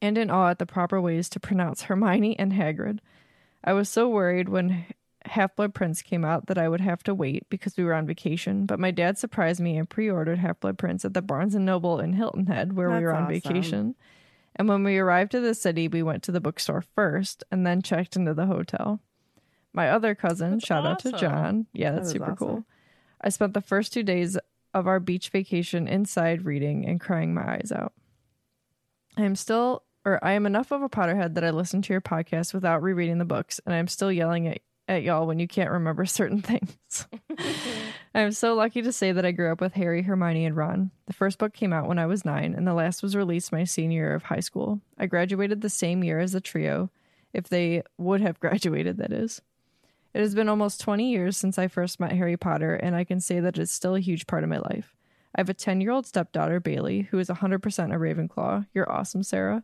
And 0.01 0.17
in 0.17 0.31
awe 0.31 0.49
at 0.49 0.57
the 0.57 0.65
proper 0.65 0.99
ways 0.99 1.29
to 1.29 1.39
pronounce 1.39 1.83
Hermione 1.83 2.39
and 2.39 2.53
Hagrid. 2.53 3.01
I 3.63 3.73
was 3.73 3.87
so 3.87 4.09
worried 4.09 4.49
when 4.49 4.87
Half 5.27 5.55
Blood 5.55 5.73
Prince 5.73 6.01
came 6.01 6.23
out 6.23 6.47
that 6.47 6.57
I 6.57 6.69
would 6.69 6.81
have 6.81 7.03
to 7.03 7.13
wait 7.13 7.47
because 7.49 7.77
we 7.77 7.83
were 7.83 7.93
on 7.93 8.07
vacation, 8.07 8.65
but 8.65 8.79
my 8.79 8.91
dad 8.91 9.17
surprised 9.17 9.59
me 9.59 9.77
and 9.77 9.89
pre-ordered 9.89 10.39
Half 10.39 10.61
Blood 10.61 10.77
Prince 10.77 11.05
at 11.05 11.13
the 11.13 11.21
Barnes 11.21 11.55
and 11.55 11.65
Noble 11.65 11.99
in 11.99 12.13
Hilton 12.13 12.47
Head 12.47 12.73
where 12.73 12.89
we 12.89 13.01
were 13.01 13.13
on 13.13 13.23
awesome. 13.23 13.33
vacation. 13.33 13.95
And 14.55 14.67
when 14.67 14.83
we 14.83 14.97
arrived 14.97 15.31
to 15.31 15.39
the 15.39 15.53
city, 15.53 15.87
we 15.87 16.01
went 16.01 16.23
to 16.23 16.31
the 16.31 16.41
bookstore 16.41 16.81
first 16.81 17.43
and 17.51 17.65
then 17.65 17.81
checked 17.81 18.15
into 18.15 18.33
the 18.33 18.47
hotel. 18.47 18.99
My 19.73 19.89
other 19.89 20.15
cousin, 20.15 20.53
That's 20.53 20.65
shout 20.65 20.85
out 20.85 20.99
to. 20.99 21.11
John. 21.11 21.67
Yeah, 21.73 21.91
that's 21.91 22.07
is 22.07 22.13
super 22.13 22.31
awesome. 22.31 22.35
cool. 22.37 22.63
I 23.21 23.29
spent 23.29 23.53
the 23.53 23.61
first 23.61 23.93
two 23.93 24.03
days 24.03 24.37
of 24.73 24.87
our 24.87 24.99
beach 24.99 25.29
vacation 25.29 25.87
inside 25.87 26.45
reading 26.45 26.85
and 26.87 26.99
crying 26.99 27.33
my 27.33 27.55
eyes 27.55 27.71
out. 27.71 27.93
I 29.15 29.23
am 29.23 29.35
still, 29.35 29.83
or 30.05 30.23
I 30.23 30.33
am 30.33 30.45
enough 30.45 30.71
of 30.71 30.81
a 30.81 30.89
Potterhead 30.89 31.33
that 31.35 31.43
I 31.43 31.49
listen 31.49 31.81
to 31.83 31.93
your 31.93 32.01
podcast 32.01 32.53
without 32.53 32.81
rereading 32.81 33.17
the 33.17 33.25
books, 33.25 33.59
and 33.65 33.75
I'm 33.75 33.87
still 33.87 34.11
yelling 34.11 34.47
at, 34.47 34.59
at 34.87 35.03
y'all 35.03 35.27
when 35.27 35.39
you 35.39 35.47
can't 35.47 35.71
remember 35.71 36.05
certain 36.07 36.41
things. 36.41 37.07
I 38.15 38.21
am 38.21 38.31
so 38.31 38.55
lucky 38.55 38.81
to 38.81 38.91
say 38.91 39.11
that 39.11 39.25
I 39.25 39.31
grew 39.31 39.51
up 39.51 39.61
with 39.61 39.73
Harry, 39.73 40.01
Hermione, 40.01 40.45
and 40.45 40.55
Ron. 40.55 40.91
The 41.05 41.13
first 41.13 41.37
book 41.37 41.53
came 41.53 41.73
out 41.73 41.87
when 41.87 41.99
I 41.99 42.05
was 42.05 42.25
nine, 42.25 42.53
and 42.55 42.67
the 42.67 42.73
last 42.73 43.03
was 43.03 43.15
released 43.15 43.51
my 43.51 43.63
senior 43.63 43.97
year 43.97 44.13
of 44.15 44.23
high 44.23 44.39
school. 44.39 44.81
I 44.97 45.05
graduated 45.05 45.61
the 45.61 45.69
same 45.69 46.03
year 46.03 46.19
as 46.19 46.31
the 46.31 46.41
trio, 46.41 46.89
if 47.33 47.49
they 47.49 47.83
would 47.97 48.21
have 48.21 48.39
graduated, 48.41 48.97
that 48.97 49.11
is. 49.11 49.41
It 50.13 50.21
has 50.21 50.33
been 50.33 50.49
almost 50.49 50.81
20 50.81 51.11
years 51.11 51.37
since 51.37 51.59
I 51.59 51.67
first 51.67 51.99
met 51.99 52.13
Harry 52.13 52.37
Potter, 52.37 52.75
and 52.75 52.95
I 52.95 53.03
can 53.03 53.19
say 53.19 53.39
that 53.39 53.57
it's 53.57 53.71
still 53.71 53.95
a 53.95 53.99
huge 53.99 54.25
part 54.25 54.43
of 54.43 54.49
my 54.49 54.57
life. 54.57 54.95
I 55.35 55.41
have 55.41 55.49
a 55.49 55.53
10 55.53 55.81
year 55.81 55.91
old 55.91 56.07
stepdaughter, 56.07 56.59
Bailey, 56.59 57.01
who 57.11 57.19
is 57.19 57.29
100% 57.29 57.57
a 57.57 57.99
Ravenclaw. 57.99 58.65
You're 58.73 58.91
awesome, 58.91 59.21
Sarah. 59.21 59.63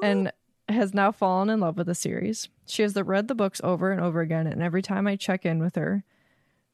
And 0.00 0.32
has 0.72 0.94
now 0.94 1.12
fallen 1.12 1.50
in 1.50 1.60
love 1.60 1.76
with 1.76 1.86
the 1.86 1.94
series. 1.94 2.48
She 2.66 2.82
has 2.82 2.94
read 2.96 3.28
the 3.28 3.34
books 3.34 3.60
over 3.64 3.90
and 3.90 4.00
over 4.00 4.20
again, 4.20 4.46
and 4.46 4.62
every 4.62 4.82
time 4.82 5.06
I 5.06 5.16
check 5.16 5.44
in 5.44 5.58
with 5.58 5.76
her, 5.76 6.04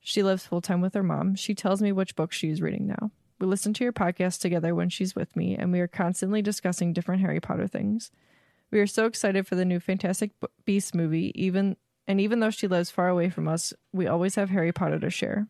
she 0.00 0.22
lives 0.22 0.46
full 0.46 0.60
time 0.60 0.80
with 0.80 0.94
her 0.94 1.02
mom. 1.02 1.34
She 1.34 1.54
tells 1.54 1.82
me 1.82 1.92
which 1.92 2.16
book 2.16 2.32
she 2.32 2.50
is 2.50 2.62
reading 2.62 2.86
now. 2.86 3.10
We 3.40 3.46
listen 3.46 3.72
to 3.74 3.84
your 3.84 3.92
podcast 3.92 4.40
together 4.40 4.74
when 4.74 4.88
she's 4.88 5.14
with 5.14 5.36
me, 5.36 5.56
and 5.56 5.72
we 5.72 5.80
are 5.80 5.88
constantly 5.88 6.42
discussing 6.42 6.92
different 6.92 7.20
Harry 7.20 7.40
Potter 7.40 7.68
things. 7.68 8.10
We 8.70 8.80
are 8.80 8.86
so 8.86 9.06
excited 9.06 9.46
for 9.46 9.54
the 9.54 9.64
new 9.64 9.80
Fantastic 9.80 10.32
Beasts 10.64 10.94
movie, 10.94 11.32
even 11.34 11.76
and 12.06 12.20
even 12.20 12.40
though 12.40 12.50
she 12.50 12.66
lives 12.66 12.90
far 12.90 13.08
away 13.08 13.28
from 13.28 13.46
us, 13.46 13.74
we 13.92 14.06
always 14.06 14.34
have 14.36 14.48
Harry 14.50 14.72
Potter 14.72 14.98
to 14.98 15.10
share. 15.10 15.46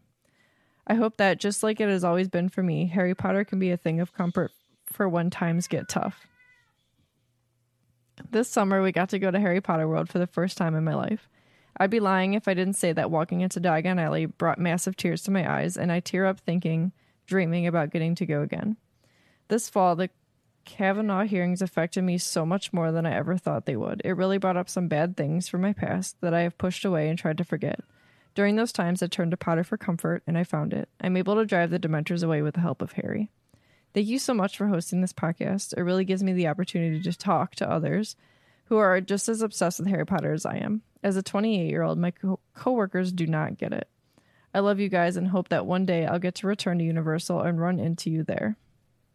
I 0.87 0.95
hope 0.95 1.17
that 1.19 1.39
just 1.39 1.63
like 1.63 1.81
it 1.81 1.89
has 1.89 2.03
always 2.03 2.29
been 2.29 2.49
for 2.49 2.63
me, 2.63 2.87
Harry 2.87 3.15
Potter 3.15 3.45
can 3.45 3.59
be 3.59 3.71
a 3.71 3.77
thing 3.77 4.01
of 4.01 4.13
comfort 4.13 4.51
for 4.87 5.09
when 5.09 5.31
times 5.31 5.69
get 5.69 5.89
tough. 5.89 6.27
This 8.31 8.49
summer, 8.49 8.83
we 8.83 8.93
got 8.93 9.09
to 9.11 9.19
go 9.19 9.31
to 9.31 9.41
Harry 9.41 9.61
Potter 9.61 9.89
World 9.89 10.09
for 10.09 10.19
the 10.19 10.27
first 10.27 10.57
time 10.57 10.75
in 10.75 10.85
my 10.85 10.95
life. 10.95 11.29
I'd 11.79 11.91
be 11.91 12.01
lying 12.01 12.35
if 12.35 12.49
I 12.49 12.55
didn't 12.55 12.75
say 12.75 12.93
that 12.93 13.11
walking 13.11 13.41
into 13.41 13.61
Diagon 13.61 14.01
Alley 14.01 14.27
brought 14.27 14.59
massive 14.59 14.97
tears 14.97 15.23
to 15.23 15.31
my 15.31 15.51
eyes, 15.51 15.77
and 15.77 15.93
I 15.93 16.01
tear 16.01 16.27
up 16.27 16.41
thinking, 16.41 16.93
dreaming 17.27 17.67
about 17.67 17.91
getting 17.91 18.15
to 18.17 18.27
go 18.27 18.43
again. 18.43 18.77
This 19.49 19.69
fall, 19.69 19.95
the 19.95 20.11
Kavanaugh 20.65 21.25
hearings 21.25 21.63
affected 21.63 22.03
me 22.03 22.19
so 22.19 22.45
much 22.45 22.73
more 22.73 22.93
than 22.93 23.07
I 23.07 23.15
ever 23.15 23.39
thought 23.39 23.65
they 23.65 23.77
would. 23.77 24.03
It 24.05 24.13
really 24.13 24.39
brought 24.39 24.57
up 24.57 24.69
some 24.69 24.89
bad 24.89 25.17
things 25.17 25.49
from 25.49 25.63
my 25.63 25.73
past 25.73 26.21
that 26.21 26.35
I 26.35 26.41
have 26.41 26.59
pushed 26.59 26.85
away 26.85 27.09
and 27.09 27.19
tried 27.19 27.39
to 27.39 27.45
forget. 27.45 27.81
During 28.35 28.57
those 28.57 28.73
times, 28.73 29.03
I 29.03 29.07
turned 29.07 29.31
to 29.31 29.37
Potter 29.37 29.65
for 29.65 29.77
comfort, 29.77 30.23
and 30.27 30.37
I 30.37 30.45
found 30.45 30.75
it. 30.75 30.89
I'm 31.01 31.17
able 31.17 31.37
to 31.37 31.47
drive 31.47 31.71
the 31.71 31.79
Dementors 31.79 32.23
away 32.23 32.43
with 32.43 32.55
the 32.55 32.61
help 32.61 32.83
of 32.83 32.93
Harry. 32.93 33.31
Thank 33.95 34.07
you 34.07 34.19
so 34.19 34.35
much 34.35 34.57
for 34.57 34.67
hosting 34.67 35.01
this 35.01 35.13
podcast. 35.13 35.75
It 35.77 35.83
really 35.83 36.05
gives 36.05 36.23
me 36.23 36.33
the 36.33 36.49
opportunity 36.49 37.01
to 37.01 37.13
talk 37.17 37.55
to 37.57 37.71
others 37.71 38.17
who 38.67 38.77
are 38.77 39.01
just 39.01 39.29
as 39.29 39.43
obsessed 39.43 39.79
with 39.79 39.89
Harry 39.89 40.05
Potter 40.05 40.33
as 40.33 40.45
I 40.45 40.57
am. 40.57 40.83
As 41.03 41.17
a 41.17 41.23
28 41.23 41.69
year 41.69 41.83
old, 41.83 41.99
my 41.99 42.11
co- 42.11 42.41
coworkers 42.55 43.13
do 43.13 43.27
not 43.27 43.57
get 43.57 43.73
it. 43.73 43.89
I 44.55 44.61
love 44.61 44.81
you 44.81 44.89
guys 44.89 45.17
and 45.17 45.29
hope 45.29 45.49
that 45.49 45.67
one 45.67 45.87
day 45.87 46.07
I'll 46.07 46.19
get 46.19 46.35
to 46.37 46.47
return 46.47 46.79
to 46.79 46.85
Universal 46.85 47.43
and 47.43 47.61
run 47.61 47.79
into 47.79 48.11
you 48.11 48.25
there. 48.25 48.57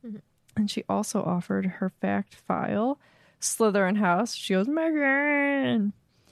Mm-hmm. 0.05 0.17
And 0.55 0.69
she 0.69 0.83
also 0.87 1.23
offered 1.23 1.65
her 1.65 1.89
fact 1.89 2.35
file, 2.35 2.99
Slytherin 3.41 3.97
House. 3.97 4.35
She 4.35 4.53
goes, 4.53 4.67
Megan. 4.67 5.93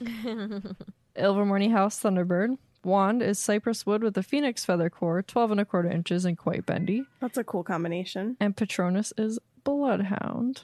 Ilvermorny 1.16 1.70
House 1.70 2.00
Thunderbird. 2.00 2.56
Wand 2.84 3.22
is 3.22 3.38
cypress 3.38 3.86
wood 3.86 4.02
with 4.02 4.16
a 4.18 4.22
phoenix 4.22 4.64
feather 4.64 4.90
core, 4.90 5.22
12 5.22 5.52
and 5.52 5.60
a 5.60 5.64
quarter 5.64 5.90
inches 5.90 6.24
and 6.24 6.36
quite 6.36 6.66
bendy. 6.66 7.04
That's 7.20 7.38
a 7.38 7.44
cool 7.44 7.62
combination. 7.62 8.36
And 8.40 8.56
Patronus 8.56 9.12
is 9.16 9.38
Bloodhound. 9.64 10.62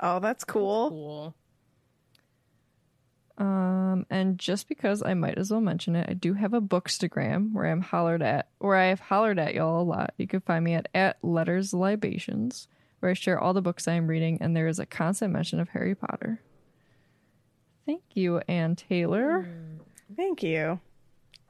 Oh, 0.00 0.20
that's 0.20 0.44
cool. 0.44 0.90
Cool. 0.90 1.34
Um, 3.38 4.06
and 4.08 4.38
just 4.38 4.68
because 4.68 5.02
I 5.02 5.14
might 5.14 5.36
as 5.38 5.50
well 5.50 5.60
mention 5.60 5.94
it, 5.94 6.08
I 6.08 6.14
do 6.14 6.34
have 6.34 6.54
a 6.54 6.60
bookstagram 6.60 7.52
where 7.52 7.66
I'm 7.66 7.82
hollered 7.82 8.22
at, 8.22 8.48
where 8.58 8.76
I 8.76 8.86
have 8.86 9.00
hollered 9.00 9.38
at 9.38 9.54
y'all 9.54 9.80
a 9.80 9.84
lot. 9.84 10.14
You 10.16 10.26
can 10.26 10.40
find 10.40 10.64
me 10.64 10.74
at 10.74 10.88
at 10.94 11.22
letters 11.22 11.74
libations, 11.74 12.68
where 13.00 13.10
I 13.10 13.14
share 13.14 13.38
all 13.38 13.52
the 13.52 13.62
books 13.62 13.88
I 13.88 13.92
am 13.92 14.06
reading, 14.06 14.38
and 14.40 14.56
there 14.56 14.68
is 14.68 14.78
a 14.78 14.86
constant 14.86 15.32
mention 15.32 15.60
of 15.60 15.70
Harry 15.70 15.94
Potter. 15.94 16.40
Thank 17.84 18.02
you, 18.14 18.38
Ann 18.48 18.74
Taylor. 18.74 19.46
Thank 20.16 20.42
you. 20.42 20.80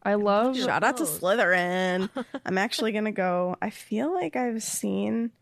I 0.06 0.14
love. 0.14 0.56
Shout 0.56 0.84
out 0.84 0.98
to 0.98 1.02
Slytherin. 1.02 2.08
I'm 2.46 2.58
actually 2.58 2.92
gonna 2.92 3.10
go. 3.10 3.56
I 3.60 3.70
feel 3.70 4.14
like 4.14 4.36
I've 4.36 4.62
seen 4.62 5.32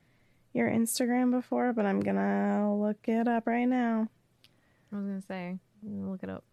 your 0.55 0.71
Instagram 0.71 1.31
before, 1.31 1.75
but 1.75 1.85
I'm 1.85 2.01
gonna 2.01 2.75
look 2.75 2.97
it 3.07 3.29
up 3.29 3.47
right 3.47 3.67
now. 3.67 4.09
I 4.91 4.97
was 4.97 5.05
gonna 5.05 5.21
say, 5.21 5.59
look 5.83 6.23
it 6.23 6.31
up. 6.31 6.45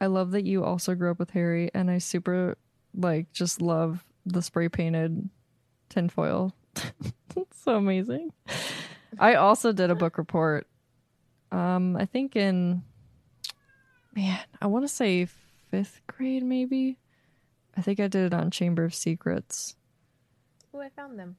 I 0.00 0.06
love 0.06 0.30
that 0.30 0.44
you 0.44 0.64
also 0.64 0.94
grew 0.94 1.10
up 1.10 1.18
with 1.18 1.32
Harry, 1.32 1.70
and 1.74 1.90
I 1.90 1.98
super 1.98 2.56
like 2.94 3.30
just 3.32 3.60
love 3.60 4.02
the 4.24 4.40
spray 4.40 4.70
painted 4.70 5.28
tinfoil. 5.90 6.54
it's 7.36 7.62
so 7.62 7.76
amazing. 7.76 8.32
I 9.18 9.34
also 9.34 9.72
did 9.72 9.90
a 9.90 9.94
book 9.94 10.16
report. 10.16 10.66
Um, 11.52 11.98
I 11.98 12.06
think 12.06 12.34
in 12.34 12.82
man, 14.16 14.40
I 14.62 14.68
want 14.68 14.84
to 14.84 14.88
say 14.88 15.28
fifth 15.78 16.00
grade, 16.06 16.42
maybe. 16.42 16.98
I 17.76 17.82
think 17.82 17.98
I 18.00 18.06
did 18.08 18.26
it 18.26 18.34
on 18.34 18.50
Chamber 18.50 18.84
of 18.84 18.94
Secrets, 18.94 19.74
Oh, 20.72 20.80
I 20.80 20.88
found 20.90 21.18
them. 21.18 21.36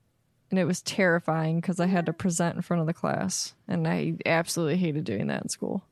and 0.51 0.59
it 0.59 0.65
was 0.65 0.81
terrifying 0.81 1.59
because 1.61 1.79
I 1.79 1.85
had 1.87 2.05
to 2.07 2.13
present 2.13 2.55
in 2.57 2.61
front 2.61 2.81
of 2.81 2.87
the 2.87 2.93
class, 2.93 3.53
and 3.67 3.87
I 3.87 4.15
absolutely 4.25 4.77
hated 4.77 5.03
doing 5.05 5.27
that 5.27 5.43
in 5.43 5.49
school. 5.49 5.83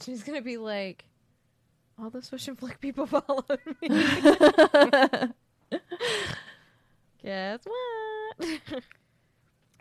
She's 0.00 0.22
gonna 0.24 0.42
be 0.42 0.56
like, 0.56 1.04
all 1.98 2.10
the 2.10 2.22
swish 2.22 2.48
and 2.48 2.58
flick 2.58 2.80
people 2.80 3.06
followed 3.06 3.60
me. 3.80 3.88
Guess 7.22 7.60
what? 7.64 8.48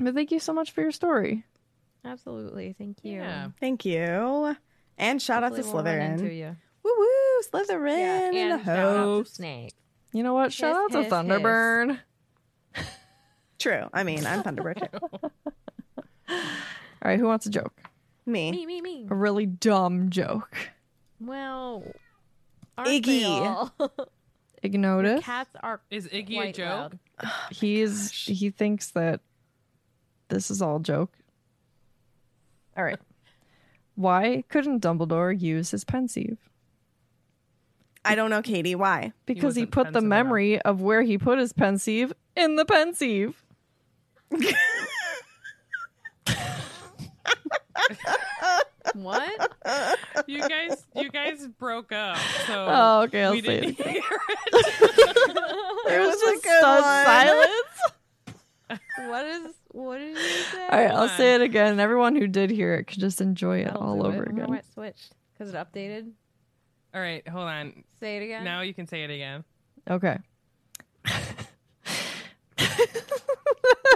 But 0.03 0.15
thank 0.15 0.31
you 0.31 0.39
so 0.39 0.51
much 0.51 0.71
for 0.71 0.81
your 0.81 0.91
story. 0.91 1.43
Absolutely, 2.03 2.73
thank 2.75 2.97
you. 3.03 3.17
Yeah. 3.17 3.49
Thank 3.59 3.85
you. 3.85 4.55
And 4.97 5.21
shout 5.21 5.43
out 5.43 5.49
to 5.49 5.55
Hopefully 5.57 5.73
we'll 5.83 5.83
run 5.83 6.01
into 6.13 6.23
Slytherin. 6.25 6.55
You. 7.53 7.59
Woo 7.59 7.65
woo, 7.65 7.65
Slytherin 7.65 8.33
Yeah, 8.33 8.43
in 8.43 8.49
the 8.49 8.53
and 8.55 8.65
shout 8.65 8.77
out 8.77 8.93
to 8.93 9.17
house. 9.17 9.29
Snake. 9.31 9.73
You 10.13 10.23
know 10.23 10.33
what? 10.33 10.51
Shout 10.53 10.75
Hiss, 10.75 10.77
out 10.77 10.91
to 10.91 10.97
hiss, 10.97 11.05
hiss. 11.05 11.13
Thunderbird. 11.13 11.99
True. 13.59 13.83
I 13.93 14.03
mean, 14.03 14.25
I'm 14.25 14.43
Thunderbird 14.43 14.79
too. 14.91 15.07
All 16.29 16.39
right, 17.09 17.19
who 17.19 17.27
wants 17.27 17.45
a 17.45 17.49
joke? 17.49 17.79
Me. 18.25 18.51
Me, 18.51 18.65
me, 18.65 18.81
me. 18.81 19.07
A 19.09 19.15
really 19.15 19.45
dumb 19.45 20.09
joke. 20.09 20.55
Well, 21.19 21.83
Iggy. 22.77 23.25
all? 23.25 23.71
Ignotus. 24.63 25.23
Cats 25.23 25.49
are 25.61 25.81
Is 25.89 26.07
Iggy 26.07 26.49
a 26.49 26.51
joke? 26.53 26.93
loud. 27.21 27.31
He's 27.51 28.11
he 28.11 28.49
thinks 28.51 28.91
that 28.91 29.21
this 30.29 30.49
is 30.51 30.61
all 30.61 30.79
joke. 30.79 31.13
All 32.77 32.83
right. 32.83 32.99
Why 33.95 34.43
couldn't 34.49 34.81
Dumbledore 34.81 35.39
use 35.39 35.71
his 35.71 35.83
pensieve? 35.83 36.37
I 38.03 38.15
don't 38.15 38.29
know, 38.29 38.41
Katie. 38.41 38.75
Why? 38.75 39.13
Because 39.25 39.55
he, 39.55 39.61
wasn't 39.63 39.71
put 39.71 39.83
the 39.87 39.91
pensive 39.93 40.03
enough. 40.03 40.09
memory 40.25 40.61
of 40.61 40.81
where 40.81 41.01
he 41.03 41.17
put 41.17 41.37
his 41.39 41.53
pensieve 41.53 42.11
in 42.35 42.55
the 42.55 42.65
pensieve. 42.65 43.43
What? 48.93 49.51
You 50.27 50.39
guys, 50.47 50.85
you 50.95 51.09
guys 51.09 51.47
broke 51.59 51.91
up. 51.91 52.17
So 52.47 52.65
Oh, 52.69 53.01
okay, 53.03 53.23
I'll 53.23 53.31
we 53.31 53.41
say 53.41 53.57
it 53.57 53.61
didn't 53.61 53.79
again. 53.79 53.93
hear 53.93 54.03
it. 54.47 55.17
There 55.87 55.99
was 56.01 56.09
was 56.15 56.21
a 56.21 56.25
just 56.33 56.43
good 56.43 56.61
silence. 56.61 57.81
what 59.09 59.25
is? 59.25 59.53
What 59.69 59.97
did 59.97 60.09
you 60.15 60.23
say? 60.23 60.67
All 60.69 60.79
right, 60.79 60.91
I'll 60.91 61.09
say 61.09 61.35
it 61.35 61.41
again. 61.41 61.79
Everyone 61.79 62.15
who 62.15 62.27
did 62.27 62.49
hear 62.49 62.75
it 62.75 62.85
could 62.85 62.99
just 62.99 63.19
enjoy 63.19 63.59
it 63.59 63.65
That'll 63.65 63.81
all 63.83 64.05
over 64.05 64.23
it. 64.23 64.29
I 64.29 64.31
wonder 64.31 64.31
again. 64.43 64.49
why 64.49 64.57
it 64.57 64.65
switched 64.73 65.13
because 65.33 65.53
it 65.53 65.57
updated. 65.57 66.11
All 66.93 67.01
right, 67.01 67.25
hold 67.27 67.47
on. 67.47 67.83
Say 67.99 68.17
it 68.17 68.23
again. 68.23 68.43
Now 68.43 68.61
you 68.61 68.73
can 68.73 68.87
say 68.87 69.03
it 69.03 69.09
again. 69.09 69.43
Okay. 69.89 70.17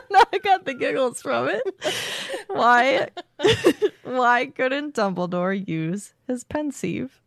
now 0.09 0.23
I 0.33 0.37
got 0.41 0.65
the 0.65 0.73
giggles 0.73 1.21
from 1.21 1.49
it. 1.49 1.61
Why? 2.47 3.09
why 4.03 4.45
couldn't 4.47 4.95
Dumbledore 4.95 5.67
use 5.67 6.13
his 6.27 6.43
pensieve? 6.43 7.21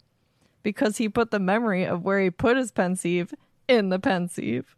because 0.65 0.99
he 0.99 1.09
put 1.09 1.31
the 1.31 1.39
memory 1.39 1.85
of 1.85 2.05
where 2.05 2.21
he 2.21 2.29
put 2.31 2.57
his 2.57 2.71
pensieve 2.73 3.33
in 3.69 3.89
the 3.89 3.99
pensieve. 3.99 4.77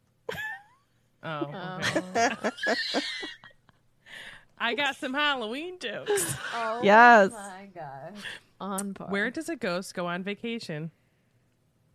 Oh, 1.22 1.80
okay. 1.80 2.34
Oh. 2.44 3.00
I 4.58 4.74
got 4.74 4.94
some 4.96 5.12
Halloween 5.14 5.78
jokes. 5.80 6.34
Oh 6.54 6.80
Yes. 6.84 7.32
my 7.32 7.68
gosh. 7.74 8.22
On 8.60 8.94
par. 8.94 9.08
Where 9.08 9.30
does 9.30 9.48
a 9.48 9.56
ghost 9.56 9.94
go 9.94 10.06
on 10.06 10.22
vacation? 10.22 10.90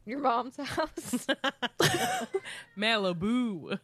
Your 0.06 0.20
mom's 0.20 0.58
house. 0.64 1.28
Malibu. 2.78 3.80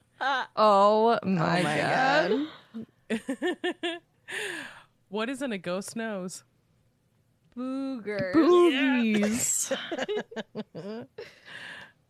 Oh 0.55 1.19
my, 1.23 1.59
oh 1.59 1.63
my 1.63 1.77
god. 1.77 2.47
god. 3.09 3.99
What 5.09 5.29
is 5.29 5.41
in 5.41 5.51
a 5.51 5.57
ghost 5.57 5.97
nose? 5.97 6.45
Booger. 7.57 8.31
Boobies. 8.33 9.73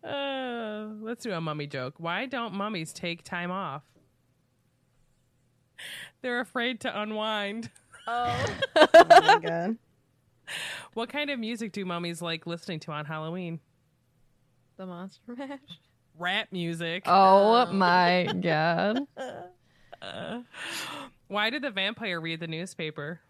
Uh, 0.04 0.86
let's 1.02 1.24
do 1.24 1.32
a 1.32 1.42
mummy 1.42 1.66
joke. 1.66 1.96
Why 1.98 2.28
don't 2.28 2.54
mummies 2.54 2.94
take 2.94 3.24
time 3.24 3.50
off? 3.50 3.82
They're 6.22 6.42
afraid 6.42 6.80
to 6.82 7.02
unwind. 7.02 7.72
Oh. 8.08 8.46
Oh 8.76 8.88
my 8.94 9.40
god. 9.42 9.78
What 10.94 11.10
kind 11.10 11.30
of 11.30 11.40
music 11.40 11.72
do 11.72 11.86
mummies 11.86 12.22
like 12.22 12.46
listening 12.46 12.80
to 12.82 12.92
on 12.92 13.06
Halloween? 13.06 13.60
The 14.78 14.86
Monster 14.86 15.36
Mash. 15.38 15.60
Rap 16.18 16.48
music. 16.52 17.04
oh 17.06 17.72
my 17.72 18.28
god. 18.42 19.00
Uh, 20.02 20.42
why 21.28 21.50
did 21.50 21.62
the 21.62 21.72
vampire 21.72 22.20
read 22.20 22.40
the 22.40 22.48
newspaper? 22.48 23.22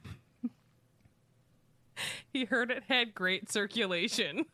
he 2.34 2.45
heard 2.45 2.72
it 2.72 2.84
had 2.88 3.14
great 3.14 3.52
circulation. 3.52 4.45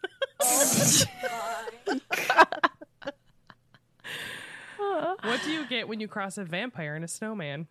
what 4.75 5.41
do 5.43 5.51
you 5.51 5.65
get 5.67 5.87
when 5.87 5.99
you 5.99 6.07
cross 6.07 6.37
a 6.37 6.43
vampire 6.43 6.95
and 6.95 7.05
a 7.05 7.07
snowman? 7.07 7.67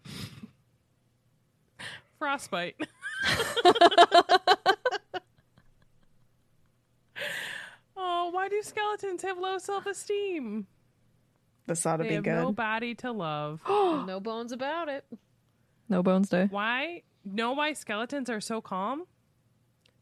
Frostbite. 2.19 2.77
oh, 7.97 8.31
why 8.47 8.51
do 8.51 8.63
skeletons 8.63 9.23
have 9.23 9.39
low 9.39 9.59
self 9.59 9.87
esteem? 9.87 10.69
This 11.67 11.85
ought 11.85 11.97
to 11.97 12.05
They 12.05 12.11
be 12.11 12.15
have 12.15 12.23
good. 12.25 12.35
no 12.37 12.53
body 12.53 12.95
to 12.97 13.11
love. 13.11 13.61
no 13.69 14.21
bones 14.21 14.53
about 14.53 14.89
it. 14.89 15.05
No 15.89 16.01
bones 16.05 16.29
day. 16.29 16.47
Why? 16.49 17.03
Know 17.25 17.55
why 17.55 17.73
skeletons 17.73 18.31
are 18.31 18.41
so 18.41 18.61
calm? 18.61 19.03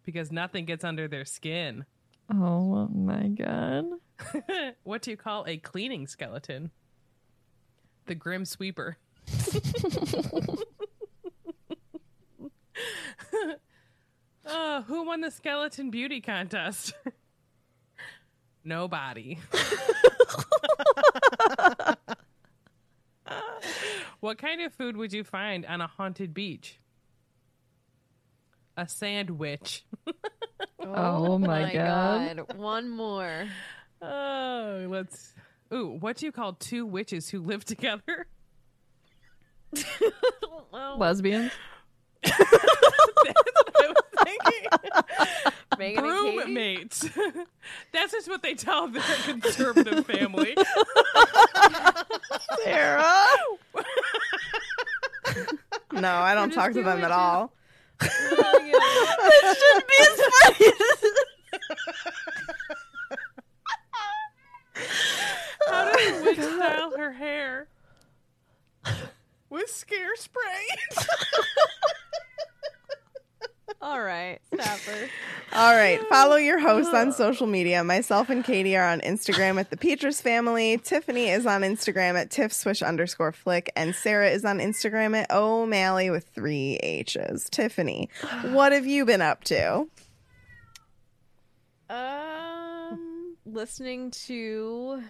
Because 0.05 0.31
nothing 0.31 0.67
gets 0.67 0.85
under 0.85 1.09
their 1.09 1.25
skin. 1.25 1.87
Oh 2.31 2.87
my 2.89 3.29
god. 3.29 3.87
what 4.83 5.01
do 5.01 5.11
you 5.11 5.17
call 5.17 5.47
a 5.49 5.57
cleaning 5.57 6.07
skeleton? 6.07 6.71
The 8.05 8.15
Grim 8.15 8.45
Sweeper. 8.45 8.99
uh, 14.47 14.83
who 14.83 15.07
won 15.07 15.23
the 15.23 15.31
skeleton 15.31 15.91
beauty 15.91 16.21
contest? 16.21 16.93
Nobody. 18.65 19.39
what 24.21 24.39
kind 24.39 24.63
of 24.63 24.73
food 24.73 24.97
would 24.97 25.13
you 25.13 25.23
find 25.25 25.67
on 25.67 25.81
a 25.81 25.87
haunted 25.87 26.33
beach? 26.33 26.79
A 28.77 28.89
sandwich. 28.89 29.85
Oh 30.87 31.39
my 31.39 31.73
God. 31.73 32.57
One 32.57 32.91
more. 32.91 33.47
Oh, 34.03 34.87
let's. 34.89 35.35
Ooh, 35.73 35.97
what 36.01 36.17
do 36.17 36.27
you 36.27 36.33
call 36.33 36.53
two 36.55 36.85
witches 36.87 37.29
who 37.29 37.41
live 37.41 37.65
together? 37.65 38.27
well, 40.73 40.97
Lesbians. 40.99 41.53
That's 42.23 42.39
what 42.39 43.83
I 43.83 43.89
was 43.89 43.97
thinking. 44.45 44.69
Megan 45.79 46.05
and 46.05 46.07
Broom 46.07 46.55
mates. 46.55 47.09
That's 47.93 48.13
just 48.13 48.29
what 48.29 48.43
they 48.43 48.55
tell 48.55 48.89
their 48.89 49.03
conservative 49.25 50.07
family. 50.07 50.57
Sarah. 52.65 53.35
No, 55.93 56.13
I 56.13 56.35
don't 56.35 56.53
talk 56.53 56.73
to 56.73 56.83
them 56.83 56.99
at 57.05 57.11
witches. 57.11 57.11
all. 57.13 57.53
It 58.01 59.57
shouldn't 59.59 59.89
be 59.89 59.95
as 60.01 60.21
funny. 60.59 60.73
How 65.69 65.93
does 65.93 66.21
a 66.21 66.25
witch 66.25 66.41
style 66.41 66.97
her 66.97 67.13
hair? 67.13 67.69
With 69.51 69.71
scare 69.71 70.17
spray. 70.17 70.67
All 73.85 74.03
right, 74.03 74.39
stop 74.55 74.79
her. 74.79 75.09
All 75.53 75.77
right. 75.77 76.01
Follow 76.09 76.37
your 76.37 76.59
hosts 76.59 76.95
on 76.95 77.13
social 77.17 77.47
media. 77.47 77.85
Myself 77.85 78.31
and 78.31 78.43
Katie 78.43 78.79
are 78.79 78.89
on 78.89 79.03
Instagram 79.03 79.61
at 79.61 79.69
the 79.69 79.77
Petrus 79.77 80.23
Family. 80.23 80.79
Tiffany 80.79 81.29
is 81.29 81.45
on 81.45 81.61
Instagram 81.61 82.19
at 82.19 82.31
tiffswish 82.31 82.85
underscore 82.85 83.33
flick. 83.33 83.71
And 83.77 83.95
Sarah 83.95 84.31
is 84.31 84.47
on 84.47 84.59
Instagram 84.59 85.15
at 85.15 85.31
O'Malley 85.31 86.09
with 86.09 86.27
three 86.35 86.77
H's. 86.83 87.51
Tiffany, 87.51 88.09
what 88.53 88.73
have 88.73 88.87
you 88.87 89.05
been 89.05 89.21
up 89.21 89.45
to? 89.45 89.87
Um, 91.91 93.37
listening 93.45 94.13
to, 94.13 95.03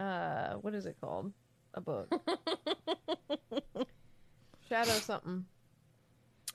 uh, 0.00 0.54
what 0.54 0.72
is 0.72 0.86
it 0.86 0.96
called? 0.98 1.30
A 1.74 1.82
book. 1.82 2.10
Shadow 4.70 4.92
something. 4.92 5.44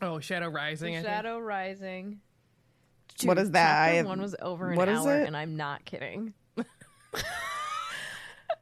Oh, 0.01 0.19
Shadow 0.19 0.49
Rising. 0.49 1.01
Shadow 1.01 1.39
Rising. 1.39 2.19
What 3.23 3.37
is 3.37 3.51
that? 3.51 3.81
I 3.81 3.85
chapter 3.85 3.97
have- 3.97 4.05
one 4.07 4.21
was 4.21 4.35
over 4.41 4.71
an 4.71 4.77
what 4.77 4.89
is 4.89 4.99
hour, 5.05 5.21
it? 5.21 5.27
and 5.27 5.37
I'm 5.37 5.55
not 5.55 5.85
kidding. 5.85 6.33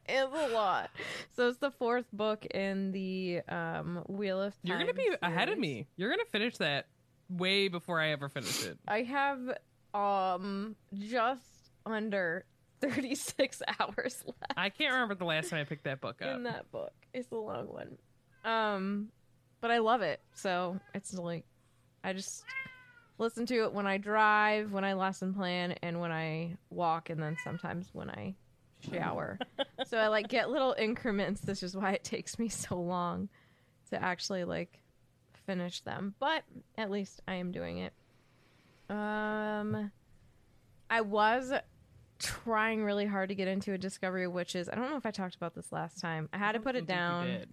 it's 0.08 0.34
a 0.34 0.48
lot. 0.52 0.90
So 1.34 1.48
it's 1.48 1.58
the 1.58 1.70
fourth 1.70 2.06
book 2.12 2.44
in 2.46 2.92
the 2.92 3.40
um, 3.48 4.04
Wheel 4.08 4.40
of 4.42 4.52
Time. 4.52 4.60
You're 4.64 4.78
gonna 4.78 4.92
be 4.94 5.08
ahead 5.22 5.48
of 5.48 5.58
me. 5.58 5.86
You're 5.96 6.10
gonna 6.10 6.24
finish 6.30 6.56
that 6.58 6.86
way 7.30 7.68
before 7.68 8.00
I 8.00 8.10
ever 8.10 8.28
finish 8.28 8.66
it. 8.66 8.78
I 8.86 9.02
have 9.02 9.40
um 9.94 10.76
just 10.94 11.44
under 11.86 12.44
36 12.80 13.62
hours 13.80 14.22
left 14.26 14.52
I 14.56 14.70
can't 14.70 14.92
remember 14.94 15.14
the 15.14 15.24
last 15.26 15.50
time 15.50 15.60
I 15.60 15.64
picked 15.64 15.84
that 15.84 16.00
book 16.00 16.20
up. 16.22 16.34
in 16.36 16.42
that 16.44 16.70
book. 16.70 16.92
It's 17.14 17.30
a 17.30 17.36
long 17.36 17.66
one. 17.68 17.96
Um 18.44 19.08
but 19.62 19.70
I 19.70 19.78
love 19.78 20.02
it. 20.02 20.20
So 20.34 20.78
it's 20.92 21.14
like 21.14 21.46
I 22.04 22.12
just 22.12 22.44
listen 23.16 23.46
to 23.46 23.64
it 23.64 23.72
when 23.72 23.86
I 23.86 23.96
drive, 23.96 24.72
when 24.72 24.84
I 24.84 24.92
lesson 24.92 25.32
plan, 25.32 25.76
and 25.82 26.00
when 26.00 26.12
I 26.12 26.58
walk 26.68 27.08
and 27.08 27.22
then 27.22 27.38
sometimes 27.42 27.88
when 27.94 28.10
I 28.10 28.34
shower. 28.92 29.38
so 29.86 29.96
I 29.96 30.08
like 30.08 30.28
get 30.28 30.50
little 30.50 30.74
increments. 30.76 31.40
This 31.40 31.62
is 31.62 31.74
why 31.74 31.92
it 31.92 32.04
takes 32.04 32.38
me 32.38 32.48
so 32.50 32.78
long 32.78 33.30
to 33.90 34.02
actually 34.02 34.44
like 34.44 34.80
finish 35.46 35.80
them. 35.80 36.14
But 36.18 36.42
at 36.76 36.90
least 36.90 37.20
I 37.26 37.36
am 37.36 37.52
doing 37.52 37.78
it. 37.78 37.92
Um 38.90 39.92
I 40.90 41.00
was 41.00 41.52
trying 42.18 42.84
really 42.84 43.06
hard 43.06 43.28
to 43.28 43.34
get 43.34 43.48
into 43.48 43.72
a 43.72 43.78
Discovery 43.78 44.24
of 44.24 44.32
Witches. 44.32 44.68
I 44.68 44.74
don't 44.74 44.90
know 44.90 44.96
if 44.96 45.06
I 45.06 45.10
talked 45.10 45.36
about 45.36 45.54
this 45.54 45.72
last 45.72 46.00
time. 46.00 46.28
I 46.32 46.38
had 46.38 46.52
to 46.52 46.60
put 46.60 46.74
it 46.74 46.78
I 46.78 46.80
you 46.80 46.86
down. 46.86 47.46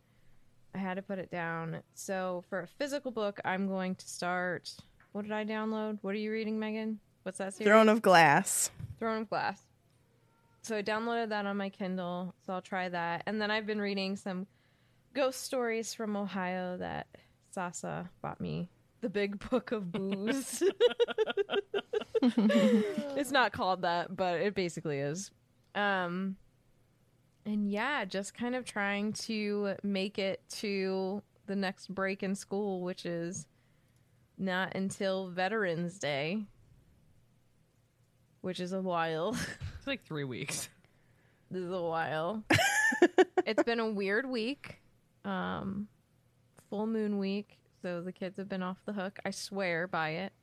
Did. 0.73 0.79
I 0.79 0.81
had 0.81 0.95
to 0.95 1.01
put 1.01 1.19
it 1.19 1.31
down. 1.31 1.81
So 1.93 2.43
for 2.49 2.61
a 2.61 2.67
physical 2.67 3.11
book, 3.11 3.39
I'm 3.45 3.67
going 3.67 3.95
to 3.95 4.07
start. 4.07 4.73
What 5.11 5.23
did 5.23 5.31
I 5.31 5.45
download? 5.45 5.99
What 6.01 6.15
are 6.15 6.19
you 6.19 6.31
reading, 6.31 6.59
Megan? 6.59 6.99
What's 7.23 7.37
that 7.39 7.53
series? 7.53 7.67
Throne 7.69 7.89
of 7.89 8.01
Glass. 8.01 8.71
Throne 8.99 9.21
of 9.21 9.29
Glass. 9.29 9.61
So 10.61 10.77
I 10.77 10.83
downloaded 10.83 11.29
that 11.29 11.45
on 11.45 11.57
my 11.57 11.69
Kindle, 11.69 12.35
so 12.45 12.53
I'll 12.53 12.61
try 12.61 12.89
that. 12.89 13.23
And 13.25 13.41
then 13.41 13.49
I've 13.49 13.65
been 13.65 13.81
reading 13.81 14.15
some 14.15 14.45
ghost 15.13 15.43
stories 15.43 15.93
from 15.93 16.15
Ohio 16.15 16.77
that 16.77 17.07
Sasa 17.51 18.09
bought 18.21 18.39
me. 18.39 18.69
The 19.01 19.09
Big 19.09 19.49
Book 19.49 19.71
of 19.71 19.91
Booze. 19.91 20.61
it's 22.21 23.31
not 23.31 23.53
called 23.53 23.83
that, 23.83 24.15
but 24.15 24.41
it 24.41 24.53
basically 24.55 24.99
is. 24.99 25.31
Um 25.73 26.35
and 27.49 27.71
yeah, 27.71 28.05
just 28.05 28.35
kind 28.35 28.53
of 28.53 28.63
trying 28.63 29.11
to 29.13 29.73
make 29.81 30.19
it 30.19 30.41
to 30.49 31.23
the 31.47 31.55
next 31.55 31.87
break 31.87 32.21
in 32.21 32.35
school, 32.35 32.81
which 32.81 33.07
is 33.07 33.47
not 34.37 34.75
until 34.75 35.29
Veterans 35.29 35.97
Day, 35.97 36.43
which 38.41 38.59
is 38.59 38.71
a 38.71 38.81
while. 38.81 39.35
It's 39.79 39.87
like 39.87 40.03
three 40.03 40.25
weeks. 40.25 40.67
this 41.49 41.63
is 41.63 41.71
a 41.71 41.81
while. 41.81 42.43
it's 43.45 43.63
been 43.63 43.79
a 43.79 43.89
weird 43.89 44.29
week. 44.29 44.81
Um 45.23 45.87
full 46.69 46.85
moon 46.85 47.17
week, 47.17 47.57
so 47.81 48.01
the 48.01 48.11
kids 48.11 48.35
have 48.37 48.49
been 48.49 48.61
off 48.61 48.77
the 48.85 48.91
hook. 48.91 49.19
I 49.25 49.31
swear 49.31 49.87
by 49.87 50.09
it. 50.09 50.33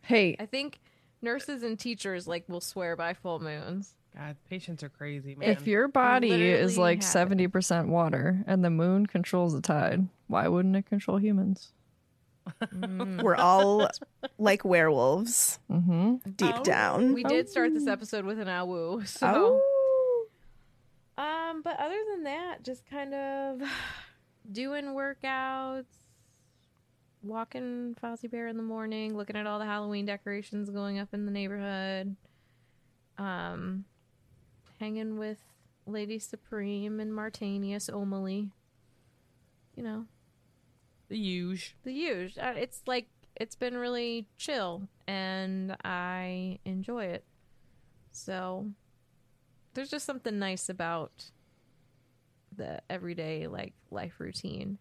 Hey, 0.00 0.34
I 0.40 0.46
think 0.46 0.80
Nurses 1.20 1.62
and 1.62 1.78
teachers 1.78 2.26
like 2.26 2.48
will 2.48 2.62
swear 2.62 2.96
by 2.96 3.12
full 3.12 3.38
moons. 3.38 3.94
God, 4.16 4.36
patients 4.48 4.82
are 4.82 4.88
crazy, 4.88 5.34
man. 5.34 5.50
If 5.50 5.66
your 5.66 5.88
body 5.88 6.30
is 6.32 6.78
like 6.78 7.02
seventy 7.02 7.48
percent 7.48 7.88
water 7.88 8.42
and 8.46 8.64
the 8.64 8.70
moon 8.70 9.06
controls 9.06 9.52
the 9.52 9.60
tide, 9.60 10.06
why 10.26 10.48
wouldn't 10.48 10.74
it 10.74 10.86
control 10.86 11.18
humans? 11.18 11.72
We're 12.72 13.34
all 13.36 13.88
like 14.38 14.64
werewolves 14.64 15.58
Mm-hmm. 15.70 16.30
deep 16.36 16.62
down. 16.62 17.12
We 17.12 17.24
did 17.24 17.48
start 17.50 17.74
this 17.74 17.86
episode 17.86 18.24
with 18.24 18.38
an 18.38 18.46
awoo, 18.48 19.06
so 19.06 19.26
Oh. 19.28 20.26
um, 21.18 21.62
but 21.62 21.78
other 21.78 21.98
than 22.12 22.22
that, 22.24 22.62
just 22.62 22.86
kind 22.88 23.12
of 23.12 23.62
doing 24.50 24.86
workouts, 24.86 25.84
walking 27.22 27.96
Fozzie 28.02 28.30
Bear 28.30 28.46
in 28.48 28.56
the 28.56 28.62
morning, 28.62 29.16
looking 29.16 29.36
at 29.36 29.46
all 29.46 29.58
the 29.58 29.64
Halloween 29.66 30.06
decorations 30.06 30.70
going 30.70 30.98
up 30.98 31.08
in 31.12 31.26
the 31.26 31.32
neighborhood, 31.32 32.14
um, 33.18 33.84
hanging 34.78 35.18
with 35.18 35.38
Lady 35.86 36.18
Supreme 36.18 37.00
and 37.00 37.12
Martanius 37.12 37.92
O'Malley. 37.92 38.50
You 39.74 39.82
know, 39.82 40.06
the 41.08 41.16
huge. 41.16 41.76
the 41.84 41.92
huge. 41.92 42.38
Uh, 42.38 42.54
It's 42.56 42.82
like 42.86 43.08
it's 43.34 43.56
been 43.56 43.76
really 43.76 44.26
chill, 44.38 44.88
and 45.06 45.76
I 45.84 46.58
enjoy 46.64 47.04
it. 47.06 47.24
So 48.12 48.70
there's 49.74 49.90
just 49.90 50.06
something 50.06 50.38
nice 50.38 50.68
about 50.70 51.30
the 52.56 52.80
everyday 52.88 53.46
like 53.46 53.74
life 53.90 54.14
routine. 54.18 54.78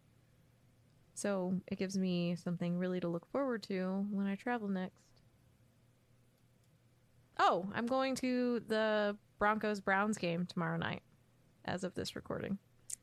So 1.13 1.61
it 1.67 1.77
gives 1.77 1.97
me 1.97 2.35
something 2.35 2.77
really 2.77 2.99
to 3.01 3.07
look 3.07 3.25
forward 3.31 3.63
to 3.63 4.05
when 4.11 4.27
I 4.27 4.35
travel 4.35 4.67
next. 4.67 5.21
Oh, 7.37 7.67
I'm 7.73 7.85
going 7.85 8.15
to 8.15 8.61
the 8.67 9.17
Broncos 9.39 9.79
Browns 9.79 10.17
game 10.17 10.45
tomorrow 10.45 10.77
night 10.77 11.01
as 11.65 11.83
of 11.83 11.93
this 11.95 12.15
recording. 12.15 12.57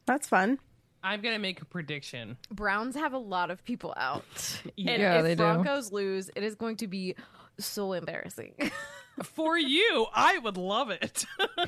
That's 0.07 0.29
fun. 0.29 0.59
I'm 1.05 1.21
gonna 1.21 1.39
make 1.39 1.61
a 1.61 1.65
prediction. 1.65 2.37
Browns 2.51 2.95
have 2.95 3.13
a 3.13 3.19
lot 3.19 3.51
of 3.51 3.65
people 3.65 3.93
out. 3.97 4.25
And 4.79 5.03
Yeah, 5.03 5.19
if 5.19 5.25
they 5.25 5.35
do. 5.35 5.43
Broncos 5.43 5.93
lose, 5.93 6.31
it 6.35 6.43
is 6.43 6.55
going 6.55 6.77
to 6.79 6.87
be 6.87 7.17
so 7.59 7.93
embarrassing. 7.93 8.55
For 9.25 9.59
you, 9.59 10.07
I 10.15 10.39
would 10.39 10.57
love 10.57 10.89
it. 10.91 11.27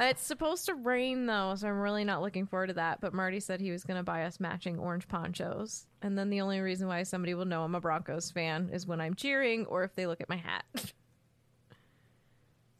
it's 0.00 0.22
supposed 0.22 0.66
to 0.66 0.74
rain 0.74 1.26
though, 1.26 1.54
so 1.56 1.66
I'm 1.66 1.80
really 1.80 2.04
not 2.04 2.22
looking 2.22 2.46
forward 2.46 2.68
to 2.68 2.74
that. 2.74 3.00
But 3.00 3.12
Marty 3.12 3.40
said 3.40 3.60
he 3.60 3.72
was 3.72 3.82
going 3.82 3.96
to 3.96 4.04
buy 4.04 4.24
us 4.24 4.38
matching 4.38 4.78
orange 4.78 5.08
ponchos. 5.08 5.86
And 6.02 6.16
then 6.16 6.30
the 6.30 6.40
only 6.40 6.60
reason 6.60 6.86
why 6.86 7.02
somebody 7.02 7.34
will 7.34 7.46
know 7.46 7.64
I'm 7.64 7.74
a 7.74 7.80
Broncos 7.80 8.30
fan 8.30 8.70
is 8.72 8.86
when 8.86 9.00
I'm 9.00 9.14
cheering 9.14 9.66
or 9.66 9.82
if 9.82 9.96
they 9.96 10.06
look 10.06 10.20
at 10.20 10.28
my 10.28 10.36
hat. 10.36 10.64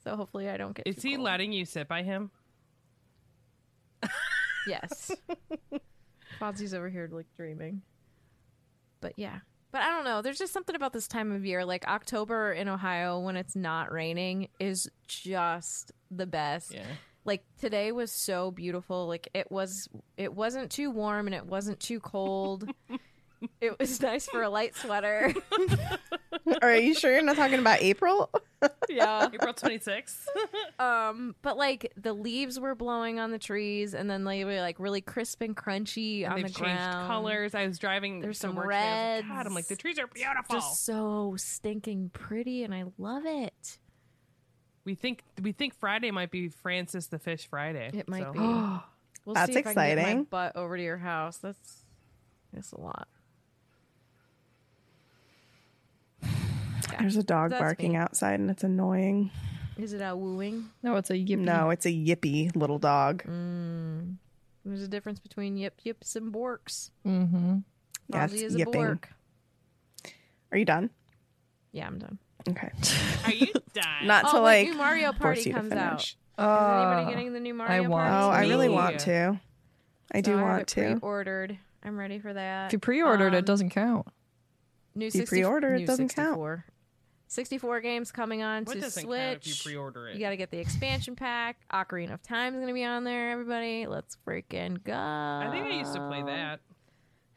So 0.04 0.16
hopefully 0.16 0.48
I 0.48 0.56
don't 0.56 0.74
get 0.74 0.86
Is 0.86 0.96
too 0.96 1.08
he 1.08 1.14
cold. 1.16 1.24
letting 1.24 1.52
you 1.52 1.64
sit 1.64 1.88
by 1.88 2.02
him? 2.02 2.30
Yes. 4.66 5.10
Fozzie's 6.40 6.74
over 6.74 6.88
here 6.88 7.08
like 7.10 7.26
dreaming. 7.36 7.82
But 9.00 9.14
yeah. 9.16 9.40
But 9.72 9.82
I 9.82 9.90
don't 9.90 10.04
know. 10.04 10.22
There's 10.22 10.38
just 10.38 10.52
something 10.52 10.76
about 10.76 10.92
this 10.92 11.08
time 11.08 11.32
of 11.32 11.44
year. 11.44 11.64
Like 11.64 11.86
October 11.88 12.52
in 12.52 12.68
Ohio 12.68 13.18
when 13.20 13.36
it's 13.36 13.56
not 13.56 13.90
raining 13.92 14.48
is 14.60 14.88
just 15.08 15.92
the 16.10 16.26
best. 16.26 16.74
Yeah. 16.74 16.84
Like 17.24 17.44
today 17.60 17.90
was 17.92 18.12
so 18.12 18.50
beautiful. 18.50 19.06
Like 19.06 19.28
it 19.34 19.50
was 19.50 19.88
it 20.16 20.32
wasn't 20.34 20.70
too 20.70 20.90
warm 20.90 21.26
and 21.26 21.34
it 21.34 21.46
wasn't 21.46 21.80
too 21.80 22.00
cold. 22.00 22.68
it 23.60 23.78
was 23.78 24.00
nice 24.00 24.26
for 24.26 24.42
a 24.42 24.50
light 24.50 24.76
sweater. 24.76 25.32
Are 26.62 26.74
you 26.76 26.94
sure 26.94 27.12
you're 27.12 27.22
not 27.22 27.36
talking 27.36 27.58
about 27.58 27.80
April? 27.82 28.30
yeah. 28.88 29.28
April 29.32 29.54
26th. 29.54 30.26
Um, 30.78 31.36
but 31.42 31.56
like 31.56 31.92
the 31.96 32.12
leaves 32.12 32.58
were 32.58 32.74
blowing 32.74 33.20
on 33.20 33.30
the 33.30 33.38
trees 33.38 33.94
and 33.94 34.10
then 34.10 34.24
they 34.24 34.44
were 34.44 34.60
like 34.60 34.80
really 34.80 35.00
crisp 35.00 35.40
and 35.40 35.56
crunchy 35.56 36.24
and 36.24 36.32
on 36.32 36.36
they've 36.42 36.52
the 36.52 36.58
changed 36.58 36.74
ground. 36.82 37.06
colors. 37.06 37.54
I 37.54 37.66
was 37.66 37.78
driving. 37.78 38.20
There's 38.20 38.38
some 38.38 38.56
work 38.56 38.66
today. 38.66 38.78
I 38.78 39.16
was 39.16 39.20
like, 39.20 39.28
God, 39.28 39.36
reds. 39.36 39.46
I'm 39.48 39.54
like 39.54 39.66
the 39.68 39.76
trees 39.76 39.98
are 40.00 40.06
beautiful. 40.08 40.56
just 40.56 40.84
so 40.84 41.34
stinking 41.36 42.10
pretty 42.12 42.64
and 42.64 42.74
I 42.74 42.84
love 42.98 43.24
it. 43.26 43.78
We 44.84 44.96
think 44.96 45.22
we 45.40 45.52
think 45.52 45.74
Friday 45.74 46.10
might 46.10 46.32
be 46.32 46.48
Francis 46.48 47.06
the 47.06 47.18
Fish 47.20 47.46
Friday. 47.48 47.90
It 47.94 48.08
might 48.08 48.24
so- 48.24 48.32
be. 48.32 48.38
We'll 49.24 49.34
That's 49.34 49.52
see 49.52 49.60
if 49.60 49.66
I 49.68 49.74
can 49.74 49.74
get 49.74 49.96
my 49.96 50.00
exciting. 50.02 50.24
butt 50.24 50.56
over 50.56 50.76
to 50.76 50.82
your 50.82 50.96
house. 50.96 51.36
That's 51.36 51.84
that's 52.52 52.72
a 52.72 52.80
lot. 52.80 53.06
There's 57.00 57.16
a 57.16 57.22
dog 57.22 57.50
That's 57.50 57.60
barking 57.60 57.92
me. 57.92 57.98
outside 57.98 58.40
and 58.40 58.50
it's 58.50 58.64
annoying. 58.64 59.30
Is 59.78 59.92
it 59.92 60.02
out 60.02 60.18
wooing? 60.18 60.70
No, 60.82 60.96
it's 60.96 61.10
a 61.10 61.14
yippee. 61.14 61.38
No, 61.38 61.70
it's 61.70 61.86
a 61.86 61.90
yippy 61.90 62.54
little 62.54 62.78
dog. 62.78 63.22
Mm. 63.24 64.16
There's 64.64 64.82
a 64.82 64.88
difference 64.88 65.18
between 65.18 65.56
yip 65.56 65.80
yips 65.82 66.14
and 66.14 66.32
borks. 66.32 66.90
Mm-hmm. 67.06 67.58
Yeah, 68.08 68.26
Fozzie 68.26 68.32
it's 68.34 68.42
is 68.42 68.60
a 68.60 68.64
bork. 68.66 69.08
Are 70.52 70.58
you 70.58 70.64
done? 70.64 70.90
Yeah, 71.72 71.86
I'm 71.86 71.98
done. 71.98 72.18
Okay. 72.48 72.70
Are 73.24 73.32
you 73.32 73.52
done? 73.72 74.06
Not 74.06 74.24
oh, 74.28 74.36
to 74.38 74.42
wait, 74.42 74.64
like 74.64 74.68
new 74.72 74.76
Mario 74.78 75.12
Party 75.12 75.50
comes 75.52 75.72
out. 75.72 75.88
finish. 76.02 76.10
Is 76.10 76.16
Uh, 76.38 76.94
anybody 76.96 77.14
getting 77.16 77.32
the 77.32 77.40
new 77.40 77.54
Mario 77.54 77.72
I 77.74 77.80
want 77.80 78.10
Party? 78.10 78.24
Oh, 78.24 78.28
I 78.30 78.40
really 78.48 78.68
Me. 78.68 78.74
want 78.74 79.00
to. 79.00 79.40
I 80.12 80.20
do 80.20 80.32
So 80.32 80.36
have 80.36 80.46
want 80.46 80.68
to. 80.68 80.80
Pre-ordered. 80.98 81.58
I'm 81.82 81.96
ready 81.98 82.18
for 82.18 82.32
that. 82.32 82.66
if 82.66 82.72
you 82.74 82.78
pre-ordered, 82.78 83.32
Um, 83.32 83.38
it 83.38 83.46
doesn't 83.46 83.70
count. 83.70 84.06
New 84.94 85.06
If 85.06 85.14
you 85.14 85.20
60 85.22 85.36
pre-order, 85.36 85.74
it 85.74 85.86
doesn't 85.86 86.14
count. 86.14 86.38
64. 87.32 87.76
64 87.76 87.80
games 87.80 88.12
coming 88.12 88.42
on 88.42 88.64
What 88.64 88.74
to 88.74 88.80
doesn't 88.80 89.04
Switch. 89.04 89.18
count 89.18 89.38
if 89.38 89.46
you 89.46 89.54
pre-order 89.64 90.08
it? 90.08 90.14
You 90.16 90.20
got 90.20 90.30
to 90.30 90.36
get 90.36 90.50
the 90.50 90.58
expansion 90.58 91.16
pack. 91.16 91.56
Ocarina 91.72 92.12
of 92.12 92.22
Time 92.22 92.52
is 92.52 92.58
going 92.58 92.68
to 92.68 92.74
be 92.74 92.84
on 92.84 93.04
there, 93.04 93.30
everybody. 93.30 93.86
Let's 93.86 94.18
freaking 94.26 94.84
go. 94.84 94.92
I 94.92 95.48
think 95.50 95.64
I 95.66 95.78
used 95.78 95.94
to 95.94 96.06
play 96.08 96.22
that. 96.24 96.60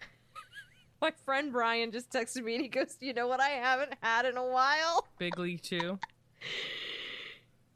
My 1.01 1.11
friend 1.23 1.53
Brian 1.53 1.93
just 1.93 2.09
texted 2.11 2.43
me 2.43 2.55
and 2.55 2.63
he 2.63 2.67
goes, 2.67 2.97
You 2.99 3.13
know 3.13 3.27
what 3.27 3.39
I 3.39 3.47
haven't 3.49 3.93
had 4.01 4.25
in 4.25 4.35
a 4.35 4.45
while? 4.45 5.07
Big 5.17 5.39
League 5.39 5.61
Chew. 5.61 5.97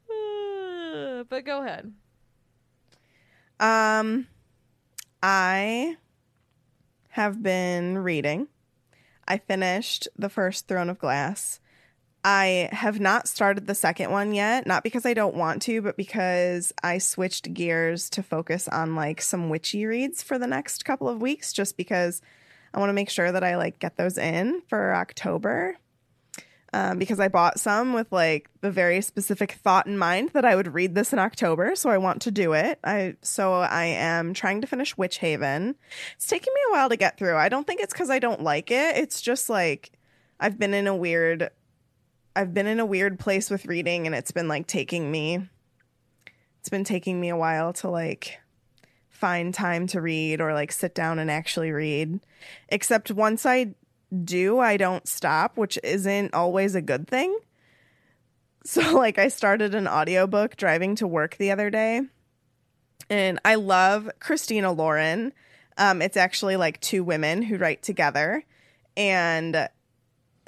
but 1.30 1.44
go 1.46 1.62
ahead. 1.62 1.90
Um, 3.58 4.26
I 5.22 5.96
have 7.10 7.42
been 7.42 7.96
reading. 7.96 8.48
I 9.26 9.38
finished 9.38 10.06
the 10.18 10.28
first 10.28 10.68
Throne 10.68 10.90
of 10.90 10.98
Glass. 10.98 11.60
I 12.22 12.68
have 12.72 13.00
not 13.00 13.28
started 13.28 13.66
the 13.66 13.74
second 13.74 14.10
one 14.10 14.34
yet, 14.34 14.66
not 14.66 14.82
because 14.82 15.06
I 15.06 15.14
don't 15.14 15.34
want 15.34 15.62
to, 15.62 15.80
but 15.80 15.96
because 15.96 16.72
I 16.82 16.98
switched 16.98 17.54
gears 17.54 18.10
to 18.10 18.22
focus 18.22 18.68
on 18.68 18.94
like 18.94 19.22
some 19.22 19.48
witchy 19.48 19.86
reads 19.86 20.22
for 20.22 20.38
the 20.38 20.46
next 20.46 20.84
couple 20.84 21.08
of 21.08 21.22
weeks, 21.22 21.52
just 21.52 21.76
because 21.76 22.20
I 22.74 22.78
want 22.78 22.90
to 22.90 22.94
make 22.94 23.10
sure 23.10 23.32
that 23.32 23.42
I 23.42 23.56
like 23.56 23.78
get 23.78 23.96
those 23.96 24.18
in 24.18 24.62
for 24.68 24.94
October. 24.94 25.78
Um, 26.72 26.98
because 26.98 27.18
I 27.18 27.26
bought 27.26 27.58
some 27.58 27.94
with 27.94 28.12
like 28.12 28.48
the 28.60 28.70
very 28.70 29.00
specific 29.00 29.52
thought 29.52 29.88
in 29.88 29.98
mind 29.98 30.30
that 30.34 30.44
I 30.44 30.54
would 30.54 30.72
read 30.72 30.94
this 30.94 31.12
in 31.12 31.18
October, 31.18 31.74
so 31.74 31.90
I 31.90 31.98
want 31.98 32.22
to 32.22 32.30
do 32.30 32.52
it. 32.52 32.78
I 32.84 33.16
so 33.22 33.54
I 33.54 33.86
am 33.86 34.34
trying 34.34 34.60
to 34.60 34.68
finish 34.68 34.96
Witch 34.96 35.18
Haven. 35.18 35.74
It's 36.14 36.28
taking 36.28 36.52
me 36.54 36.60
a 36.68 36.72
while 36.72 36.88
to 36.90 36.96
get 36.96 37.18
through. 37.18 37.34
I 37.36 37.48
don't 37.48 37.66
think 37.66 37.80
it's 37.80 37.92
because 37.92 38.08
I 38.10 38.20
don't 38.20 38.42
like 38.42 38.70
it. 38.70 38.98
It's 38.98 39.20
just 39.20 39.50
like 39.50 39.90
I've 40.38 40.60
been 40.60 40.72
in 40.72 40.86
a 40.86 40.94
weird, 40.94 41.50
I've 42.40 42.54
been 42.54 42.66
in 42.66 42.80
a 42.80 42.86
weird 42.86 43.18
place 43.18 43.50
with 43.50 43.66
reading, 43.66 44.06
and 44.06 44.16
it's 44.16 44.30
been 44.30 44.48
like 44.48 44.66
taking 44.66 45.10
me. 45.10 45.46
It's 46.58 46.70
been 46.70 46.84
taking 46.84 47.20
me 47.20 47.28
a 47.28 47.36
while 47.36 47.74
to 47.74 47.90
like 47.90 48.40
find 49.10 49.52
time 49.52 49.86
to 49.88 50.00
read 50.00 50.40
or 50.40 50.54
like 50.54 50.72
sit 50.72 50.94
down 50.94 51.18
and 51.18 51.30
actually 51.30 51.70
read. 51.70 52.18
Except 52.70 53.10
once 53.10 53.44
I 53.44 53.74
do, 54.24 54.58
I 54.58 54.78
don't 54.78 55.06
stop, 55.06 55.58
which 55.58 55.78
isn't 55.84 56.32
always 56.32 56.74
a 56.74 56.82
good 56.82 57.06
thing. 57.06 57.38
So 58.62 58.94
like 58.94 59.16
I 59.18 59.28
started 59.28 59.74
an 59.74 59.88
audiobook 59.88 60.54
driving 60.54 60.94
to 60.96 61.06
work 61.06 61.38
the 61.38 61.50
other 61.50 61.70
day. 61.70 62.02
And 63.08 63.40
I 63.42 63.54
love 63.54 64.10
Christina 64.20 64.70
Lauren. 64.70 65.32
Um, 65.78 66.02
it's 66.02 66.18
actually 66.18 66.56
like 66.56 66.78
two 66.80 67.02
women 67.02 67.40
who 67.40 67.56
write 67.56 67.82
together. 67.82 68.44
And 68.98 69.66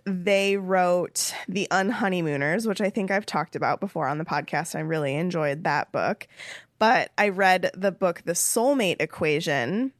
they 0.04 0.56
wrote 0.56 1.34
The 1.48 1.68
Unhoneymooners, 1.70 2.66
which 2.66 2.80
I 2.80 2.90
think 2.90 3.10
I've 3.10 3.26
talked 3.26 3.56
about 3.56 3.80
before 3.80 4.08
on 4.08 4.18
the 4.18 4.24
podcast. 4.24 4.74
I 4.74 4.80
really 4.80 5.14
enjoyed 5.14 5.64
that 5.64 5.92
book. 5.92 6.26
But 6.78 7.12
I 7.16 7.28
read 7.28 7.70
the 7.74 7.92
book 7.92 8.22
The 8.24 8.32
Soulmate 8.32 9.00
Equation. 9.00 9.92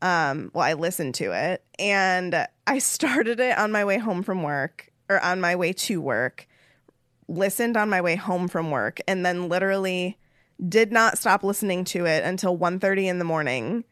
Um, 0.00 0.50
well, 0.54 0.64
I 0.64 0.74
listened 0.74 1.16
to 1.16 1.32
it 1.32 1.64
and 1.78 2.46
I 2.66 2.78
started 2.78 3.40
it 3.40 3.58
on 3.58 3.72
my 3.72 3.84
way 3.84 3.98
home 3.98 4.22
from 4.22 4.42
work 4.42 4.90
or 5.10 5.22
on 5.22 5.40
my 5.40 5.56
way 5.56 5.72
to 5.72 6.00
work, 6.00 6.46
listened 7.26 7.76
on 7.76 7.90
my 7.90 8.00
way 8.00 8.14
home 8.14 8.48
from 8.48 8.70
work, 8.70 9.00
and 9.08 9.26
then 9.26 9.48
literally 9.48 10.16
did 10.66 10.92
not 10.92 11.18
stop 11.18 11.42
listening 11.42 11.84
to 11.84 12.06
it 12.06 12.24
until 12.24 12.56
1.30 12.56 13.04
in 13.04 13.18
the 13.18 13.24
morning 13.24 13.84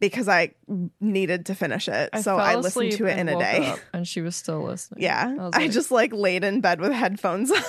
because 0.00 0.28
I 0.28 0.54
needed 1.00 1.46
to 1.46 1.54
finish 1.54 1.88
it. 1.88 2.10
I 2.12 2.20
so 2.20 2.36
I 2.36 2.56
listened 2.56 2.92
to 2.92 3.06
it 3.06 3.18
in 3.18 3.28
a 3.28 3.38
day. 3.38 3.74
and 3.92 4.06
she 4.06 4.20
was 4.20 4.36
still 4.36 4.62
listening. 4.62 5.02
Yeah. 5.02 5.34
I, 5.38 5.58
like, 5.58 5.70
just 5.70 5.90
like 5.90 6.12
laid 6.12 6.44
in 6.44 6.60
bed 6.60 6.80
with 6.80 6.92
headphones 6.92 7.50
on 7.50 7.62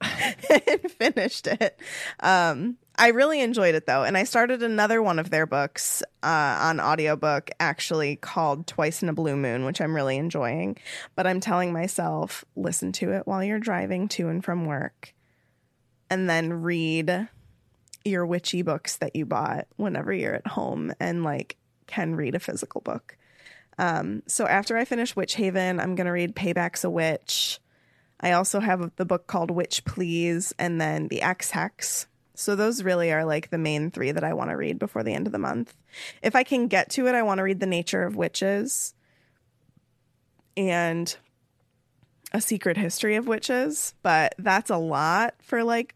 and 0.50 0.90
finished 0.90 1.46
it. 1.46 1.80
Um, 2.20 2.76
I 2.98 3.08
really 3.08 3.40
enjoyed 3.40 3.74
it 3.74 3.86
though. 3.86 4.04
And 4.04 4.16
I 4.16 4.24
started 4.24 4.62
another 4.62 5.02
one 5.02 5.18
of 5.18 5.30
their 5.30 5.46
books 5.46 6.02
uh, 6.22 6.58
on 6.60 6.80
audiobook 6.80 7.50
actually 7.60 8.16
called 8.16 8.66
Twice 8.66 9.02
in 9.02 9.08
a 9.08 9.12
Blue 9.12 9.36
Moon, 9.36 9.64
which 9.64 9.80
I'm 9.80 9.94
really 9.94 10.16
enjoying. 10.16 10.78
But 11.14 11.26
I'm 11.26 11.40
telling 11.40 11.72
myself, 11.72 12.44
listen 12.54 12.92
to 12.92 13.12
it 13.12 13.26
while 13.26 13.44
you're 13.44 13.58
driving 13.58 14.08
to 14.08 14.28
and 14.28 14.44
from 14.44 14.66
work. 14.66 15.14
And 16.08 16.30
then 16.30 16.52
read 16.52 17.28
your 18.06 18.26
witchy 18.26 18.62
books 18.62 18.96
that 18.98 19.16
you 19.16 19.26
bought 19.26 19.66
whenever 19.76 20.12
you're 20.12 20.34
at 20.34 20.46
home 20.46 20.92
and 21.00 21.24
like 21.24 21.56
can 21.86 22.14
read 22.14 22.34
a 22.34 22.40
physical 22.40 22.80
book. 22.80 23.16
Um, 23.78 24.22
so 24.26 24.46
after 24.46 24.76
I 24.76 24.84
finish 24.84 25.14
Witch 25.14 25.34
Haven, 25.34 25.80
I'm 25.80 25.94
gonna 25.94 26.12
read 26.12 26.34
Payback's 26.34 26.84
a 26.84 26.90
Witch. 26.90 27.60
I 28.20 28.32
also 28.32 28.60
have 28.60 28.92
the 28.96 29.04
book 29.04 29.26
called 29.26 29.50
Witch 29.50 29.84
Please 29.84 30.54
and 30.58 30.80
then 30.80 31.08
The 31.08 31.22
Ex 31.22 31.50
Hex. 31.50 32.06
So 32.34 32.54
those 32.54 32.82
really 32.82 33.12
are 33.12 33.24
like 33.24 33.50
the 33.50 33.58
main 33.58 33.90
three 33.90 34.12
that 34.12 34.24
I 34.24 34.34
want 34.34 34.50
to 34.50 34.56
read 34.56 34.78
before 34.78 35.02
the 35.02 35.14
end 35.14 35.26
of 35.26 35.32
the 35.32 35.38
month. 35.38 35.74
If 36.22 36.36
I 36.36 36.42
can 36.42 36.68
get 36.68 36.90
to 36.90 37.06
it, 37.06 37.14
I 37.14 37.22
want 37.22 37.38
to 37.38 37.42
read 37.42 37.60
The 37.60 37.66
Nature 37.66 38.04
of 38.04 38.16
Witches 38.16 38.94
and 40.56 41.16
A 42.32 42.40
Secret 42.40 42.76
History 42.76 43.16
of 43.16 43.26
Witches, 43.26 43.94
but 44.02 44.34
that's 44.38 44.70
a 44.70 44.76
lot 44.76 45.34
for 45.40 45.64
like 45.64 45.94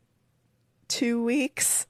two 0.88 1.22
weeks. 1.22 1.86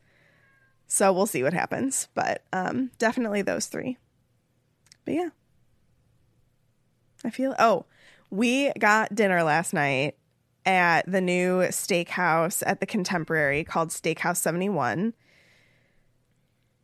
So 0.91 1.13
we'll 1.13 1.27
see 1.27 1.45
what 1.45 1.55
happens. 1.55 2.09
But 2.15 2.43
um, 2.53 2.91
definitely 2.99 3.43
those 3.43 3.67
three. 3.67 3.97
But 5.05 5.15
yeah. 5.15 5.29
I 7.25 7.31
feel 7.31 7.55
oh, 7.59 7.87
we 8.31 8.73
got 8.79 9.15
dinner 9.15 9.43
last 9.43 9.73
night 9.73 10.17
at 10.67 11.11
the 11.11 11.21
new 11.21 11.61
steakhouse 11.69 12.63
at 12.67 12.81
the 12.81 12.87
Contemporary 12.87 13.63
called 13.63 13.91
Steakhouse 13.91 14.39
71. 14.39 15.15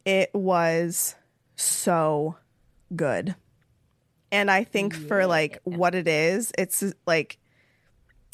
It 0.05 0.31
was 0.33 1.17
so 1.57 2.37
good. 2.95 3.35
And 4.31 4.51
I 4.51 4.65
think 4.65 4.95
for 4.95 5.27
like 5.27 5.61
what 5.65 5.95
it 5.95 6.07
is, 6.07 6.53
it's 6.57 6.85
like 7.07 7.39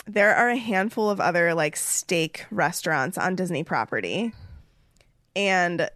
there 0.07 0.35
are 0.35 0.51
a 0.51 0.57
handful 0.57 1.09
of 1.09 1.21
other 1.21 1.55
like 1.55 1.77
steak 1.77 2.45
restaurants 2.51 3.17
on 3.17 3.37
Disney 3.37 3.65
property. 3.65 4.33
And 5.35 5.89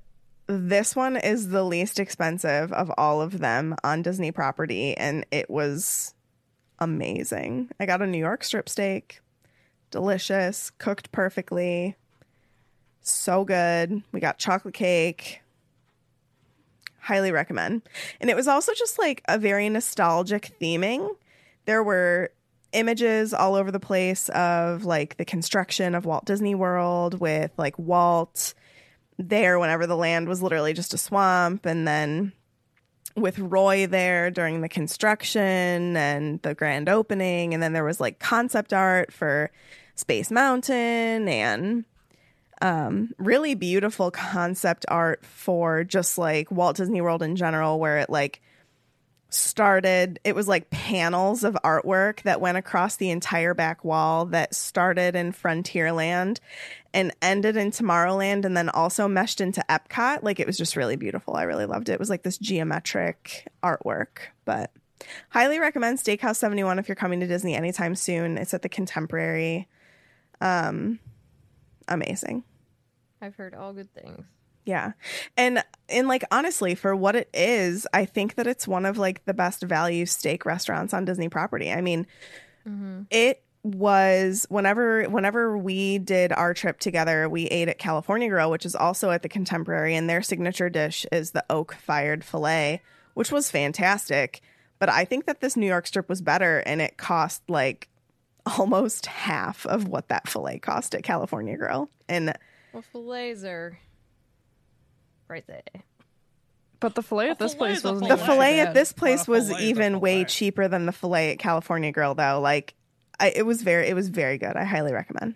this 0.47 0.95
one 0.95 1.17
is 1.17 1.49
the 1.49 1.65
least 1.65 1.99
expensive 1.99 2.73
of 2.73 2.91
all 2.97 3.21
of 3.21 3.39
them 3.39 3.75
on 3.83 4.03
Disney 4.03 4.31
property, 4.31 4.97
and 4.97 5.27
it 5.31 5.51
was 5.51 6.15
amazing. 6.79 7.71
I 7.81 7.87
got 7.87 8.03
a 8.03 8.07
New 8.07 8.19
York 8.19 8.45
strip 8.45 8.69
steak, 8.69 9.21
delicious, 9.91 10.71
cooked 10.71 11.11
perfectly, 11.13 11.97
so 13.01 13.45
good. 13.45 14.03
We 14.13 14.21
got 14.21 14.39
chocolate 14.39 14.75
cake. 14.75 15.43
Highly 17.01 17.31
recommend. 17.31 17.83
And 18.21 18.31
it 18.31 18.37
was 18.37 18.49
also 18.49 18.73
just 18.75 18.99
like 18.99 19.23
a 19.29 19.39
very 19.39 19.69
nostalgic 19.69 20.57
theming. 20.61 21.09
There 21.65 21.83
were 21.83 22.31
images 22.73 23.33
all 23.33 23.55
over 23.55 23.71
the 23.71 23.81
place 23.81 24.29
of 24.31 24.85
like 24.85 25.17
the 25.17 25.25
construction 25.25 25.95
of 25.95 26.05
Walt 26.05 26.25
Disney 26.25 26.55
World 26.55 27.21
with 27.21 27.53
like 27.57 27.79
Walt 27.79 28.55
there 29.19 29.59
whenever 29.59 29.87
the 29.87 29.97
land 29.97 30.29
was 30.29 30.43
literally 30.43 30.73
just 30.73 30.95
a 30.95 30.99
swamp 30.99 31.67
and 31.67 31.87
then 31.87 32.33
with 33.17 33.39
Roy 33.39 33.87
there 33.87 34.31
during 34.31 34.61
the 34.61 34.69
construction 34.69 35.97
and 35.97 36.41
the 36.43 36.55
grand 36.55 36.89
opening 36.89 37.55
and 37.55 37.63
then 37.63 37.73
there 37.73 37.85
was 37.85 38.01
like 38.01 38.19
concept 38.19 38.73
art 38.73 39.13
for 39.13 39.51
Space 39.95 40.31
Mountain 40.31 41.29
and 41.29 41.85
um 42.63 43.11
really 43.19 43.55
beautiful 43.55 44.11
concept 44.11 44.85
art 44.89 45.25
for 45.25 45.85
just 45.85 46.19
like 46.19 46.51
Walt 46.51 46.77
Disney 46.77 47.01
World 47.01 47.23
in 47.23 47.37
general 47.37 47.81
where 47.81 47.99
it 47.99 48.11
like 48.11 48.43
started 49.29 50.21
it 50.25 50.35
was 50.35 50.47
like 50.47 50.71
panels 50.71 51.43
of 51.43 51.57
artwork 51.65 52.23
that 52.23 52.41
went 52.41 52.57
across 52.57 52.97
the 52.97 53.11
entire 53.11 53.55
back 53.55 53.85
wall 53.85 54.27
that 54.27 54.55
started 54.55 55.17
in 55.17 55.33
Frontierland 55.33 56.39
and 56.97 57.15
ended 57.21 57.59
in 57.59 57.71
Tomorrowland 57.71 58.47
and 58.47 58.57
then 58.57 58.71
also 58.71 59.07
meshed 59.07 59.43
into 59.43 59.63
Epcot. 59.69 60.23
Like 60.23 60.41
it 60.41 60.47
was 60.47 60.57
just 60.57 60.77
really 60.77 60.97
beautiful. 60.97 61.37
I 61.37 61.43
really 61.43 61.67
loved 61.67 61.91
it. 61.91 61.93
It 61.93 61.99
was 61.99 62.09
like 62.09 62.23
this 62.23 62.39
geometric 62.39 63.47
artwork, 63.63 64.31
but 64.47 64.73
highly 65.29 65.61
recommend 65.61 65.99
Steakhouse 65.99 66.37
71 66.37 66.79
if 66.79 66.89
you're 66.89 66.97
coming 66.97 67.21
to 67.21 67.27
Disney 67.27 67.55
anytime 67.55 67.95
soon. 67.95 68.39
It's 68.39 68.55
at 68.55 68.63
the 68.63 68.71
Contemporary. 68.71 69.69
Um 70.41 70.99
amazing. 71.87 72.45
I've 73.21 73.37
heard 73.37 73.55
all 73.55 73.75
good 73.75 73.93
things. 73.93 74.25
Yeah. 74.65 74.93
And 75.37 75.63
and 75.91 76.09
like 76.09 76.25
honestly, 76.31 76.75
for 76.75 76.97
what 76.97 77.15
it 77.15 77.29
is, 77.35 77.87
I 77.93 78.07
think 78.07 78.37
that 78.37 78.47
it's 78.47 78.67
one 78.67 78.87
of 78.87 78.97
like 78.97 79.23
the 79.27 79.35
best 79.35 79.63
value 79.63 80.07
steak 80.07 80.47
restaurants 80.47 80.95
on 80.95 81.05
Disney 81.05 81.29
property. 81.29 81.71
I 81.71 81.83
mean, 81.83 82.07
mm-hmm. 82.67 83.03
it 83.11 83.43
was 83.75 84.47
whenever 84.49 85.05
whenever 85.05 85.59
we 85.59 85.99
did 85.99 86.33
our 86.33 86.55
trip 86.55 86.79
together, 86.79 87.29
we 87.29 87.47
ate 87.47 87.69
at 87.69 87.79
California 87.79 88.29
Grill, 88.29 88.51
which 88.51 88.65
is 88.65 88.75
also 88.77 89.11
at 89.11 89.23
the 89.23 89.29
Contemporary, 89.29 89.95
and 89.95 90.09
their 90.09 90.23
signature 90.23 90.71
dish 90.71 91.05
is 91.11 91.33
the 91.33 91.45
oak 91.51 91.75
fired 91.75 92.25
fillet, 92.25 92.81
which 93.15 93.33
was 93.33 93.51
fantastic. 93.51 94.41
But 94.79 94.89
I 94.89 95.05
think 95.05 95.27
that 95.27 95.41
this 95.41 95.57
New 95.57 95.67
York 95.67 95.87
strip 95.87 96.09
was 96.09 96.21
better 96.23 96.59
and 96.61 96.81
it 96.81 96.97
cost 96.97 97.43
like 97.49 97.89
almost 98.59 99.07
half 99.07 99.67
of 99.67 99.89
what 99.89 100.09
that 100.09 100.29
fillet 100.29 100.59
cost 100.61 100.95
at 100.95 101.03
California 101.03 101.57
Grill. 101.57 101.91
And 102.09 102.33
Well, 102.73 102.83
fillets 102.83 103.43
are 103.45 103.79
right 105.29 105.45
there. 105.47 105.63
But 106.79 106.95
the 106.95 107.03
fillet 107.03 107.31
at 107.31 107.39
this 107.39 107.55
fillet 107.55 107.71
place 107.71 107.85
wasn't 107.85 108.01
The 108.01 108.15
even 108.15 108.17
fillet. 108.19 108.27
fillet 108.37 108.61
at 108.61 108.75
this 108.75 108.93
place 108.93 109.27
a 109.27 109.31
was 109.31 109.49
fillet 109.49 109.65
even 109.65 109.99
way 110.01 110.25
cheaper 110.25 110.69
than 110.69 110.87
the 110.87 110.93
fillet 110.93 111.33
at 111.33 111.39
California 111.39 111.91
Grill, 111.91 112.15
though. 112.15 112.39
Like, 112.41 112.75
I, 113.19 113.31
it 113.31 113.47
was 113.47 113.63
very, 113.63 113.89
it 113.89 113.95
was 113.95 114.09
very 114.09 114.39
good. 114.39 114.57
I 114.57 114.65
highly 114.65 114.93
recommend. 114.93 115.35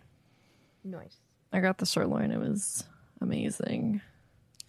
Nice. 0.85 1.17
I 1.53 1.61
got 1.61 1.79
the 1.79 1.87
sirloin. 1.87 2.31
It 2.31 2.39
was 2.39 2.85
amazing. 3.21 4.01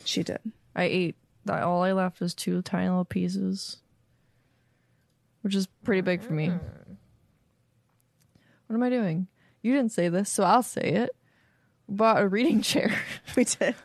She 0.03 0.23
did. 0.23 0.39
I 0.75 0.83
ate. 0.83 1.15
that 1.45 1.63
All 1.63 1.83
I 1.83 1.91
left 1.91 2.19
was 2.19 2.33
two 2.33 2.61
tiny 2.61 2.89
little 2.89 3.05
pieces, 3.05 3.77
which 5.41 5.55
is 5.55 5.67
pretty 5.83 6.01
big 6.01 6.21
for 6.21 6.33
me. 6.33 6.47
Mm. 6.47 6.59
What 8.67 8.75
am 8.75 8.83
I 8.83 8.89
doing? 8.89 9.27
You 9.61 9.73
didn't 9.73 9.91
say 9.91 10.09
this, 10.09 10.29
so 10.29 10.43
I'll 10.43 10.63
say 10.63 10.81
it. 10.81 11.15
Bought 11.89 12.21
a 12.21 12.27
reading 12.27 12.61
chair. 12.63 12.97
We 13.35 13.43
did. 13.43 13.75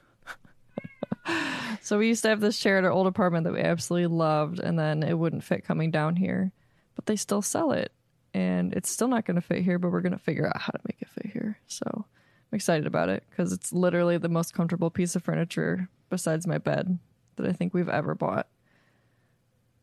So 1.82 1.98
we 1.98 2.08
used 2.08 2.22
to 2.22 2.28
have 2.28 2.40
this 2.40 2.58
chair 2.58 2.78
at 2.78 2.84
our 2.84 2.90
old 2.90 3.06
apartment 3.06 3.44
that 3.44 3.52
we 3.52 3.60
absolutely 3.60 4.06
loved, 4.08 4.58
and 4.58 4.78
then 4.78 5.02
it 5.02 5.14
wouldn't 5.14 5.44
fit 5.44 5.64
coming 5.64 5.90
down 5.90 6.16
here. 6.16 6.52
But 6.94 7.06
they 7.06 7.16
still 7.16 7.42
sell 7.42 7.72
it, 7.72 7.92
and 8.36 8.72
it's 8.74 8.90
still 8.90 9.08
not 9.08 9.24
going 9.24 9.34
to 9.36 9.40
fit 9.40 9.62
here. 9.62 9.78
But 9.78 9.90
we're 9.92 10.00
going 10.02 10.12
to 10.12 10.18
figure 10.18 10.46
out 10.46 10.60
how 10.60 10.72
to 10.72 10.80
make 10.88 11.00
it 11.00 11.08
fit 11.08 11.32
here. 11.32 11.58
So 11.66 11.84
I'm 11.94 12.56
excited 12.56 12.86
about 12.86 13.08
it 13.08 13.24
because 13.30 13.52
it's 13.52 13.72
literally 13.72 14.18
the 14.18 14.28
most 14.28 14.52
comfortable 14.54 14.90
piece 14.90 15.16
of 15.16 15.22
furniture 15.24 15.88
besides 16.10 16.46
my 16.46 16.58
bed 16.58 16.98
that 17.36 17.46
I 17.46 17.52
think 17.52 17.72
we've 17.74 17.88
ever 17.88 18.14
bought. 18.14 18.48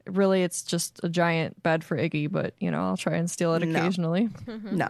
Really, 0.06 0.44
it's 0.44 0.64
just 0.64 1.00
a 1.04 1.08
giant 1.10 1.64
bed 1.64 1.84
for 1.84 1.98
Iggy, 1.98 2.30
but 2.32 2.54
you 2.60 2.70
know 2.72 2.82
I'll 2.84 2.98
try 2.98 3.16
and 3.16 3.30
steal 3.32 3.54
it 3.56 3.66
No. 3.66 3.80
occasionally. 3.80 4.30
No. 4.48 4.88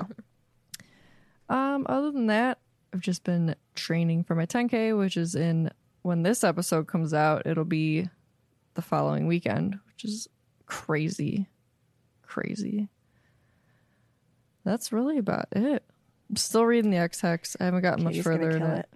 Um, 1.49 1.85
other 1.87 2.09
than 2.11 2.27
that, 2.27 2.59
I've 2.93 3.01
just 3.01 3.23
been 3.23 3.55
training 3.75 4.23
for 4.23 4.33
my 4.35 4.45
10K, 4.45 4.97
which 4.97 5.17
is 5.17 5.35
in 5.35 5.69
when 6.01 6.23
this 6.23 6.43
episode 6.43 6.87
comes 6.87 7.13
out, 7.13 7.45
it'll 7.45 7.63
be 7.65 8.09
the 8.73 8.81
following 8.81 9.27
weekend, 9.27 9.77
which 9.87 10.03
is 10.03 10.27
crazy. 10.65 11.47
Crazy. 12.23 12.89
That's 14.63 14.91
really 14.91 15.17
about 15.17 15.47
it. 15.51 15.83
I'm 16.29 16.35
still 16.35 16.65
reading 16.65 16.91
the 16.91 16.97
Ex 16.97 17.19
Hex. 17.21 17.55
I 17.59 17.65
haven't 17.65 17.81
gotten 17.81 18.03
much 18.03 18.13
Katie's 18.13 18.23
further 18.23 18.51
gonna 18.51 18.55
in 18.55 18.61
kill 18.61 18.71
it. 18.71 18.79
it. 18.79 18.89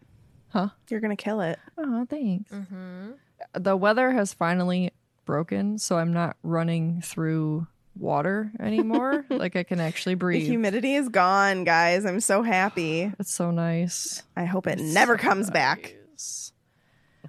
Huh? 0.49 0.69
You're 0.89 0.99
gonna 1.01 1.15
kill 1.15 1.41
it. 1.41 1.59
Oh, 1.77 2.05
thanks. 2.09 2.51
Mm-hmm. 2.51 3.11
The 3.53 3.75
weather 3.75 4.11
has 4.11 4.33
finally 4.33 4.91
broken, 5.25 5.77
so 5.77 5.97
I'm 5.97 6.13
not 6.13 6.37
running 6.41 7.01
through 7.01 7.67
water 7.95 8.51
anymore. 8.59 9.25
like 9.29 9.55
I 9.55 9.63
can 9.63 9.79
actually 9.79 10.15
breathe. 10.15 10.43
The 10.43 10.47
humidity 10.47 10.95
is 10.95 11.09
gone, 11.09 11.63
guys. 11.63 12.05
I'm 12.05 12.21
so 12.21 12.41
happy. 12.43 13.11
it's 13.19 13.33
so 13.33 13.51
nice. 13.51 14.23
I 14.35 14.45
hope 14.45 14.67
it 14.67 14.79
never 14.79 15.17
comes 15.17 15.49
back. 15.51 15.95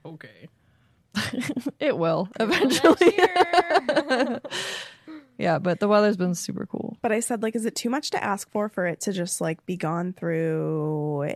Okay. 0.06 0.48
It 1.80 1.96
will 1.98 2.28
eventually. 2.38 3.18
yeah, 5.38 5.58
but 5.58 5.80
the 5.80 5.88
weather's 5.88 6.16
been 6.16 6.34
super 6.34 6.66
cool. 6.66 6.98
But 7.00 7.12
I 7.12 7.20
said, 7.20 7.42
like, 7.42 7.56
is 7.56 7.64
it 7.64 7.74
too 7.76 7.88
much 7.90 8.10
to 8.10 8.22
ask 8.22 8.50
for 8.50 8.68
for 8.68 8.86
it 8.86 9.00
to 9.02 9.12
just 9.12 9.40
like 9.40 9.64
be 9.64 9.76
gone 9.76 10.12
through 10.12 11.32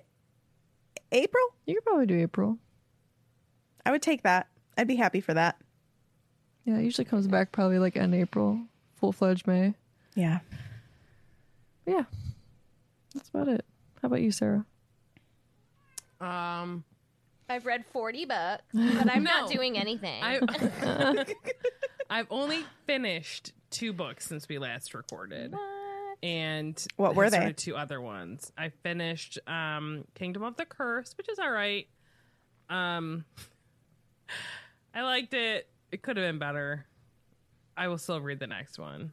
April? 1.13 1.45
You 1.67 1.75
could 1.77 1.85
probably 1.85 2.07
do 2.07 2.19
April. 2.21 2.59
I 3.87 3.91
would 3.91 4.03
take 4.03 4.23
that. 4.25 4.49
I'd 4.77 4.89
be 4.89 4.97
happy 4.97 5.21
for 5.21 5.35
that. 5.35 5.57
Yeah, 6.65 6.79
it 6.79 6.85
usually 6.85 7.05
comes 7.05 7.27
back 7.27 7.53
probably 7.53 7.79
like 7.79 7.97
end 7.97 8.15
April, 8.15 8.61
full 8.97 9.13
fledged 9.13 9.47
May. 9.47 9.75
Yeah. 10.15 10.41
Yeah, 11.87 12.05
that's 13.15 13.29
about 13.31 13.49
it. 13.49 13.65
How 14.01 14.07
about 14.07 14.21
you, 14.21 14.31
Sarah? 14.31 14.65
Um, 16.21 16.85
I've 17.49 17.67
read 17.67 17.85
40 17.93 18.25
books, 18.27 18.63
but 18.73 19.11
I'm 19.11 19.25
not 19.25 19.49
No. 19.51 19.53
doing 19.57 19.77
anything. 19.77 20.23
I, 20.23 20.41
I've 22.11 22.29
only 22.31 22.65
finished 22.87 23.53
two 23.73 23.93
books 23.93 24.27
since 24.27 24.49
we 24.49 24.59
last 24.59 24.95
recorded. 24.95 25.55
And 26.23 26.87
What 26.97 27.17
were 27.17 27.29
they? 27.31 27.53
Two 27.53 27.75
other 27.75 28.01
ones. 28.01 28.53
I 28.57 28.69
finished 28.69 29.39
um, 29.49 30.05
Kingdom 30.15 30.45
of 30.45 30.57
the 30.57 30.65
Curse, 30.65 31.13
which 31.17 31.29
is 31.29 31.41
all 31.41 31.51
right. 31.51 31.89
Um, 32.71 33.25
I 34.95 35.03
liked 35.03 35.35
it. 35.35 35.69
It 35.91 36.03
could 36.03 36.17
have 36.17 36.25
been 36.25 36.39
better. 36.39 36.87
I 37.77 37.89
will 37.89 37.99
still 37.99 38.21
read 38.21 38.39
the 38.39 38.47
next 38.47 38.79
one. 38.79 39.13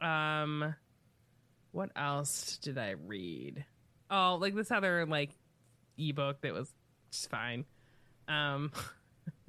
Um, 0.00 0.74
what 1.72 1.90
else 1.96 2.56
did 2.58 2.78
I 2.78 2.94
read? 3.06 3.64
Oh, 4.10 4.38
like 4.40 4.54
this 4.54 4.70
other 4.70 5.04
like 5.06 5.30
ebook 5.98 6.40
that 6.40 6.54
was 6.54 6.72
just 7.10 7.28
fine. 7.30 7.64
Um, 8.28 8.72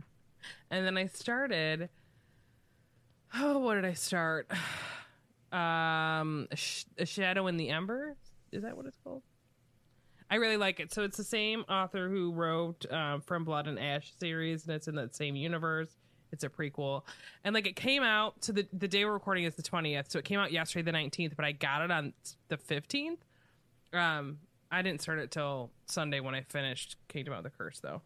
and 0.71 0.85
then 0.85 0.97
I 0.97 1.07
started. 1.07 1.89
Oh, 3.37 3.59
what 3.59 3.75
did 3.75 3.85
I 3.85 3.93
start? 3.93 4.49
Um, 5.51 6.49
a, 6.51 6.55
Sh- 6.57 6.83
a 6.97 7.05
shadow 7.05 7.47
in 7.47 7.55
the 7.55 7.69
ember. 7.69 8.17
Is 8.51 8.63
that 8.63 8.75
what 8.75 8.87
it's 8.87 8.97
called? 9.05 9.21
I 10.29 10.35
really 10.35 10.57
like 10.57 10.81
it. 10.81 10.93
So 10.93 11.03
it's 11.03 11.15
the 11.15 11.23
same 11.23 11.63
author 11.69 12.09
who 12.09 12.33
wrote 12.33 12.91
um, 12.91 13.21
From 13.21 13.45
Blood 13.45 13.67
and 13.67 13.79
Ash 13.79 14.11
series, 14.19 14.65
and 14.65 14.75
it's 14.75 14.89
in 14.89 14.95
that 14.95 15.15
same 15.15 15.37
universe. 15.37 15.91
It's 16.33 16.43
a 16.43 16.49
prequel, 16.49 17.03
and 17.45 17.53
like 17.53 17.67
it 17.67 17.77
came 17.77 18.03
out. 18.03 18.43
So 18.43 18.51
the 18.51 18.67
the 18.73 18.87
day 18.89 19.05
we're 19.05 19.13
recording 19.13 19.45
is 19.45 19.55
the 19.55 19.61
twentieth. 19.61 20.11
So 20.11 20.19
it 20.19 20.25
came 20.25 20.39
out 20.39 20.51
yesterday, 20.51 20.83
the 20.83 20.91
nineteenth, 20.91 21.35
but 21.37 21.45
I 21.45 21.53
got 21.53 21.83
it 21.83 21.91
on 21.91 22.11
the 22.49 22.57
fifteenth. 22.57 23.23
Um, 23.93 24.39
I 24.69 24.81
didn't 24.81 25.01
start 25.01 25.19
it 25.19 25.31
till 25.31 25.71
Sunday 25.85 26.19
when 26.19 26.35
I 26.35 26.41
finished 26.41 26.97
Kingdom 27.07 27.33
of 27.33 27.43
the 27.43 27.49
Curse, 27.49 27.79
though. 27.79 28.01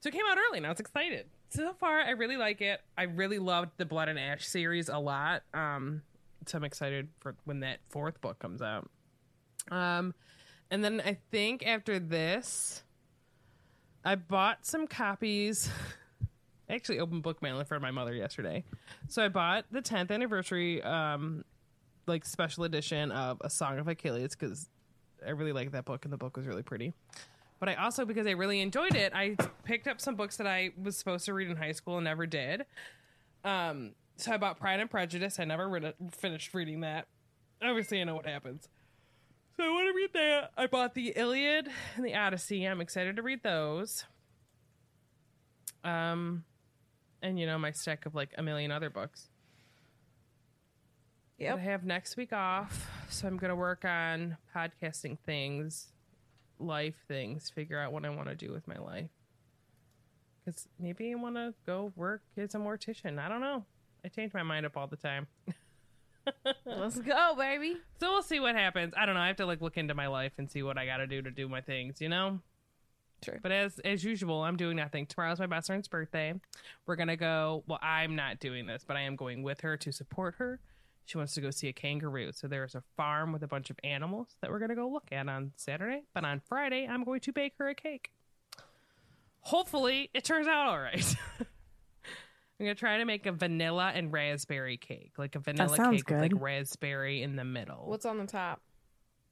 So 0.00 0.08
it 0.08 0.12
came 0.12 0.26
out 0.28 0.36
early, 0.36 0.58
and 0.58 0.66
I 0.66 0.70
was 0.70 0.80
excited. 0.80 1.26
So 1.50 1.72
far, 1.72 2.00
I 2.00 2.10
really 2.10 2.36
like 2.36 2.60
it. 2.60 2.80
I 2.96 3.04
really 3.04 3.38
loved 3.38 3.70
the 3.78 3.86
Blood 3.86 4.08
and 4.08 4.18
Ash 4.18 4.46
series 4.46 4.88
a 4.88 4.98
lot. 4.98 5.42
Um, 5.54 6.02
so 6.46 6.58
I'm 6.58 6.64
excited 6.64 7.08
for 7.20 7.34
when 7.44 7.60
that 7.60 7.78
fourth 7.88 8.20
book 8.20 8.38
comes 8.38 8.60
out. 8.60 8.88
Um, 9.70 10.14
and 10.70 10.84
then 10.84 11.00
I 11.04 11.18
think 11.30 11.66
after 11.66 11.98
this, 11.98 12.82
I 14.04 14.14
bought 14.14 14.66
some 14.66 14.86
copies. 14.86 15.70
I 16.70 16.74
actually 16.74 17.00
opened 17.00 17.22
book 17.22 17.40
mail 17.40 17.62
for 17.64 17.80
my 17.80 17.90
mother 17.90 18.14
yesterday, 18.14 18.62
so 19.08 19.24
I 19.24 19.28
bought 19.28 19.64
the 19.70 19.80
10th 19.80 20.10
anniversary, 20.10 20.82
um, 20.82 21.44
like 22.06 22.26
special 22.26 22.64
edition 22.64 23.10
of 23.10 23.38
A 23.40 23.48
Song 23.48 23.78
of 23.78 23.88
Achilles 23.88 24.36
because 24.36 24.68
I 25.26 25.30
really 25.30 25.52
like 25.52 25.72
that 25.72 25.86
book 25.86 26.04
and 26.04 26.12
the 26.12 26.18
book 26.18 26.36
was 26.36 26.46
really 26.46 26.62
pretty. 26.62 26.92
But 27.60 27.68
I 27.68 27.74
also, 27.74 28.04
because 28.04 28.26
I 28.26 28.32
really 28.32 28.60
enjoyed 28.60 28.94
it, 28.94 29.12
I 29.14 29.36
picked 29.64 29.88
up 29.88 30.00
some 30.00 30.14
books 30.14 30.36
that 30.36 30.46
I 30.46 30.70
was 30.80 30.96
supposed 30.96 31.24
to 31.26 31.34
read 31.34 31.48
in 31.48 31.56
high 31.56 31.72
school 31.72 31.96
and 31.96 32.04
never 32.04 32.26
did. 32.26 32.66
Um, 33.44 33.92
so 34.16 34.32
I 34.32 34.36
bought 34.36 34.58
Pride 34.58 34.80
and 34.80 34.90
Prejudice. 34.90 35.38
I 35.40 35.44
never 35.44 35.68
read 35.68 35.84
it, 35.84 35.96
finished 36.12 36.54
reading 36.54 36.80
that. 36.80 37.06
Obviously, 37.62 38.00
I 38.00 38.04
know 38.04 38.14
what 38.14 38.26
happens. 38.26 38.68
So 39.56 39.64
I 39.64 39.68
want 39.70 39.88
to 39.88 39.94
read 39.94 40.12
that. 40.12 40.52
I 40.56 40.66
bought 40.68 40.94
the 40.94 41.12
Iliad 41.16 41.68
and 41.96 42.04
the 42.04 42.14
Odyssey. 42.14 42.64
I'm 42.64 42.80
excited 42.80 43.16
to 43.16 43.22
read 43.22 43.42
those. 43.42 44.04
Um, 45.82 46.44
and 47.22 47.38
you 47.38 47.46
know 47.46 47.58
my 47.58 47.72
stack 47.72 48.06
of 48.06 48.14
like 48.14 48.30
a 48.38 48.42
million 48.42 48.70
other 48.70 48.90
books. 48.90 49.28
Yep. 51.38 51.56
I 51.56 51.60
have 51.60 51.84
next 51.84 52.16
week 52.16 52.32
off, 52.32 52.90
so 53.08 53.26
I'm 53.26 53.36
gonna 53.36 53.56
work 53.56 53.84
on 53.84 54.36
podcasting 54.54 55.18
things, 55.20 55.92
life 56.58 56.94
things, 57.06 57.50
figure 57.50 57.78
out 57.78 57.92
what 57.92 58.04
I 58.04 58.10
want 58.10 58.28
to 58.28 58.34
do 58.34 58.52
with 58.52 58.66
my 58.66 58.78
life. 58.78 59.10
Because 60.44 60.66
maybe 60.78 61.12
I 61.12 61.14
want 61.16 61.36
to 61.36 61.54
go 61.66 61.92
work 61.96 62.22
as 62.36 62.54
a 62.54 62.58
mortician. 62.58 63.18
I 63.18 63.28
don't 63.28 63.40
know. 63.40 63.64
I 64.04 64.08
change 64.08 64.32
my 64.32 64.42
mind 64.42 64.66
up 64.66 64.76
all 64.76 64.86
the 64.86 64.96
time. 64.96 65.26
Let's 66.64 66.98
go, 66.98 67.34
baby. 67.36 67.76
So 68.00 68.10
we'll 68.10 68.22
see 68.22 68.40
what 68.40 68.54
happens. 68.54 68.94
I 68.96 69.06
don't 69.06 69.14
know. 69.14 69.20
I 69.20 69.26
have 69.28 69.36
to 69.36 69.46
like 69.46 69.60
look 69.60 69.76
into 69.76 69.94
my 69.94 70.06
life 70.06 70.32
and 70.38 70.50
see 70.50 70.62
what 70.62 70.78
I 70.78 70.86
got 70.86 70.98
to 70.98 71.06
do 71.06 71.22
to 71.22 71.30
do 71.30 71.48
my 71.48 71.60
things, 71.60 72.00
you 72.00 72.08
know? 72.08 72.40
Sure. 73.24 73.38
But 73.42 73.50
as 73.50 73.78
as 73.80 74.04
usual, 74.04 74.42
I'm 74.42 74.56
doing 74.56 74.76
nothing. 74.76 75.06
Tomorrow's 75.06 75.40
my 75.40 75.46
best 75.46 75.66
friend's 75.66 75.88
birthday. 75.88 76.34
We're 76.86 76.96
to 76.96 77.16
go, 77.16 77.64
well, 77.66 77.80
I'm 77.82 78.14
not 78.14 78.38
doing 78.38 78.66
this, 78.66 78.84
but 78.86 78.96
I 78.96 79.02
am 79.02 79.16
going 79.16 79.42
with 79.42 79.60
her 79.62 79.76
to 79.78 79.92
support 79.92 80.36
her. 80.38 80.60
She 81.08 81.18
wants 81.18 81.34
to 81.34 81.40
go 81.40 81.50
see 81.50 81.68
a 81.68 81.72
kangaroo. 81.72 82.32
So 82.32 82.48
there's 82.48 82.74
a 82.74 82.82
farm 82.96 83.32
with 83.32 83.42
a 83.42 83.46
bunch 83.46 83.70
of 83.70 83.76
animals 83.82 84.36
that 84.40 84.50
we're 84.50 84.58
going 84.58 84.68
to 84.68 84.74
go 84.74 84.88
look 84.88 85.08
at 85.10 85.28
on 85.28 85.52
Saturday, 85.56 86.02
but 86.14 86.24
on 86.24 86.40
Friday, 86.40 86.86
I'm 86.86 87.04
going 87.04 87.20
to 87.20 87.32
bake 87.32 87.54
her 87.58 87.68
a 87.68 87.74
cake. 87.74 88.10
Hopefully, 89.40 90.10
it 90.12 90.24
turns 90.24 90.46
out 90.46 90.66
all 90.66 90.78
right. 90.78 91.16
I'm 92.60 92.66
gonna 92.66 92.74
try 92.74 92.98
to 92.98 93.04
make 93.04 93.24
a 93.24 93.30
vanilla 93.30 93.92
and 93.94 94.12
raspberry 94.12 94.76
cake, 94.76 95.12
like 95.16 95.36
a 95.36 95.38
vanilla 95.38 95.76
sounds 95.76 96.02
cake 96.02 96.10
with 96.10 96.32
like 96.32 96.42
raspberry 96.42 97.22
in 97.22 97.36
the 97.36 97.44
middle. 97.44 97.84
What's 97.86 98.04
on 98.04 98.18
the 98.18 98.26
top? 98.26 98.60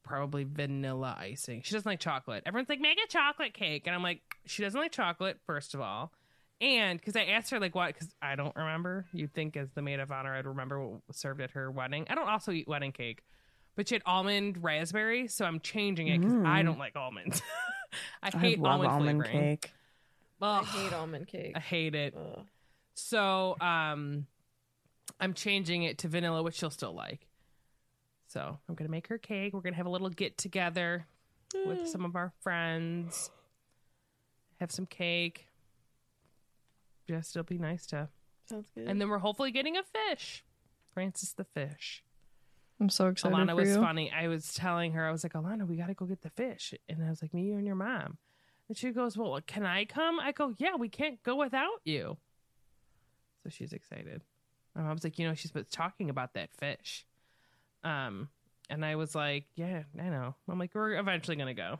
probably 0.06 0.44
vanilla 0.44 1.16
icing. 1.18 1.60
She 1.62 1.74
doesn't 1.74 1.90
like 1.90 2.00
chocolate. 2.00 2.44
Everyone's 2.46 2.68
like, 2.68 2.80
make 2.80 2.98
a 3.04 3.08
chocolate 3.08 3.52
cake, 3.52 3.82
and 3.86 3.94
I'm 3.94 4.02
like, 4.02 4.20
she 4.46 4.62
doesn't 4.62 4.80
like 4.80 4.92
chocolate. 4.92 5.38
First 5.46 5.74
of 5.74 5.80
all, 5.80 6.12
and 6.60 6.98
because 6.98 7.16
I 7.16 7.24
asked 7.24 7.50
her 7.50 7.60
like 7.60 7.74
what, 7.74 7.92
because 7.94 8.08
I 8.22 8.34
don't 8.36 8.54
remember. 8.56 9.06
You'd 9.12 9.32
think 9.34 9.56
as 9.56 9.70
the 9.72 9.82
maid 9.82 10.00
of 10.00 10.10
honor, 10.10 10.34
I'd 10.34 10.46
remember 10.46 10.80
what 10.80 11.00
was 11.06 11.16
served 11.16 11.40
at 11.40 11.50
her 11.52 11.70
wedding. 11.70 12.06
I 12.08 12.14
don't 12.14 12.28
also 12.28 12.52
eat 12.52 12.66
wedding 12.68 12.92
cake, 12.92 13.22
but 13.76 13.88
she 13.88 13.94
had 13.94 14.02
almond 14.06 14.62
raspberry, 14.62 15.28
so 15.28 15.44
I'm 15.44 15.60
changing 15.60 16.08
it 16.08 16.20
because 16.20 16.34
I 16.44 16.62
don't 16.62 16.78
like 16.78 16.96
almonds. 16.96 17.42
I 18.22 18.30
I 18.32 18.38
hate 18.38 18.58
love 18.58 18.80
almond, 18.80 18.90
almond 18.92 19.22
flavoring. 19.24 19.56
cake. 19.58 19.72
I 20.42 20.64
hate 20.64 20.92
almond 20.92 21.26
cake. 21.28 21.52
I 21.56 21.60
hate 21.60 21.94
it. 21.94 22.14
Ugh. 22.16 22.44
So 22.94 23.56
um 23.60 24.26
I'm 25.20 25.34
changing 25.34 25.82
it 25.84 25.98
to 25.98 26.08
vanilla, 26.08 26.42
which 26.42 26.56
she'll 26.56 26.70
still 26.70 26.92
like. 26.94 27.26
So 28.28 28.58
I'm 28.68 28.74
gonna 28.74 28.90
make 28.90 29.06
her 29.08 29.18
cake. 29.18 29.54
We're 29.54 29.60
gonna 29.60 29.76
have 29.76 29.86
a 29.86 29.90
little 29.90 30.10
get 30.10 30.36
together 30.36 31.06
with 31.66 31.88
some 31.88 32.04
of 32.04 32.16
our 32.16 32.32
friends. 32.42 33.30
Have 34.60 34.70
some 34.72 34.86
cake. 34.86 35.46
Just 37.08 37.36
it'll 37.36 37.44
be 37.44 37.58
nice 37.58 37.86
to 37.86 38.08
Sounds 38.48 38.68
good. 38.74 38.86
and 38.88 39.00
then 39.00 39.08
we're 39.08 39.18
hopefully 39.18 39.50
getting 39.50 39.76
a 39.76 39.82
fish. 39.82 40.44
Francis 40.94 41.32
the 41.32 41.44
fish. 41.44 42.02
I'm 42.80 42.88
so 42.90 43.08
excited 43.08 43.34
Alana 43.36 43.50
for 43.50 43.56
was 43.56 43.68
you. 43.70 43.74
funny. 43.76 44.12
I 44.12 44.28
was 44.28 44.52
telling 44.54 44.92
her, 44.92 45.06
I 45.06 45.10
was 45.10 45.24
like, 45.24 45.32
Alana, 45.32 45.66
we 45.66 45.76
got 45.76 45.86
to 45.86 45.94
go 45.94 46.04
get 46.04 46.20
the 46.22 46.30
fish. 46.30 46.74
And 46.88 47.02
I 47.04 47.08
was 47.10 47.22
like, 47.22 47.32
me, 47.32 47.44
you, 47.44 47.56
and 47.56 47.66
your 47.66 47.74
mom. 47.76 48.18
And 48.68 48.76
she 48.76 48.90
goes, 48.90 49.16
Well, 49.16 49.38
can 49.46 49.64
I 49.64 49.84
come? 49.84 50.18
I 50.20 50.32
go, 50.32 50.54
Yeah, 50.58 50.76
we 50.76 50.88
can't 50.88 51.22
go 51.22 51.36
without 51.36 51.80
you. 51.84 52.16
So 53.42 53.50
she's 53.50 53.72
excited. 53.72 54.22
My 54.74 54.82
mom's 54.82 55.04
like, 55.04 55.18
You 55.18 55.28
know, 55.28 55.34
she's 55.34 55.52
been 55.52 55.66
talking 55.70 56.10
about 56.10 56.34
that 56.34 56.50
fish. 56.58 57.06
Um, 57.84 58.28
and 58.68 58.84
I 58.84 58.96
was 58.96 59.14
like, 59.14 59.44
Yeah, 59.54 59.84
I 59.98 60.08
know. 60.08 60.34
I'm 60.48 60.58
like, 60.58 60.74
We're 60.74 60.98
eventually 60.98 61.36
going 61.36 61.54
to 61.54 61.78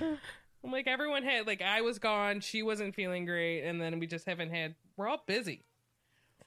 go. 0.00 0.16
I'm 0.64 0.70
like, 0.70 0.86
everyone 0.86 1.22
had, 1.24 1.46
like, 1.46 1.60
I 1.62 1.80
was 1.80 1.98
gone. 1.98 2.40
She 2.40 2.62
wasn't 2.62 2.94
feeling 2.94 3.24
great. 3.24 3.62
And 3.64 3.80
then 3.80 3.98
we 3.98 4.06
just 4.06 4.26
haven't 4.26 4.50
had, 4.50 4.74
we're 4.96 5.08
all 5.08 5.22
busy. 5.26 5.64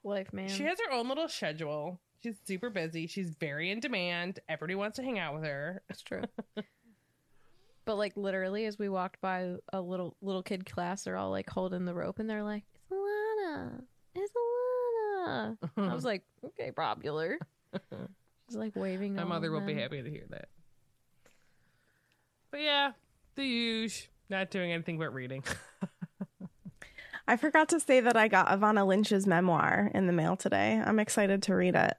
Life, 0.03 0.31
man. 0.31 0.47
She 0.49 0.63
has 0.63 0.77
her 0.87 0.93
own 0.93 1.09
little 1.09 1.27
schedule. 1.27 1.99
She's 2.23 2.35
super 2.45 2.69
busy. 2.69 3.07
She's 3.07 3.29
very 3.31 3.71
in 3.71 3.79
demand. 3.79 4.39
Everybody 4.47 4.75
wants 4.75 4.95
to 4.97 5.03
hang 5.03 5.19
out 5.19 5.33
with 5.35 5.43
her. 5.43 5.81
That's 5.89 6.01
true. 6.01 6.23
but 7.85 7.95
like 7.95 8.15
literally, 8.15 8.65
as 8.65 8.79
we 8.79 8.87
walked 8.89 9.19
by 9.21 9.55
a 9.73 9.81
little 9.81 10.15
little 10.21 10.41
kid 10.41 10.65
class, 10.65 11.03
they're 11.03 11.17
all 11.17 11.29
like 11.29 11.49
holding 11.49 11.85
the 11.85 11.93
rope, 11.93 12.17
and 12.19 12.27
they're 12.29 12.41
like, 12.43 12.63
"It's 12.73 12.91
Alana, 12.91 13.81
it's 14.15 14.31
Alana." 15.27 15.57
I 15.77 15.93
was 15.93 16.05
like, 16.05 16.23
"Okay, 16.43 16.71
popular." 16.71 17.37
She's 18.49 18.55
like 18.57 18.75
waving. 18.75 19.15
My 19.15 19.23
mother 19.23 19.51
will 19.51 19.61
be 19.61 19.75
happy 19.75 20.01
to 20.01 20.09
hear 20.09 20.25
that. 20.29 20.49
But 22.51 22.61
yeah, 22.61 22.91
the 23.35 23.43
huge. 23.43 24.09
Not 24.29 24.49
doing 24.49 24.71
anything 24.71 24.97
but 24.97 25.13
reading. 25.13 25.43
I 27.27 27.37
forgot 27.37 27.69
to 27.69 27.79
say 27.79 28.01
that 28.01 28.15
I 28.15 28.27
got 28.27 28.51
Evanna 28.51 28.85
Lynch's 28.85 29.25
memoir 29.25 29.89
in 29.93 30.05
the 30.07 30.13
mail 30.13 30.35
today. 30.35 30.81
I'm 30.83 30.99
excited 30.99 31.41
to 31.43 31.55
read 31.55 31.75
it. 31.75 31.95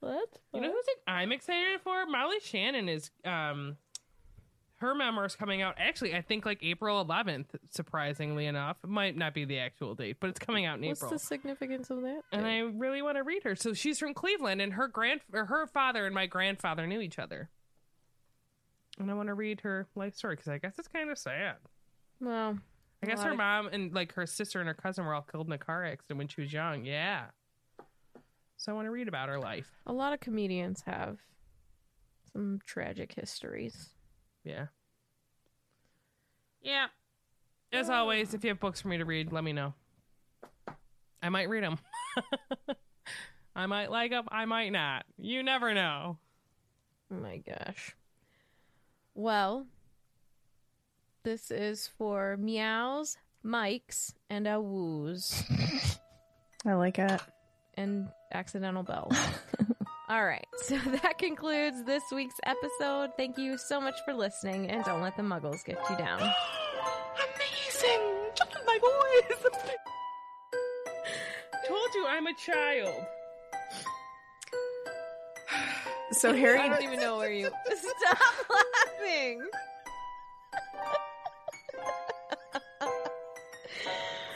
What? 0.00 0.28
You 0.52 0.60
know 0.60 0.70
who's 0.70 0.84
like 0.86 1.02
I'm 1.14 1.32
excited 1.32 1.80
for? 1.82 2.06
Molly 2.06 2.36
Shannon 2.40 2.88
is 2.88 3.10
um 3.24 3.76
her 4.76 4.94
memoir 4.94 5.24
is 5.24 5.34
coming 5.34 5.62
out 5.62 5.74
actually 5.78 6.14
I 6.14 6.20
think 6.20 6.44
like 6.46 6.62
April 6.62 7.04
11th 7.04 7.46
surprisingly 7.70 8.46
enough. 8.46 8.76
It 8.84 8.90
might 8.90 9.16
not 9.16 9.34
be 9.34 9.44
the 9.44 9.58
actual 9.58 9.94
date, 9.96 10.18
but 10.20 10.30
it's 10.30 10.38
coming 10.38 10.64
out 10.64 10.78
in 10.78 10.86
What's 10.86 11.00
April. 11.00 11.10
What's 11.12 11.22
the 11.22 11.26
significance 11.26 11.90
of 11.90 12.02
that? 12.02 12.20
and 12.30 12.46
I 12.46 12.58
really 12.60 13.02
want 13.02 13.16
to 13.16 13.24
read 13.24 13.42
her. 13.42 13.56
So 13.56 13.72
she's 13.72 13.98
from 13.98 14.14
Cleveland, 14.14 14.60
and 14.60 14.74
her 14.74 14.86
grand 14.86 15.22
or 15.32 15.46
her 15.46 15.66
father 15.66 16.06
and 16.06 16.14
my 16.14 16.26
grandfather 16.26 16.86
knew 16.86 17.00
each 17.00 17.18
other. 17.18 17.48
And 18.98 19.10
I 19.10 19.14
want 19.14 19.28
to 19.28 19.34
read 19.34 19.60
her 19.60 19.86
life 19.94 20.14
story 20.14 20.36
because 20.36 20.48
I 20.48 20.58
guess 20.58 20.78
it's 20.78 20.88
kind 20.88 21.10
of 21.10 21.18
sad. 21.18 21.56
well, 22.20 22.58
I 23.02 23.06
I 23.06 23.10
guess 23.10 23.22
her 23.22 23.32
of- 23.32 23.36
mom 23.36 23.68
and 23.68 23.92
like 23.94 24.14
her 24.14 24.26
sister 24.26 24.58
and 24.58 24.68
her 24.68 24.74
cousin 24.74 25.04
were 25.04 25.14
all 25.14 25.22
killed 25.30 25.46
in 25.46 25.52
a 25.52 25.58
car 25.58 25.84
accident 25.84 26.18
when 26.18 26.28
she 26.28 26.40
was 26.40 26.52
young. 26.52 26.84
Yeah. 26.84 27.26
So 28.56 28.72
I 28.72 28.74
want 28.74 28.86
to 28.86 28.90
read 28.90 29.08
about 29.08 29.28
her 29.28 29.38
life. 29.38 29.70
A 29.86 29.92
lot 29.92 30.12
of 30.12 30.20
comedians 30.20 30.82
have 30.86 31.18
some 32.32 32.60
tragic 32.64 33.12
histories. 33.14 33.90
Yeah. 34.44 34.66
Yeah. 36.62 36.86
As 37.72 37.90
oh. 37.90 37.94
always, 37.94 38.32
if 38.32 38.44
you 38.44 38.48
have 38.48 38.60
books 38.60 38.80
for 38.80 38.88
me 38.88 38.98
to 38.98 39.04
read, 39.04 39.30
let 39.32 39.44
me 39.44 39.52
know. 39.52 39.74
I 41.22 41.28
might 41.28 41.48
read 41.48 41.64
them. 41.64 41.78
I 43.56 43.66
might 43.66 43.90
like 43.90 44.10
them. 44.10 44.26
I 44.30 44.44
might 44.44 44.70
not. 44.70 45.04
You 45.18 45.42
never 45.42 45.74
know. 45.74 46.18
Oh 47.12 47.16
my 47.16 47.38
gosh. 47.38 47.94
Well, 49.18 49.66
this 51.24 51.50
is 51.50 51.88
for 51.96 52.36
meows, 52.36 53.16
mics, 53.44 54.12
and 54.28 54.46
a 54.46 54.60
woos 54.60 55.42
I 56.66 56.74
like 56.74 56.98
it. 56.98 57.18
and 57.78 58.08
accidental 58.30 58.82
bells. 58.82 59.16
All 60.10 60.22
right, 60.24 60.46
so 60.64 60.76
that 61.02 61.16
concludes 61.16 61.82
this 61.84 62.02
week's 62.12 62.38
episode. 62.44 63.12
Thank 63.16 63.38
you 63.38 63.56
so 63.56 63.80
much 63.80 63.94
for 64.04 64.12
listening, 64.12 64.70
and 64.70 64.84
don't 64.84 65.00
let 65.00 65.16
the 65.16 65.22
muggles 65.22 65.64
get 65.64 65.78
you 65.88 65.96
down. 65.96 66.20
Amazing! 66.20 68.00
Just 68.34 68.54
my 68.66 68.78
voice. 68.78 69.42
Told 71.66 71.94
you 71.94 72.06
I'm 72.06 72.26
a 72.26 72.34
child. 72.34 73.06
So 76.12 76.32
Harry 76.34 76.58
I 76.60 76.68
don't 76.68 76.82
even 76.84 77.00
know 77.00 77.16
where 77.16 77.32
you 77.32 77.50
stop 77.74 78.18
laughing. 79.00 79.42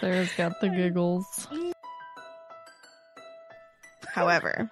Sarah's 0.00 0.32
got 0.32 0.60
the 0.60 0.68
giggles. 0.68 1.48
However, 4.06 4.70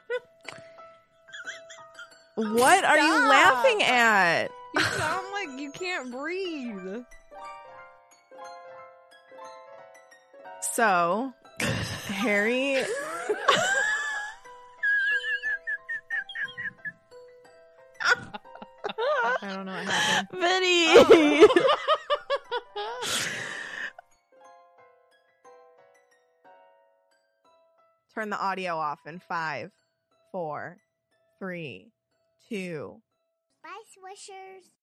what 2.35 2.85
are 2.85 2.99
you 2.99 3.13
Stop. 3.13 3.29
laughing 3.29 3.83
at? 3.83 4.49
You 4.75 4.81
sound 4.81 5.27
like 5.33 5.61
you 5.61 5.71
can't 5.71 6.11
breathe. 6.11 7.05
So, 10.61 11.33
Harry. 12.07 12.83
I 19.41 19.55
don't 19.55 19.67
know 19.67 19.73
what 19.73 19.85
happened. 19.85 20.41
Vinny! 20.43 21.47
Turn 28.15 28.31
the 28.31 28.39
audio 28.39 28.77
off 28.77 29.07
in 29.07 29.21
five, 29.21 29.71
four, 30.33 30.79
three, 31.39 31.93
two. 32.49 33.01
Bye, 33.63 33.71
Swishers. 33.95 34.73